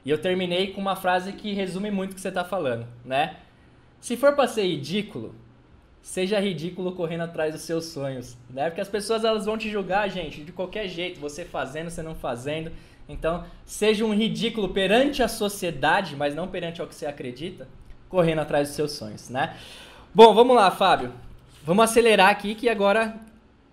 E 0.04 0.10
eu 0.10 0.18
terminei 0.18 0.72
com 0.72 0.80
uma 0.80 0.96
frase 0.96 1.32
que 1.32 1.52
resume 1.52 1.90
muito 1.90 2.12
o 2.12 2.14
que 2.14 2.20
você 2.20 2.28
está 2.28 2.44
falando, 2.44 2.86
né? 3.04 3.36
Se 4.00 4.16
for 4.16 4.34
para 4.34 4.48
ser 4.48 4.66
ridículo, 4.66 5.32
seja 6.00 6.40
ridículo 6.40 6.92
correndo 6.92 7.22
atrás 7.22 7.54
dos 7.54 7.62
seus 7.62 7.84
sonhos, 7.84 8.36
né? 8.50 8.68
Porque 8.68 8.80
as 8.80 8.88
pessoas 8.88 9.22
elas 9.24 9.46
vão 9.46 9.56
te 9.56 9.70
julgar, 9.70 10.10
gente, 10.10 10.42
de 10.42 10.50
qualquer 10.50 10.88
jeito, 10.88 11.20
você 11.20 11.44
fazendo, 11.44 11.88
você 11.88 12.02
não 12.02 12.16
fazendo. 12.16 12.72
Então, 13.08 13.44
seja 13.64 14.04
um 14.04 14.12
ridículo 14.12 14.70
perante 14.70 15.22
a 15.22 15.28
sociedade, 15.28 16.16
mas 16.16 16.34
não 16.34 16.48
perante 16.48 16.82
o 16.82 16.86
que 16.86 16.94
você 16.94 17.06
acredita, 17.06 17.68
correndo 18.12 18.40
atrás 18.40 18.68
dos 18.68 18.76
seus 18.76 18.92
sonhos, 18.92 19.30
né? 19.30 19.56
Bom, 20.14 20.34
vamos 20.34 20.54
lá, 20.54 20.70
Fábio. 20.70 21.12
Vamos 21.64 21.82
acelerar 21.82 22.28
aqui 22.28 22.54
que 22.54 22.68
agora 22.68 23.16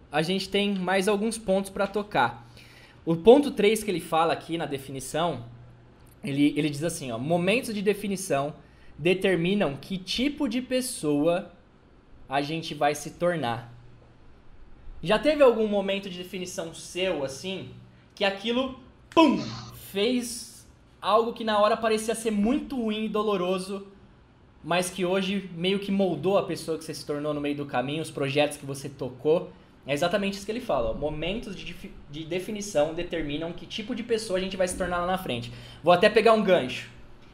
a 0.09 0.21
gente 0.21 0.47
tem 0.47 0.73
mais 0.73 1.09
alguns 1.09 1.37
pontos 1.37 1.69
para 1.69 1.85
tocar. 1.85 2.47
O 3.05 3.17
ponto 3.17 3.51
3 3.51 3.83
que 3.83 3.91
ele 3.91 3.99
fala 3.99 4.31
aqui 4.31 4.57
na 4.57 4.65
definição 4.65 5.43
ele, 6.23 6.53
ele 6.55 6.69
diz 6.69 6.83
assim, 6.83 7.11
ó, 7.11 7.17
momentos 7.17 7.73
de 7.73 7.81
definição 7.81 8.53
determinam 8.97 9.75
que 9.75 9.97
tipo 9.97 10.47
de 10.47 10.61
pessoa 10.61 11.51
a 12.27 12.41
gente 12.41 12.73
vai 12.73 12.95
se 12.95 13.11
tornar. 13.11 13.73
Já 15.03 15.19
teve 15.19 15.43
algum 15.43 15.67
momento 15.67 16.09
de 16.09 16.17
definição 16.17 16.73
seu, 16.73 17.23
assim, 17.25 17.69
que 18.15 18.23
aquilo, 18.23 18.79
pum, 19.09 19.37
fez 19.91 20.67
algo 21.01 21.33
que 21.33 21.43
na 21.43 21.59
hora 21.59 21.75
parecia 21.77 22.13
ser 22.13 22.31
muito 22.31 22.75
ruim 22.75 23.05
e 23.05 23.09
doloroso, 23.09 23.87
mas 24.63 24.89
que 24.89 25.05
hoje 25.05 25.49
meio 25.55 25.79
que 25.79 25.91
moldou 25.91 26.37
a 26.37 26.43
pessoa 26.43 26.77
que 26.77 26.83
você 26.83 26.93
se 26.93 27.05
tornou 27.05 27.33
no 27.33 27.41
meio 27.41 27.55
do 27.55 27.65
caminho, 27.65 28.01
os 28.01 28.11
projetos 28.11 28.57
que 28.57 28.65
você 28.65 28.89
tocou? 28.89 29.51
É 29.87 29.93
exatamente 29.93 30.35
isso 30.35 30.45
que 30.45 30.51
ele 30.51 30.59
fala. 30.59 30.91
Ó. 30.91 30.93
Momentos 30.93 31.55
de, 31.55 31.75
de 32.11 32.25
definição 32.25 32.93
determinam 32.93 33.51
que 33.51 33.65
tipo 33.65 33.95
de 33.95 34.03
pessoa 34.03 34.37
a 34.37 34.41
gente 34.41 34.57
vai 34.57 34.67
se 34.67 34.77
tornar 34.77 34.99
lá 34.99 35.07
na 35.07 35.17
frente. 35.17 35.51
Vou 35.83 35.93
até 35.93 36.09
pegar 36.09 36.33
um 36.33 36.43
gancho. 36.43 36.89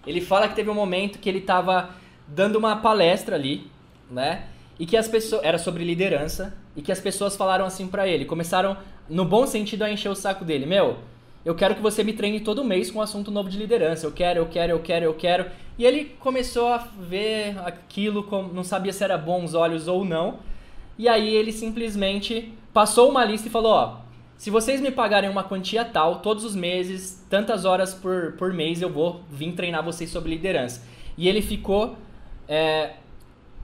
Ele 0.05 0.21
fala 0.21 0.47
que 0.47 0.55
teve 0.55 0.69
um 0.69 0.73
momento 0.75 1.19
que 1.19 1.27
ele 1.27 1.39
estava 1.39 1.89
dando 2.27 2.57
uma 2.57 2.77
palestra 2.77 3.35
ali, 3.35 3.69
né? 4.09 4.45
E 4.79 4.85
que 4.85 4.95
as 4.95 5.07
pessoas. 5.07 5.43
Era 5.43 5.57
sobre 5.57 5.83
liderança. 5.83 6.55
E 6.75 6.81
que 6.81 6.91
as 6.91 6.99
pessoas 6.99 7.35
falaram 7.35 7.65
assim 7.65 7.87
para 7.87 8.07
ele. 8.07 8.25
Começaram, 8.25 8.77
no 9.09 9.25
bom 9.25 9.47
sentido, 9.47 9.83
a 9.83 9.91
encher 9.91 10.09
o 10.09 10.15
saco 10.15 10.45
dele. 10.45 10.65
Meu, 10.65 10.99
eu 11.45 11.53
quero 11.53 11.75
que 11.75 11.81
você 11.81 12.03
me 12.03 12.11
treine 12.11 12.39
todo 12.39 12.63
mês 12.63 12.89
com 12.89 12.97
um 12.97 13.03
assunto 13.03 13.29
novo 13.29 13.49
de 13.49 13.57
liderança. 13.57 14.07
Eu 14.07 14.11
quero, 14.11 14.39
eu 14.39 14.47
quero, 14.47 14.71
eu 14.71 14.79
quero, 14.79 15.05
eu 15.05 15.13
quero. 15.13 15.45
E 15.77 15.85
ele 15.85 16.15
começou 16.19 16.69
a 16.69 16.77
ver 16.77 17.55
aquilo, 17.59 18.27
não 18.51 18.63
sabia 18.63 18.91
se 18.91 19.03
era 19.03 19.15
bons 19.15 19.53
olhos 19.53 19.87
ou 19.87 20.03
não. 20.03 20.39
E 20.97 21.07
aí 21.07 21.35
ele 21.35 21.51
simplesmente 21.51 22.51
passou 22.73 23.11
uma 23.11 23.23
lista 23.23 23.47
e 23.47 23.51
falou: 23.51 23.73
ó, 23.73 23.97
se 24.37 24.49
vocês 24.49 24.81
me 24.81 24.89
pagarem 24.89 25.29
uma 25.29 25.43
quantia 25.43 25.85
tal, 25.85 26.19
todos 26.19 26.43
os 26.43 26.55
meses, 26.55 27.23
tantas 27.29 27.63
horas 27.63 27.93
por, 27.93 28.33
por 28.33 28.51
mês, 28.51 28.81
eu 28.81 28.89
vou 28.89 29.21
vir 29.29 29.53
treinar 29.53 29.83
vocês 29.83 30.09
sobre 30.09 30.31
liderança. 30.31 30.81
E 31.15 31.29
ele 31.29 31.43
ficou 31.43 31.95
é, 32.47 32.93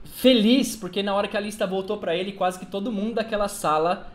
feliz, 0.04 0.76
porque 0.76 1.02
na 1.02 1.14
hora 1.14 1.26
que 1.26 1.36
a 1.36 1.40
lista 1.40 1.66
voltou 1.66 1.98
para 1.98 2.14
ele, 2.14 2.30
quase 2.30 2.60
que 2.60 2.66
todo 2.66 2.92
mundo 2.92 3.14
daquela 3.14 3.48
sala 3.48 4.12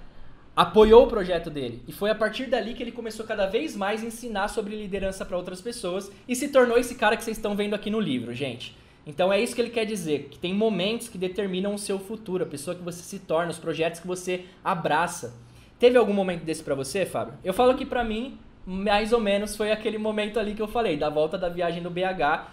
apoiou 0.57 1.03
o 1.03 1.07
projeto 1.07 1.51
dele. 1.51 1.83
E 1.87 1.91
foi 1.91 2.09
a 2.09 2.15
partir 2.15 2.47
dali 2.47 2.73
que 2.73 2.81
ele 2.81 2.91
começou 2.91 3.23
cada 3.23 3.45
vez 3.45 3.75
mais 3.75 4.03
a 4.03 4.07
ensinar 4.07 4.47
sobre 4.47 4.75
liderança 4.75 5.23
para 5.23 5.37
outras 5.37 5.61
pessoas 5.61 6.11
e 6.27 6.35
se 6.35 6.47
tornou 6.47 6.79
esse 6.79 6.95
cara 6.95 7.15
que 7.15 7.23
vocês 7.23 7.37
estão 7.37 7.55
vendo 7.55 7.75
aqui 7.75 7.91
no 7.91 7.99
livro, 7.99 8.33
gente. 8.33 8.75
Então 9.05 9.31
é 9.31 9.39
isso 9.39 9.53
que 9.53 9.61
ele 9.61 9.69
quer 9.69 9.85
dizer, 9.85 10.29
que 10.31 10.39
tem 10.39 10.55
momentos 10.55 11.09
que 11.09 11.17
determinam 11.17 11.75
o 11.75 11.77
seu 11.77 11.99
futuro, 11.99 12.43
a 12.43 12.47
pessoa 12.47 12.75
que 12.75 12.81
você 12.81 13.03
se 13.03 13.19
torna, 13.19 13.51
os 13.51 13.59
projetos 13.59 13.99
que 13.99 14.07
você 14.07 14.45
abraça. 14.63 15.35
Teve 15.77 15.95
algum 15.95 16.11
momento 16.11 16.43
desse 16.43 16.63
para 16.63 16.73
você, 16.73 17.05
Fábio? 17.05 17.35
Eu 17.43 17.53
falo 17.53 17.75
que 17.75 17.85
para 17.85 18.03
mim, 18.03 18.39
mais 18.65 19.13
ou 19.13 19.19
menos 19.19 19.55
foi 19.55 19.71
aquele 19.71 19.99
momento 19.99 20.39
ali 20.39 20.55
que 20.55 20.61
eu 20.61 20.67
falei, 20.67 20.97
da 20.97 21.07
volta 21.07 21.37
da 21.37 21.49
viagem 21.49 21.83
do 21.83 21.91
BH, 21.91 22.49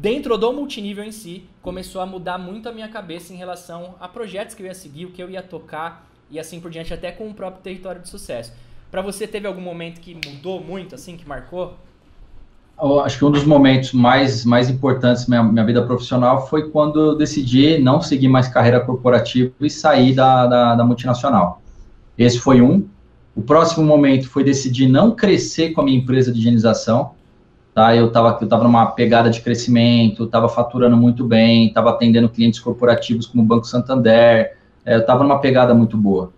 dentro 0.00 0.38
do 0.38 0.52
multinível 0.52 1.02
em 1.02 1.10
si, 1.10 1.44
começou 1.60 2.00
a 2.00 2.06
mudar 2.06 2.38
muito 2.38 2.68
a 2.68 2.72
minha 2.72 2.88
cabeça 2.88 3.34
em 3.34 3.36
relação 3.36 3.96
a 3.98 4.06
projetos 4.06 4.54
que 4.54 4.62
eu 4.62 4.66
ia 4.68 4.74
seguir, 4.74 5.06
o 5.06 5.10
que 5.10 5.20
eu 5.20 5.28
ia 5.28 5.42
tocar 5.42 6.14
e 6.30 6.38
assim 6.38 6.60
por 6.60 6.70
diante, 6.70 6.92
até 6.92 7.12
com 7.12 7.28
o 7.28 7.34
próprio 7.34 7.62
território 7.62 8.00
de 8.00 8.08
sucesso. 8.08 8.52
Para 8.90 9.02
você 9.02 9.26
teve 9.26 9.46
algum 9.46 9.60
momento 9.60 10.00
que 10.00 10.14
mudou 10.14 10.60
muito, 10.62 10.94
assim, 10.94 11.16
que 11.16 11.28
marcou? 11.28 11.76
eu 12.80 13.00
acho 13.00 13.18
que 13.18 13.24
um 13.24 13.30
dos 13.30 13.44
momentos 13.44 13.92
mais, 13.92 14.44
mais 14.44 14.68
importantes 14.68 15.24
da 15.24 15.30
minha, 15.30 15.52
minha 15.52 15.64
vida 15.64 15.82
profissional 15.86 16.46
foi 16.46 16.68
quando 16.70 17.00
eu 17.00 17.16
decidi 17.16 17.78
não 17.78 18.02
seguir 18.02 18.28
mais 18.28 18.48
carreira 18.48 18.80
corporativa 18.80 19.52
e 19.60 19.70
sair 19.70 20.14
da, 20.14 20.46
da, 20.46 20.74
da 20.74 20.84
multinacional. 20.84 21.62
Esse 22.18 22.38
foi 22.38 22.60
um. 22.60 22.86
O 23.34 23.42
próximo 23.42 23.84
momento 23.84 24.28
foi 24.28 24.44
decidir 24.44 24.88
não 24.88 25.10
crescer 25.10 25.70
com 25.70 25.80
a 25.80 25.84
minha 25.84 25.98
empresa 25.98 26.30
de 26.30 26.38
higienização. 26.38 27.12
Tá? 27.74 27.94
Eu 27.94 28.08
estava 28.08 28.38
eu 28.40 28.48
tava 28.48 28.64
numa 28.64 28.86
pegada 28.86 29.30
de 29.30 29.40
crescimento, 29.40 30.24
estava 30.24 30.48
faturando 30.48 30.96
muito 30.96 31.24
bem, 31.24 31.68
estava 31.68 31.90
atendendo 31.90 32.28
clientes 32.28 32.60
corporativos 32.60 33.26
como 33.26 33.42
o 33.42 33.46
Banco 33.46 33.66
Santander, 33.66 34.55
eu 34.86 35.00
estava 35.00 35.22
numa 35.22 35.40
pegada 35.40 35.74
muito 35.74 35.96
boa. 35.96 36.32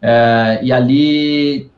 É, 0.00 0.58
e 0.62 0.72
ali 0.72 1.70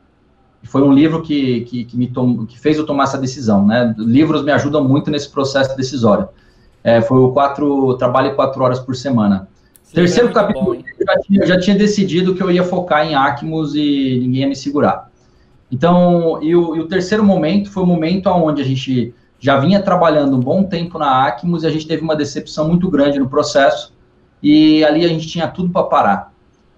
foi 0.63 0.81
um 0.81 0.91
livro 0.91 1.21
que, 1.21 1.61
que, 1.61 1.85
que 1.85 1.95
me 1.95 2.07
tom, 2.07 2.45
que 2.45 2.59
fez 2.59 2.77
eu 2.77 2.85
tomar 2.85 3.03
essa 3.03 3.17
decisão, 3.17 3.65
né? 3.65 3.93
Livros 3.97 4.43
me 4.43 4.51
ajudam 4.51 4.83
muito 4.83 5.11
nesse 5.11 5.29
processo 5.29 5.77
decisório. 5.77 6.27
É, 6.83 7.01
foi 7.01 7.19
o 7.19 7.31
quatro, 7.31 7.95
trabalho 7.97 8.35
quatro 8.35 8.63
horas 8.63 8.79
por 8.79 8.95
semana. 8.95 9.47
Sim, 9.83 9.95
Terceiro 9.95 10.29
é 10.29 10.33
capítulo, 10.33 10.75
eu 10.75 11.05
já, 11.05 11.19
tinha, 11.19 11.41
eu 11.41 11.47
já, 11.47 11.59
tinha, 11.59 11.77
decidido 11.77 12.33
que 12.33 12.41
eu 12.41 12.49
ia 12.49 12.63
focar 12.63 13.05
em 13.05 13.13
Acmos 13.13 13.75
e 13.75 14.19
ninguém 14.21 14.41
ia 14.41 14.47
me 14.47 14.55
segurar. 14.55 15.11
Então, 15.71 16.41
e 16.41 16.55
o, 16.55 16.75
e 16.75 16.79
o 16.79 16.87
terceiro 16.87 17.23
momento 17.23 17.69
foi 17.69 17.83
o 17.83 17.85
momento 17.85 18.27
onde 18.29 18.61
a 18.61 18.65
gente 18.65 19.13
já 19.39 19.57
vinha 19.57 19.81
trabalhando 19.81 20.35
um 20.35 20.39
bom 20.39 20.63
tempo 20.63 20.97
na 20.97 21.27
Acmos 21.27 21.63
e 21.63 21.67
a 21.67 21.69
gente 21.69 21.87
teve 21.87 22.01
uma 22.01 22.15
decepção 22.15 22.67
muito 22.67 22.89
grande 22.89 23.19
no 23.19 23.29
processo 23.29 23.94
e 24.47 24.85
ali 24.85 25.03
a 25.03 25.07
gente 25.07 25.27
tinha 25.27 25.47
tudo 25.47 25.69
para 25.69 25.83
parar 25.83 26.35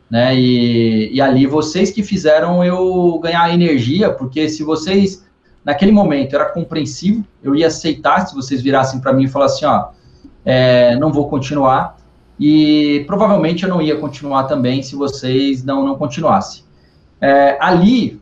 né? 0.10 0.36
E, 0.36 1.14
e 1.14 1.22
ali 1.22 1.46
vocês 1.46 1.92
que 1.92 2.02
fizeram 2.02 2.64
eu 2.64 3.20
ganhar 3.22 3.54
energia, 3.54 4.12
porque 4.12 4.48
se 4.50 4.64
vocês 4.64 5.26
naquele 5.64 5.92
momento 5.92 6.34
era 6.34 6.46
compreensivo, 6.46 7.26
eu 7.44 7.54
ia 7.56 7.68
aceitar 7.68 8.26
se 8.26 8.34
vocês 8.34 8.62
virassem 8.62 9.02
para 9.02 9.12
mim 9.12 9.26
e 9.26 9.28
falassem, 9.28 9.68
ó, 9.68 9.90
é, 10.46 10.96
não 10.96 11.12
vou 11.12 11.28
continuar, 11.28 11.98
e 12.40 13.04
provavelmente 13.06 13.64
eu 13.64 13.70
não 13.70 13.82
ia 13.82 13.98
continuar 13.98 14.44
também 14.44 14.82
se 14.82 14.96
vocês 14.96 15.64
não, 15.64 15.86
não 15.86 15.98
continuassem. 15.98 16.64
É, 17.20 17.58
ali 17.60 18.22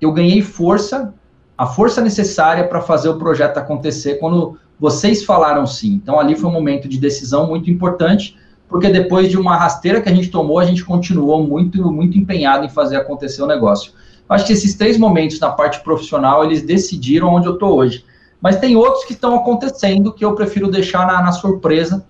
eu 0.00 0.12
ganhei 0.12 0.40
força, 0.40 1.12
a 1.58 1.66
força 1.66 2.00
necessária 2.00 2.66
para 2.66 2.80
fazer 2.80 3.10
o 3.10 3.18
projeto 3.18 3.58
acontecer 3.58 4.14
quando 4.14 4.58
vocês 4.80 5.24
falaram 5.24 5.66
sim. 5.66 5.94
Então 5.94 6.18
ali 6.18 6.36
foi 6.36 6.48
um 6.48 6.52
momento 6.52 6.88
de 6.88 6.98
decisão 6.98 7.48
muito 7.48 7.70
importante, 7.70 8.38
porque 8.68 8.90
depois 8.90 9.30
de 9.30 9.38
uma 9.38 9.56
rasteira 9.56 10.00
que 10.00 10.08
a 10.08 10.14
gente 10.14 10.30
tomou, 10.30 10.58
a 10.58 10.64
gente 10.64 10.84
continuou 10.84 11.42
muito, 11.42 11.90
muito 11.90 12.18
empenhado 12.18 12.66
em 12.66 12.68
fazer 12.68 12.96
acontecer 12.96 13.42
o 13.42 13.46
negócio. 13.46 13.92
Acho 14.28 14.46
que 14.46 14.52
esses 14.52 14.74
três 14.74 14.98
momentos 14.98 15.40
na 15.40 15.50
parte 15.50 15.82
profissional, 15.82 16.44
eles 16.44 16.62
decidiram 16.62 17.28
onde 17.28 17.46
eu 17.46 17.54
estou 17.54 17.76
hoje. 17.76 18.04
Mas 18.40 18.58
tem 18.58 18.76
outros 18.76 19.04
que 19.04 19.14
estão 19.14 19.34
acontecendo 19.34 20.12
que 20.12 20.24
eu 20.24 20.34
prefiro 20.34 20.70
deixar 20.70 21.06
na, 21.06 21.22
na 21.22 21.32
surpresa. 21.32 22.04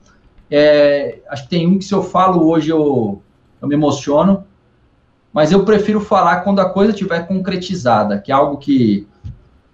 É, 0.50 1.20
acho 1.28 1.44
que 1.44 1.50
tem 1.50 1.66
um 1.66 1.78
que 1.78 1.84
se 1.84 1.94
eu 1.94 2.02
falo 2.02 2.48
hoje 2.48 2.70
eu, 2.70 3.22
eu 3.62 3.68
me 3.68 3.74
emociono, 3.74 4.44
mas 5.32 5.52
eu 5.52 5.64
prefiro 5.64 6.00
falar 6.00 6.38
quando 6.38 6.58
a 6.58 6.68
coisa 6.68 6.90
estiver 6.90 7.26
concretizada, 7.28 8.18
que 8.18 8.32
é 8.32 8.34
algo 8.34 8.56
que, 8.56 9.06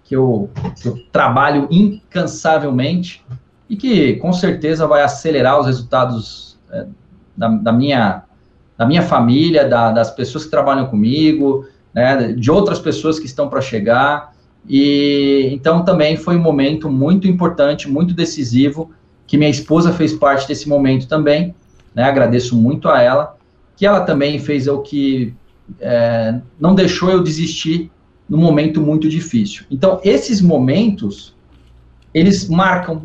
que, 0.03 0.15
eu, 0.15 0.49
que 0.79 0.87
eu 0.87 0.97
trabalho 1.11 1.67
incansavelmente 1.71 3.25
e 3.69 3.75
que 3.75 4.17
com 4.17 4.31
certeza 4.31 4.85
vai 4.85 5.01
acelerar 5.01 5.59
os 5.59 5.65
resultados 5.65 6.44
da, 7.35 7.47
da, 7.47 7.71
minha, 7.71 8.23
da 8.77 8.85
minha 8.85 9.01
família, 9.01 9.67
da, 9.67 9.91
das 9.91 10.11
pessoas 10.11 10.45
que 10.45 10.51
trabalham 10.51 10.87
comigo, 10.87 11.67
né, 11.93 12.33
de 12.33 12.51
outras 12.51 12.79
pessoas 12.79 13.19
que 13.19 13.25
estão 13.25 13.49
para 13.49 13.61
chegar. 13.61 14.33
E 14.67 15.49
então 15.51 15.83
também 15.83 16.17
foi 16.17 16.35
um 16.35 16.41
momento 16.41 16.89
muito 16.89 17.27
importante, 17.27 17.89
muito 17.89 18.13
decisivo, 18.13 18.91
que 19.27 19.37
minha 19.37 19.49
esposa 19.49 19.93
fez 19.93 20.13
parte 20.13 20.47
desse 20.47 20.67
momento 20.67 21.07
também. 21.07 21.55
Né, 21.93 22.03
agradeço 22.03 22.55
muito 22.55 22.89
a 22.89 23.01
ela, 23.01 23.37
que 23.77 23.85
ela 23.85 24.01
também 24.01 24.39
fez 24.39 24.67
o 24.67 24.79
que 24.79 25.33
é, 25.79 26.39
não 26.59 26.75
deixou 26.75 27.09
eu 27.09 27.23
desistir 27.23 27.91
num 28.29 28.37
momento 28.37 28.81
muito 28.81 29.07
difícil. 29.07 29.65
Então, 29.69 29.99
esses 30.03 30.41
momentos, 30.41 31.35
eles 32.13 32.49
marcam 32.49 33.03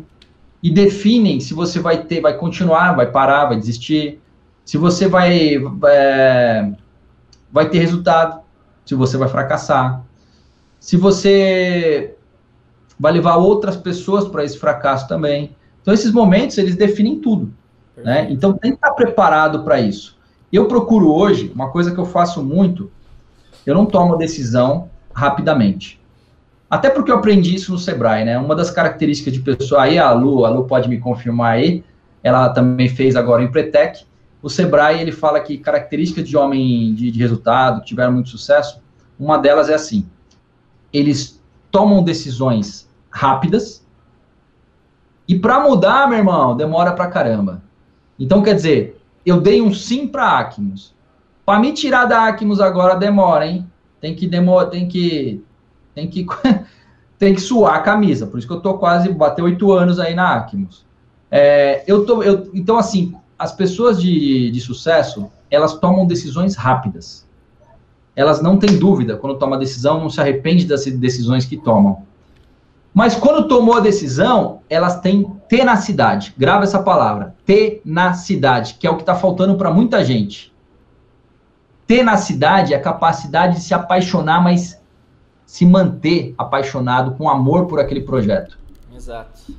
e 0.61 0.69
definem 0.69 1.39
se 1.39 1.53
você 1.53 1.79
vai 1.79 2.03
ter, 2.03 2.21
vai 2.21 2.37
continuar, 2.37 2.93
vai 2.93 3.09
parar, 3.11 3.45
vai 3.45 3.57
desistir, 3.57 4.21
se 4.63 4.77
você 4.77 5.07
vai, 5.07 5.57
é, 5.87 6.71
vai 7.51 7.69
ter 7.69 7.79
resultado, 7.79 8.41
se 8.85 8.95
você 8.95 9.17
vai 9.17 9.27
fracassar, 9.27 10.03
se 10.79 10.97
você 10.97 12.15
vai 12.99 13.11
levar 13.11 13.37
outras 13.37 13.75
pessoas 13.75 14.27
para 14.27 14.43
esse 14.43 14.57
fracasso 14.57 15.07
também. 15.07 15.55
Então, 15.81 15.93
esses 15.93 16.11
momentos, 16.11 16.57
eles 16.57 16.75
definem 16.75 17.19
tudo. 17.19 17.53
Né? 17.97 18.27
Então, 18.29 18.53
tem 18.53 18.71
que 18.71 18.77
estar 18.77 18.91
preparado 18.91 19.63
para 19.63 19.79
isso. 19.79 20.17
Eu 20.51 20.67
procuro 20.67 21.11
hoje, 21.11 21.51
uma 21.55 21.69
coisa 21.69 21.91
que 21.91 21.99
eu 21.99 22.05
faço 22.05 22.43
muito, 22.43 22.91
eu 23.65 23.73
não 23.73 23.85
tomo 23.85 24.17
decisão 24.17 24.89
rapidamente. 25.13 26.00
Até 26.71 26.89
porque 26.89 27.11
eu 27.11 27.17
aprendi 27.17 27.53
isso 27.53 27.73
no 27.73 27.77
Sebrae, 27.77 28.23
né? 28.23 28.39
Uma 28.39 28.55
das 28.55 28.71
características 28.71 29.33
de 29.33 29.41
pessoa, 29.41 29.83
aí 29.83 29.99
a 29.99 30.13
Lu, 30.13 30.45
a 30.45 30.49
Lu 30.49 30.63
pode 30.63 30.87
me 30.87 30.97
confirmar 30.99 31.55
aí, 31.55 31.83
ela 32.23 32.47
também 32.47 32.87
fez 32.87 33.17
agora 33.17 33.41
o 33.41 33.45
Empretec. 33.45 34.05
O 34.41 34.49
Sebrae, 34.49 35.01
ele 35.01 35.11
fala 35.11 35.41
que 35.41 35.57
características 35.57 36.25
de 36.25 36.37
homem 36.37 36.95
de, 36.95 37.11
de 37.11 37.19
resultado, 37.19 37.81
que 37.81 37.87
tiveram 37.87 38.13
muito 38.13 38.29
sucesso, 38.29 38.81
uma 39.19 39.37
delas 39.37 39.69
é 39.69 39.73
assim, 39.73 40.07
eles 40.93 41.43
tomam 41.69 42.01
decisões 42.01 42.89
rápidas, 43.11 43.85
e 45.27 45.37
para 45.37 45.59
mudar, 45.59 46.07
meu 46.07 46.17
irmão, 46.17 46.55
demora 46.55 46.93
pra 46.93 47.07
caramba. 47.07 47.61
Então, 48.17 48.41
quer 48.41 48.55
dizer, 48.55 49.01
eu 49.25 49.39
dei 49.39 49.61
um 49.61 49.73
sim 49.73 50.07
para 50.07 50.39
Acmos. 50.39 50.95
Para 51.45 51.59
me 51.59 51.73
tirar 51.73 52.05
da 52.05 52.27
Acmos 52.27 52.59
agora 52.59 52.95
demora, 52.95 53.45
hein? 53.45 53.69
Tem 53.99 54.15
que 54.15 54.27
demora, 54.27 54.67
tem 54.67 54.87
que 54.87 55.43
tem 55.93 56.07
que 56.07 56.25
tem 57.17 57.35
que 57.35 57.41
suar 57.41 57.75
a 57.75 57.79
camisa. 57.81 58.25
Por 58.25 58.39
isso 58.39 58.47
que 58.47 58.53
eu 58.53 58.61
tô 58.61 58.75
quase 58.75 59.09
bater 59.09 59.43
oito 59.43 59.71
anos 59.71 59.99
aí 59.99 60.15
na 60.15 60.35
Acmos. 60.35 60.85
É, 61.29 61.83
eu 61.87 62.05
tô, 62.05 62.23
eu, 62.23 62.49
então 62.53 62.77
assim, 62.77 63.15
as 63.37 63.51
pessoas 63.51 64.01
de, 64.01 64.51
de 64.51 64.59
sucesso 64.59 65.31
elas 65.51 65.73
tomam 65.75 66.07
decisões 66.07 66.55
rápidas. 66.55 67.27
Elas 68.15 68.41
não 68.41 68.57
têm 68.57 68.77
dúvida 68.77 69.17
quando 69.17 69.37
tomam 69.37 69.55
a 69.55 69.59
decisão, 69.59 69.99
não 69.99 70.09
se 70.09 70.19
arrepende 70.19 70.65
das 70.65 70.85
decisões 70.85 71.45
que 71.45 71.57
tomam. 71.57 72.03
Mas 72.93 73.15
quando 73.15 73.47
tomou 73.47 73.75
a 73.75 73.79
decisão, 73.79 74.61
elas 74.69 74.99
têm 74.99 75.23
tenacidade. 75.47 76.33
Grava 76.37 76.63
essa 76.63 76.81
palavra, 76.81 77.35
tenacidade, 77.45 78.75
que 78.75 78.85
é 78.85 78.89
o 78.89 78.95
que 78.95 79.03
está 79.03 79.15
faltando 79.15 79.55
para 79.55 79.71
muita 79.71 80.03
gente. 80.03 80.51
Tenacidade 81.87 82.73
é 82.73 82.77
a 82.77 82.81
capacidade 82.81 83.55
de 83.55 83.61
se 83.61 83.73
apaixonar, 83.73 84.43
mas 84.43 84.80
se 85.51 85.65
manter 85.65 86.33
apaixonado 86.37 87.11
com 87.15 87.29
amor 87.29 87.65
por 87.65 87.77
aquele 87.77 88.03
projeto. 88.03 88.57
Exato. 88.95 89.51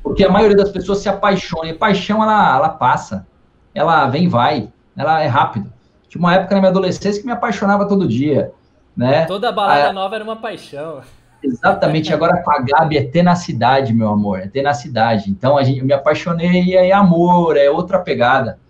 Porque 0.00 0.22
a 0.22 0.30
maioria 0.30 0.56
das 0.56 0.70
pessoas 0.70 1.00
se 1.00 1.08
apaixona, 1.08 1.70
e 1.70 1.74
paixão 1.74 2.22
ela, 2.22 2.54
ela 2.54 2.68
passa, 2.68 3.26
ela 3.74 4.06
vem 4.06 4.26
e 4.26 4.28
vai, 4.28 4.72
ela 4.96 5.20
é 5.20 5.26
rápido. 5.26 5.72
Tinha 6.08 6.20
uma 6.20 6.34
época 6.36 6.54
na 6.54 6.60
minha 6.60 6.70
adolescência 6.70 7.20
que 7.20 7.26
me 7.26 7.32
apaixonava 7.32 7.88
todo 7.88 8.06
dia, 8.06 8.52
né? 8.96 9.26
Toda 9.26 9.50
balada 9.50 9.92
nova 9.92 10.14
era 10.14 10.22
uma 10.22 10.36
paixão. 10.36 11.02
Exatamente, 11.42 12.14
agora 12.14 12.40
com 12.40 12.52
a 12.52 12.60
Gabi 12.60 12.96
é 12.96 13.02
tenacidade, 13.02 13.92
meu 13.92 14.10
amor, 14.10 14.38
é 14.38 14.46
tenacidade. 14.46 15.28
Então, 15.28 15.58
a 15.58 15.64
gente, 15.64 15.80
eu 15.80 15.84
me 15.84 15.92
apaixonei 15.92 16.62
e 16.62 16.76
é 16.76 16.92
amor, 16.92 17.56
é 17.56 17.68
outra 17.68 17.98
pegada. 17.98 18.60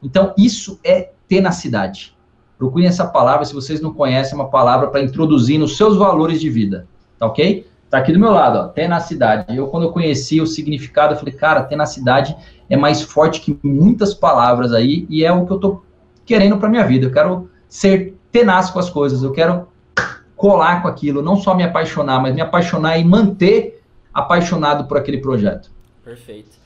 Então, 0.00 0.32
isso 0.38 0.78
é 0.84 1.10
tenacidade. 1.26 2.16
Procurem 2.62 2.86
essa 2.86 3.04
palavra, 3.04 3.44
se 3.44 3.52
vocês 3.52 3.80
não 3.80 3.92
conhecem, 3.92 4.34
é 4.34 4.40
uma 4.40 4.48
palavra 4.48 4.86
para 4.86 5.02
introduzir 5.02 5.58
nos 5.58 5.76
seus 5.76 5.96
valores 5.96 6.40
de 6.40 6.48
vida, 6.48 6.86
tá 7.18 7.26
ok? 7.26 7.66
Tá 7.90 7.98
aqui 7.98 8.12
do 8.12 8.20
meu 8.20 8.30
lado, 8.30 8.56
ó, 8.56 8.68
tenacidade. 8.68 9.56
Eu, 9.56 9.66
quando 9.66 9.86
eu 9.86 9.90
conheci 9.90 10.40
o 10.40 10.46
significado, 10.46 11.12
eu 11.12 11.18
falei, 11.18 11.34
cara, 11.34 11.64
tenacidade 11.64 12.36
é 12.70 12.76
mais 12.76 13.02
forte 13.02 13.40
que 13.40 13.58
muitas 13.64 14.14
palavras 14.14 14.72
aí, 14.72 15.08
e 15.10 15.24
é 15.24 15.32
o 15.32 15.44
que 15.44 15.52
eu 15.52 15.58
tô 15.58 15.82
querendo 16.24 16.56
para 16.56 16.68
minha 16.68 16.86
vida. 16.86 17.06
Eu 17.06 17.12
quero 17.12 17.50
ser 17.68 18.16
tenaz 18.30 18.70
com 18.70 18.78
as 18.78 18.88
coisas, 18.88 19.24
eu 19.24 19.32
quero 19.32 19.66
colar 20.36 20.82
com 20.82 20.88
aquilo, 20.88 21.20
não 21.20 21.34
só 21.34 21.56
me 21.56 21.64
apaixonar, 21.64 22.22
mas 22.22 22.32
me 22.32 22.42
apaixonar 22.42 22.96
e 22.96 23.04
manter 23.04 23.82
apaixonado 24.14 24.86
por 24.86 24.96
aquele 24.96 25.18
projeto. 25.18 25.68
Perfeito. 26.04 26.56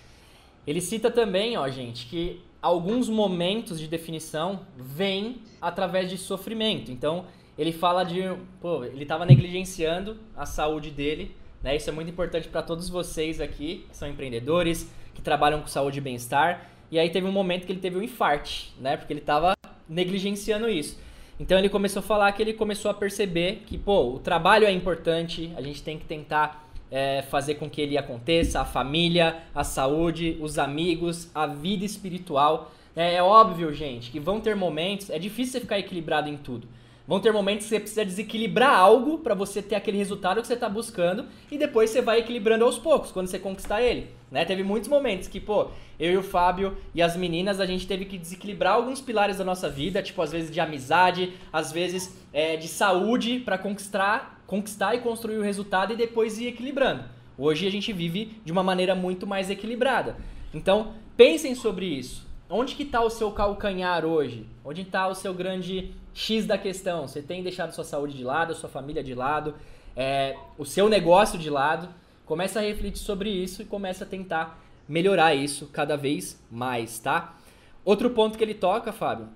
Ele 0.66 0.82
cita 0.82 1.10
também, 1.10 1.56
ó, 1.56 1.66
gente, 1.70 2.04
que 2.04 2.42
alguns 2.66 3.08
momentos 3.08 3.78
de 3.78 3.86
definição 3.86 4.60
vêm 4.76 5.36
através 5.60 6.10
de 6.10 6.18
sofrimento. 6.18 6.90
Então, 6.90 7.26
ele 7.56 7.70
fala 7.70 8.02
de, 8.02 8.22
pô, 8.60 8.82
ele 8.82 9.04
estava 9.04 9.24
negligenciando 9.24 10.16
a 10.36 10.44
saúde 10.44 10.90
dele, 10.90 11.34
né? 11.62 11.76
Isso 11.76 11.88
é 11.88 11.92
muito 11.92 12.10
importante 12.10 12.48
para 12.48 12.62
todos 12.62 12.88
vocês 12.88 13.40
aqui, 13.40 13.86
que 13.88 13.96
são 13.96 14.08
empreendedores, 14.08 14.90
que 15.14 15.22
trabalham 15.22 15.60
com 15.60 15.68
saúde 15.68 15.98
e 15.98 16.00
bem-estar. 16.00 16.68
E 16.90 16.98
aí 16.98 17.08
teve 17.08 17.26
um 17.28 17.32
momento 17.32 17.66
que 17.66 17.72
ele 17.72 17.80
teve 17.80 17.96
um 17.98 18.02
infarte, 18.02 18.74
né? 18.80 18.96
Porque 18.96 19.12
ele 19.12 19.20
estava 19.20 19.54
negligenciando 19.88 20.68
isso. 20.68 20.98
Então 21.38 21.56
ele 21.56 21.68
começou 21.68 22.00
a 22.00 22.02
falar 22.02 22.32
que 22.32 22.42
ele 22.42 22.52
começou 22.52 22.90
a 22.90 22.94
perceber 22.94 23.62
que, 23.66 23.78
pô, 23.78 24.14
o 24.14 24.18
trabalho 24.18 24.66
é 24.66 24.72
importante, 24.72 25.52
a 25.56 25.62
gente 25.62 25.84
tem 25.84 25.98
que 25.98 26.04
tentar 26.04 26.65
é, 26.96 27.20
fazer 27.20 27.56
com 27.56 27.68
que 27.68 27.82
ele 27.82 27.98
aconteça, 27.98 28.58
a 28.58 28.64
família, 28.64 29.42
a 29.54 29.62
saúde, 29.62 30.38
os 30.40 30.58
amigos, 30.58 31.30
a 31.34 31.46
vida 31.46 31.84
espiritual. 31.84 32.72
É, 32.96 33.16
é 33.16 33.22
óbvio, 33.22 33.70
gente, 33.74 34.10
que 34.10 34.18
vão 34.18 34.40
ter 34.40 34.56
momentos, 34.56 35.10
é 35.10 35.18
difícil 35.18 35.52
você 35.52 35.60
ficar 35.60 35.78
equilibrado 35.78 36.30
em 36.30 36.38
tudo. 36.38 36.66
Vão 37.06 37.20
ter 37.20 37.30
momentos 37.34 37.66
que 37.66 37.68
você 37.68 37.80
precisa 37.80 38.02
desequilibrar 38.02 38.74
algo 38.78 39.18
para 39.18 39.34
você 39.34 39.60
ter 39.60 39.74
aquele 39.74 39.98
resultado 39.98 40.40
que 40.40 40.46
você 40.46 40.54
está 40.54 40.70
buscando 40.70 41.26
e 41.52 41.58
depois 41.58 41.90
você 41.90 42.00
vai 42.00 42.20
equilibrando 42.20 42.64
aos 42.64 42.78
poucos 42.78 43.12
quando 43.12 43.26
você 43.26 43.38
conquistar 43.38 43.82
ele. 43.82 44.08
Né? 44.30 44.46
Teve 44.46 44.62
muitos 44.62 44.88
momentos 44.88 45.28
que, 45.28 45.38
pô, 45.38 45.68
eu 46.00 46.12
e 46.12 46.16
o 46.16 46.22
Fábio 46.22 46.78
e 46.94 47.02
as 47.02 47.14
meninas, 47.14 47.60
a 47.60 47.66
gente 47.66 47.86
teve 47.86 48.06
que 48.06 48.16
desequilibrar 48.16 48.72
alguns 48.72 49.02
pilares 49.02 49.36
da 49.36 49.44
nossa 49.44 49.68
vida, 49.68 50.02
tipo, 50.02 50.22
às 50.22 50.32
vezes 50.32 50.50
de 50.50 50.60
amizade, 50.60 51.34
às 51.52 51.70
vezes 51.70 52.16
é, 52.32 52.56
de 52.56 52.68
saúde, 52.68 53.38
para 53.38 53.58
conquistar, 53.58 54.35
conquistar 54.46 54.94
e 54.94 55.00
construir 55.00 55.38
o 55.38 55.42
resultado 55.42 55.92
e 55.92 55.96
depois 55.96 56.38
ir 56.38 56.46
equilibrando. 56.46 57.04
Hoje 57.38 57.66
a 57.66 57.70
gente 57.70 57.92
vive 57.92 58.40
de 58.44 58.52
uma 58.52 58.62
maneira 58.62 58.94
muito 58.94 59.26
mais 59.26 59.50
equilibrada. 59.50 60.16
Então, 60.54 60.94
pensem 61.16 61.54
sobre 61.54 61.86
isso. 61.86 62.26
Onde 62.48 62.74
que 62.74 62.84
está 62.84 63.02
o 63.02 63.10
seu 63.10 63.30
calcanhar 63.32 64.04
hoje? 64.04 64.46
Onde 64.64 64.82
está 64.82 65.08
o 65.08 65.14
seu 65.14 65.34
grande 65.34 65.92
X 66.14 66.46
da 66.46 66.56
questão. 66.56 67.06
Você 67.06 67.20
tem 67.20 67.42
deixado 67.42 67.74
sua 67.74 67.84
saúde 67.84 68.16
de 68.16 68.24
lado, 68.24 68.54
sua 68.54 68.70
família 68.70 69.02
de 69.02 69.14
lado, 69.14 69.54
é, 69.94 70.36
o 70.56 70.64
seu 70.64 70.88
negócio 70.88 71.38
de 71.38 71.50
lado. 71.50 71.88
Começa 72.24 72.58
a 72.58 72.62
refletir 72.62 73.00
sobre 73.00 73.28
isso 73.28 73.62
e 73.62 73.64
começa 73.66 74.04
a 74.04 74.06
tentar 74.06 74.62
melhorar 74.88 75.34
isso 75.34 75.66
cada 75.72 75.96
vez 75.96 76.40
mais, 76.50 76.98
tá? 76.98 77.36
Outro 77.84 78.10
ponto 78.10 78.38
que 78.38 78.42
ele 78.42 78.54
toca, 78.54 78.92
Fábio, 78.92 79.28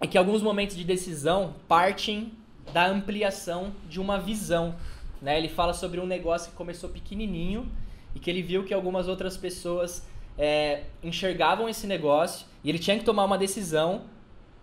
é 0.00 0.06
que 0.06 0.18
alguns 0.18 0.42
momentos 0.42 0.76
de 0.76 0.84
decisão 0.84 1.54
partem 1.68 2.32
da 2.72 2.86
ampliação 2.86 3.72
de 3.88 4.00
uma 4.00 4.18
visão. 4.18 4.74
Né? 5.20 5.38
Ele 5.38 5.48
fala 5.48 5.72
sobre 5.72 6.00
um 6.00 6.06
negócio 6.06 6.50
que 6.50 6.56
começou 6.56 6.90
pequenininho 6.90 7.70
e 8.14 8.18
que 8.18 8.30
ele 8.30 8.42
viu 8.42 8.64
que 8.64 8.74
algumas 8.74 9.08
outras 9.08 9.36
pessoas 9.36 10.06
é, 10.38 10.84
enxergavam 11.02 11.68
esse 11.68 11.86
negócio 11.86 12.46
e 12.62 12.68
ele 12.68 12.78
tinha 12.78 12.98
que 12.98 13.04
tomar 13.04 13.24
uma 13.24 13.38
decisão 13.38 14.02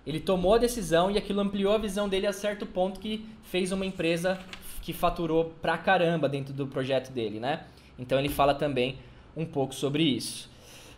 ele 0.05 0.19
tomou 0.19 0.55
a 0.55 0.57
decisão 0.57 1.09
e 1.09 1.17
aquilo 1.17 1.39
ampliou 1.39 1.73
a 1.73 1.77
visão 1.77 2.09
dele 2.09 2.27
a 2.27 2.33
certo 2.33 2.65
ponto 2.65 2.99
que 2.99 3.25
fez 3.43 3.71
uma 3.71 3.85
empresa 3.85 4.37
que 4.81 4.91
faturou 4.91 5.53
pra 5.61 5.77
caramba 5.77 6.27
dentro 6.27 6.53
do 6.53 6.67
projeto 6.67 7.09
dele, 7.11 7.39
né? 7.39 7.65
Então 7.97 8.19
ele 8.19 8.27
fala 8.27 8.53
também 8.53 8.97
um 9.35 9.45
pouco 9.45 9.73
sobre 9.73 10.03
isso. 10.03 10.49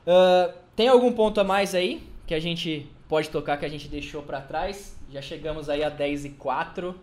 Uh, 0.07 0.51
tem 0.75 0.87
algum 0.87 1.11
ponto 1.11 1.39
a 1.39 1.43
mais 1.43 1.75
aí 1.75 2.01
que 2.25 2.33
a 2.33 2.39
gente 2.39 2.87
pode 3.07 3.29
tocar 3.29 3.57
que 3.57 3.65
a 3.65 3.69
gente 3.69 3.87
deixou 3.87 4.23
para 4.23 4.41
trás? 4.41 4.94
Já 5.15 5.21
chegamos 5.21 5.69
aí 5.69 5.81
a 5.81 5.87
10 5.87 6.25
e 6.25 6.29
4. 6.31 6.93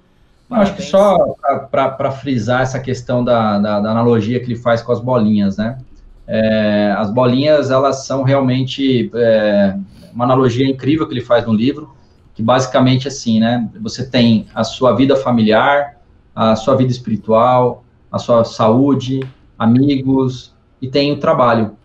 Acho 0.51 0.75
que 0.75 0.83
só 0.83 1.35
para 1.71 2.11
frisar 2.11 2.61
essa 2.61 2.79
questão 2.79 3.25
da, 3.25 3.59
da, 3.59 3.81
da, 3.81 3.91
analogia 3.91 4.39
que 4.39 4.45
ele 4.45 4.57
faz 4.57 4.83
com 4.83 4.93
as 4.93 5.01
bolinhas, 5.01 5.57
né? 5.57 5.79
É, 6.27 6.95
as 6.99 7.11
bolinhas, 7.11 7.71
elas 7.71 8.05
são 8.05 8.23
realmente 8.23 9.11
é, 9.15 9.79
uma 10.13 10.27
analogia 10.27 10.69
incrível 10.69 11.09
que 11.09 11.15
ele 11.15 11.23
faz 11.23 11.47
no 11.47 11.55
livro, 11.55 11.97
que 12.35 12.43
basicamente 12.43 13.09
assim, 13.09 13.41
né? 13.41 13.67
Você 13.81 14.05
tem 14.05 14.47
a 14.55 14.63
sua 14.63 14.95
vida 14.95 15.17
familiar, 15.17 15.97
a 16.37 16.55
sua 16.55 16.77
vida 16.77 16.93
espiritual, 16.93 17.83
a 18.13 18.19
sua 18.19 18.45
saúde, 18.45 19.21
amigos 19.59 20.55
e 20.83 20.87
tem 20.87 21.13
o 21.13 21.19
trabalho. 21.19 21.79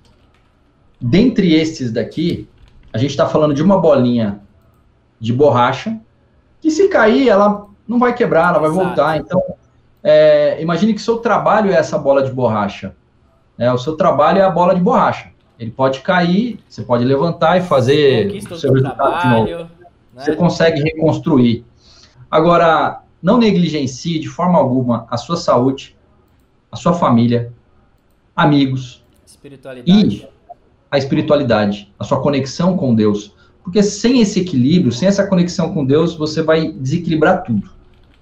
Dentre 1.00 1.54
estes 1.54 1.90
daqui, 1.90 2.50
a 2.92 2.98
gente 2.98 3.12
está 3.12 3.26
falando 3.26 3.54
de 3.54 3.64
uma 3.64 3.80
bolinha 3.80 4.42
de 5.22 5.32
borracha 5.32 5.98
que 6.62 6.72
se 6.72 6.88
cair, 6.88 7.30
ela 7.30 7.68
não 7.88 8.00
vai 8.00 8.14
quebrar, 8.14 8.50
ela 8.50 8.60
vai 8.60 8.70
Exato. 8.70 8.86
voltar. 8.86 9.18
Então, 9.18 9.42
é, 10.04 10.62
imagine 10.62 10.94
que 10.94 11.02
seu 11.02 11.18
trabalho 11.18 11.72
é 11.72 11.76
essa 11.76 11.98
bola 11.98 12.24
de 12.24 12.32
borracha. 12.32 12.96
É, 13.58 13.72
o 13.72 13.78
seu 13.78 13.96
trabalho 13.96 14.40
é 14.40 14.44
a 14.44 14.50
bola 14.50 14.76
de 14.76 14.82
borracha. 14.82 15.32
Ele 15.60 15.72
pode 15.72 16.02
cair, 16.02 16.60
você 16.70 16.84
pode 16.84 17.04
levantar 17.04 17.58
e 17.58 17.62
fazer 17.62 18.28
o 18.28 18.56
seu 18.56 18.74
resultado 18.74 18.96
trabalho, 18.96 19.46
de 19.46 19.52
novo. 19.54 19.70
Né? 20.14 20.24
Você 20.24 20.36
consegue 20.36 20.82
reconstruir. 20.82 21.66
Agora, 22.30 23.02
não 23.22 23.38
negligencie 23.38 24.20
de 24.20 24.28
forma 24.28 24.60
alguma 24.60 25.08
a 25.10 25.18
sua 25.18 25.38
saúde, 25.38 25.98
a 26.72 26.76
sua 26.76 26.94
família, 26.94 27.52
amigos 28.36 29.04
e 29.86 30.28
a 30.92 30.98
espiritualidade, 30.98 31.94
a 31.98 32.04
sua 32.04 32.22
conexão 32.22 32.78
com 32.78 32.94
Deus. 32.94 33.36
Porque 33.68 33.84
sem 33.84 34.22
esse 34.22 34.40
equilíbrio, 34.40 34.94
sem 34.94 35.10
essa 35.10 35.28
conexão 35.28 35.74
com 35.74 35.86
Deus, 35.86 36.16
você 36.16 36.42
vai 36.42 36.72
desequilibrar 36.72 37.44
tudo, 37.44 37.70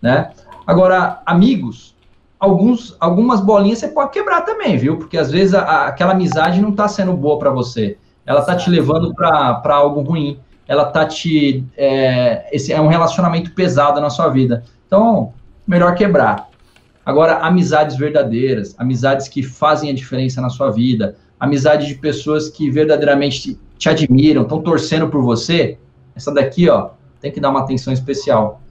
né? 0.02 0.32
Agora, 0.66 1.22
amigos, 1.24 1.96
alguns, 2.40 2.98
algumas 3.00 3.42
bolinhas 3.42 3.78
você 3.78 3.90
pode 3.90 4.10
quebrar 4.10 4.42
também, 4.42 4.76
viu? 4.76 4.98
Porque 4.98 5.16
às 5.16 5.30
vezes 5.30 5.54
a, 5.54 5.62
a, 5.62 5.88
aquela 5.90 6.14
amizade 6.14 6.60
não 6.60 6.70
está 6.72 6.88
sendo 6.88 7.14
boa 7.14 7.38
para 7.38 7.52
você. 7.52 7.96
Ela 8.26 8.40
está 8.40 8.56
te 8.56 8.72
levando 8.72 9.14
para 9.14 9.62
algo 9.76 10.02
ruim. 10.02 10.40
Ela 10.68 10.86
tá 10.86 11.06
te. 11.06 11.64
É, 11.78 12.50
esse 12.52 12.74
é 12.74 12.82
um 12.82 12.88
relacionamento 12.88 13.52
pesado 13.52 14.02
na 14.02 14.10
sua 14.10 14.30
vida. 14.30 14.64
Então, 14.88 15.32
melhor 15.68 15.94
quebrar. 15.94 16.50
Agora, 17.06 17.38
amizades 17.38 17.96
verdadeiras, 17.96 18.74
amizades 18.80 19.28
que 19.28 19.44
fazem 19.44 19.92
a 19.92 19.94
diferença 19.94 20.42
na 20.42 20.50
sua 20.50 20.72
vida, 20.72 21.16
amizade 21.40 21.86
de 21.86 21.94
pessoas 21.94 22.50
que 22.50 22.72
verdadeiramente 22.72 23.60
te, 23.78 23.90
admiram, 23.90 24.44
estão 24.44 24.62
torcendo 24.62 25.10
por 25.10 25.22
você, 25.22 25.78
essa 26.16 26.34
daqui, 26.34 26.70
ó, 26.70 26.92
tem 27.20 27.32
que 27.32 27.40
dar 27.40 27.50
uma 27.50 27.62
atenção 27.62 27.92
especial. 27.94 28.62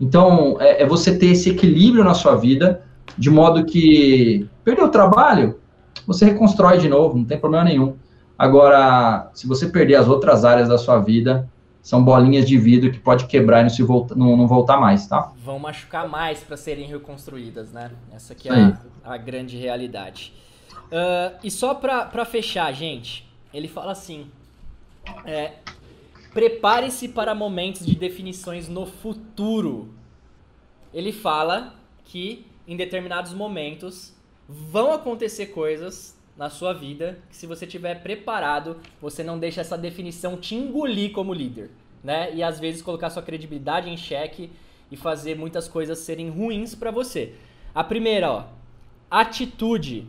Então, 0.00 0.56
é, 0.60 0.82
é, 0.82 0.86
você 0.86 1.16
ter 1.16 1.26
esse 1.26 1.50
equilíbrio 1.50 2.04
na 2.04 2.14
sua 2.14 2.34
vida, 2.34 2.82
de 3.16 3.30
modo 3.30 3.64
que 3.64 4.48
perdeu 4.64 4.86
o 4.86 4.90
trabalho, 4.90 5.58
você 6.06 6.24
reconstrói 6.24 6.78
de 6.78 6.88
novo, 6.88 7.16
não 7.16 7.24
tem 7.24 7.38
problema 7.38 7.64
nenhum. 7.64 7.94
Agora, 8.38 9.30
se 9.34 9.46
você 9.46 9.68
perder 9.68 9.96
as 9.96 10.08
outras 10.08 10.44
áreas 10.44 10.68
da 10.68 10.76
sua 10.76 10.98
vida, 10.98 11.48
são 11.82 12.02
bolinhas 12.02 12.46
de 12.46 12.56
vidro 12.56 12.90
que 12.90 12.98
pode 12.98 13.26
quebrar 13.26 13.60
e 13.60 13.62
não, 13.64 13.70
se 13.70 13.82
volta, 13.82 14.14
não, 14.14 14.36
não 14.36 14.46
voltar 14.46 14.78
mais, 14.78 15.06
tá? 15.06 15.32
Vão 15.44 15.58
machucar 15.58 16.08
mais 16.08 16.40
para 16.40 16.56
serem 16.56 16.86
reconstruídas, 16.86 17.72
né? 17.72 17.90
Essa 18.14 18.32
aqui 18.32 18.48
é 18.48 18.52
a, 18.52 18.78
a, 19.04 19.16
grande 19.16 19.56
realidade. 19.56 20.32
Uh, 20.72 21.36
e 21.42 21.50
só 21.50 21.74
para 21.74 22.24
fechar, 22.24 22.72
gente, 22.72 23.28
ele 23.52 23.66
fala 23.66 23.92
assim: 23.92 24.26
é, 25.24 25.54
prepare-se 26.32 27.08
para 27.08 27.34
momentos 27.34 27.84
de 27.84 27.94
definições 27.94 28.68
no 28.68 28.86
futuro. 28.86 29.92
Ele 30.92 31.12
fala 31.12 31.74
que 32.04 32.46
em 32.66 32.76
determinados 32.76 33.32
momentos 33.32 34.14
vão 34.48 34.92
acontecer 34.92 35.46
coisas 35.46 36.16
na 36.36 36.48
sua 36.48 36.72
vida 36.72 37.18
que 37.28 37.36
se 37.36 37.46
você 37.46 37.66
tiver 37.66 38.02
preparado, 38.02 38.78
você 39.00 39.22
não 39.22 39.38
deixa 39.38 39.60
essa 39.60 39.76
definição 39.76 40.36
te 40.36 40.54
engolir 40.54 41.12
como 41.12 41.34
líder, 41.34 41.70
né? 42.02 42.34
E 42.34 42.42
às 42.42 42.58
vezes 42.58 42.82
colocar 42.82 43.10
sua 43.10 43.22
credibilidade 43.22 43.88
em 43.88 43.96
xeque 43.96 44.50
e 44.90 44.96
fazer 44.96 45.36
muitas 45.36 45.68
coisas 45.68 45.98
serem 45.98 46.30
ruins 46.30 46.74
para 46.74 46.90
você. 46.90 47.34
A 47.74 47.82
primeira, 47.82 48.30
ó, 48.30 48.44
atitude. 49.10 50.06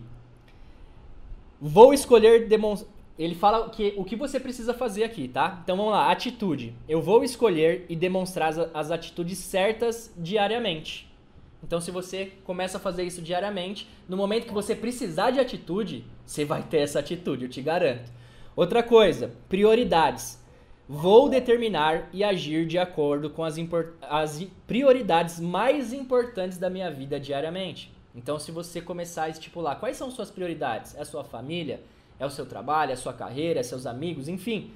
Vou 1.60 1.94
escolher 1.94 2.48
demonstrar 2.48 2.93
ele 3.18 3.36
fala 3.36 3.70
que 3.70 3.93
o 3.95 4.03
que 4.03 4.16
você 4.16 4.39
precisa 4.39 4.74
fazer 4.74 5.03
aqui, 5.03 5.28
tá? 5.28 5.59
Então 5.64 5.78
vamos 5.78 5.91
lá, 5.91 6.11
atitude. 6.11 6.74
Eu 6.88 7.01
vou 7.01 7.24
escolher 7.24 7.86
e 7.88 7.95
demonstrar 7.95 8.49
as, 8.49 8.57
as 8.74 8.91
atitudes 8.91 9.38
certas 9.38 10.11
diariamente. 10.18 11.11
Então, 11.64 11.80
se 11.80 11.91
você 11.91 12.34
começa 12.43 12.78
a 12.78 12.82
fazer 12.82 13.03
isso 13.03 13.22
diariamente, 13.22 13.88
no 14.09 14.18
momento 14.18 14.45
que 14.45 14.53
você 14.53 14.76
precisar 14.76 15.32
de 15.32 15.39
atitude, 15.39 16.03
você 16.26 16.43
vai 16.43 16.61
ter 16.61 16.80
essa 16.80 16.99
atitude, 16.99 17.45
eu 17.45 17.49
te 17.49 17.61
garanto. 17.61 18.11
Outra 18.53 18.84
coisa, 18.84 19.32
prioridades. 19.47 20.43
Vou 20.89 21.30
determinar 21.30 22.09
e 22.11 22.22
agir 22.22 22.68
de 22.68 22.78
acordo 22.78 23.30
com 23.30 23.45
as, 23.45 23.55
as 24.01 24.45
prioridades 24.68 25.39
mais 25.39 25.93
importantes 25.93 26.57
da 26.57 26.70
minha 26.70 26.91
vida 26.91 27.18
diariamente. 27.18 27.93
Então, 28.14 28.38
se 28.38 28.51
você 28.51 28.82
começar 28.82 29.24
a 29.24 29.30
estipular 29.30 29.80
quais 29.80 29.95
são 29.95 30.11
suas 30.11 30.30
prioridades, 30.30 30.93
é 30.95 31.01
a 31.01 31.05
sua 31.05 31.24
família, 31.24 31.82
é 32.20 32.26
o 32.26 32.30
seu 32.30 32.45
trabalho, 32.45 32.91
é 32.91 32.93
a 32.93 32.97
sua 32.97 33.14
carreira, 33.14 33.59
é 33.59 33.64
seus 33.64 33.86
amigos, 33.86 34.28
enfim, 34.28 34.72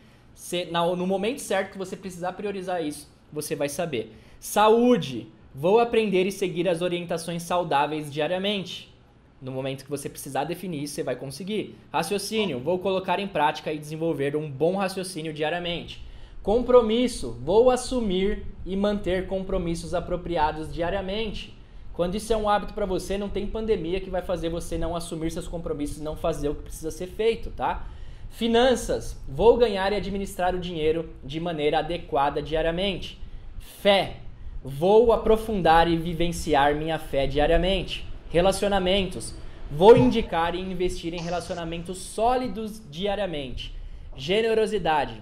no 0.71 1.07
momento 1.07 1.39
certo 1.39 1.71
que 1.71 1.77
você 1.77 1.95
precisar 1.95 2.33
priorizar 2.33 2.83
isso, 2.83 3.09
você 3.31 3.55
vai 3.55 3.69
saber. 3.69 4.15
Saúde. 4.39 5.27
Vou 5.55 5.79
aprender 5.79 6.27
e 6.27 6.31
seguir 6.31 6.69
as 6.69 6.83
orientações 6.83 7.41
saudáveis 7.41 8.13
diariamente. 8.13 8.93
No 9.41 9.51
momento 9.51 9.83
que 9.83 9.89
você 9.89 10.07
precisar 10.07 10.43
definir 10.43 10.83
isso, 10.83 10.93
você 10.93 11.01
vai 11.01 11.15
conseguir. 11.15 11.75
Raciocínio, 11.91 12.59
vou 12.59 12.77
colocar 12.77 13.19
em 13.19 13.27
prática 13.27 13.73
e 13.73 13.79
desenvolver 13.79 14.35
um 14.35 14.51
bom 14.51 14.75
raciocínio 14.75 15.33
diariamente. 15.33 16.05
Compromisso, 16.43 17.35
vou 17.43 17.71
assumir 17.71 18.45
e 18.67 18.75
manter 18.75 19.25
compromissos 19.25 19.95
apropriados 19.95 20.71
diariamente. 20.71 21.56
Quando 21.97 22.15
isso 22.15 22.31
é 22.31 22.37
um 22.37 22.47
hábito 22.47 22.73
para 22.73 22.85
você, 22.85 23.17
não 23.17 23.27
tem 23.27 23.45
pandemia 23.45 23.99
que 23.99 24.09
vai 24.09 24.21
fazer 24.21 24.47
você 24.47 24.77
não 24.77 24.95
assumir 24.95 25.31
seus 25.31 25.49
compromissos 25.49 25.99
não 25.99 26.15
fazer 26.15 26.47
o 26.47 26.55
que 26.55 26.63
precisa 26.63 26.91
ser 26.91 27.07
feito, 27.07 27.49
tá? 27.49 27.85
Finanças, 28.29 29.19
vou 29.27 29.57
ganhar 29.57 29.91
e 29.91 29.97
administrar 29.97 30.55
o 30.55 30.59
dinheiro 30.59 31.09
de 31.25 31.39
maneira 31.39 31.79
adequada 31.79 32.41
diariamente. 32.41 33.19
Fé, 33.59 34.17
Vou 34.63 35.13
aprofundar 35.13 35.87
e 35.87 35.95
vivenciar 35.95 36.75
minha 36.75 36.97
fé 36.97 37.27
diariamente. 37.27 38.05
Relacionamentos. 38.29 39.33
Vou 39.71 39.95
indicar 39.95 40.55
e 40.55 40.59
investir 40.59 41.13
em 41.13 41.21
relacionamentos 41.21 41.97
sólidos 41.99 42.81
diariamente. 42.89 43.73
Generosidade. 44.15 45.21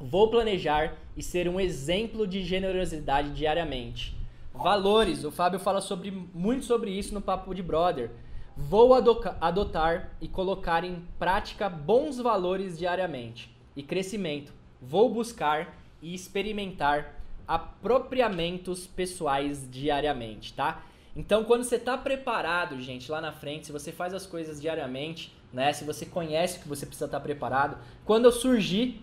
Vou 0.00 0.30
planejar 0.30 0.96
e 1.16 1.22
ser 1.22 1.48
um 1.48 1.60
exemplo 1.60 2.26
de 2.26 2.42
generosidade 2.42 3.30
diariamente. 3.30 4.16
Valores. 4.52 5.24
O 5.24 5.30
Fábio 5.30 5.58
fala 5.58 5.80
sobre, 5.80 6.10
muito 6.10 6.64
sobre 6.64 6.90
isso 6.90 7.14
no 7.14 7.20
Papo 7.20 7.54
de 7.54 7.62
Brother. 7.62 8.10
Vou 8.56 8.92
adotar 8.94 10.10
e 10.20 10.28
colocar 10.28 10.84
em 10.84 11.02
prática 11.18 11.68
bons 11.68 12.18
valores 12.18 12.78
diariamente. 12.78 13.54
E 13.74 13.82
crescimento. 13.82 14.52
Vou 14.80 15.12
buscar 15.12 15.76
e 16.02 16.14
experimentar 16.14 17.20
apropriamentos 17.46 18.86
pessoais 18.86 19.68
diariamente, 19.70 20.52
tá? 20.52 20.82
Então, 21.16 21.42
quando 21.42 21.64
você 21.64 21.76
está 21.76 21.98
preparado, 21.98 22.80
gente, 22.80 23.10
lá 23.10 23.20
na 23.20 23.32
frente, 23.32 23.66
se 23.66 23.72
você 23.72 23.90
faz 23.90 24.14
as 24.14 24.24
coisas 24.24 24.60
diariamente, 24.60 25.32
né? 25.52 25.72
Se 25.72 25.84
você 25.84 26.06
conhece 26.06 26.60
que 26.60 26.68
você 26.68 26.86
precisa 26.86 27.06
estar 27.06 27.18
tá 27.18 27.22
preparado, 27.22 27.76
quando 28.04 28.30
surgir 28.30 29.02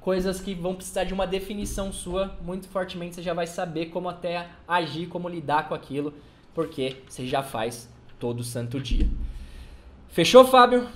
coisas 0.00 0.40
que 0.40 0.54
vão 0.54 0.74
precisar 0.74 1.04
de 1.04 1.12
uma 1.12 1.26
definição 1.26 1.92
sua, 1.92 2.34
muito 2.42 2.68
fortemente 2.68 3.16
você 3.16 3.22
já 3.22 3.34
vai 3.34 3.46
saber 3.46 3.86
como 3.86 4.08
até 4.08 4.48
agir, 4.66 5.06
como 5.06 5.28
lidar 5.28 5.68
com 5.68 5.74
aquilo, 5.74 6.14
porque 6.54 6.96
você 7.06 7.26
já 7.26 7.42
faz 7.42 7.88
todo 8.18 8.42
santo 8.42 8.80
dia. 8.80 9.06
Fechou, 10.08 10.44
Fábio? 10.44 10.88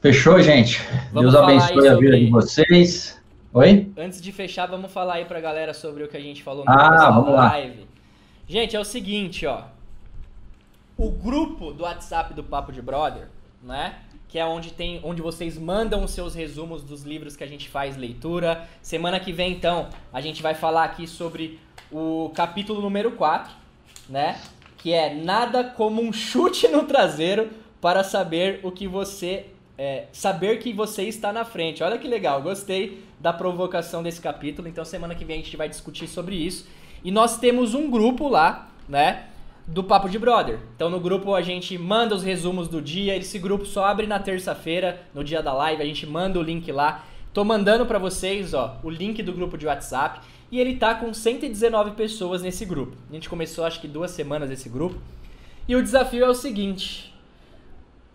Fechou, 0.00 0.40
gente. 0.42 0.82
Vamos 1.12 1.32
Deus 1.32 1.44
abençoe 1.44 1.88
a 1.88 1.96
vida 1.96 2.18
de 2.18 2.30
vocês. 2.30 3.20
Oi? 3.52 3.90
Antes 3.96 4.20
de 4.20 4.32
fechar, 4.32 4.66
vamos 4.66 4.92
falar 4.92 5.14
aí 5.14 5.24
pra 5.24 5.40
galera 5.40 5.72
sobre 5.72 6.04
o 6.04 6.08
que 6.08 6.16
a 6.16 6.20
gente 6.20 6.42
falou 6.42 6.64
no 6.64 6.70
ah, 6.70 7.10
vamos 7.10 7.34
live. 7.34 7.80
Lá. 7.80 7.86
Gente, 8.48 8.76
é 8.76 8.80
o 8.80 8.84
seguinte, 8.84 9.46
ó. 9.46 9.64
O 10.96 11.10
grupo 11.10 11.72
do 11.72 11.84
WhatsApp 11.84 12.34
do 12.34 12.42
Papo 12.42 12.72
de 12.72 12.80
Brother, 12.80 13.28
né? 13.62 13.96
Que 14.36 14.40
é 14.40 14.44
onde 14.44 14.70
tem, 14.70 15.00
onde 15.02 15.22
vocês 15.22 15.56
mandam 15.56 16.04
os 16.04 16.10
seus 16.10 16.34
resumos 16.34 16.82
dos 16.82 17.04
livros 17.04 17.34
que 17.34 17.42
a 17.42 17.46
gente 17.46 17.70
faz 17.70 17.96
leitura. 17.96 18.68
Semana 18.82 19.18
que 19.18 19.32
vem, 19.32 19.50
então, 19.50 19.88
a 20.12 20.20
gente 20.20 20.42
vai 20.42 20.54
falar 20.54 20.84
aqui 20.84 21.06
sobre 21.06 21.58
o 21.90 22.30
capítulo 22.34 22.82
número 22.82 23.12
4, 23.12 23.50
né? 24.10 24.38
Que 24.76 24.92
é 24.92 25.14
Nada 25.14 25.64
como 25.64 26.02
um 26.02 26.12
chute 26.12 26.68
no 26.68 26.82
traseiro 26.82 27.48
para 27.80 28.04
saber 28.04 28.60
o 28.62 28.70
que 28.70 28.86
você 28.86 29.46
é, 29.78 30.04
saber 30.12 30.58
que 30.58 30.70
você 30.70 31.04
está 31.04 31.32
na 31.32 31.46
frente. 31.46 31.82
Olha 31.82 31.96
que 31.96 32.06
legal, 32.06 32.42
gostei 32.42 33.02
da 33.18 33.32
provocação 33.32 34.02
desse 34.02 34.20
capítulo. 34.20 34.68
Então 34.68 34.84
semana 34.84 35.14
que 35.14 35.24
vem 35.24 35.40
a 35.40 35.42
gente 35.42 35.56
vai 35.56 35.70
discutir 35.70 36.06
sobre 36.06 36.34
isso. 36.34 36.66
E 37.02 37.10
nós 37.10 37.38
temos 37.38 37.72
um 37.72 37.90
grupo 37.90 38.28
lá, 38.28 38.68
né? 38.86 39.30
Do 39.66 39.82
Papo 39.82 40.08
de 40.08 40.18
Brother. 40.18 40.60
Então 40.74 40.88
no 40.88 41.00
grupo 41.00 41.34
a 41.34 41.42
gente 41.42 41.76
manda 41.76 42.14
os 42.14 42.22
resumos 42.22 42.68
do 42.68 42.80
dia. 42.80 43.16
Esse 43.16 43.38
grupo 43.38 43.66
só 43.66 43.84
abre 43.84 44.06
na 44.06 44.18
terça-feira, 44.18 45.02
no 45.12 45.24
dia 45.24 45.42
da 45.42 45.52
live. 45.52 45.82
A 45.82 45.86
gente 45.86 46.06
manda 46.06 46.38
o 46.38 46.42
link 46.42 46.70
lá. 46.70 47.04
Tô 47.34 47.44
mandando 47.44 47.84
para 47.84 47.98
vocês, 47.98 48.54
ó, 48.54 48.78
o 48.82 48.88
link 48.88 49.22
do 49.22 49.32
grupo 49.32 49.58
de 49.58 49.66
WhatsApp. 49.66 50.20
E 50.50 50.60
ele 50.60 50.76
tá 50.76 50.94
com 50.94 51.12
119 51.12 51.90
pessoas 51.92 52.42
nesse 52.42 52.64
grupo. 52.64 52.96
A 53.10 53.14
gente 53.14 53.28
começou 53.28 53.64
acho 53.64 53.80
que 53.80 53.88
duas 53.88 54.12
semanas 54.12 54.50
esse 54.50 54.68
grupo. 54.68 54.96
E 55.68 55.74
o 55.74 55.82
desafio 55.82 56.24
é 56.24 56.28
o 56.28 56.34
seguinte: 56.34 57.12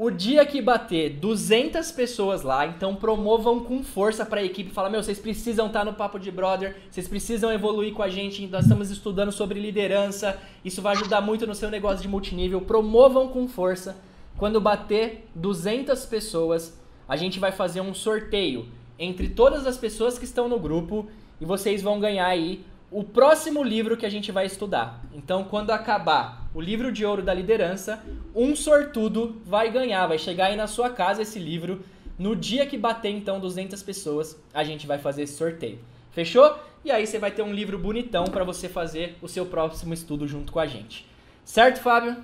o 0.04 0.10
dia 0.10 0.44
que 0.48 0.60
bater 0.60 1.12
200 1.12 1.92
pessoas 1.92 2.42
lá, 2.42 2.66
então 2.66 2.96
promovam 2.96 3.60
com 3.60 3.84
força 3.84 4.26
para 4.26 4.40
a 4.40 4.44
equipe. 4.44 4.72
Fala, 4.72 4.90
meu, 4.90 5.04
vocês 5.04 5.20
precisam 5.20 5.68
estar 5.68 5.82
tá 5.82 5.86
no 5.86 5.94
Papo 5.94 6.18
de 6.18 6.32
Brother, 6.32 6.76
vocês 6.90 7.08
precisam 7.08 7.54
evoluir 7.54 7.94
com 7.94 8.02
a 8.02 8.10
gente. 8.10 8.48
Nós 8.48 8.64
estamos 8.64 8.90
estudando 8.90 9.32
sobre 9.32 9.60
liderança, 9.60 10.42
isso 10.66 10.82
vai 10.82 10.96
ajudar 10.96 11.22
muito 11.22 11.46
no 11.46 11.54
seu 11.54 11.70
negócio 11.70 12.02
de 12.02 12.08
multinível. 12.08 12.62
Promovam 12.62 13.28
com 13.28 13.48
força. 13.48 13.96
Quando 14.40 14.60
bater 14.60 15.30
200 15.36 16.04
pessoas, 16.08 16.76
a 17.08 17.16
gente 17.16 17.40
vai 17.40 17.52
fazer 17.52 17.82
um 17.82 17.94
sorteio 17.94 18.70
entre 18.98 19.30
todas 19.30 19.68
as 19.68 19.78
pessoas 19.78 20.18
que 20.18 20.26
estão 20.26 20.50
no 20.50 20.60
grupo 20.60 21.06
e 21.40 21.46
vocês 21.46 21.80
vão 21.80 22.00
ganhar 22.00 22.26
aí 22.26 22.66
o 22.90 23.04
próximo 23.04 23.62
livro 23.62 23.96
que 23.96 24.08
a 24.08 24.10
gente 24.10 24.32
vai 24.32 24.48
estudar. 24.48 25.00
Então, 25.14 25.44
quando 25.44 25.70
acabar 25.70 26.41
o 26.54 26.60
livro 26.60 26.92
de 26.92 27.06
ouro 27.06 27.22
da 27.22 27.34
liderança, 27.34 28.00
um 28.36 28.56
sortudo 28.56 29.42
vai 29.46 29.72
ganhar, 29.72 30.08
vai 30.08 30.18
chegar 30.18 30.48
aí 30.48 30.56
na 30.56 30.68
sua 30.68 30.90
casa 30.90 31.22
esse 31.22 31.40
livro. 31.40 31.82
No 32.20 32.36
dia 32.36 32.66
que 32.66 32.78
bater 32.78 33.10
então 33.10 33.40
200 33.40 33.82
pessoas, 33.82 34.38
a 34.54 34.64
gente 34.64 34.86
vai 34.86 34.98
fazer 34.98 35.24
esse 35.24 35.34
sorteio. 35.34 35.80
Fechou? 36.12 36.56
E 36.84 36.92
aí 36.92 37.08
você 37.08 37.18
vai 37.18 37.32
ter 37.32 37.42
um 37.42 37.54
livro 37.54 37.78
bonitão 37.78 38.26
para 38.26 38.44
você 38.44 38.68
fazer 38.68 39.18
o 39.22 39.28
seu 39.28 39.46
próximo 39.46 39.94
estudo 39.94 40.28
junto 40.28 40.52
com 40.52 40.60
a 40.60 40.68
gente. 40.68 41.08
Certo, 41.46 41.80
Fábio? 41.80 42.18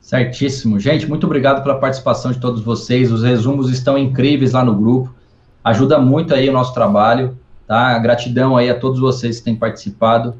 Certíssimo. 0.00 0.80
Gente, 0.80 1.06
muito 1.06 1.26
obrigado 1.26 1.62
pela 1.62 1.78
participação 1.78 2.32
de 2.32 2.40
todos 2.40 2.62
vocês. 2.62 3.12
Os 3.12 3.22
resumos 3.22 3.70
estão 3.70 3.98
incríveis 3.98 4.52
lá 4.52 4.64
no 4.64 4.74
grupo. 4.74 5.14
Ajuda 5.62 5.98
muito 5.98 6.34
aí 6.34 6.48
o 6.48 6.52
nosso 6.52 6.72
trabalho. 6.72 7.36
Tá? 7.66 7.98
Gratidão 7.98 8.56
aí 8.56 8.70
a 8.70 8.78
todos 8.78 8.98
vocês 8.98 9.38
que 9.38 9.44
têm 9.44 9.56
participado. 9.56 10.34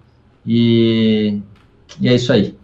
E, 0.46 1.40
e 2.00 2.08
é 2.08 2.14
isso 2.14 2.32
aí. 2.32 2.58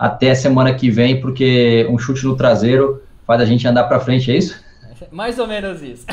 Até 0.00 0.34
semana 0.34 0.72
que 0.72 0.90
vem, 0.90 1.20
porque 1.20 1.86
um 1.90 1.98
chute 1.98 2.24
no 2.24 2.34
traseiro 2.34 3.02
faz 3.26 3.38
a 3.42 3.44
gente 3.44 3.68
andar 3.68 3.84
para 3.84 4.00
frente, 4.00 4.32
é 4.32 4.36
isso? 4.38 4.58
Mais 5.12 5.38
ou 5.38 5.46
menos 5.46 5.82
isso. 5.82 6.06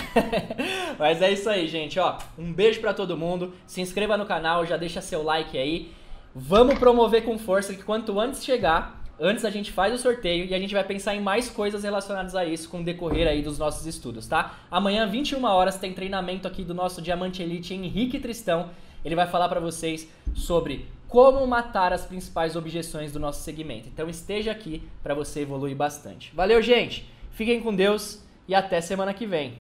Mas 1.00 1.22
é 1.22 1.32
isso 1.32 1.50
aí, 1.50 1.70
gente. 1.70 1.98
Ó, 1.98 2.18
um 2.38 2.52
beijo 2.52 2.82
para 2.82 2.94
todo 2.94 3.16
mundo. 3.16 3.54
Se 3.66 3.80
inscreva 3.80 4.18
no 4.18 4.26
canal, 4.26 4.66
já 4.66 4.76
deixa 4.76 5.00
seu 5.00 5.24
like 5.24 5.58
aí. 5.58 5.90
Vamos 6.36 6.78
promover 6.78 7.24
com 7.24 7.40
força 7.40 7.74
que 7.74 7.82
quanto 7.82 8.20
antes 8.20 8.44
chegar, 8.44 9.02
Antes 9.20 9.44
a 9.44 9.50
gente 9.50 9.72
faz 9.72 9.92
o 9.96 9.98
sorteio 9.98 10.46
e 10.46 10.54
a 10.54 10.60
gente 10.60 10.76
vai 10.76 10.84
pensar 10.84 11.16
em 11.16 11.22
mais 11.22 11.50
coisas 11.50 11.84
relacionadas 11.84 12.36
a 12.36 12.46
isso 12.46 12.70
com 12.70 12.82
o 12.82 12.84
decorrer 12.84 13.28
aí 13.28 13.42
dos 13.42 13.58
nossos 13.58 13.88
estudos, 13.88 14.28
tá? 14.28 14.54
Amanhã, 14.70 15.08
21 15.08 15.44
horas, 15.44 15.76
tem 15.76 15.92
treinamento 15.92 16.48
aqui 16.48 16.64
do 16.64 16.76
nosso 16.76 17.02
Diamante 17.02 17.42
Elite 17.42 17.74
Henrique 17.74 18.20
Tristão. 18.20 18.70
Ele 19.04 19.16
vai 19.16 19.26
falar 19.26 19.50
para 19.50 19.60
vocês 19.60 20.08
sobre 20.36 20.86
como 21.08 21.46
matar 21.48 21.94
as 21.94 22.06
principais 22.06 22.56
objeções 22.56 23.12
do 23.12 23.20
nosso 23.20 23.44
segmento. 23.44 23.88
Então 23.88 24.10
esteja 24.10 24.52
aqui 24.52 24.84
para 25.02 25.14
você 25.14 25.42
evoluir 25.42 25.76
bastante. 25.76 26.34
Valeu, 26.36 26.62
gente. 26.62 27.10
Fiquem 27.32 27.62
com 27.62 27.74
Deus 27.74 28.24
e 28.48 28.56
até 28.56 28.82
semana 28.82 29.14
que 29.14 29.26
vem. 29.26 29.56